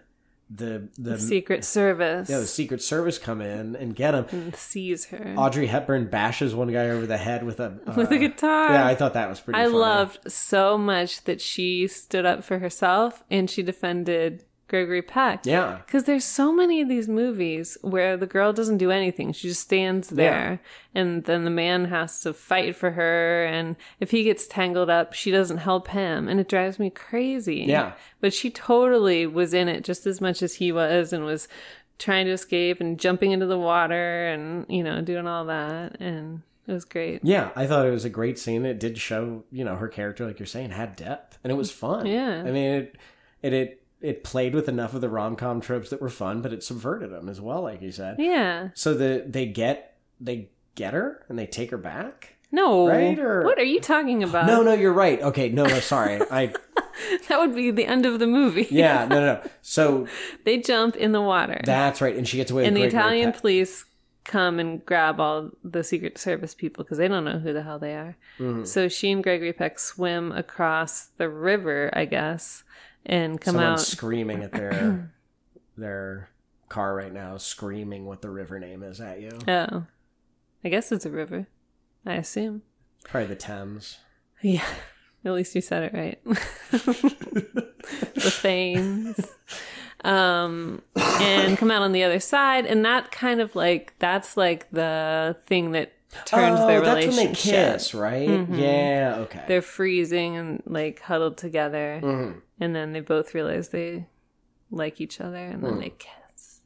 the 0.50 0.90
the 0.98 1.20
Secret 1.20 1.64
Service 1.64 2.28
yeah 2.28 2.40
the 2.40 2.48
Secret 2.48 2.82
Service 2.82 3.20
come 3.20 3.40
in 3.40 3.76
and 3.76 3.96
get 3.96 4.12
them. 4.12 4.26
and 4.32 4.56
seize 4.56 5.06
her 5.06 5.36
Audrey 5.38 5.68
Hepburn 5.68 6.08
bashes 6.08 6.56
one 6.56 6.72
guy 6.72 6.90
over 6.90 7.06
the 7.06 7.18
head 7.18 7.44
with 7.44 7.60
a 7.60 7.80
uh, 7.86 7.94
with 7.98 8.12
a 8.12 8.18
guitar. 8.18 8.74
Yeah, 8.74 8.88
I 8.88 8.96
thought 8.96 9.14
that 9.14 9.30
was 9.30 9.40
pretty. 9.40 9.60
I 9.60 9.66
funny. 9.66 9.78
loved 9.78 10.32
so 10.32 10.78
much 10.78 11.24
that 11.26 11.40
she 11.40 11.88
stood 11.88 12.26
up 12.26 12.44
for 12.44 12.58
herself 12.60 13.24
and 13.30 13.50
she 13.50 13.62
defended 13.62 14.44
Gregory 14.70 15.02
Peck. 15.02 15.46
Yeah. 15.46 15.82
Because 15.86 16.06
there's 16.06 16.24
so 16.24 16.54
many 16.54 16.80
of 16.82 16.88
these 16.88 17.08
movies 17.08 17.78
where 17.82 18.16
the 18.16 18.28
girl 18.28 18.54
doesn't 18.54 18.78
do 18.78 18.92
anything. 18.92 19.34
She 19.34 19.50
just 19.50 19.62
stands 19.62 20.10
there 20.10 20.62
and 20.96 21.26
then 21.26 21.44
the 21.44 21.50
man 21.50 21.86
has 21.86 22.22
to 22.22 22.34
fight 22.34 22.76
for 22.76 22.92
her. 22.92 23.46
And 23.46 23.76
if 24.00 24.12
he 24.12 24.24
gets 24.24 24.48
tangled 24.48 24.90
up, 24.90 25.14
she 25.14 25.32
doesn't 25.32 25.58
help 25.58 25.90
him. 25.90 26.28
And 26.28 26.40
it 26.40 26.48
drives 26.48 26.80
me 26.80 26.90
crazy. 26.90 27.66
Yeah. 27.68 27.94
But 28.22 28.34
she 28.34 28.50
totally 28.50 29.26
was 29.28 29.54
in 29.54 29.68
it 29.68 29.84
just 29.84 30.08
as 30.08 30.22
much 30.22 30.42
as 30.42 30.56
he 30.56 30.72
was 30.72 31.12
and 31.12 31.26
was 31.26 31.48
trying 31.98 32.26
to 32.26 32.32
escape 32.32 32.80
and 32.80 33.00
jumping 33.00 33.32
into 33.32 33.46
the 33.46 33.60
water 33.60 34.28
and, 34.28 34.66
you 34.70 34.84
know, 34.84 35.02
doing 35.02 35.28
all 35.28 35.46
that. 35.46 36.00
And 36.00 36.44
it 36.70 36.74
was 36.74 36.86
great. 36.86 37.22
Yeah, 37.24 37.50
I 37.56 37.66
thought 37.66 37.88
it 37.88 37.92
was 37.92 38.06
a 38.06 38.10
great 38.10 38.38
scene. 38.38 38.64
It 38.64 38.80
did 38.80 38.98
show, 39.00 39.44
you 39.52 39.64
know, 39.64 39.76
her 39.76 39.88
character, 39.88 40.28
like 40.28 40.38
you're 40.38 40.46
saying, 40.46 40.70
had 40.70 40.96
depth, 40.96 41.40
and 41.44 41.52
it 41.52 41.56
was 41.56 41.72
fun. 41.72 42.06
Yeah. 42.06 42.44
I 42.46 42.52
mean, 42.52 42.72
it 42.72 42.96
it 43.42 43.54
it, 43.54 43.84
it 44.02 44.24
played 44.24 44.54
with 44.56 44.70
enough 44.70 44.94
of 44.94 45.02
the 45.02 45.10
rom 45.10 45.36
com 45.36 45.62
tropes 45.62 45.90
that 45.90 46.02
were 46.02 46.10
fun, 46.10 46.42
but 46.42 46.54
it 46.54 46.64
subverted 46.64 47.12
them 47.12 47.28
as 47.30 47.42
well, 47.42 47.62
like 47.62 47.82
you 47.82 47.92
said. 47.92 48.16
Yeah. 48.20 48.70
So 48.74 48.94
the 48.94 49.24
they 49.28 49.46
get 49.46 49.98
they 50.20 50.50
get 50.76 50.94
her 50.94 51.26
and 51.30 51.38
they 51.38 51.46
take 51.46 51.72
her 51.72 51.78
back. 51.78 52.36
No. 52.52 52.88
Right, 52.88 53.18
or- 53.20 53.44
What 53.44 53.60
are 53.60 53.64
you 53.64 53.80
talking 53.80 54.24
about? 54.24 54.48
No, 54.48 54.64
no, 54.64 54.74
you're 54.74 54.94
right. 54.94 55.22
Okay, 55.22 55.50
no, 55.50 55.66
no, 55.66 55.80
sorry. 55.80 56.20
I 56.32 56.54
That 57.28 57.40
would 57.40 57.54
be 57.56 57.70
the 57.72 57.86
end 57.86 58.06
of 58.06 58.18
the 58.20 58.26
movie. 58.28 58.68
yeah, 58.72 59.06
no, 59.06 59.16
no. 59.20 59.26
no. 59.36 59.50
So 59.62 60.08
they 60.46 60.58
jump 60.58 60.96
in 60.96 61.12
the 61.12 61.22
water. 61.22 61.62
that's 61.64 62.02
right, 62.02 62.16
and 62.16 62.28
she 62.28 62.38
gets 62.38 62.50
away. 62.52 62.66
and 62.66 62.76
the 62.76 62.84
Italian 62.84 63.34
police 63.34 63.86
come 64.26 64.60
and 64.60 64.86
grab 64.86 65.20
all 65.20 65.50
the 65.64 65.84
Secret 65.84 66.18
Service 66.18 66.54
people 66.54 66.84
because 66.84 66.98
they 66.98 67.08
don't 67.08 67.24
know 67.26 67.40
who 67.40 67.52
the 67.54 67.64
hell 67.64 67.80
they 67.80 67.94
are. 67.94 68.16
Mm-hmm. 68.40 68.64
So 68.64 68.88
she 68.88 69.12
and 69.12 69.24
Gregory 69.24 69.54
Peck 69.54 69.80
swim 69.80 70.32
across 70.32 71.06
the 71.18 71.30
river, 71.30 71.90
I 71.94 72.06
guess, 72.06 72.64
and 73.06 73.40
come 73.40 73.56
Someone's 73.56 73.82
out. 73.82 73.86
screaming 73.86 74.44
at 74.44 74.52
their 74.52 75.14
their 75.78 76.30
car 76.68 76.96
right 76.96 77.14
now, 77.14 77.38
screaming 77.38 78.06
what 78.06 78.22
the 78.22 78.30
river 78.30 78.60
name 78.60 78.84
is 78.84 79.02
at 79.02 79.20
you. 79.22 79.32
Oh. 79.48 79.86
I 80.64 80.70
guess 80.70 80.92
it's 80.92 81.06
a 81.06 81.10
river. 81.10 81.48
I 82.06 82.16
assume. 82.16 82.64
Probably 83.04 83.28
the 83.28 83.36
Thames. 83.36 83.98
Yeah. 84.42 84.66
At 85.26 85.34
least 85.34 85.54
you 85.54 85.62
said 85.62 85.84
it 85.84 85.94
right. 85.94 86.24
the 86.72 88.38
Thames. 88.42 89.20
Um, 90.04 90.82
and 90.96 91.58
come 91.58 91.72
out 91.72 91.82
on 91.82 91.92
the 91.92 92.04
other 92.04 92.22
side. 92.22 92.66
And 92.66 92.86
that 92.86 93.12
kind 93.12 93.42
of 93.42 93.56
like, 93.56 93.96
that's 94.00 94.38
like 94.38 94.70
the 94.72 95.36
thing 95.46 95.72
that 95.72 95.92
turns 96.26 96.60
their 96.62 96.82
Oh, 96.82 96.86
that's 96.86 97.06
relationship. 97.06 97.16
when 97.18 97.28
they 97.28 97.72
kiss, 97.74 97.94
right? 97.94 98.50
Yeah, 98.50 99.16
okay. 99.20 99.44
They're 99.48 99.62
freezing 99.62 100.38
and 100.38 100.64
like 100.66 101.02
huddled 101.02 101.38
together. 101.38 102.00
Mhm. 102.04 102.42
And 102.60 102.76
then 102.76 102.94
they 102.94 103.00
both 103.02 103.34
realize 103.34 103.70
they 103.70 104.08
like 104.72 105.00
each 105.02 105.20
other 105.22 105.38
and 105.38 105.64
then 105.64 105.80
they 105.80 105.90
kiss. 105.98 106.62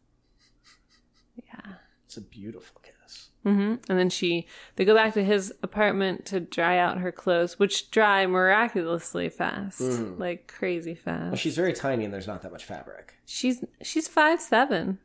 Yeah. 1.36 1.74
It's 2.06 2.18
a 2.18 2.22
beautiful 2.22 2.82
kiss. 2.82 3.30
hmm 3.44 3.76
And 3.90 4.00
then 4.00 4.10
she, 4.10 4.48
they 4.76 4.86
go 4.86 4.96
back 4.96 5.14
to 5.16 5.24
his 5.24 5.54
apartment 5.64 6.26
to 6.28 6.40
dry 6.40 6.78
out 6.78 7.00
her 7.00 7.12
clothes, 7.12 7.60
which 7.60 7.92
dry 7.92 8.26
miraculously 8.26 9.30
fast, 9.30 9.82
like 9.82 10.48
crazy 10.48 10.98
Well, 11.06 11.32
fast. 11.32 11.42
she's 11.42 11.56
very 11.56 11.74
tiny 11.74 12.06
and 12.06 12.14
there's 12.14 12.28
not 12.28 12.42
that 12.44 12.52
much 12.52 12.64
fabric. 12.66 13.16
She's 13.26 13.64
she's 13.82 14.08
five 14.08 14.40
seven. 14.42 15.00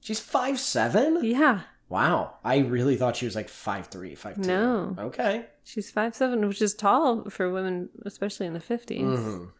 She's 0.00 0.20
five 0.20 0.58
seven. 0.60 1.20
Yeah, 1.24 1.60
Wow, 1.90 2.34
I 2.44 2.58
really 2.58 2.96
thought 2.96 3.16
she 3.16 3.26
was 3.26 3.34
like 3.34 3.48
five 3.50 3.88
three, 3.88 4.14
five 4.14 4.36
two. 4.40 4.46
No. 4.48 4.94
Okay. 4.98 5.46
she's 5.64 5.90
five 5.90 6.14
seven, 6.14 6.46
which 6.48 6.62
is 6.62 6.72
tall 6.74 7.28
for 7.28 7.50
women, 7.50 7.90
especially 8.06 8.46
in 8.46 8.54
the 8.54 8.60
50s 8.60 9.18
Mhm. 9.18 9.50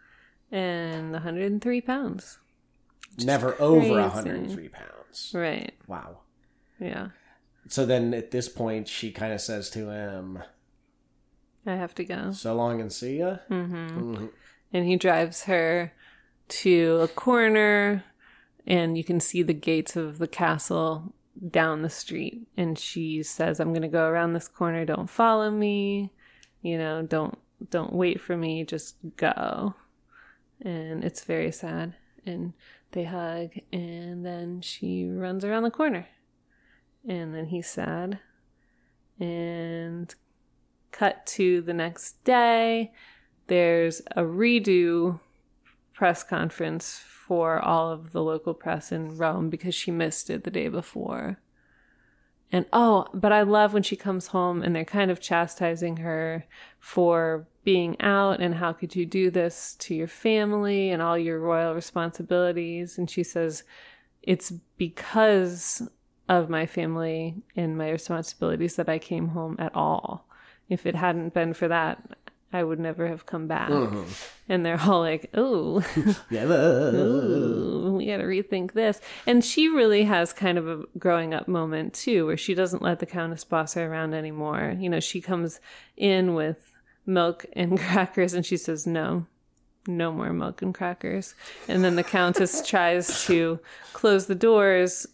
and 0.52 1.12
103 1.12 1.80
pounds. 1.80 2.38
Never 3.18 3.60
over 3.60 4.00
103 4.00 4.68
pounds. 4.68 5.32
Right. 5.34 5.74
Wow. 5.88 6.18
Yeah. 6.78 7.08
So 7.68 7.84
then 7.84 8.14
at 8.14 8.30
this 8.30 8.48
point, 8.48 8.86
she 8.88 9.10
kind 9.12 9.32
of 9.32 9.40
says 9.40 9.68
to 9.70 9.90
him, 9.90 10.38
I 11.66 11.74
have 11.74 11.94
to 11.96 12.04
go. 12.04 12.30
"So 12.32 12.54
long 12.54 12.80
and 12.80 12.92
see 12.92 13.18
ya." 13.18 13.38
Mm-hmm. 13.50 14.26
and 14.72 14.86
he 14.86 14.96
drives 14.96 15.44
her 15.44 15.92
to 16.48 17.00
a 17.02 17.08
corner 17.08 18.04
and 18.66 18.96
you 18.96 19.02
can 19.02 19.18
see 19.18 19.42
the 19.42 19.52
gates 19.54 19.96
of 19.96 20.18
the 20.18 20.28
castle 20.28 21.12
down 21.48 21.82
the 21.82 21.90
street 21.90 22.46
and 22.56 22.78
she 22.78 23.22
says 23.22 23.60
i'm 23.60 23.70
going 23.70 23.80
to 23.82 23.88
go 23.88 24.06
around 24.06 24.34
this 24.34 24.48
corner. 24.48 24.84
Don't 24.84 25.08
follow 25.08 25.50
me. 25.50 26.12
You 26.62 26.76
know 26.76 27.02
don't 27.02 27.38
don't 27.70 27.92
wait 27.92 28.20
for 28.20 28.36
me. 28.36 28.64
Just 28.64 28.96
go. 29.16 29.74
And 30.62 31.04
it's 31.04 31.24
very 31.24 31.52
sad. 31.52 31.94
And 32.24 32.54
they 32.92 33.04
hug 33.04 33.52
and 33.72 34.24
then 34.24 34.60
she 34.60 35.06
runs 35.06 35.44
around 35.44 35.62
the 35.62 35.70
corner. 35.70 36.06
And 37.08 37.34
then 37.34 37.46
he's 37.46 37.68
sad. 37.68 38.18
And 39.18 40.14
cut 40.92 41.26
to 41.26 41.60
the 41.62 41.74
next 41.74 42.22
day, 42.24 42.92
there's 43.46 44.00
a 44.12 44.22
redo 44.22 45.20
press 45.92 46.22
conference 46.22 47.02
for 47.30 47.60
all 47.60 47.92
of 47.92 48.10
the 48.10 48.24
local 48.24 48.54
press 48.54 48.90
in 48.90 49.16
Rome 49.16 49.50
because 49.50 49.72
she 49.72 49.92
missed 49.92 50.30
it 50.30 50.42
the 50.42 50.50
day 50.50 50.66
before. 50.66 51.38
And 52.50 52.66
oh, 52.72 53.06
but 53.14 53.30
I 53.30 53.42
love 53.42 53.72
when 53.72 53.84
she 53.84 53.94
comes 53.94 54.26
home 54.26 54.64
and 54.64 54.74
they're 54.74 54.84
kind 54.84 55.12
of 55.12 55.20
chastising 55.20 55.98
her 55.98 56.44
for 56.80 57.46
being 57.62 57.94
out 58.00 58.40
and 58.40 58.56
how 58.56 58.72
could 58.72 58.96
you 58.96 59.06
do 59.06 59.30
this 59.30 59.76
to 59.78 59.94
your 59.94 60.08
family 60.08 60.90
and 60.90 61.00
all 61.00 61.16
your 61.16 61.38
royal 61.38 61.72
responsibilities. 61.72 62.98
And 62.98 63.08
she 63.08 63.22
says, 63.22 63.62
It's 64.24 64.50
because 64.76 65.88
of 66.28 66.50
my 66.50 66.66
family 66.66 67.36
and 67.54 67.78
my 67.78 67.90
responsibilities 67.90 68.74
that 68.74 68.88
I 68.88 68.98
came 68.98 69.28
home 69.28 69.54
at 69.60 69.72
all. 69.76 70.26
If 70.68 70.84
it 70.84 70.96
hadn't 70.96 71.32
been 71.32 71.54
for 71.54 71.68
that, 71.68 72.02
I 72.52 72.64
would 72.64 72.80
never 72.80 73.06
have 73.06 73.26
come 73.26 73.46
back. 73.46 73.70
Uh-huh. 73.70 74.02
And 74.48 74.66
they're 74.66 74.80
all 74.80 75.00
like, 75.00 75.30
Oh, 75.34 75.84
we 75.96 76.02
got 78.06 78.16
to 78.16 78.24
rethink 78.24 78.72
this. 78.72 79.00
And 79.26 79.44
she 79.44 79.68
really 79.68 80.04
has 80.04 80.32
kind 80.32 80.58
of 80.58 80.68
a 80.68 80.82
growing 80.98 81.32
up 81.32 81.46
moment 81.46 81.94
too, 81.94 82.26
where 82.26 82.36
she 82.36 82.54
doesn't 82.54 82.82
let 82.82 82.98
the 82.98 83.06
Countess 83.06 83.44
boss 83.44 83.74
her 83.74 83.86
around 83.86 84.14
anymore. 84.14 84.76
You 84.78 84.88
know, 84.88 85.00
she 85.00 85.20
comes 85.20 85.60
in 85.96 86.34
with 86.34 86.74
milk 87.06 87.46
and 87.52 87.78
crackers 87.80 88.34
and 88.34 88.44
she 88.44 88.56
says, 88.56 88.86
no, 88.86 89.26
no 89.86 90.10
more 90.10 90.32
milk 90.32 90.60
and 90.60 90.74
crackers. 90.74 91.34
And 91.68 91.84
then 91.84 91.94
the 91.94 92.02
Countess 92.02 92.62
tries 92.66 93.24
to 93.26 93.60
close 93.92 94.26
the 94.26 94.34
doors 94.34 95.06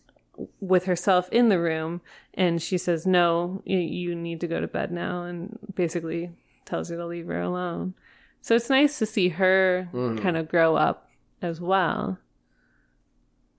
with 0.61 0.84
herself 0.84 1.28
in 1.30 1.51
the 1.51 1.59
room 1.59 2.01
and 2.32 2.62
she 2.62 2.78
says, 2.78 3.07
no, 3.07 3.62
you 3.64 4.14
need 4.14 4.41
to 4.41 4.47
go 4.47 4.61
to 4.61 4.66
bed 4.66 4.91
now. 4.91 5.22
And 5.22 5.59
basically 5.74 6.30
tells 6.67 6.89
her 6.91 6.97
to 6.97 7.07
leave 7.07 7.27
her 7.27 7.41
alone. 7.41 7.95
So 8.43 8.55
it's 8.55 8.71
nice 8.71 8.99
to 8.99 9.07
see 9.07 9.31
her 9.31 9.89
mm-hmm. 9.93 10.19
kind 10.19 10.37
of 10.37 10.49
grow 10.49 10.77
up 10.77 11.11
as 11.43 11.61
well. 11.61 12.19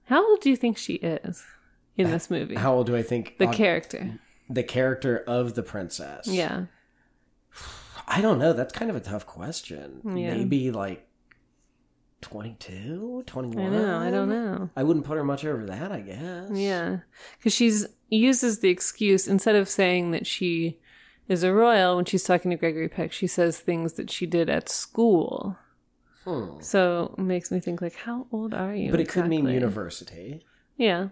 How 0.06 0.26
old 0.26 0.42
do 0.42 0.50
you 0.50 0.56
think 0.56 0.78
she 0.78 0.94
is 0.94 1.44
in 1.98 2.10
this 2.10 2.30
movie? 2.30 2.56
How 2.56 2.74
old 2.74 2.88
do 2.88 2.96
I 2.96 3.04
think 3.04 3.38
the 3.38 3.48
character. 3.48 4.20
the 4.50 4.64
character 4.64 5.18
of 5.28 5.56
the 5.56 5.64
princess? 5.64 6.28
Yeah. 6.28 6.66
I 8.08 8.22
don't 8.22 8.40
know. 8.40 8.54
That's 8.54 8.74
kind 8.74 8.90
of 8.90 8.96
a 8.96 9.02
tough 9.02 9.26
question. 9.26 10.02
Yeah. 10.06 10.36
Maybe 10.36 10.72
like 10.72 11.06
22, 12.22 13.24
21? 13.26 13.66
I 13.66 13.70
know. 13.70 13.98
I 13.98 14.10
don't 14.10 14.30
know. 14.30 14.70
I 14.76 14.84
wouldn't 14.84 15.06
put 15.06 15.18
her 15.18 15.24
much 15.24 15.44
over 15.44 15.66
that, 15.66 15.92
I 15.92 16.00
guess. 16.00 16.50
Yeah. 16.54 17.00
Because 17.38 17.54
she's 17.54 17.88
uses 18.10 18.60
the 18.60 18.70
excuse 18.70 19.28
instead 19.28 19.56
of 19.56 19.68
saying 19.68 20.12
that 20.12 20.26
she 20.26 20.80
is 21.28 21.44
a 21.44 21.54
royal 21.54 21.96
when 21.96 22.06
she's 22.06 22.24
talking 22.24 22.52
to 22.52 22.58
Gregory 22.58 22.88
Peck, 22.90 23.12
she 23.12 23.28
says 23.28 23.60
things 23.60 23.94
that 23.94 24.10
she 24.10 24.26
did 24.26 24.50
at 24.50 24.70
school. 24.70 25.58
Hmm. 26.24 26.60
So 26.62 27.16
it 27.18 27.22
makes 27.22 27.52
me 27.52 27.60
think 27.60 27.82
like, 27.82 27.96
how 27.96 28.28
old 28.32 28.54
are 28.54 28.74
you? 28.74 28.92
But 28.92 29.00
it 29.00 29.10
could 29.10 29.28
mean 29.28 29.48
university. 29.48 30.44
Yeah. 30.76 31.10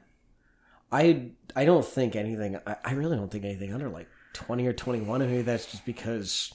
I 0.91 1.31
I 1.55 1.65
don't 1.65 1.85
think 1.85 2.15
anything. 2.15 2.59
I, 2.67 2.75
I 2.83 2.91
really 2.93 3.15
don't 3.17 3.31
think 3.31 3.43
anything 3.45 3.73
under 3.73 3.89
like 3.89 4.07
twenty 4.33 4.67
or 4.67 4.73
twenty 4.73 5.01
one. 5.01 5.21
And 5.21 5.31
maybe 5.31 5.41
that's 5.43 5.69
just 5.71 5.85
because 5.85 6.53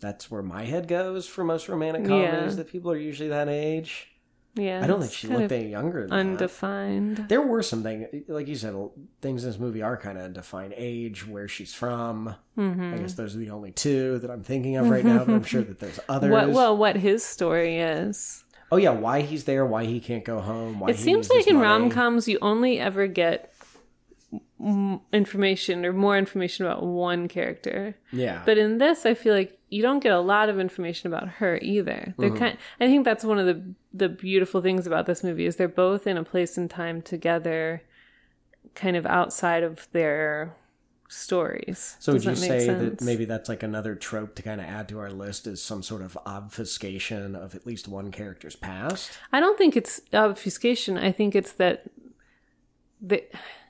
that's 0.00 0.30
where 0.30 0.42
my 0.42 0.64
head 0.64 0.86
goes 0.88 1.26
for 1.26 1.42
most 1.42 1.68
romantic 1.68 2.02
Yeah. 2.02 2.30
comedies. 2.30 2.56
That 2.56 2.68
people 2.68 2.90
are 2.90 2.96
usually 2.98 3.28
that 3.30 3.48
age. 3.48 4.12
Yeah. 4.56 4.82
I 4.82 4.86
don't 4.86 5.00
think 5.00 5.12
she 5.12 5.28
looked 5.28 5.52
any 5.52 5.70
younger 5.70 6.00
than 6.02 6.10
that. 6.10 6.16
undefined. 6.16 7.26
There 7.28 7.42
were 7.42 7.62
some 7.62 7.82
things, 7.82 8.08
like 8.26 8.48
you 8.48 8.56
said, 8.56 8.74
things 9.20 9.44
in 9.44 9.50
this 9.50 9.58
movie 9.58 9.82
are 9.82 9.96
kind 9.96 10.16
of 10.18 10.24
undefined. 10.24 10.72
Age, 10.76 11.26
where 11.26 11.46
she's 11.46 11.74
from. 11.74 12.34
Mm-hmm. 12.56 12.94
I 12.94 12.98
guess 12.98 13.14
those 13.14 13.36
are 13.36 13.38
the 13.38 13.50
only 13.50 13.72
two 13.72 14.18
that 14.20 14.30
I'm 14.30 14.42
thinking 14.42 14.76
of 14.76 14.88
right 14.88 15.04
now. 15.04 15.24
But 15.24 15.34
I'm 15.34 15.44
sure 15.44 15.62
that 15.62 15.78
there's 15.78 16.00
others. 16.08 16.32
What 16.32 16.50
well, 16.50 16.76
what 16.76 16.96
his 16.96 17.24
story 17.24 17.76
is. 17.78 18.44
oh 18.72 18.78
yeah, 18.78 18.90
why 18.90 19.20
he's 19.20 19.44
there, 19.44 19.66
why 19.66 19.84
he 19.84 20.00
can't 20.00 20.24
go 20.24 20.40
home. 20.40 20.80
Why 20.80 20.90
It 20.90 20.98
seems 20.98 21.28
like 21.28 21.46
in 21.46 21.58
rom 21.58 21.90
coms 21.90 22.26
you 22.26 22.38
only 22.40 22.80
ever 22.80 23.06
get 23.06 23.52
information 25.12 25.84
or 25.84 25.92
more 25.92 26.16
information 26.16 26.66
about 26.66 26.82
one 26.82 27.28
character. 27.28 27.96
Yeah, 28.12 28.42
But 28.44 28.58
in 28.58 28.78
this, 28.78 29.04
I 29.06 29.14
feel 29.14 29.34
like 29.34 29.55
you 29.68 29.82
don't 29.82 30.00
get 30.02 30.12
a 30.12 30.20
lot 30.20 30.48
of 30.48 30.60
information 30.60 31.12
about 31.12 31.28
her 31.28 31.58
either. 31.60 32.14
They're 32.18 32.30
Mm-hmm. 32.30 32.38
kind. 32.38 32.58
I 32.80 32.86
think 32.86 33.04
that's 33.04 33.24
one 33.24 33.38
of 33.38 33.46
the 33.46 33.74
the 33.92 34.08
beautiful 34.08 34.60
things 34.60 34.86
about 34.86 35.06
this 35.06 35.24
movie 35.24 35.46
is 35.46 35.56
they're 35.56 35.68
both 35.68 36.06
in 36.06 36.16
a 36.16 36.24
place 36.24 36.56
and 36.56 36.70
time 36.70 37.02
together, 37.02 37.82
kind 38.74 38.96
of 38.96 39.06
outside 39.06 39.62
of 39.62 39.88
their 39.92 40.54
stories. 41.08 41.96
So 42.00 42.12
Does 42.12 42.26
would 42.26 42.36
you 42.38 42.40
that 42.48 42.60
say 42.60 42.66
that 42.66 43.00
maybe 43.00 43.24
that's 43.24 43.48
like 43.48 43.62
another 43.62 43.94
trope 43.94 44.34
to 44.36 44.42
kind 44.42 44.60
of 44.60 44.66
add 44.66 44.88
to 44.88 44.98
our 44.98 45.10
list 45.10 45.46
is 45.46 45.62
some 45.62 45.82
sort 45.82 46.02
of 46.02 46.18
obfuscation 46.26 47.34
of 47.36 47.54
at 47.54 47.64
least 47.66 47.86
one 47.88 48.10
character's 48.10 48.56
past? 48.56 49.12
I 49.32 49.40
don't 49.40 49.56
think 49.56 49.76
it's 49.76 50.00
obfuscation. 50.12 50.98
I 50.98 51.12
think 51.12 51.34
it's 51.34 51.52
that 51.52 51.84
the, 53.00 53.22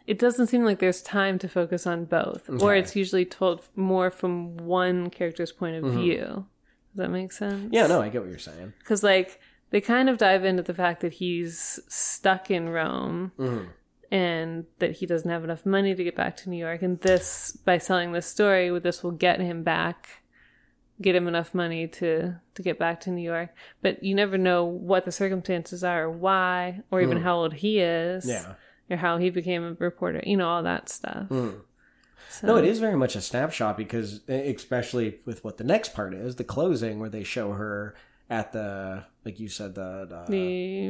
it 0.07 0.19
doesn't 0.19 0.47
seem 0.49 0.65
like 0.65 0.79
there's 0.79 1.03
time 1.03 1.39
to 1.41 1.49
focus 1.49 1.87
on 1.87 2.05
both, 2.05 2.49
or 2.49 2.55
Okay. 2.55 2.65
Mm-hmm. 2.65 2.79
it's 2.85 2.97
usually 2.97 3.25
told 3.25 3.65
more 3.75 4.11
from 4.11 4.57
one 4.59 5.11
character's 5.11 5.53
point 5.53 5.77
of 5.85 5.93
view. 5.93 6.47
Does 6.95 6.99
that 7.03 7.11
make 7.11 7.33
sense? 7.33 7.69
Yeah, 7.73 7.87
no, 7.89 8.01
I 8.01 8.09
get 8.09 8.23
what 8.23 8.31
you're 8.31 8.39
saying. 8.39 8.73
Because, 8.79 9.03
like, 9.03 9.41
they 9.71 9.81
kind 9.81 10.09
of 10.09 10.17
dive 10.19 10.45
into 10.45 10.63
the 10.63 10.73
fact 10.75 11.01
that 11.03 11.15
he's 11.15 11.81
stuck 11.89 12.51
in 12.51 12.69
Rome 12.71 13.33
Mhm. 13.39 13.67
and 14.11 14.65
that 14.79 14.93
he 14.93 15.07
doesn't 15.07 15.29
have 15.31 15.43
enough 15.45 15.67
money 15.67 15.95
to 15.95 16.05
get 16.05 16.15
back 16.17 16.37
to 16.39 16.49
New 16.51 16.57
York. 16.57 16.81
And 16.83 17.01
this, 17.01 17.53
by 17.65 17.79
selling 17.79 18.13
this 18.13 18.27
story, 18.27 18.77
this 18.79 19.03
will 19.03 19.11
get 19.11 19.41
him 19.41 19.63
back, 19.65 20.23
get 21.03 21.15
him 21.17 21.27
enough 21.29 21.53
money 21.53 21.87
to, 21.89 22.41
to 22.55 22.63
get 22.63 22.79
back 22.79 23.01
to 23.01 23.11
New 23.11 23.23
York. 23.23 23.51
But 23.83 24.03
you 24.03 24.15
never 24.15 24.39
know 24.39 24.65
what 24.65 25.05
the 25.05 25.13
circumstances 25.13 25.83
are 25.85 26.05
or 26.05 26.11
why, 26.11 26.83
or 26.91 27.03
even 27.03 27.19
how 27.19 27.37
old 27.37 27.55
he 27.55 27.81
is. 27.81 28.25
Mm. 28.25 28.29
Yeah. 28.29 28.55
Or 28.91 28.97
how 28.97 29.19
he 29.19 29.31
became 29.31 29.65
a 29.65 29.73
reporter, 29.75 30.23
you 30.25 30.37
know, 30.37 30.49
all 30.49 30.63
that 30.63 30.89
stuff. 30.89 31.29
Mm. 31.29 31.61
So, 32.31 32.47
No, 32.47 32.57
it 32.57 32.65
is 32.65 32.79
very 32.79 32.97
much 32.97 33.17
a 33.17 33.21
snapshot 33.21 33.77
because, 33.77 34.21
especially 34.29 35.19
with 35.25 35.43
what 35.45 35.57
the 35.59 35.65
next 35.65 35.95
part 35.95 36.15
is, 36.15 36.37
the 36.37 36.45
closing 36.45 37.01
where 37.01 37.09
they 37.09 37.25
show 37.25 37.53
her 37.53 37.95
at 38.29 38.53
the, 38.53 39.05
like 39.25 39.39
you 39.39 39.49
said, 39.49 39.75
the, 39.77 40.05
the 40.29 40.31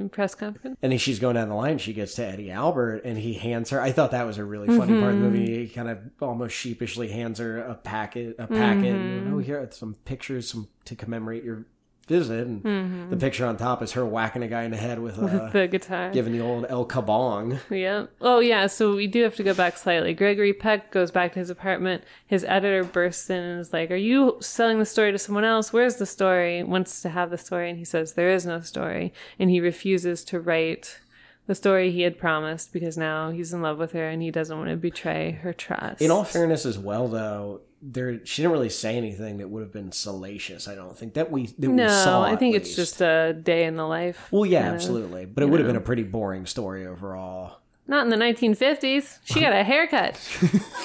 The 0.03 0.09
press 0.09 0.35
conference. 0.35 0.79
and 0.83 0.99
she's 1.01 1.19
going 1.19 1.35
down 1.35 1.49
the 1.51 1.55
line. 1.55 1.77
She 1.79 1.93
gets 1.93 2.15
to 2.15 2.25
Eddie 2.25 2.51
Albert, 2.51 3.03
and 3.05 3.19
he 3.19 3.35
hands 3.35 3.71
her. 3.71 3.81
I 3.81 3.93
thought 3.93 4.11
that 4.13 4.25
was 4.27 4.39
a 4.39 4.45
really 4.45 4.69
funny 4.69 4.99
part 4.99 5.13
of 5.15 5.21
the 5.21 5.29
movie. 5.29 5.67
He 5.67 5.69
kind 5.69 5.89
of 5.91 5.99
almost 6.21 6.55
sheepishly 6.57 7.09
hands 7.09 7.39
her 7.39 7.59
a 7.59 7.75
packet, 7.75 8.37
a 8.39 8.47
packet. 8.47 8.95
And, 8.95 9.35
oh, 9.35 9.39
here 9.39 9.59
are 9.61 9.71
some 9.71 9.95
pictures, 10.07 10.49
some 10.51 10.69
to 10.87 10.97
commemorate 10.97 11.45
your 11.45 11.67
visit. 12.07 12.47
And 12.47 12.63
mm-hmm. 12.63 13.11
the 13.11 13.17
picture 13.17 13.47
on 13.47 13.57
top 13.57 13.83
is 13.83 13.93
her 13.93 14.05
whacking 14.05 14.43
a 14.43 14.49
guy 14.49 14.63
in 14.65 14.71
the 14.71 14.77
head 14.77 15.01
with 15.01 15.19
a, 15.19 15.45
uh, 15.45 15.51
the 15.51 15.67
guitar. 15.67 16.11
giving 16.11 16.33
the 16.33 16.41
old 16.41 16.67
El 16.69 16.87
Kabong. 16.87 17.59
Yeah. 17.71 18.07
Oh, 18.21 18.41
yeah. 18.41 18.67
So 18.67 18.95
we 18.95 19.07
do 19.07 19.23
have 19.23 19.37
to 19.37 19.43
go 19.43 19.55
back 19.55 19.77
slightly. 19.77 20.15
Gregory 20.15 20.53
Peck 20.53 20.91
goes 20.91 21.11
back 21.11 21.33
to 21.33 21.39
his 21.39 21.51
apartment. 21.51 22.05
His 22.27 22.45
editor 22.45 22.85
bursts 22.85 23.29
in 23.29 23.43
and 23.43 23.61
is 23.61 23.73
like, 23.73 23.91
Are 23.91 23.97
you 23.97 24.39
selling 24.41 24.79
the 24.79 24.87
story 24.87 25.13
to 25.13 25.19
someone 25.19 25.45
else? 25.45 25.73
Where's 25.73 25.97
the 25.97 26.07
story? 26.07 26.63
Wants 26.63 27.03
to 27.03 27.11
have 27.11 27.31
the 27.31 27.39
story. 27.39 27.71
And 27.71 27.79
he 27.79 27.85
says, 27.85 28.15
There 28.15 28.31
is 28.31 28.47
no 28.47 28.61
story. 28.61 29.13
And 29.39 29.51
he 29.51 29.61
refuses 29.61 30.25
to 30.25 30.41
write 30.41 31.01
the 31.47 31.55
story 31.55 31.93
he 31.93 32.03
had 32.03 32.19
promised 32.19 32.73
because 32.73 32.99
now 32.99 33.31
he's 33.31 33.53
in 33.53 33.63
love 33.63 33.79
with 33.79 33.93
her 33.93 34.09
and 34.09 34.21
he 34.21 34.31
doesn't 34.31 34.57
want 34.57 34.71
to 34.71 34.77
betray 34.77 35.33
her 35.43 35.53
trust. 35.53 36.03
In 36.03 36.11
all 36.11 36.25
fairness, 36.25 36.67
as 36.67 36.79
well, 36.79 37.09
though, 37.09 37.61
there 37.93 38.25
she 38.27 38.43
didn't 38.43 38.53
really 38.53 38.69
say 38.69 38.97
anything 38.97 39.39
that 39.39 39.49
would 39.49 39.63
have 39.63 39.73
been 39.73 39.93
salacious. 39.93 40.67
I 40.69 40.75
don't 40.75 40.97
think 40.97 41.15
that 41.15 41.31
we 41.31 41.47
that 41.47 41.69
we 41.71 41.75
no, 41.75 41.89
saw. 41.89 42.23
I 42.23 42.37
think 42.37 42.55
it's 42.57 42.69
least. 42.69 42.77
just 42.77 43.01
a 43.01 43.33
day 43.33 43.65
in 43.65 43.77
the 43.77 43.87
life. 43.87 44.29
Well, 44.31 44.45
yeah, 44.47 44.63
kind 44.63 44.69
of- 44.69 44.75
absolutely, 44.75 45.27
but 45.27 45.43
it 45.43 45.47
would 45.47 45.61
have 45.61 45.67
been 45.67 45.77
a 45.77 45.81
pretty 45.81 46.03
boring 46.03 46.47
story 46.47 46.87
overall. 46.87 47.59
Not 47.89 48.03
in 48.05 48.11
the 48.11 48.17
1950s. 48.17 49.21
She 49.25 49.39
got 49.41 49.53
a 49.53 49.63
haircut. 49.63 50.17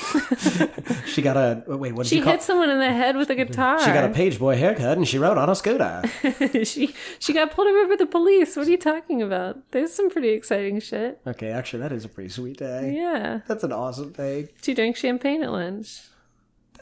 She 1.05 1.21
got 1.21 1.35
a 1.35 1.63
wait. 1.67 1.93
What 1.93 2.03
did 2.03 2.09
She 2.09 2.17
you 2.17 2.23
call? 2.23 2.31
hit 2.33 2.41
someone 2.41 2.69
in 2.69 2.79
the 2.79 2.91
head 2.91 3.17
with 3.17 3.29
a 3.29 3.35
guitar. 3.35 3.79
She 3.79 3.87
got 3.91 4.05
a 4.05 4.13
page 4.13 4.39
boy 4.39 4.55
haircut, 4.55 4.97
and 4.97 5.07
she 5.07 5.17
rode 5.17 5.37
on 5.37 5.49
a 5.49 5.55
scooter. 5.55 6.01
she 6.63 6.93
she 7.19 7.33
got 7.33 7.51
pulled 7.51 7.67
over 7.67 7.87
by 7.89 7.95
the 7.97 8.05
police. 8.05 8.55
What 8.55 8.67
are 8.67 8.71
you 8.71 8.77
talking 8.77 9.21
about? 9.21 9.57
There's 9.71 9.91
some 9.93 10.09
pretty 10.09 10.29
exciting 10.29 10.79
shit. 10.79 11.19
okay, 11.27 11.49
actually, 11.49 11.81
that 11.81 11.91
is 11.91 12.05
a 12.05 12.09
pretty 12.09 12.29
sweet 12.29 12.57
day. 12.57 12.93
Yeah. 12.95 13.41
That's 13.47 13.63
an 13.63 13.71
awesome 13.73 14.13
thing. 14.13 14.49
She 14.61 14.73
drank 14.73 14.95
champagne 14.95 15.43
at 15.43 15.51
lunch. 15.51 16.01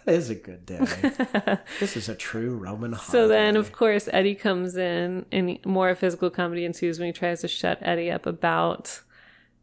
That 0.06 0.16
is 0.16 0.30
a 0.30 0.36
good 0.36 0.66
day. 0.66 0.80
this 1.80 1.96
is 1.98 2.10
a 2.10 2.16
true 2.16 2.56
Roman 2.56 2.94
holiday. 2.94 3.12
So 3.12 3.28
then, 3.28 3.56
of 3.56 3.72
course, 3.72 4.10
Eddie 4.12 4.36
comes 4.36 4.76
in, 4.76 5.26
and 5.32 5.60
more 5.66 5.94
physical 5.96 6.30
comedy 6.30 6.66
ensues 6.66 7.00
when 7.00 7.08
he 7.08 7.14
tries 7.14 7.42
to 7.42 7.48
shut 7.48 7.80
Eddie 7.82 8.12
up 8.12 8.26
about 8.26 9.02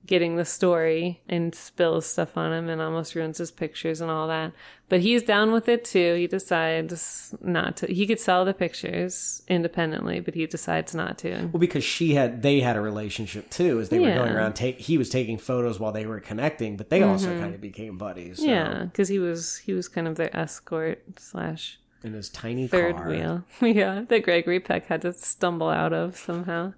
getting 0.06 0.36
the 0.36 0.44
story 0.44 1.20
and 1.28 1.54
spills 1.54 2.06
stuff 2.06 2.36
on 2.36 2.52
him 2.52 2.68
and 2.68 2.80
almost 2.80 3.14
ruins 3.14 3.38
his 3.38 3.50
pictures 3.50 4.00
and 4.00 4.10
all 4.10 4.28
that. 4.28 4.52
But 4.88 5.00
he's 5.00 5.22
down 5.22 5.52
with 5.52 5.68
it 5.68 5.84
too. 5.84 6.14
He 6.14 6.26
decides 6.28 7.34
not 7.42 7.78
to. 7.78 7.92
He 7.92 8.06
could 8.06 8.20
sell 8.20 8.44
the 8.44 8.54
pictures 8.54 9.42
independently, 9.48 10.20
but 10.20 10.34
he 10.34 10.46
decides 10.46 10.94
not 10.94 11.18
to. 11.18 11.48
Well, 11.52 11.60
because 11.60 11.84
she 11.84 12.14
had, 12.14 12.42
they 12.42 12.60
had 12.60 12.76
a 12.76 12.80
relationship 12.80 13.50
too, 13.50 13.80
as 13.80 13.88
they 13.88 13.98
were 13.98 14.14
going 14.14 14.32
around. 14.32 14.54
Take 14.54 14.78
he 14.78 14.96
was 14.96 15.10
taking 15.10 15.38
photos 15.38 15.80
while 15.80 15.92
they 15.92 16.06
were 16.06 16.20
connecting, 16.20 16.76
but 16.76 16.88
they 16.88 17.02
also 17.02 17.30
mm-hmm. 17.30 17.40
kind 17.40 17.54
of 17.54 17.60
became 17.60 17.98
buddies. 17.98 18.38
so- 18.38 18.44
Yeah, 18.44 18.84
because 18.84 19.08
he 19.08 19.18
was 19.18 19.58
he 19.58 19.72
was 19.72 19.88
kind 19.88 20.06
of 20.06 20.14
their 20.14 20.34
escort 20.36 21.02
slash 21.18 21.78
in 22.04 22.12
his 22.12 22.28
tiny 22.28 22.68
third 22.68 22.96
car. 22.96 23.08
wheel. 23.08 23.44
yeah, 23.60 24.04
that 24.06 24.22
Gregory 24.22 24.60
Peck 24.60 24.86
had 24.86 25.02
to 25.02 25.12
stumble 25.12 25.68
out 25.68 25.92
of 25.92 26.16
somehow. 26.16 26.74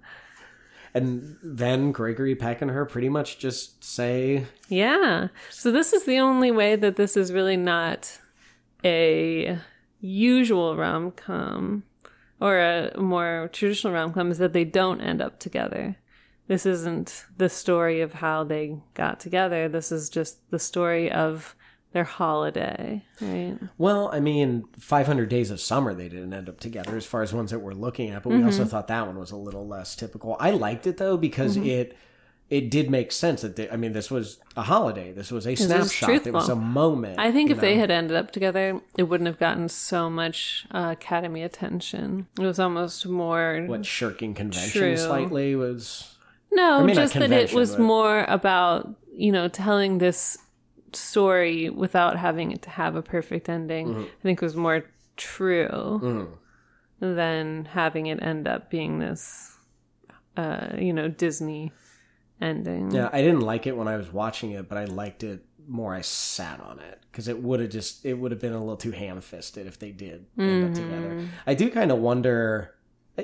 And 0.93 1.37
then 1.43 1.91
Gregory 1.91 2.35
Peck 2.35 2.61
and 2.61 2.71
her 2.71 2.85
pretty 2.85 3.09
much 3.09 3.37
just 3.39 3.83
say, 3.83 4.45
Yeah. 4.67 5.27
So 5.49 5.71
this 5.71 5.93
is 5.93 6.05
the 6.05 6.19
only 6.19 6.51
way 6.51 6.75
that 6.75 6.95
this 6.95 7.15
is 7.15 7.31
really 7.31 7.57
not 7.57 8.19
a 8.83 9.59
usual 10.01 10.75
rom 10.75 11.11
com 11.11 11.83
or 12.39 12.59
a 12.59 12.97
more 12.97 13.49
traditional 13.51 13.93
rom 13.93 14.13
com 14.13 14.31
is 14.31 14.37
that 14.37 14.53
they 14.53 14.63
don't 14.65 15.01
end 15.01 15.21
up 15.21 15.39
together. 15.39 15.97
This 16.47 16.65
isn't 16.65 17.25
the 17.37 17.49
story 17.49 18.01
of 18.01 18.13
how 18.13 18.43
they 18.43 18.77
got 18.95 19.19
together. 19.19 19.69
This 19.69 19.91
is 19.91 20.09
just 20.09 20.49
the 20.49 20.57
story 20.57 21.11
of 21.11 21.55
their 21.91 22.03
holiday, 22.03 23.03
right? 23.19 23.57
well, 23.77 24.09
I 24.13 24.19
mean, 24.19 24.65
500 24.79 25.27
Days 25.27 25.49
of 25.51 25.59
Summer, 25.59 25.93
they 25.93 26.09
didn't 26.09 26.33
end 26.33 26.47
up 26.47 26.59
together 26.59 26.95
as 26.95 27.05
far 27.05 27.21
as 27.23 27.33
ones 27.33 27.51
that 27.51 27.59
we're 27.59 27.73
looking 27.73 28.09
at, 28.11 28.23
but 28.23 28.29
we 28.29 28.43
also 28.43 28.65
thought 28.65 28.87
that 28.87 29.07
one 29.07 29.17
was 29.17 29.31
a 29.31 29.35
little 29.37 29.67
less 29.67 29.95
typical. 29.95 30.37
I 30.39 30.51
liked 30.51 30.85
it 30.87 30.97
though 30.97 31.17
because 31.17 31.57
it 31.57 31.97
it 32.49 32.71
did 32.71 32.89
make 32.89 33.11
sense 33.11 33.41
that 33.41 33.55
they, 33.55 33.69
I 33.69 33.75
mean, 33.75 33.93
this 33.93 34.09
was 34.09 34.39
a 34.57 34.63
holiday. 34.63 35.11
This 35.11 35.31
was 35.31 35.45
a 35.45 35.51
was 35.51 35.59
snapshot. 35.59 36.25
It 36.27 36.33
was 36.33 36.49
a 36.49 36.55
moment. 36.55 37.19
I 37.19 37.31
think 37.31 37.51
if 37.51 37.59
they 37.59 37.75
had 37.75 37.91
ended 37.91 38.17
up 38.17 38.31
together, 38.31 38.81
it 38.97 39.03
wouldn't 39.03 39.27
have 39.27 39.37
gotten 39.37 39.69
so 39.69 40.09
much 40.09 40.65
uh, 40.71 40.89
Academy 40.91 41.43
attention. 41.43 42.27
It 42.39 42.43
was 42.43 42.59
almost 42.59 43.05
more 43.05 43.65
what 43.67 43.85
shirking 43.85 44.33
convention 44.33 44.81
True. 44.81 44.97
slightly 44.97 45.55
was 45.55 46.15
No, 46.51 46.83
mean, 46.83 46.95
just 46.95 47.13
that 47.13 47.31
it 47.31 47.53
was 47.53 47.71
but- 47.75 47.81
more 47.81 48.25
about, 48.27 48.95
you 49.15 49.31
know, 49.31 49.47
telling 49.47 49.99
this 49.99 50.37
story 50.95 51.69
without 51.69 52.17
having 52.17 52.51
it 52.51 52.61
to 52.63 52.69
have 52.69 52.95
a 52.95 53.01
perfect 53.01 53.49
ending. 53.49 53.87
Mm-hmm. 53.87 54.01
I 54.01 54.21
think 54.23 54.41
was 54.41 54.55
more 54.55 54.85
true 55.17 56.37
than 56.99 57.65
having 57.65 58.07
it 58.07 58.21
end 58.21 58.47
up 58.47 58.69
being 58.69 58.99
this, 58.99 59.57
uh, 60.37 60.69
you 60.77 60.93
know, 60.93 61.07
Disney 61.07 61.71
ending. 62.41 62.91
Yeah, 62.91 63.09
I 63.11 63.21
didn't 63.21 63.41
like 63.41 63.67
it 63.67 63.75
when 63.75 63.87
I 63.87 63.97
was 63.97 64.11
watching 64.11 64.51
it, 64.51 64.69
but 64.69 64.77
I 64.77 64.85
liked 64.85 65.23
it 65.23 65.45
more. 65.67 65.93
I 65.93 66.01
sat 66.01 66.59
on 66.59 66.79
it 66.79 66.99
because 67.11 67.27
it 67.27 67.41
would 67.41 67.59
have 67.59 67.69
just 67.69 68.05
it 68.05 68.15
would 68.15 68.31
have 68.31 68.39
been 68.39 68.53
a 68.53 68.59
little 68.59 68.77
too 68.77 68.91
ham 68.91 69.21
fisted 69.21 69.67
if 69.67 69.79
they 69.79 69.91
did 69.91 70.25
end 70.37 70.65
up 70.65 70.73
together. 70.73 71.27
I 71.45 71.53
do 71.53 71.69
kind 71.69 71.91
of 71.91 71.99
wonder. 71.99 72.75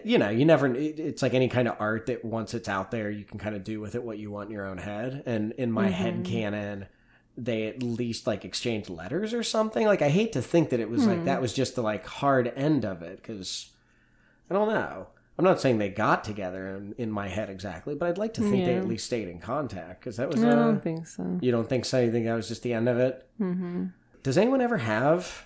You 0.04 0.18
know, 0.18 0.30
you 0.30 0.44
never. 0.44 0.74
It's 0.76 1.22
like 1.22 1.34
any 1.34 1.48
kind 1.48 1.70
of 1.70 1.78
art 1.80 2.08
that 2.08 2.26
once 2.26 2.54
it's 2.54 2.68
out 2.68 2.92
there, 2.92 3.10
you 3.10 3.24
can 3.24 3.40
kind 3.40 3.56
of 3.56 3.64
do 3.64 3.80
with 3.80 3.96
it 3.96 4.04
what 4.04 4.18
you 4.18 4.30
want 4.30 4.50
in 4.50 4.54
your 4.54 4.68
own 4.68 4.78
head. 4.78 5.24
And 5.26 5.54
in 5.54 5.72
my 5.72 5.88
head 5.88 6.26
canon, 6.26 6.88
they 7.38 7.68
at 7.68 7.84
least 7.84 8.28
like 8.28 8.46
exchanged 8.46 8.90
letters 8.90 9.34
or 9.34 9.44
something. 9.44 9.86
Like 9.86 10.02
I 10.02 10.10
hate 10.10 10.32
to 10.34 10.42
think 10.42 10.70
that 10.70 10.80
it 10.80 10.90
was 10.90 11.06
like 11.06 11.26
that 11.26 11.42
was 11.42 11.54
just 11.54 11.76
the 11.76 11.82
like 11.82 12.06
hard 12.06 12.52
end 12.56 12.86
of 12.86 13.02
it 13.02 13.22
because 13.22 13.70
I 14.50 14.54
don't 14.54 14.70
know. 14.70 15.08
I'm 15.38 15.44
not 15.44 15.60
saying 15.60 15.80
they 15.80 15.90
got 15.90 16.24
together 16.24 16.78
in, 16.78 16.96
in 16.98 17.12
my 17.12 17.28
head 17.28 17.50
exactly, 17.50 17.94
but 17.94 18.08
I'd 18.08 18.18
like 18.18 18.34
to 18.36 18.42
think 18.42 18.66
they 18.66 18.76
at 18.76 18.88
least 18.88 19.06
stayed 19.06 19.28
in 19.28 19.40
contact 19.40 20.00
because 20.00 20.16
that 20.18 20.30
was. 20.30 20.42
I 20.42 20.48
Uh, 20.50 20.56
don't 20.56 20.82
think 20.82 21.08
so. 21.08 21.40
you 21.42 21.52
don't 21.52 21.68
think 21.68 21.84
so? 21.84 22.00
You 22.00 22.10
think 22.12 22.26
that 22.26 22.36
was 22.36 22.48
just 22.48 22.64
the 22.64 22.72
end 22.74 22.88
of 22.88 22.98
it? 23.00 23.28
Mm-hmm. 23.42 23.88
Does 24.24 24.38
anyone 24.38 24.62
ever 24.62 24.78
have 24.78 25.44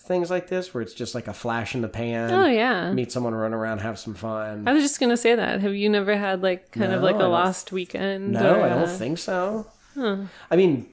things 0.00 0.28
like 0.30 0.48
this 0.48 0.74
where 0.74 0.82
it's 0.82 0.94
just 0.94 1.14
like 1.14 1.28
a 1.28 1.32
flash 1.32 1.74
in 1.76 1.82
the 1.82 1.88
pan? 1.88 2.32
Oh 2.32 2.46
yeah. 2.48 2.92
Meet 2.92 3.12
someone, 3.12 3.32
run 3.32 3.54
around, 3.54 3.78
have 3.78 3.96
some 4.00 4.14
fun. 4.14 4.66
I 4.66 4.72
was 4.72 4.82
just 4.82 4.98
gonna 4.98 5.16
say 5.16 5.36
that. 5.36 5.60
Have 5.60 5.74
you 5.74 5.88
never 5.88 6.16
had 6.16 6.42
like 6.42 6.72
kind 6.72 6.92
of 6.92 7.02
like 7.04 7.14
a 7.14 7.28
lost 7.28 7.70
weekend? 7.70 8.32
no, 8.32 8.56
or 8.56 8.62
I 8.64 8.68
don't 8.70 8.88
think 8.90 9.18
so. 9.18 9.68
I 9.96 10.56
mean, 10.56 10.86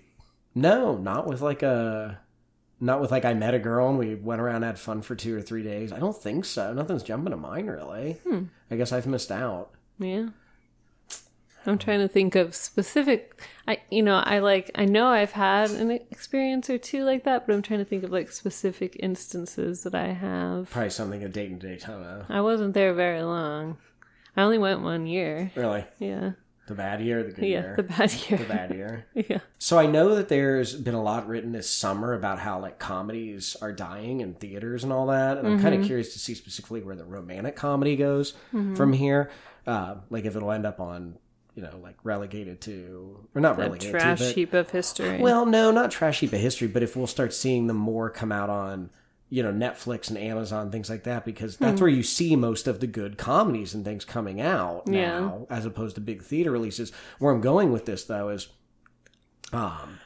no, 0.56 0.98
not 0.98 1.28
with 1.28 1.42
like 1.42 1.62
a. 1.64 2.20
Not 2.80 3.00
with 3.00 3.10
like 3.10 3.24
I 3.24 3.34
met 3.34 3.54
a 3.54 3.60
girl 3.60 3.88
and 3.88 3.98
we 3.98 4.16
went 4.16 4.42
around 4.42 4.58
and 4.58 4.66
had 4.66 4.78
fun 4.78 5.02
for 5.02 5.16
two 5.16 5.36
or 5.36 5.42
three 5.42 5.64
days. 5.64 5.94
I 5.94 6.00
don't 6.00 6.16
think 6.16 6.44
so. 6.44 6.74
Nothing's 6.74 7.04
jumping 7.04 7.32
to 7.32 7.38
mind 7.38 7.70
really. 7.70 8.20
Hmm. 8.28 8.44
I 8.70 8.76
guess 8.76 8.92
I've 8.92 9.08
missed 9.08 9.32
out. 9.32 9.72
Yeah. 9.98 10.28
I'm 11.66 11.78
trying 11.78 12.02
to 12.02 12.08
think 12.10 12.36
of 12.36 12.54
specific 12.54 13.42
I 13.66 13.78
you 13.90 14.04
know, 14.04 14.18
I 14.18 14.40
like 14.40 14.72
I 14.76 14.84
know 14.84 15.08
I've 15.08 15.32
had 15.32 15.72
an 15.72 15.90
experience 15.90 16.70
or 16.70 16.78
two 16.78 17.06
like 17.06 17.24
that, 17.24 17.48
but 17.48 17.54
I'm 17.54 17.62
trying 17.62 17.80
to 17.80 17.86
think 17.86 18.04
of 18.04 18.12
like 18.12 18.30
specific 18.30 18.98
instances 19.00 19.84
that 19.84 19.96
I 19.96 20.08
have. 20.08 20.70
Probably 20.70 20.90
something 20.90 21.24
a 21.24 21.30
date 21.30 21.52
in 21.52 21.60
Daytona. 21.60 22.26
I 22.28 22.42
wasn't 22.42 22.74
there 22.74 22.94
very 22.94 23.24
long. 23.24 23.78
I 24.36 24.42
only 24.44 24.58
went 24.58 24.82
one 24.82 25.08
year. 25.08 25.52
Really, 25.56 25.86
Yeah. 25.98 26.32
The 26.68 26.74
bad 26.76 27.02
year, 27.02 27.24
the 27.24 27.32
good 27.32 27.46
Yeah, 27.46 27.62
year, 27.62 27.74
the 27.78 27.84
bad 27.84 28.14
year. 28.14 28.38
the 28.40 28.46
bad 28.46 28.74
year. 28.74 29.06
yeah. 29.14 29.40
So 29.60 29.78
I 29.78 29.86
know 29.86 30.16
that 30.16 30.30
there's 30.30 30.74
been 30.76 30.94
a 30.96 31.02
lot 31.04 31.28
written 31.28 31.52
this 31.52 31.70
summer 31.70 32.14
about 32.14 32.40
how 32.40 32.60
like 32.60 32.80
comedies 32.80 33.56
are 33.62 33.72
dying 33.72 34.22
in 34.22 34.34
theaters 34.34 34.84
and 34.84 34.92
all 34.92 35.08
that, 35.08 35.38
and 35.38 35.48
I'm 35.48 35.60
kind 35.62 35.76
of 35.80 35.86
curious 35.86 36.14
to 36.14 36.20
see 36.20 36.34
specifically 36.34 36.82
where 36.82 36.96
the 36.96 37.06
romantic 37.06 37.56
comedy 37.56 37.96
goes 37.96 38.34
from 38.76 38.94
here. 38.94 39.30
Uh, 39.68 39.96
like 40.10 40.26
if 40.26 40.36
it'll 40.36 40.52
end 40.52 40.66
up 40.66 40.80
on, 40.80 41.18
you 41.56 41.64
know, 41.64 41.80
like 41.82 41.96
relegated 42.04 42.62
to 42.62 43.20
or 43.34 43.42
not 43.42 43.56
The 43.58 43.64
relegated 43.64 43.92
trash 43.92 44.20
to, 44.20 44.26
but, 44.26 44.36
heap 44.36 44.54
of 44.54 44.70
history. 44.70 45.20
well, 45.20 45.46
no, 45.46 45.72
not 45.72 45.90
trash 45.92 46.20
heap 46.20 46.34
of 46.34 46.40
history, 46.40 46.68
but 46.68 46.84
if 46.84 46.96
we'll 46.96 47.08
start 47.08 47.34
seeing 47.34 47.68
them 47.68 47.78
more 47.78 48.10
come 48.10 48.32
out 48.32 48.50
on, 48.50 48.90
you 49.36 49.44
know, 49.44 49.52
Netflix 49.52 50.08
and 50.08 50.18
Amazon, 50.18 50.72
things 50.72 50.90
like 50.90 51.04
that, 51.04 51.26
because 51.26 51.58
that's 51.58 51.82
where 51.82 51.90
you 51.90 52.04
see 52.04 52.38
most 52.38 52.68
of 52.68 52.80
the 52.80 52.88
good 52.88 53.18
comedies 53.18 53.74
and 53.74 53.84
things 53.84 54.06
coming 54.06 54.40
out 54.40 54.88
now, 54.88 55.46
as 55.50 55.66
opposed 55.66 55.96
to 55.96 56.02
big 56.02 56.24
theater 56.24 56.52
releases. 56.52 56.94
Where 57.20 57.34
I'm 57.34 57.42
going 57.42 57.74
with 57.74 57.84
this 57.86 58.06
though 58.06 58.30
is, 58.30 58.48
um, 59.52 60.00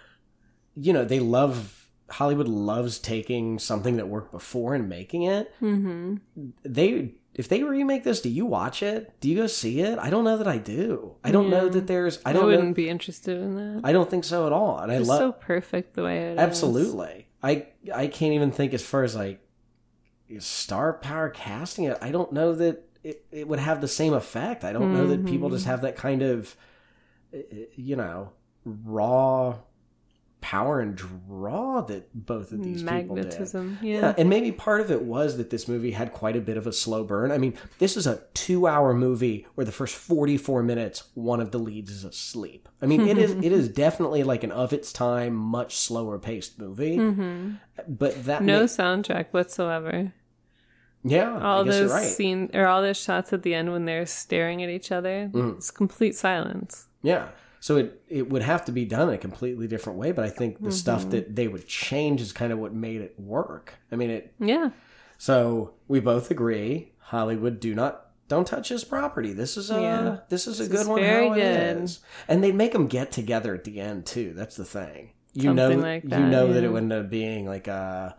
you 0.75 0.93
know, 0.93 1.05
they 1.05 1.19
love 1.19 1.89
Hollywood 2.09 2.47
loves 2.47 2.97
taking 2.97 3.59
something 3.59 3.97
that 3.97 4.07
worked 4.07 4.31
before 4.31 4.73
and 4.73 4.89
making 4.89 5.21
it. 5.21 5.53
Mm-hmm. 5.61 6.15
They 6.63 7.13
if 7.35 7.47
they 7.47 7.61
remake 7.61 8.03
this, 8.03 8.21
do 8.21 8.29
you 8.29 8.47
watch 8.47 8.81
it? 8.81 9.13
Do 9.21 9.29
you 9.29 9.35
go 9.35 9.45
see 9.45 9.81
it? 9.81 9.99
I 9.99 10.09
don't 10.09 10.23
know 10.23 10.37
that 10.37 10.47
I 10.47 10.57
do. 10.57 11.17
I 11.23 11.29
don't 11.29 11.51
know 11.51 11.69
that 11.69 11.85
there's. 11.85 12.17
I 12.25 12.31
I 12.31 12.33
don't 12.33 12.45
wouldn't 12.45 12.69
know. 12.69 12.73
be 12.73 12.89
interested 12.89 13.37
in 13.39 13.55
that. 13.57 13.81
I 13.87 13.91
don't 13.91 14.09
think 14.09 14.23
so 14.23 14.47
at 14.47 14.53
all. 14.53 14.79
And 14.79 14.91
I 14.91 14.95
It's 14.95 15.07
love 15.07 15.19
so 15.19 15.31
perfect 15.33 15.93
the 15.93 16.03
way 16.03 16.31
it 16.31 16.39
it 16.39 16.39
is. 16.55 17.28
I 17.41 17.67
I 17.93 18.07
can't 18.07 18.33
even 18.33 18.51
think 18.51 18.73
as 18.73 18.83
far 18.83 19.03
as 19.03 19.15
like 19.15 19.39
star 20.39 20.93
power 20.93 21.29
casting 21.29 21.85
it. 21.85 21.97
I 22.01 22.11
don't 22.11 22.31
know 22.33 22.53
that 22.53 22.83
it, 23.03 23.25
it 23.31 23.47
would 23.47 23.59
have 23.59 23.81
the 23.81 23.87
same 23.87 24.13
effect. 24.13 24.63
I 24.63 24.73
don't 24.73 24.93
know 24.93 25.07
that 25.07 25.25
people 25.25 25.49
just 25.49 25.65
have 25.65 25.81
that 25.81 25.95
kind 25.95 26.21
of 26.21 26.55
uh, 27.33 27.39
you 27.75 27.95
know 27.95 28.31
raw 28.65 29.55
power 30.41 30.79
and 30.79 30.95
draw 30.95 31.81
that 31.81 32.07
both 32.13 32.51
of 32.53 32.63
these 32.63 32.81
people 32.81 33.15
did. 33.15 33.25
Magnetism. 33.25 33.77
Yeah, 33.81 33.99
Yeah. 33.99 34.13
and 34.17 34.29
maybe 34.29 34.51
part 34.51 34.79
of 34.81 34.89
it 34.89 35.01
was 35.01 35.35
that 35.37 35.49
this 35.49 35.67
movie 35.67 35.91
had 35.91 36.13
quite 36.13 36.35
a 36.37 36.41
bit 36.41 36.55
of 36.55 36.65
a 36.65 36.71
slow 36.73 37.03
burn. 37.03 37.31
I 37.31 37.37
mean, 37.37 37.55
this 37.77 37.97
is 37.97 38.07
a 38.07 38.21
two-hour 38.33 38.93
movie 38.93 39.45
where 39.55 39.65
the 39.65 39.71
first 39.71 39.95
forty-four 39.95 40.63
minutes, 40.63 41.03
one 41.13 41.39
of 41.41 41.51
the 41.51 41.57
leads 41.59 41.91
is 41.91 42.03
asleep. 42.05 42.69
I 42.81 42.85
mean, 42.85 43.01
it 43.07 43.17
is 43.17 43.31
it 43.31 43.51
is 43.51 43.67
definitely 43.85 44.23
like 44.23 44.43
an 44.43 44.51
of 44.51 44.71
its 44.71 44.93
time, 44.93 45.35
much 45.35 45.75
slower 45.77 46.17
paced 46.17 46.57
movie. 46.59 46.97
But 46.97 48.23
that 48.25 48.37
Mm-hmm. 48.41 48.45
No 48.45 48.59
ma- 48.61 48.65
soundtrack 48.65 49.27
whatsoever. 49.31 50.13
yeah, 51.03 51.39
all 51.41 51.61
I 51.61 51.65
guess 51.65 51.75
those 51.79 51.91
right. 51.91 52.05
scenes 52.07 52.51
or 52.53 52.65
all 52.67 52.81
those 52.81 52.97
shots 53.01 53.31
at 53.33 53.43
the 53.43 53.53
end 53.55 53.71
when 53.71 53.85
they're 53.85 54.05
staring 54.05 54.61
at 54.63 54.69
each 54.69 54.91
other 54.91 55.29
Mm. 55.33 55.57
it's 55.57 55.71
complete 55.71 56.15
silence 56.15 56.87
Yeah. 57.01 57.29
So 57.61 57.77
it 57.77 58.01
it 58.07 58.29
would 58.29 58.41
have 58.41 58.63
to 58.65 58.71
be 58.71 58.85
done 58.85 59.09
in 59.09 59.15
a 59.15 59.17
completely 59.17 59.67
different 59.67 59.99
way, 59.99 60.11
but 60.11 60.23
I 60.25 60.29
think 60.29 60.57
the 60.57 60.63
Mm-hmm. 60.69 60.71
stuff 60.71 61.09
that 61.09 61.35
they 61.35 61.47
would 61.47 61.67
change 61.67 62.21
is 62.21 62.31
kind 62.31 62.53
of 62.53 62.59
what 62.59 62.73
made 62.73 63.01
it 63.01 63.19
work. 63.19 63.73
I 63.91 63.95
mean, 63.95 64.09
it 64.09 64.33
yeah 64.39 64.69
So 65.17 65.73
we 65.87 65.99
both 65.99 66.31
agree, 66.31 66.93
Hollywood 66.99 67.59
do 67.59 67.75
not 67.75 68.05
don't 68.29 68.45
touch 68.45 68.69
his 68.69 68.83
property. 68.83 69.33
This 69.33 69.57
is 69.57 69.71
a 69.71 69.81
Yeah. 69.81 70.17
this 70.29 70.47
is 70.47 70.59
a 70.59 70.63
This 70.63 70.71
good 70.71 70.81
is 70.81 70.87
one. 70.87 71.01
very 71.01 71.29
good. 71.31 71.91
and 72.27 72.43
they'd 72.43 72.55
make 72.55 72.71
them 72.73 72.87
get 72.87 73.11
together 73.11 73.53
at 73.55 73.63
the 73.63 73.79
end 73.81 74.05
too. 74.05 74.33
That's 74.35 74.55
the 74.55 74.65
thing. 74.65 75.11
You 75.33 75.43
Something 75.49 75.79
know, 75.79 75.85
like 75.85 76.03
you 76.03 76.09
that, 76.09 76.29
know 76.31 76.53
that 76.53 76.63
it 76.63 76.69
would 76.71 76.83
end 76.83 76.93
up 76.93 77.09
being 77.09 77.45
like 77.45 77.67
a 77.67 78.15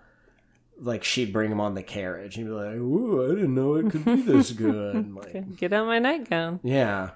like 0.82 1.04
she'd 1.04 1.32
bring 1.32 1.50
him 1.52 1.60
on 1.60 1.74
the 1.74 1.82
carriage 1.82 2.36
and 2.38 2.46
be 2.46 2.52
like, 2.52 2.74
"Ooh, 2.76 3.24
I 3.24 3.34
didn't 3.34 3.54
know 3.54 3.74
it 3.74 3.90
could 3.90 4.04
be 4.04 4.22
this 4.22 4.50
good." 4.66 5.14
Like, 5.14 5.56
get 5.56 5.72
out 5.72 5.86
my 5.86 5.98
nightgown 5.98 6.60
yeah, 6.62 7.10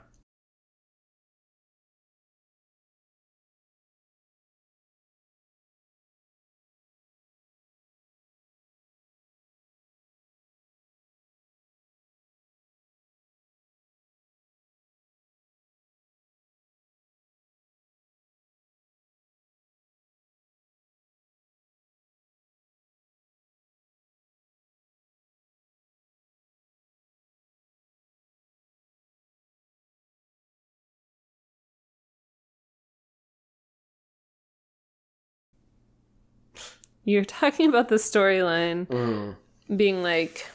you're 37.04 37.24
talking 37.40 37.68
about 37.68 37.88
the 37.88 37.96
storyline 37.96 38.86
Mm-hmm. 38.86 39.76
being 39.76 40.02
like, 40.02 40.46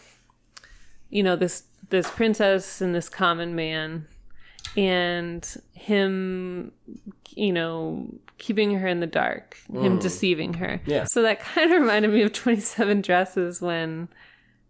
you 1.10 1.24
know, 1.24 1.36
this 1.36 1.64
this 1.90 2.10
princess 2.12 2.82
and 2.82 2.94
this 2.94 3.10
common 3.10 3.56
man, 3.56 4.06
and 4.78 5.58
him, 5.74 6.72
you 7.36 7.52
know, 7.52 8.08
keeping 8.38 8.76
her 8.76 8.88
in 8.88 9.00
the 9.00 9.08
dark, 9.08 9.58
him 9.74 9.98
deceiving 10.00 10.54
her. 10.56 10.80
Mm. 10.86 10.88
Yeah. 10.88 11.04
So 11.06 11.22
that 11.24 11.40
kind 11.56 11.72
of 11.72 11.82
reminded 11.82 12.12
me 12.12 12.22
of 12.22 12.34
Twenty 12.34 12.62
Seven 12.62 13.02
Dresses 13.02 13.62
when 13.62 14.08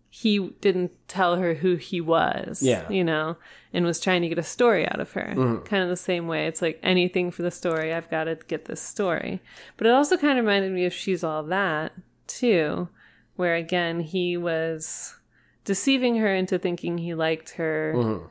he 0.09 0.39
didn't 0.61 0.91
tell 1.07 1.35
her 1.35 1.53
who 1.55 1.75
he 1.75 2.01
was. 2.01 2.61
Yeah. 2.63 2.81
Mm-hmm. 2.83 2.93
You 2.93 3.03
know, 3.03 3.37
and 3.73 3.85
was 3.85 3.99
trying 3.99 4.23
to 4.23 4.29
get 4.29 4.39
a 4.39 4.43
story 4.43 4.87
out 4.87 4.99
of 4.99 5.11
her. 5.13 5.61
Kind 5.65 5.83
of 5.83 5.89
the 5.89 5.95
same 5.95 6.27
way. 6.27 6.47
It's 6.47 6.61
like 6.61 6.79
anything 6.81 7.29
for 7.31 7.43
the 7.43 7.51
story, 7.51 7.93
I've 7.93 8.09
got 8.09 8.23
to 8.23 8.35
get 8.47 8.65
this 8.65 8.81
story. 8.81 9.41
But 9.77 9.87
it 9.87 9.93
also 9.93 10.17
kind 10.17 10.39
of 10.39 10.45
reminded 10.45 10.71
me 10.71 10.85
of 10.85 10.93
She's 10.93 11.23
All 11.23 11.43
That, 11.43 11.93
too, 12.27 12.89
where 13.35 13.55
again, 13.55 13.99
he 13.99 14.35
was 14.35 15.15
deceiving 15.63 16.15
her 16.17 16.33
into 16.33 16.57
thinking 16.57 16.97
he 16.97 17.13
liked 17.13 17.51
her 17.51 17.93
Mm-hmm. 17.95 18.25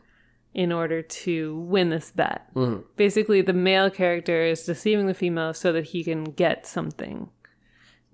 in 0.55 0.72
order 0.72 1.03
to 1.03 1.59
win 1.61 1.91
this 1.91 2.11
bet. 2.11 2.49
Basically, 2.97 3.41
the 3.43 3.53
male 3.53 3.91
character 3.91 4.43
is 4.43 4.64
deceiving 4.64 5.07
the 5.07 5.14
female 5.14 5.55
so 5.55 5.72
that 5.72 5.85
he 5.85 6.03
can 6.03 6.24
get 6.24 6.66
something, 6.66 7.29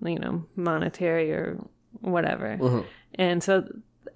you 0.03 0.19
know, 0.19 0.45
monetary 0.55 1.31
or 1.31 1.65
whatever. 2.01 2.57
Mm-hmm. 2.59 2.81
And 3.15 3.43
so 3.43 3.67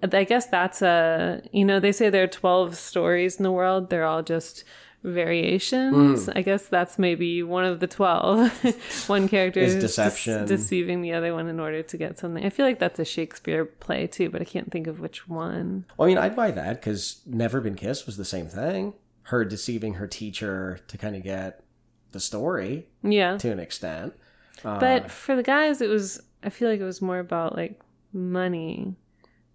I 0.02 0.24
guess 0.24 0.46
that's 0.46 0.82
a, 0.82 1.42
you 1.52 1.64
know, 1.64 1.80
they 1.80 1.92
say 1.92 2.10
there 2.10 2.24
are 2.24 2.28
12 2.28 2.74
stories 2.76 3.36
in 3.36 3.42
the 3.42 3.52
world. 3.52 3.90
They're 3.90 4.04
all 4.04 4.22
just 4.22 4.64
variations. 5.02 6.26
Mm. 6.26 6.32
I 6.36 6.42
guess 6.42 6.66
that's 6.66 6.98
maybe 6.98 7.42
one 7.42 7.64
of 7.64 7.80
the 7.80 7.86
12. 7.86 9.06
one 9.08 9.28
character 9.28 9.60
Is 9.60 9.76
deception. 9.76 10.44
dece- 10.44 10.48
deceiving 10.48 11.00
the 11.02 11.12
other 11.12 11.34
one 11.34 11.48
in 11.48 11.60
order 11.60 11.82
to 11.82 11.96
get 11.96 12.18
something. 12.18 12.44
I 12.44 12.50
feel 12.50 12.66
like 12.66 12.78
that's 12.78 12.98
a 12.98 13.04
Shakespeare 13.04 13.64
play 13.64 14.06
too, 14.06 14.30
but 14.30 14.40
I 14.40 14.44
can't 14.44 14.70
think 14.70 14.86
of 14.86 15.00
which 15.00 15.28
one. 15.28 15.84
Well, 15.96 16.06
I 16.06 16.08
mean, 16.10 16.18
I'd 16.18 16.36
buy 16.36 16.50
that 16.52 16.80
because 16.80 17.20
Never 17.26 17.60
Been 17.60 17.74
Kissed 17.76 18.06
was 18.06 18.16
the 18.16 18.24
same 18.24 18.46
thing. 18.46 18.94
Her 19.24 19.44
deceiving 19.44 19.94
her 19.94 20.06
teacher 20.06 20.80
to 20.88 20.98
kind 20.98 21.14
of 21.16 21.22
get 21.22 21.62
the 22.12 22.20
story 22.20 22.88
Yeah. 23.02 23.36
to 23.38 23.50
an 23.52 23.60
extent. 23.60 24.14
Uh, 24.64 24.78
But 24.80 25.10
for 25.10 25.36
the 25.36 25.42
guys, 25.42 25.80
it 25.80 25.88
was, 25.88 26.20
I 26.42 26.50
feel 26.50 26.68
like 26.68 26.80
it 26.80 26.84
was 26.84 27.02
more 27.02 27.18
about 27.18 27.56
like 27.56 27.80
money 28.12 28.96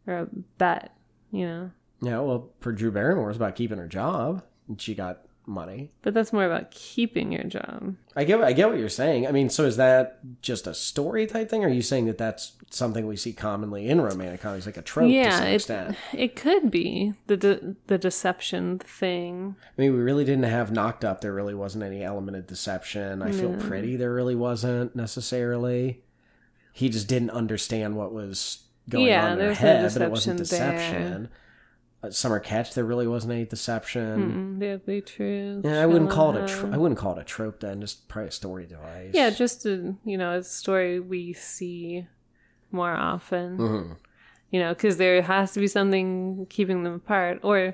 or 0.08 0.14
a 0.14 0.28
bet, 0.58 0.96
you 1.32 1.46
know? 1.48 1.72
yeah, 2.02 2.20
well, 2.20 2.52
for 2.60 2.72
Drew 2.72 2.92
Barrymore, 2.92 3.26
it 3.26 3.30
was 3.30 3.38
about 3.38 3.56
keeping 3.56 3.78
her 3.78 3.88
job. 3.88 4.44
And 4.68 4.80
she 4.82 4.96
got 4.96 5.22
money. 5.48 5.92
But 6.02 6.14
that's 6.14 6.34
more 6.34 6.46
about 6.46 6.72
keeping 6.72 7.32
your 7.32 7.44
job. 7.44 7.96
I 8.16 8.24
get, 8.24 8.42
I 8.42 8.54
get 8.54 8.70
what 8.70 8.80
you're 8.80 8.90
saying. 8.90 9.28
I 9.28 9.32
mean, 9.32 9.50
so 9.50 9.64
is 9.64 9.78
that 9.78 10.20
just 10.42 10.66
a 10.66 10.74
story 10.74 11.28
type 11.28 11.50
thing? 11.50 11.64
Or 11.64 11.68
are 11.68 11.72
you 11.72 11.82
saying 11.82 12.06
that 12.08 12.18
that's 12.18 12.54
something 12.70 13.06
we 13.06 13.16
see 13.16 13.34
commonly 13.34 13.88
in 13.88 14.02
romantic 14.02 14.42
comedies, 14.42 14.66
like 14.66 14.78
a 14.78 14.82
trope 14.82 15.08
to 15.08 15.14
yeah, 15.14 15.38
some 15.38 15.48
it, 15.48 15.54
extent? 15.54 15.98
it 16.14 16.36
could 16.36 16.72
be 16.72 17.14
the 17.28 17.38
de- 17.38 17.76
the 17.88 17.98
deception 17.98 18.80
thing. 18.80 19.56
I 19.78 19.82
mean, 19.82 19.94
we 19.94 20.00
really 20.00 20.26
didn't 20.26 20.44
have 20.44 20.72
knocked 20.72 21.06
up. 21.06 21.22
There 21.22 21.34
really 21.34 21.56
wasn't 21.56 21.84
any 21.84 22.04
element 22.04 22.38
of 22.38 22.48
deception. 22.48 23.22
I 23.22 23.32
feel 23.32 23.56
pretty. 23.56 23.96
There 23.96 24.14
really 24.14 24.36
wasn't 24.36 24.96
necessarily. 24.96 26.02
He 26.76 26.90
just 26.90 27.08
didn't 27.08 27.30
understand 27.30 27.96
what 27.96 28.12
was 28.14 28.64
going 28.90 29.08
Yeah, 29.08 29.28
on 29.28 29.40
in 29.40 29.48
no 29.48 29.54
head, 29.54 29.92
but 29.94 30.02
it 30.02 30.12
wasn't 30.12 30.38
deception 30.40 31.24
there. 31.24 31.30
Uh, 32.04 32.12
Summer 32.12 32.40
Catch, 32.40 32.74
there 32.74 32.84
really 32.84 33.08
wasn't 33.08 33.32
any 33.32 33.46
deception. 33.46 34.58
Mm, 34.58 34.60
the 34.60 34.70
ugly 34.74 35.00
truth. 35.02 35.64
Yeah, 35.64 35.82
I 35.82 35.86
wouldn't 35.86 36.12
call 36.12 36.36
it 36.36 36.44
a. 36.44 36.48
Tro- 36.54 36.72
I 36.74 36.78
wouldn't 36.78 37.00
call 37.00 37.18
it 37.18 37.22
a 37.22 37.24
trope. 37.24 37.62
Then 37.62 37.80
just 37.80 38.10
probably 38.10 38.28
a 38.28 38.32
story 38.32 38.66
device. 38.66 39.12
Yeah, 39.14 39.30
just 39.30 39.66
a 39.66 39.96
you 40.04 40.18
know 40.18 40.34
a 40.38 40.44
story 40.44 41.00
we 41.00 41.32
see 41.32 42.06
more 42.72 42.92
often. 42.94 43.58
Mm-hmm. 43.58 43.94
You 44.52 44.60
know, 44.60 44.74
because 44.74 44.98
there 44.98 45.22
has 45.22 45.54
to 45.54 45.62
be 45.62 45.68
something 45.68 46.46
keeping 46.50 46.84
them 46.84 46.96
apart, 46.96 47.40
or 47.42 47.74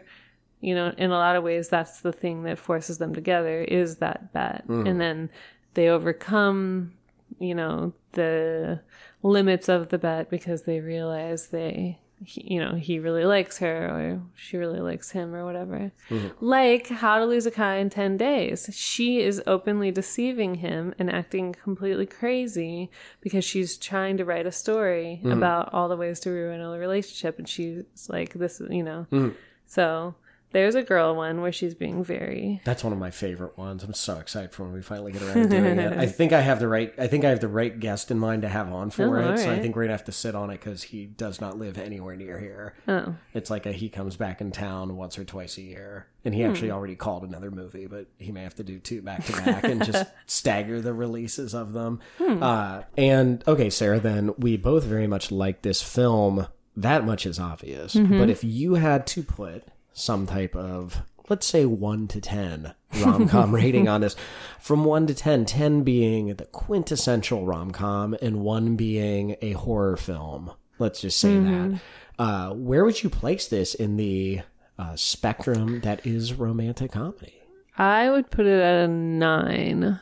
you 0.62 0.76
know, 0.76 0.94
in 0.96 1.10
a 1.10 1.16
lot 1.18 1.36
of 1.36 1.44
ways, 1.44 1.70
that's 1.70 2.02
the 2.02 2.12
thing 2.14 2.44
that 2.44 2.60
forces 2.60 3.00
them 3.00 3.16
together 3.16 3.62
is 3.64 3.98
that 3.98 4.32
bet, 4.32 4.68
Mm-hmm. 4.68 4.86
and 4.88 5.02
then 5.02 5.30
they 5.74 5.90
overcome, 5.90 6.94
you 7.40 7.56
know, 7.56 7.94
the 8.14 8.82
limits 9.24 9.70
of 9.70 9.90
the 9.90 9.98
bet 9.98 10.30
because 10.30 10.64
they 10.64 10.80
realize 10.80 11.48
they. 11.48 12.00
he- 12.24 12.54
You 12.54 12.60
know, 12.60 12.76
he 12.76 13.00
really 13.00 13.26
likes 13.26 13.58
her, 13.60 13.78
or 13.90 14.22
she 14.36 14.56
really 14.58 14.80
likes 14.80 15.10
him, 15.12 15.34
or 15.34 15.44
whatever. 15.44 15.92
Mm-hmm. 16.10 16.28
Like 16.40 16.88
How 16.90 17.18
to 17.18 17.26
Lose 17.26 17.48
a 17.48 17.52
Guy 17.52 17.78
in 17.78 17.90
10 17.90 18.18
Days. 18.18 18.70
She 18.74 19.22
is 19.22 19.42
openly 19.48 19.90
deceiving 19.92 20.56
him 20.56 20.94
and 21.00 21.10
acting 21.10 21.54
completely 21.54 22.06
crazy 22.06 22.92
because 23.22 23.44
she's 23.44 23.76
trying 23.76 24.18
to 24.18 24.26
write 24.26 24.46
a 24.46 24.52
story 24.52 25.18
mm-hmm. 25.18 25.32
about 25.32 25.74
all 25.74 25.90
the 25.90 25.98
ways 25.98 26.20
to 26.22 26.30
ruin 26.30 26.62
a 26.62 26.78
relationship. 26.78 27.40
And 27.40 27.50
she's 27.50 27.86
like, 28.08 28.34
this, 28.34 28.62
you 28.70 28.84
know. 28.84 29.08
Mm-hmm. 29.12 29.36
So 29.66 30.14
there's 30.52 30.76
a 30.76 30.84
girl 30.84 31.16
one 31.16 31.42
where 31.42 31.52
she's 31.52 31.74
being 31.74 32.04
very. 32.04 32.62
That's 32.66 32.84
one 32.84 32.92
of 32.92 33.00
my 33.00 33.12
favorite 33.12 33.58
ones. 33.58 33.84
I'm 33.84 33.94
so 33.94 34.18
excited 34.18 34.52
for 34.52 34.64
when 34.64 34.74
we 34.74 34.82
finally 34.82 35.12
get 35.12 35.22
around 35.22 35.44
to 35.44 35.48
doing 35.48 35.80
it. 35.80 35.98
I 35.98 36.06
think 36.08 36.34
I 36.34 36.42
have 36.42 36.60
the 36.60 36.68
right. 36.68 36.94
I 36.98 37.08
think 37.08 37.24
I 37.24 37.30
have 37.30 37.40
the 37.40 37.48
right 37.48 37.80
guest 37.80 38.12
in 38.12 38.20
mind 38.20 38.42
to 38.42 38.50
have 38.50 38.72
on 38.72 38.90
for 38.90 39.20
Oh, 39.20 39.34
it. 39.34 39.38
So 39.40 39.52
I 39.52 39.60
think 39.60 39.76
we're 39.76 39.84
gonna 39.84 39.94
have 39.94 40.06
to 40.06 40.12
sit 40.12 40.36
on 40.36 40.50
it 40.50 40.60
because 40.60 40.84
he 40.84 41.06
does 41.06 41.40
not 41.40 41.58
live 41.58 41.78
anywhere 41.78 42.16
near 42.16 42.40
here. 42.40 42.76
Oh. 42.88 43.16
It's 43.34 43.50
like 43.50 43.66
a 43.66 43.72
he 43.72 43.90
comes 43.90 44.18
back 44.18 44.42
in 44.42 44.52
town 44.52 44.98
once 44.98 45.18
or 45.18 45.24
twice 45.24 45.58
a 45.58 45.62
year, 45.62 46.08
and 46.26 46.36
he 46.36 46.44
hmm. 46.44 46.52
actually 46.52 46.72
already 46.72 46.96
called 46.96 47.24
another 47.24 47.52
movie, 47.52 47.88
but 47.88 48.08
he 48.18 48.32
may 48.32 48.44
have 48.44 48.56
to 48.56 48.64
do 48.64 48.80
two 48.80 49.02
back 49.02 49.26
to 49.26 49.32
back 49.34 49.64
and 49.64 49.84
just 49.84 50.06
stagger 50.26 50.82
the 50.82 50.94
releases 50.94 51.54
of 51.54 51.74
them. 51.74 52.00
Hmm. 52.18 52.44
Uh, 52.44 52.82
and 52.98 53.44
okay, 53.48 53.70
Sarah, 53.70 54.00
then 54.00 54.34
we 54.38 54.58
both 54.58 54.84
very 54.84 55.08
much 55.08 55.32
like 55.32 55.62
this 55.62 55.82
film. 55.82 56.48
That 56.76 57.06
much 57.06 57.26
is 57.26 57.40
obvious, 57.40 57.96
mm-hmm. 57.96 58.18
but 58.18 58.30
if 58.30 58.44
you 58.44 58.76
had 58.76 59.06
to 59.08 59.24
put 59.24 59.66
some 59.94 60.26
type 60.26 60.56
of 60.56 61.04
let's 61.30 61.46
say 61.46 61.66
1 61.66 62.08
to 62.10 62.22
10 62.22 62.74
rom-com 63.02 63.56
rating 63.56 63.88
on 63.88 64.02
this 64.02 64.16
from 64.60 64.84
1 64.84 65.08
to 65.08 65.14
10 65.14 65.46
10 65.46 65.84
being 65.84 66.36
the 66.36 66.46
quintessential 66.46 67.46
rom-com 67.46 68.16
and 68.22 68.42
1 68.42 68.76
being 68.76 69.36
a 69.42 69.52
horror 69.54 69.98
film 69.98 70.52
let's 70.80 71.02
just 71.02 71.20
say 71.20 71.38
that 71.40 71.80
uh, 72.20 72.52
where 72.52 72.84
would 72.84 73.02
you 73.02 73.10
place 73.10 73.48
this 73.48 73.74
in 73.74 73.98
the 73.98 74.42
uh, 74.78 74.96
spectrum 74.96 75.82
that 75.82 76.06
is 76.06 76.34
romantic 76.34 76.92
comedy 76.92 77.42
I 77.78 78.10
would 78.10 78.30
put 78.30 78.46
it 78.46 78.60
at 78.60 78.84
a 78.84 78.88
nine 78.88 80.00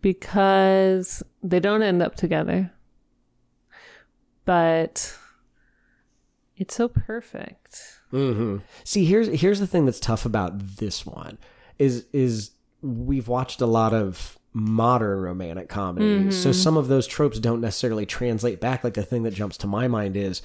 because 0.00 1.22
they 1.42 1.60
don't 1.60 1.82
end 1.82 2.02
up 2.02 2.14
together. 2.16 2.72
But 4.44 5.16
it's 6.56 6.74
so 6.74 6.88
perfect. 6.88 7.57
Mm-hmm. 8.12 8.58
See, 8.84 9.04
here's 9.04 9.28
here's 9.40 9.60
the 9.60 9.66
thing 9.66 9.84
that's 9.86 10.00
tough 10.00 10.24
about 10.24 10.76
this 10.76 11.04
one 11.06 11.38
is 11.78 12.06
is 12.12 12.50
we've 12.82 13.28
watched 13.28 13.60
a 13.60 13.66
lot 13.66 13.92
of 13.94 14.38
modern 14.52 15.18
romantic 15.20 15.68
comedies, 15.68 16.40
so 16.40 16.52
some 16.52 16.76
of 16.76 16.88
those 16.88 17.06
tropes 17.06 17.38
don't 17.38 17.60
necessarily 17.60 18.06
translate 18.06 18.60
back. 18.60 18.82
Like 18.82 18.94
the 18.94 19.02
thing 19.02 19.22
that 19.24 19.34
jumps 19.34 19.56
to 19.58 19.66
my 19.66 19.88
mind 19.88 20.16
is, 20.16 20.42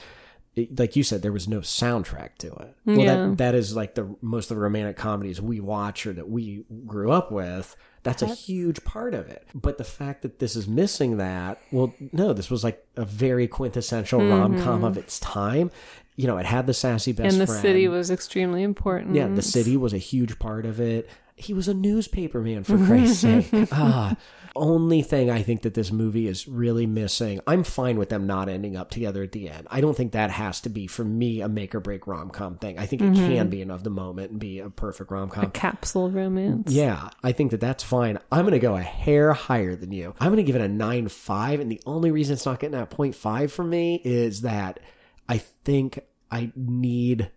it- 0.56 0.78
like 0.78 0.96
you 0.96 1.04
said, 1.04 1.22
there 1.22 1.32
was 1.32 1.48
no 1.48 1.60
soundtrack 1.60 2.32
to 2.40 2.48
it. 2.54 2.76
Well, 2.86 2.98
Yeah. 3.00 3.16
that 3.28 3.38
that 3.38 3.56
is 3.56 3.76
like 3.76 3.96
the 3.96 4.16
most 4.22 4.52
of 4.52 4.58
the 4.58 4.62
romantic 4.62 4.98
comedies 4.98 5.42
we 5.42 5.60
watch 5.60 6.06
or 6.06 6.14
that 6.14 6.30
we 6.30 6.66
grew 6.86 7.12
up 7.12 7.32
with. 7.32 7.76
That's 8.04 8.22
a 8.22 8.28
huge 8.36 8.84
part 8.84 9.14
of 9.14 9.30
it. 9.30 9.48
But 9.56 9.78
the 9.78 9.86
fact 9.86 10.24
that 10.24 10.40
this 10.40 10.58
is 10.58 10.68
missing 10.68 11.16
that, 11.18 11.62
well, 11.72 11.94
no, 12.12 12.34
this 12.34 12.52
was 12.52 12.62
like 12.62 12.86
a 12.98 13.06
very 13.06 13.48
quintessential 13.48 14.20
rom 14.20 14.62
com 14.62 14.84
of 14.84 14.98
its 14.98 15.22
time. 15.22 15.72
You 16.16 16.28
know, 16.28 16.38
it 16.38 16.46
had 16.46 16.68
the 16.68 16.74
sassy 16.74 17.12
best 17.12 17.32
and 17.34 17.42
the 17.42 17.48
friend. 17.48 17.62
city 17.62 17.88
was 17.88 18.12
extremely 18.12 18.62
important. 18.64 19.16
Yeah, 19.16 19.28
the 19.28 19.42
city 19.42 19.76
was 19.78 19.94
a 19.94 19.98
huge 19.98 20.38
part 20.40 20.66
of 20.66 20.80
it. 20.80 21.10
He 21.36 21.54
was 21.54 21.68
a 21.68 21.74
newspaper 21.74 22.42
man, 22.42 22.64
for 22.64 22.78
Christ's 22.78 23.20
sake. 23.52 23.68
Ah, 23.72 24.16
only 24.56 25.02
thing 25.02 25.32
I 25.32 25.42
think 25.42 25.64
that 25.64 25.74
this 25.74 25.92
movie 25.92 26.28
is 26.28 26.48
really 26.48 26.86
missing. 26.86 27.40
I'm 27.48 27.64
fine 27.64 27.98
with 27.98 28.10
them 28.10 28.28
not 28.28 28.50
ending 28.50 28.76
up 28.76 28.92
together 28.92 29.24
at 29.24 29.32
the 29.32 29.50
end. 29.50 29.68
I 29.72 29.82
don't 29.82 29.98
think 29.98 30.12
that 30.12 30.30
has 30.30 30.62
to 30.62 30.70
be 30.70 30.86
for 30.86 31.04
me 31.04 31.42
a 31.42 31.50
make 31.50 31.74
or 31.74 31.80
break 31.80 32.06
rom 32.06 32.30
com 32.30 32.60
thing. 32.60 32.78
I 32.78 32.86
think 32.86 33.02
it 33.02 33.16
can 33.16 33.50
be 33.50 33.64
an 33.64 33.72
of 33.72 33.84
the 33.84 33.90
moment 33.90 34.30
and 34.30 34.40
be 34.40 34.60
a 34.60 34.70
perfect 34.70 35.10
rom 35.10 35.30
com. 35.30 35.46
A 35.46 35.50
Capsule 35.50 36.12
romance. 36.12 36.72
Yeah, 36.72 37.10
I 37.24 37.32
think 37.32 37.50
that 37.50 37.60
that's 37.60 37.84
fine. 37.84 38.20
I'm 38.32 38.42
going 38.42 38.52
to 38.52 38.60
go 38.60 38.76
a 38.76 38.82
hair 38.84 39.34
higher 39.34 39.76
than 39.76 39.92
you. 39.92 40.14
I'm 40.20 40.28
going 40.28 40.38
to 40.38 40.44
give 40.44 40.56
it 40.56 40.62
a 40.64 40.70
9.5. 40.70 41.60
And 41.60 41.72
the 41.72 41.82
only 41.88 42.12
reason 42.12 42.34
it's 42.34 42.46
not 42.46 42.60
getting 42.60 42.78
that 42.78 42.92
0.5 42.92 43.50
for 43.50 43.64
me 43.64 44.02
is 44.04 44.42
that 44.42 44.80
I 45.28 45.38
think 45.38 46.00
I 46.32 46.52
need. 46.56 47.32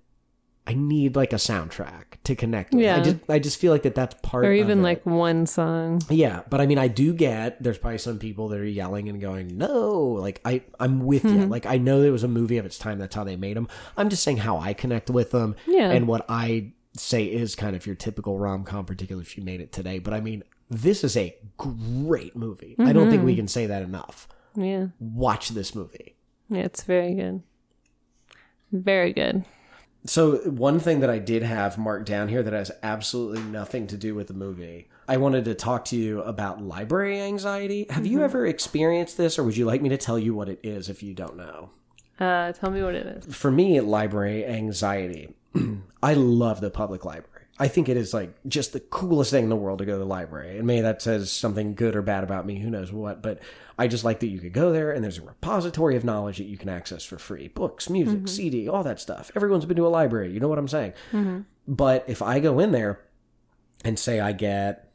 I 0.68 0.74
need 0.74 1.14
like 1.14 1.32
a 1.32 1.36
soundtrack 1.36 2.18
to 2.24 2.34
connect 2.34 2.74
with. 2.74 2.82
I 2.82 2.86
Yeah. 2.86 3.00
just 3.00 3.16
I 3.28 3.38
just 3.38 3.60
feel 3.60 3.72
like 3.72 3.84
that 3.84 3.94
that's 3.94 4.16
part 4.22 4.44
of 4.44 4.50
Or 4.50 4.52
even 4.52 4.82
like 4.82 5.06
one 5.06 5.46
song. 5.46 6.02
Yeah, 6.10 6.42
but 6.50 6.60
I 6.60 6.66
mean, 6.66 6.76
I 6.78 6.88
do 6.88 7.14
get 7.14 7.62
there's 7.62 7.78
probably 7.78 7.98
some 7.98 8.18
people 8.18 8.48
that 8.48 8.58
are 8.58 8.64
yelling 8.64 9.08
and 9.08 9.20
going, 9.20 9.56
"No!" 9.56 10.16
Like 10.20 10.40
I, 10.44 10.62
I'm 10.80 11.06
with 11.06 11.22
you. 11.24 11.30
Mm-hmm. 11.30 11.50
Like 11.52 11.66
I 11.66 11.78
know 11.78 12.02
there 12.02 12.10
was 12.10 12.24
a 12.24 12.28
movie 12.28 12.58
of 12.58 12.66
its 12.66 12.78
time. 12.78 12.98
That's 12.98 13.14
how 13.14 13.22
they 13.22 13.36
made 13.36 13.56
them. 13.56 13.68
I'm 13.96 14.08
just 14.08 14.24
saying 14.24 14.38
how 14.38 14.58
I 14.58 14.74
connect 14.74 15.08
with 15.08 15.30
them, 15.30 15.54
Yeah. 15.68 15.92
and 15.92 16.08
what 16.08 16.24
I 16.28 16.72
say 16.94 17.26
is 17.26 17.54
kind 17.54 17.76
of 17.76 17.86
your 17.86 17.94
typical 17.94 18.36
rom 18.36 18.64
com, 18.64 18.86
particularly 18.86 19.22
if 19.24 19.38
you 19.38 19.44
made 19.44 19.60
it 19.60 19.70
today. 19.70 20.00
But 20.00 20.14
I 20.14 20.20
mean, 20.20 20.42
this 20.68 21.04
is 21.04 21.16
a 21.16 21.36
great 21.58 22.34
movie. 22.34 22.74
I 22.80 22.92
don't 22.92 23.08
think 23.08 23.22
we 23.22 23.32
mm-hmm. 23.32 23.40
can 23.40 23.48
say 23.48 23.66
that 23.66 23.82
enough. 23.82 24.26
Yeah. 24.56 24.86
watch 24.98 25.50
this 25.50 25.74
movie. 25.76 26.16
Yeah, 26.48 26.62
it's 26.62 26.82
very 26.82 27.14
good. 27.14 27.42
Very 28.72 29.12
good. 29.12 29.44
So, 30.04 30.36
one 30.48 30.78
thing 30.78 31.00
that 31.00 31.10
I 31.10 31.18
did 31.18 31.42
have 31.42 31.78
marked 31.78 32.06
down 32.06 32.28
here 32.28 32.42
that 32.42 32.52
has 32.52 32.70
absolutely 32.82 33.42
nothing 33.42 33.88
to 33.88 33.96
do 33.96 34.14
with 34.14 34.28
the 34.28 34.34
movie, 34.34 34.88
I 35.08 35.16
wanted 35.16 35.44
to 35.46 35.54
talk 35.54 35.84
to 35.86 35.96
you 35.96 36.22
about 36.22 36.62
library 36.62 37.20
anxiety. 37.20 37.86
Have 37.90 38.06
you 38.06 38.22
ever 38.22 38.46
experienced 38.46 39.16
this, 39.16 39.38
or 39.38 39.42
would 39.42 39.56
you 39.56 39.66
like 39.66 39.82
me 39.82 39.88
to 39.88 39.96
tell 39.96 40.18
you 40.18 40.32
what 40.32 40.48
it 40.48 40.60
is 40.62 40.88
if 40.88 41.02
you 41.02 41.12
don't 41.12 41.36
know? 41.36 41.70
Uh, 42.20 42.52
tell 42.52 42.70
me 42.70 42.82
what 42.82 42.94
it 42.94 43.06
is. 43.06 43.34
For 43.34 43.50
me, 43.50 43.80
library 43.80 44.46
anxiety, 44.46 45.34
I 46.02 46.14
love 46.14 46.60
the 46.60 46.70
public 46.70 47.04
library. 47.04 47.46
I 47.58 47.68
think 47.68 47.88
it 47.88 47.96
is 47.96 48.12
like 48.12 48.34
just 48.46 48.72
the 48.72 48.80
coolest 48.80 49.30
thing 49.30 49.44
in 49.44 49.50
the 49.50 49.56
world 49.56 49.78
to 49.78 49.86
go 49.86 49.92
to 49.92 49.98
the 49.98 50.04
library. 50.04 50.58
And 50.58 50.66
maybe 50.66 50.82
that 50.82 51.00
says 51.00 51.32
something 51.32 51.74
good 51.74 51.96
or 51.96 52.02
bad 52.02 52.22
about 52.22 52.46
me, 52.46 52.58
who 52.58 52.70
knows 52.70 52.92
what, 52.92 53.22
but 53.22 53.40
I 53.78 53.88
just 53.88 54.04
like 54.04 54.20
that 54.20 54.28
you 54.28 54.38
could 54.38 54.52
go 54.52 54.72
there 54.72 54.90
and 54.90 55.04
there's 55.04 55.18
a 55.18 55.22
repository 55.22 55.96
of 55.96 56.04
knowledge 56.04 56.38
that 56.38 56.44
you 56.44 56.56
can 56.56 56.68
access 56.68 57.04
for 57.04 57.18
free. 57.18 57.48
Books, 57.48 57.90
music, 57.90 58.18
mm-hmm. 58.18 58.26
CD, 58.26 58.68
all 58.68 58.82
that 58.82 59.00
stuff. 59.00 59.30
Everyone's 59.36 59.66
been 59.66 59.76
to 59.76 59.86
a 59.86 59.88
library, 59.88 60.32
you 60.32 60.40
know 60.40 60.48
what 60.48 60.58
I'm 60.58 60.68
saying? 60.68 60.94
Mm-hmm. 61.12 61.40
But 61.68 62.04
if 62.06 62.22
I 62.22 62.40
go 62.40 62.58
in 62.58 62.72
there 62.72 63.00
and 63.84 63.98
say 63.98 64.18
I 64.18 64.32
get 64.32 64.90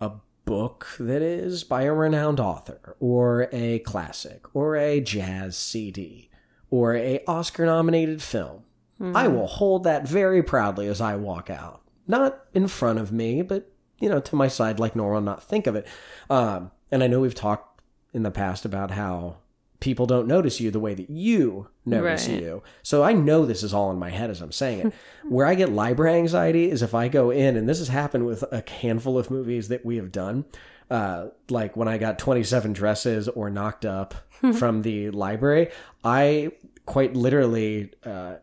a 0.00 0.12
book 0.44 0.88
that 0.98 1.22
is 1.22 1.62
by 1.62 1.82
a 1.82 1.92
renowned 1.92 2.40
author 2.40 2.96
or 2.98 3.48
a 3.52 3.78
classic 3.80 4.54
or 4.54 4.76
a 4.76 5.00
jazz 5.00 5.56
CD 5.56 6.30
or 6.70 6.96
a 6.96 7.22
Oscar 7.28 7.64
nominated 7.64 8.22
film, 8.22 8.64
mm-hmm. 9.00 9.16
I 9.16 9.28
will 9.28 9.46
hold 9.46 9.84
that 9.84 10.08
very 10.08 10.42
proudly 10.42 10.88
as 10.88 11.00
I 11.00 11.14
walk 11.14 11.48
out. 11.48 11.82
Not 12.08 12.44
in 12.52 12.66
front 12.66 12.98
of 12.98 13.12
me, 13.12 13.40
but 13.42 13.70
you 14.00 14.08
know, 14.08 14.20
to 14.20 14.36
my 14.36 14.48
side 14.48 14.80
like 14.80 14.96
normal, 14.96 15.20
not 15.20 15.44
think 15.44 15.68
of 15.68 15.76
it. 15.76 15.86
Um, 16.28 16.72
and 16.90 17.02
I 17.02 17.06
know 17.06 17.20
we've 17.20 17.34
talked 17.34 17.73
in 18.14 18.22
the 18.22 18.30
past 18.30 18.64
about 18.64 18.92
how 18.92 19.36
people 19.80 20.06
don't 20.06 20.26
notice 20.26 20.60
you 20.60 20.70
the 20.70 20.80
way 20.80 20.94
that 20.94 21.10
you 21.10 21.68
notice 21.84 22.26
Right. 22.28 22.40
you. 22.40 22.62
So 22.82 23.02
I 23.02 23.12
know 23.12 23.44
this 23.44 23.62
is 23.62 23.74
all 23.74 23.90
in 23.90 23.98
my 23.98 24.08
head 24.08 24.30
as 24.30 24.40
I'm 24.40 24.52
saying 24.52 24.86
it. 24.86 24.92
Where 25.28 25.46
I 25.46 25.54
get 25.54 25.70
library 25.72 26.16
anxiety 26.18 26.70
is 26.70 26.80
if 26.80 26.94
I 26.94 27.08
go 27.08 27.30
in, 27.30 27.56
and 27.56 27.68
this 27.68 27.78
has 27.80 27.88
happened 27.88 28.24
with 28.24 28.42
a 28.50 28.64
handful 28.80 29.18
of 29.18 29.30
movies 29.30 29.68
that 29.68 29.84
we 29.84 29.96
have 29.96 30.10
done. 30.10 30.46
Uh, 30.90 31.28
like 31.50 31.76
when 31.76 31.88
I 31.88 31.98
got 31.98 32.18
27 32.18 32.72
dresses 32.72 33.28
or 33.28 33.50
knocked 33.50 33.84
up 33.84 34.14
from 34.58 34.82
the 34.82 35.10
library, 35.10 35.70
I 36.02 36.52
quite 36.86 37.14
literally 37.14 37.90
uh, 38.04 38.34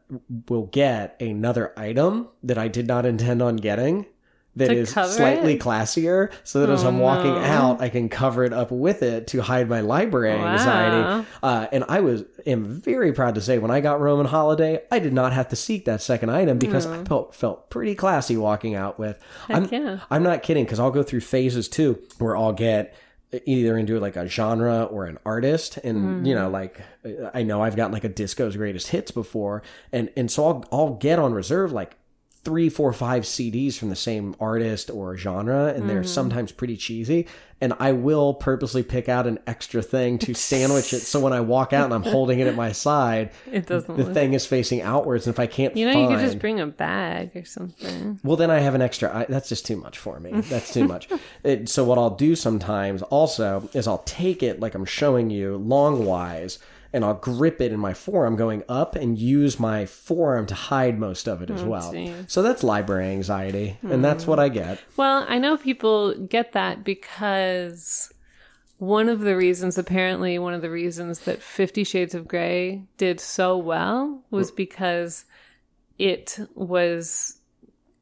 will 0.50 0.66
get 0.68 1.20
another 1.22 1.72
item 1.78 2.28
that 2.44 2.58
I 2.58 2.68
did 2.68 2.88
not 2.88 3.06
intend 3.06 3.42
on 3.42 3.56
getting 3.58 4.06
that 4.56 4.72
is 4.72 4.90
slightly 4.90 5.54
it? 5.54 5.62
classier 5.62 6.32
so 6.44 6.60
that 6.60 6.70
as 6.70 6.84
Oh, 6.84 6.90
I'm 6.90 7.00
walking 7.00 7.34
no. 7.34 7.40
out, 7.40 7.82
I 7.82 7.90
can 7.90 8.10
cover 8.10 8.44
it 8.44 8.52
up 8.52 8.70
with 8.72 9.02
it 9.02 9.28
to 9.28 9.42
hide 9.42 9.70
my 9.70 9.80
library 9.82 10.32
anxiety. 10.38 11.26
Uh, 11.42 11.68
and 11.72 11.86
I 11.88 12.02
was 12.02 12.24
am 12.46 12.66
very 12.66 13.14
proud 13.14 13.36
to 13.36 13.42
say 13.42 13.60
when 13.60 13.72
I 13.72 13.80
got 13.80 14.02
Roman 14.02 14.26
Holiday, 14.26 14.82
I 14.92 15.00
did 15.00 15.14
not 15.14 15.32
have 15.34 15.48
to 15.50 15.56
seek 15.56 15.86
that 15.86 16.02
second 16.02 16.32
item 16.32 16.58
because 16.58 16.86
I 16.86 17.04
felt 17.06 17.34
felt 17.34 17.70
pretty 17.70 17.96
classy 17.96 18.36
walking 18.36 18.76
out 18.76 19.00
with. 19.00 19.18
I'm, 19.48 19.70
yeah. 19.72 20.00
I'm 20.10 20.24
not 20.24 20.44
kidding 20.44 20.66
because 20.66 20.80
I'll 20.80 20.92
go 20.92 21.04
through 21.04 21.22
phases 21.22 21.70
too 21.70 22.02
where 22.18 22.36
I'll 22.36 22.54
get 22.54 22.94
either 23.46 23.78
into 23.78 23.98
like 24.02 24.18
a 24.18 24.28
genre 24.28 24.84
or 24.84 25.06
an 25.06 25.18
artist 25.26 25.78
and 25.86 26.28
you 26.28 26.36
know 26.36 26.50
like 26.50 26.82
I 27.34 27.44
know 27.44 27.64
I've 27.64 27.78
gotten 27.78 27.94
like 27.94 28.04
a 28.04 28.10
disco's 28.10 28.58
greatest 28.58 28.90
hits 28.90 29.10
before 29.12 29.64
and 29.94 30.10
and 30.18 30.30
so 30.30 30.46
I'll 30.46 30.66
I'll 30.70 30.94
get 30.96 31.18
on 31.18 31.34
reserve 31.34 31.72
like 31.72 31.96
three, 32.44 32.70
four, 32.70 32.92
five 32.92 33.24
CDs 33.24 33.78
from 33.78 33.90
the 33.90 33.96
same 33.96 34.36
artist 34.40 34.90
or 34.90 35.16
genre, 35.16 35.68
and 35.68 35.88
they're 35.90 35.98
mm-hmm. 35.98 36.08
sometimes 36.08 36.52
pretty 36.52 36.76
cheesy. 36.76 37.28
And 37.64 37.74
I 37.80 37.92
will 37.92 38.34
purposely 38.34 38.82
pick 38.82 39.08
out 39.08 39.28
an 39.28 39.38
extra 39.46 39.84
thing 39.84 40.18
to 40.20 40.34
sandwich 40.50 40.94
it. 40.94 41.02
So 41.02 41.20
when 41.20 41.34
I 41.34 41.42
walk 41.42 41.74
out 41.74 41.86
and 41.86 41.94
I'm 41.94 42.02
holding 42.02 42.40
it 42.40 42.48
at 42.48 42.56
my 42.56 42.72
side, 42.72 43.30
It 43.52 43.68
doesn't 43.68 43.96
the 43.96 44.06
look. 44.06 44.14
thing 44.16 44.34
is 44.34 44.48
facing 44.48 44.82
outwards. 44.82 45.28
And 45.28 45.36
if 45.36 45.40
I 45.40 45.46
can't 45.46 45.78
You 45.78 45.86
know, 45.86 45.94
find, 45.94 46.10
you 46.10 46.18
could 46.18 46.26
just 46.26 46.40
bring 46.40 46.60
a 46.60 46.66
bag 46.66 47.36
or 47.36 47.46
something. 47.46 48.20
well, 48.24 48.36
then 48.36 48.50
I 48.50 48.60
have 48.60 48.74
an 48.74 48.82
extra. 48.82 49.16
I, 49.16 49.26
that's 49.30 49.48
just 49.50 49.68
too 49.68 49.76
much 49.78 50.00
for 50.00 50.20
me. 50.20 50.42
That's 50.42 50.74
too 50.74 50.88
much. 50.88 51.08
It, 51.44 51.70
so 51.70 51.84
what 51.84 51.98
I'll 51.98 52.16
do 52.16 52.36
sometimes 52.36 53.02
also 53.04 53.70
is 53.74 53.88
I'll 53.88 54.04
take 54.06 54.44
it 54.44 54.60
like 54.60 54.76
I'm 54.76 54.86
showing 54.86 55.30
you 55.30 55.58
long 55.58 56.06
wise, 56.06 56.60
and 56.94 57.06
I'll 57.06 57.14
grip 57.14 57.62
it 57.62 57.72
in 57.72 57.80
my 57.80 57.94
forearm 57.94 58.36
going 58.36 58.64
up 58.68 58.96
and 58.96 59.18
use 59.18 59.60
my 59.60 59.86
forearm 59.86 60.46
to 60.48 60.56
hide 60.56 61.00
most 61.00 61.28
of 61.28 61.42
it 61.42 61.50
as 61.50 61.62
oh, 61.62 61.70
well. 61.70 61.92
geez. 61.92 62.26
So 62.28 62.42
that's 62.42 62.64
library 62.64 63.08
anxiety, 63.08 63.78
and 63.82 63.94
hmm. 63.94 64.02
that's 64.02 64.28
what 64.28 64.40
I 64.40 64.50
get. 64.50 64.80
Well, 64.98 65.26
I 65.28 65.38
know 65.38 65.58
people 65.58 66.14
get 66.16 66.52
that 66.54 66.84
because 66.84 68.12
one 68.78 69.10
of 69.10 69.22
the 69.22 69.38
reasons, 69.38 69.78
apparently, 69.78 70.40
one 70.40 70.54
of 70.54 70.62
the 70.62 70.72
reasons 70.72 71.22
that 71.22 71.42
Fifty 71.42 71.84
Shades 71.84 72.16
of 72.16 72.28
Grey 72.28 72.84
did 72.98 73.20
so 73.20 73.58
well 73.58 74.24
was 74.30 74.52
because 74.52 75.26
it 75.98 76.40
was 76.56 77.38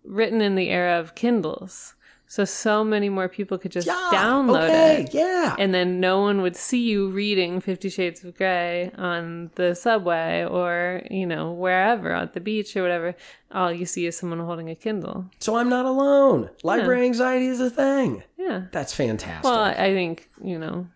written 0.03 0.41
in 0.41 0.56
the 0.56 0.70
era 0.70 0.99
of 0.99 1.16
Kindles. 1.16 1.95
So, 2.32 2.46
so 2.46 2.84
many 2.84 3.10
more 3.10 3.28
people 3.28 3.58
could 3.58 3.72
just 3.72 3.88
download 3.88 4.70
okay, 4.70 5.02
it. 5.02 5.16
Yeah. 5.16 5.56
And 5.58 5.74
then 5.74 6.00
no 6.00 6.22
one 6.22 6.44
would 6.44 6.56
see 6.56 6.88
you 6.88 7.10
reading 7.10 7.60
Fifty 7.60 7.90
Shades 7.90 8.24
of 8.24 8.38
Grey 8.38 8.92
on 9.00 9.50
the 9.56 9.74
subway 9.74 10.46
or, 10.46 11.02
you 11.10 11.26
know, 11.26 11.52
wherever, 11.52 12.14
at 12.14 12.34
the 12.34 12.40
beach 12.40 12.78
or 12.78 12.84
whatever. 12.84 13.16
All 13.52 13.74
you 13.74 13.88
see 13.88 14.06
is 14.06 14.16
someone 14.16 14.40
holding 14.40 14.70
a 14.70 14.76
Kindle. 14.76 15.26
so 15.40 15.56
I'm 15.56 15.70
not 15.70 15.86
alone. 15.86 16.52
Library 16.62 17.04
anxiety 17.06 17.48
is 17.48 17.60
a 17.60 17.70
thing. 17.72 18.22
Yeah. 18.38 18.66
That's 18.72 18.94
fantastic. 18.94 19.46
Well, 19.46 19.64
I 19.64 19.92
think 19.96 20.30
you 20.44 20.60
know, 20.60 20.88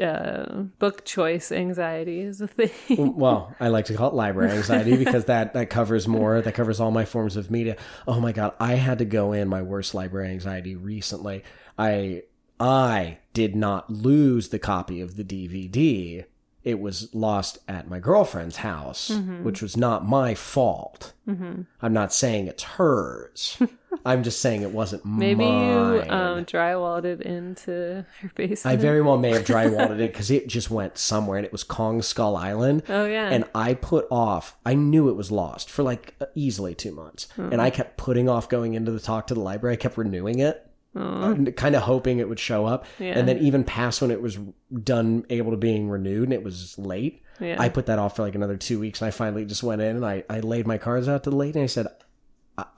uh, 0.00 0.62
book 0.78 1.04
choice 1.04 1.50
anxiety 1.52 2.20
is 2.20 2.40
a 2.40 2.48
thing. 2.48 3.14
well, 3.16 3.54
I 3.60 3.68
like 3.68 3.86
to 3.86 3.94
call 3.94 4.10
it 4.10 4.14
library 4.14 4.52
anxiety 4.52 4.96
because 5.04 5.26
that 5.26 5.54
that 5.54 5.70
covers 5.70 6.06
more. 6.06 6.40
That 6.40 6.52
covers 6.52 6.80
all 6.80 6.90
my 6.90 7.04
forms 7.04 7.36
of 7.36 7.50
media. 7.50 7.76
Oh 8.06 8.20
my 8.20 8.32
god, 8.32 8.54
I 8.60 8.74
had 8.74 8.98
to 8.98 9.04
go 9.04 9.32
in 9.32 9.48
my 9.48 9.62
worst 9.62 9.94
library 9.94 10.30
anxiety 10.30 10.76
recently. 10.76 11.42
I 11.78 12.22
I 12.58 13.18
did 13.32 13.54
not 13.54 13.90
lose 13.90 14.48
the 14.48 14.58
copy 14.58 15.00
of 15.00 15.16
the 15.16 15.24
DVD. 15.24 16.24
It 16.66 16.80
was 16.80 17.14
lost 17.14 17.58
at 17.68 17.88
my 17.88 18.00
girlfriend's 18.00 18.56
house, 18.56 19.08
which 19.42 19.62
was 19.62 19.76
not 19.76 20.04
my 20.04 20.34
fault. 20.34 21.12
I'm 21.28 21.66
not 21.92 22.12
saying 22.12 22.48
it's 22.48 22.64
hers. 22.64 23.56
I'm 24.04 24.22
just 24.22 24.40
saying 24.40 24.62
it 24.62 24.72
wasn't 24.72 25.04
Maybe 25.06 25.44
mine. 25.44 25.68
you 25.68 26.10
um, 26.10 26.44
drywalled 26.44 27.04
it 27.04 27.22
into 27.22 28.04
her 28.20 28.30
basement. 28.34 28.66
I 28.66 28.76
very 28.76 29.00
well 29.00 29.16
may 29.16 29.30
have 29.30 29.44
drywalled 29.46 29.98
it 29.98 30.12
because 30.12 30.30
it 30.30 30.48
just 30.48 30.70
went 30.70 30.98
somewhere 30.98 31.38
and 31.38 31.46
it 31.46 31.52
was 31.52 31.64
Kong 31.64 32.02
Skull 32.02 32.36
Island. 32.36 32.82
Oh, 32.88 33.06
yeah. 33.06 33.30
And 33.30 33.44
I 33.54 33.74
put 33.74 34.06
off, 34.10 34.56
I 34.66 34.74
knew 34.74 35.08
it 35.08 35.14
was 35.16 35.30
lost 35.30 35.70
for 35.70 35.82
like 35.82 36.14
easily 36.34 36.74
two 36.74 36.92
months. 36.92 37.28
Hmm. 37.36 37.52
And 37.52 37.62
I 37.62 37.70
kept 37.70 37.96
putting 37.96 38.28
off 38.28 38.48
going 38.48 38.74
into 38.74 38.90
the 38.90 39.00
talk 39.00 39.28
to 39.28 39.34
the 39.34 39.40
library. 39.40 39.74
I 39.74 39.76
kept 39.76 39.96
renewing 39.96 40.40
it, 40.40 40.65
Uh, 40.96 41.50
kind 41.56 41.74
of 41.76 41.82
hoping 41.82 42.18
it 42.18 42.28
would 42.28 42.40
show 42.40 42.64
up. 42.66 42.86
Yeah. 42.98 43.18
And 43.18 43.28
then 43.28 43.38
even 43.38 43.64
past 43.64 44.00
when 44.00 44.10
it 44.10 44.22
was 44.22 44.38
done, 44.82 45.24
able 45.30 45.50
to 45.50 45.56
being 45.56 45.88
renewed 45.90 46.24
and 46.24 46.32
it 46.32 46.42
was 46.42 46.78
late, 46.78 47.22
Yeah. 47.40 47.56
I 47.58 47.68
put 47.68 47.86
that 47.86 47.98
off 47.98 48.16
for 48.16 48.22
like 48.22 48.34
another 48.34 48.56
two 48.56 48.80
weeks. 48.80 49.00
And 49.02 49.08
I 49.08 49.10
finally 49.10 49.44
just 49.44 49.62
went 49.62 49.82
in 49.82 49.96
and 49.96 50.06
I, 50.06 50.24
I 50.30 50.40
laid 50.40 50.66
my 50.66 50.78
cards 50.78 51.06
out 51.08 51.24
to 51.24 51.30
the 51.30 51.36
lady 51.36 51.58
and 51.58 51.64
I 51.64 51.66
said, 51.66 51.86
I- 51.86 51.92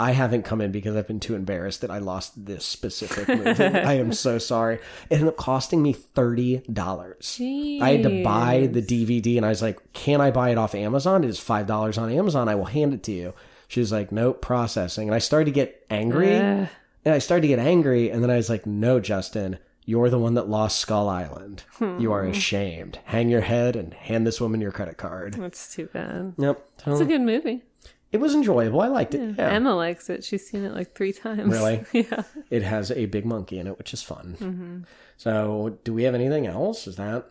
I 0.00 0.10
haven't 0.10 0.42
come 0.42 0.60
in 0.60 0.72
because 0.72 0.96
I've 0.96 1.06
been 1.06 1.20
too 1.20 1.36
embarrassed 1.36 1.82
that 1.82 1.90
I 1.92 1.98
lost 1.98 2.46
this 2.46 2.64
specific 2.64 3.28
movie. 3.28 3.62
I 3.64 3.92
am 3.92 4.12
so 4.12 4.36
sorry. 4.38 4.74
It 5.08 5.14
ended 5.14 5.28
up 5.28 5.36
costing 5.36 5.84
me 5.84 5.92
thirty 5.92 6.58
dollars. 6.72 7.36
I 7.40 7.90
had 7.92 8.02
to 8.02 8.24
buy 8.24 8.66
the 8.72 8.82
DVD, 8.82 9.36
and 9.36 9.46
I 9.46 9.50
was 9.50 9.62
like, 9.62 9.78
"Can 9.92 10.20
I 10.20 10.32
buy 10.32 10.50
it 10.50 10.58
off 10.58 10.74
Amazon? 10.74 11.22
It 11.22 11.30
is 11.30 11.38
five 11.38 11.68
dollars 11.68 11.96
on 11.96 12.10
Amazon. 12.10 12.48
I 12.48 12.56
will 12.56 12.64
hand 12.64 12.92
it 12.92 13.04
to 13.04 13.12
you." 13.12 13.34
She 13.68 13.78
was 13.78 13.92
like, 13.92 14.10
"Nope, 14.10 14.42
processing." 14.42 15.06
And 15.06 15.14
I 15.14 15.20
started 15.20 15.44
to 15.44 15.52
get 15.52 15.86
angry. 15.90 16.66
And 17.04 17.14
I 17.14 17.18
started 17.18 17.42
to 17.42 17.48
get 17.48 17.58
angry, 17.58 18.10
and 18.10 18.22
then 18.22 18.30
I 18.30 18.36
was 18.36 18.50
like, 18.50 18.66
"No, 18.66 19.00
Justin." 19.00 19.58
You're 19.84 20.10
the 20.10 20.18
one 20.18 20.34
that 20.34 20.50
lost 20.50 20.80
Skull 20.80 21.08
Island. 21.08 21.64
You 21.80 22.12
are 22.12 22.22
ashamed. 22.22 22.98
Hang 23.06 23.30
your 23.30 23.40
head 23.40 23.74
and 23.74 23.94
hand 23.94 24.26
this 24.26 24.38
woman 24.38 24.60
your 24.60 24.70
credit 24.70 24.98
card. 24.98 25.32
That's 25.32 25.74
too 25.74 25.86
bad. 25.86 26.34
Yep. 26.36 26.62
It's 26.86 27.00
a 27.00 27.06
good 27.06 27.22
movie. 27.22 27.62
It 28.10 28.18
was 28.18 28.34
enjoyable. 28.34 28.82
I 28.82 28.88
liked 28.88 29.14
it. 29.14 29.36
Yeah. 29.38 29.48
Emma 29.48 29.74
likes 29.74 30.08
it. 30.08 30.24
She's 30.24 30.46
seen 30.46 30.64
it 30.64 30.74
like 30.74 30.94
three 30.94 31.12
times. 31.14 31.50
Really? 31.50 31.84
yeah. 31.92 32.24
It 32.50 32.62
has 32.62 32.90
a 32.90 33.06
big 33.06 33.24
monkey 33.26 33.58
in 33.58 33.66
it, 33.66 33.78
which 33.78 33.92
is 33.94 34.02
fun. 34.02 34.36
Mm-hmm. 34.38 34.78
So, 35.16 35.78
do 35.84 35.92
we 35.92 36.04
have 36.04 36.14
anything 36.14 36.46
else? 36.46 36.86
Is 36.86 36.96
that 36.96 37.26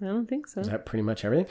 I 0.00 0.06
don't 0.06 0.26
think 0.26 0.46
so. 0.46 0.60
is 0.60 0.68
that 0.68 0.84
pretty 0.84 1.02
much 1.02 1.24
everything? 1.24 1.46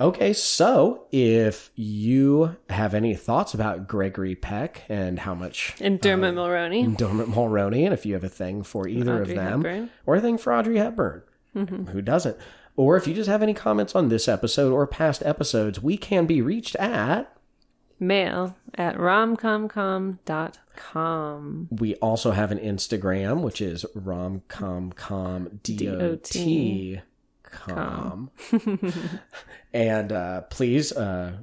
Okay, 0.00 0.32
so 0.32 1.06
if 1.10 1.72
you 1.74 2.56
have 2.70 2.94
any 2.94 3.16
thoughts 3.16 3.52
about 3.52 3.88
Gregory 3.88 4.36
Peck 4.36 4.84
and 4.88 5.18
how 5.20 5.34
much 5.34 5.74
And 5.80 6.00
Dermot 6.00 6.36
Mulroney. 6.36 6.96
Dermot 6.96 7.26
Mulroney, 7.28 7.84
and 7.84 7.92
if 7.92 8.06
you 8.06 8.14
have 8.14 8.22
a 8.22 8.28
thing 8.28 8.62
for 8.62 8.86
either 8.86 9.22
Audrey 9.22 9.34
of 9.34 9.36
them, 9.36 9.62
Hepburn. 9.64 9.82
Mm-hmm. 9.86 10.10
or 10.10 10.14
a 10.16 10.20
thing 10.20 10.38
for 10.38 10.54
Audrey 10.54 10.76
Hepburn, 10.78 11.22
who 11.54 12.00
doesn't, 12.00 12.36
or 12.76 12.96
if 12.96 13.08
you 13.08 13.14
just 13.14 13.28
have 13.28 13.42
any 13.42 13.54
comments 13.54 13.96
on 13.96 14.08
this 14.08 14.28
episode 14.28 14.72
or 14.72 14.86
past 14.86 15.20
episodes, 15.24 15.82
we 15.82 15.96
can 15.96 16.26
be 16.26 16.40
reached 16.40 16.76
at. 16.76 17.36
Mail 17.98 18.56
at 18.74 18.94
romcomcom.com. 18.96 21.68
We 21.72 21.96
also 21.96 22.30
have 22.30 22.52
an 22.52 22.58
Instagram, 22.58 23.40
which 23.40 23.60
is 23.60 23.84
romcomcom 23.96 25.60
dot 25.64 26.22
com. 27.50 28.30
and 29.72 30.12
uh, 30.12 30.42
please 30.42 30.92
uh, 30.92 31.38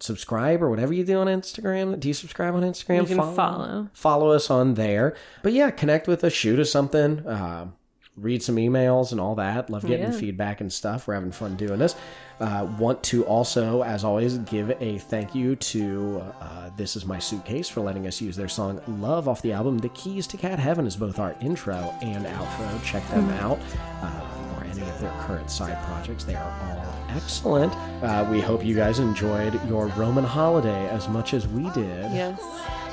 subscribe 0.00 0.62
or 0.62 0.70
whatever 0.70 0.92
you 0.92 1.04
do 1.04 1.18
on 1.18 1.26
Instagram. 1.26 1.98
Do 1.98 2.08
you 2.08 2.14
subscribe 2.14 2.54
on 2.54 2.62
Instagram? 2.62 3.08
You 3.08 3.16
can 3.16 3.34
follow. 3.34 3.88
Follow 3.92 4.30
us 4.30 4.50
on 4.50 4.74
there. 4.74 5.16
But 5.42 5.52
yeah, 5.52 5.70
connect 5.70 6.06
with 6.08 6.22
us, 6.24 6.32
shoot 6.32 6.58
us 6.58 6.70
something. 6.70 7.26
Uh, 7.26 7.68
read 8.16 8.42
some 8.42 8.56
emails 8.56 9.12
and 9.12 9.20
all 9.20 9.36
that. 9.36 9.70
Love 9.70 9.86
getting 9.86 10.06
Yeah. 10.12 10.18
feedback 10.18 10.60
and 10.60 10.72
stuff. 10.72 11.06
We're 11.06 11.14
having 11.14 11.30
fun 11.30 11.54
doing 11.56 11.78
this. 11.78 11.94
Uh, 12.40 12.68
want 12.78 13.02
to 13.02 13.24
also, 13.24 13.82
as 13.82 14.04
always, 14.04 14.38
give 14.38 14.70
a 14.80 14.98
thank 14.98 15.34
you 15.34 15.54
to 15.56 16.22
uh, 16.40 16.70
This 16.76 16.94
Is 16.96 17.04
My 17.04 17.18
Suitcase 17.18 17.68
for 17.68 17.80
letting 17.80 18.06
us 18.06 18.20
use 18.20 18.36
their 18.36 18.48
song 18.48 18.80
Love 19.00 19.28
off 19.28 19.42
the 19.42 19.52
album 19.52 19.78
The 19.78 19.88
Keys 19.90 20.26
to 20.28 20.36
Cat 20.36 20.58
Heaven 20.60 20.86
is 20.86 20.96
both 20.96 21.18
our 21.18 21.34
intro 21.40 21.94
and 22.00 22.26
outro. 22.26 22.84
Check 22.84 23.08
them 23.10 23.28
out. 23.30 23.58
Uh, 24.02 24.57
any 24.78 24.88
of 24.90 25.00
their 25.00 25.10
current 25.20 25.50
side 25.50 25.82
projects. 25.84 26.24
They 26.24 26.34
are 26.34 26.50
all 26.62 26.94
excellent. 27.10 27.72
Uh, 28.02 28.26
we 28.30 28.40
hope 28.40 28.64
you 28.64 28.74
guys 28.74 28.98
enjoyed 28.98 29.60
your 29.68 29.86
Roman 29.88 30.24
holiday 30.24 30.88
as 30.88 31.08
much 31.08 31.34
as 31.34 31.46
we 31.48 31.68
did. 31.70 32.10
Yes. 32.12 32.40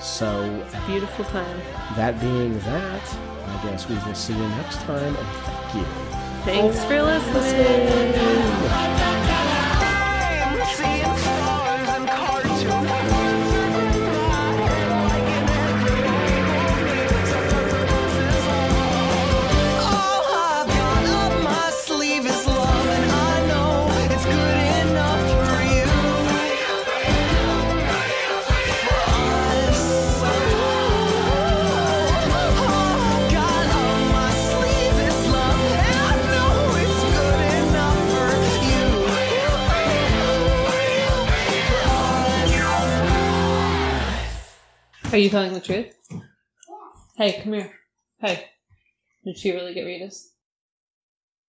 So, 0.01 0.27
Beautiful 0.87 1.25
time. 1.25 1.59
that 1.95 2.19
being 2.19 2.59
that, 2.59 3.17
I 3.47 3.59
guess 3.63 3.87
we 3.89 3.95
will 3.95 4.15
see 4.15 4.33
you 4.33 4.47
next 4.49 4.77
time, 4.81 5.15
and 5.15 5.27
thank 5.27 5.75
you. 5.75 5.85
Thanks 6.43 6.83
for 6.85 7.01
listening. 7.01 8.15
Are 45.15 45.17
you 45.17 45.29
telling 45.29 45.53
the 45.53 45.61
truth? 45.61 45.95
Hey, 47.15 47.39
come 47.41 47.53
here. 47.53 47.71
Hey. 48.19 48.47
Did 49.23 49.37
she 49.37 49.53
really 49.53 49.73
get 49.73 49.85
Rita's? 49.85 50.33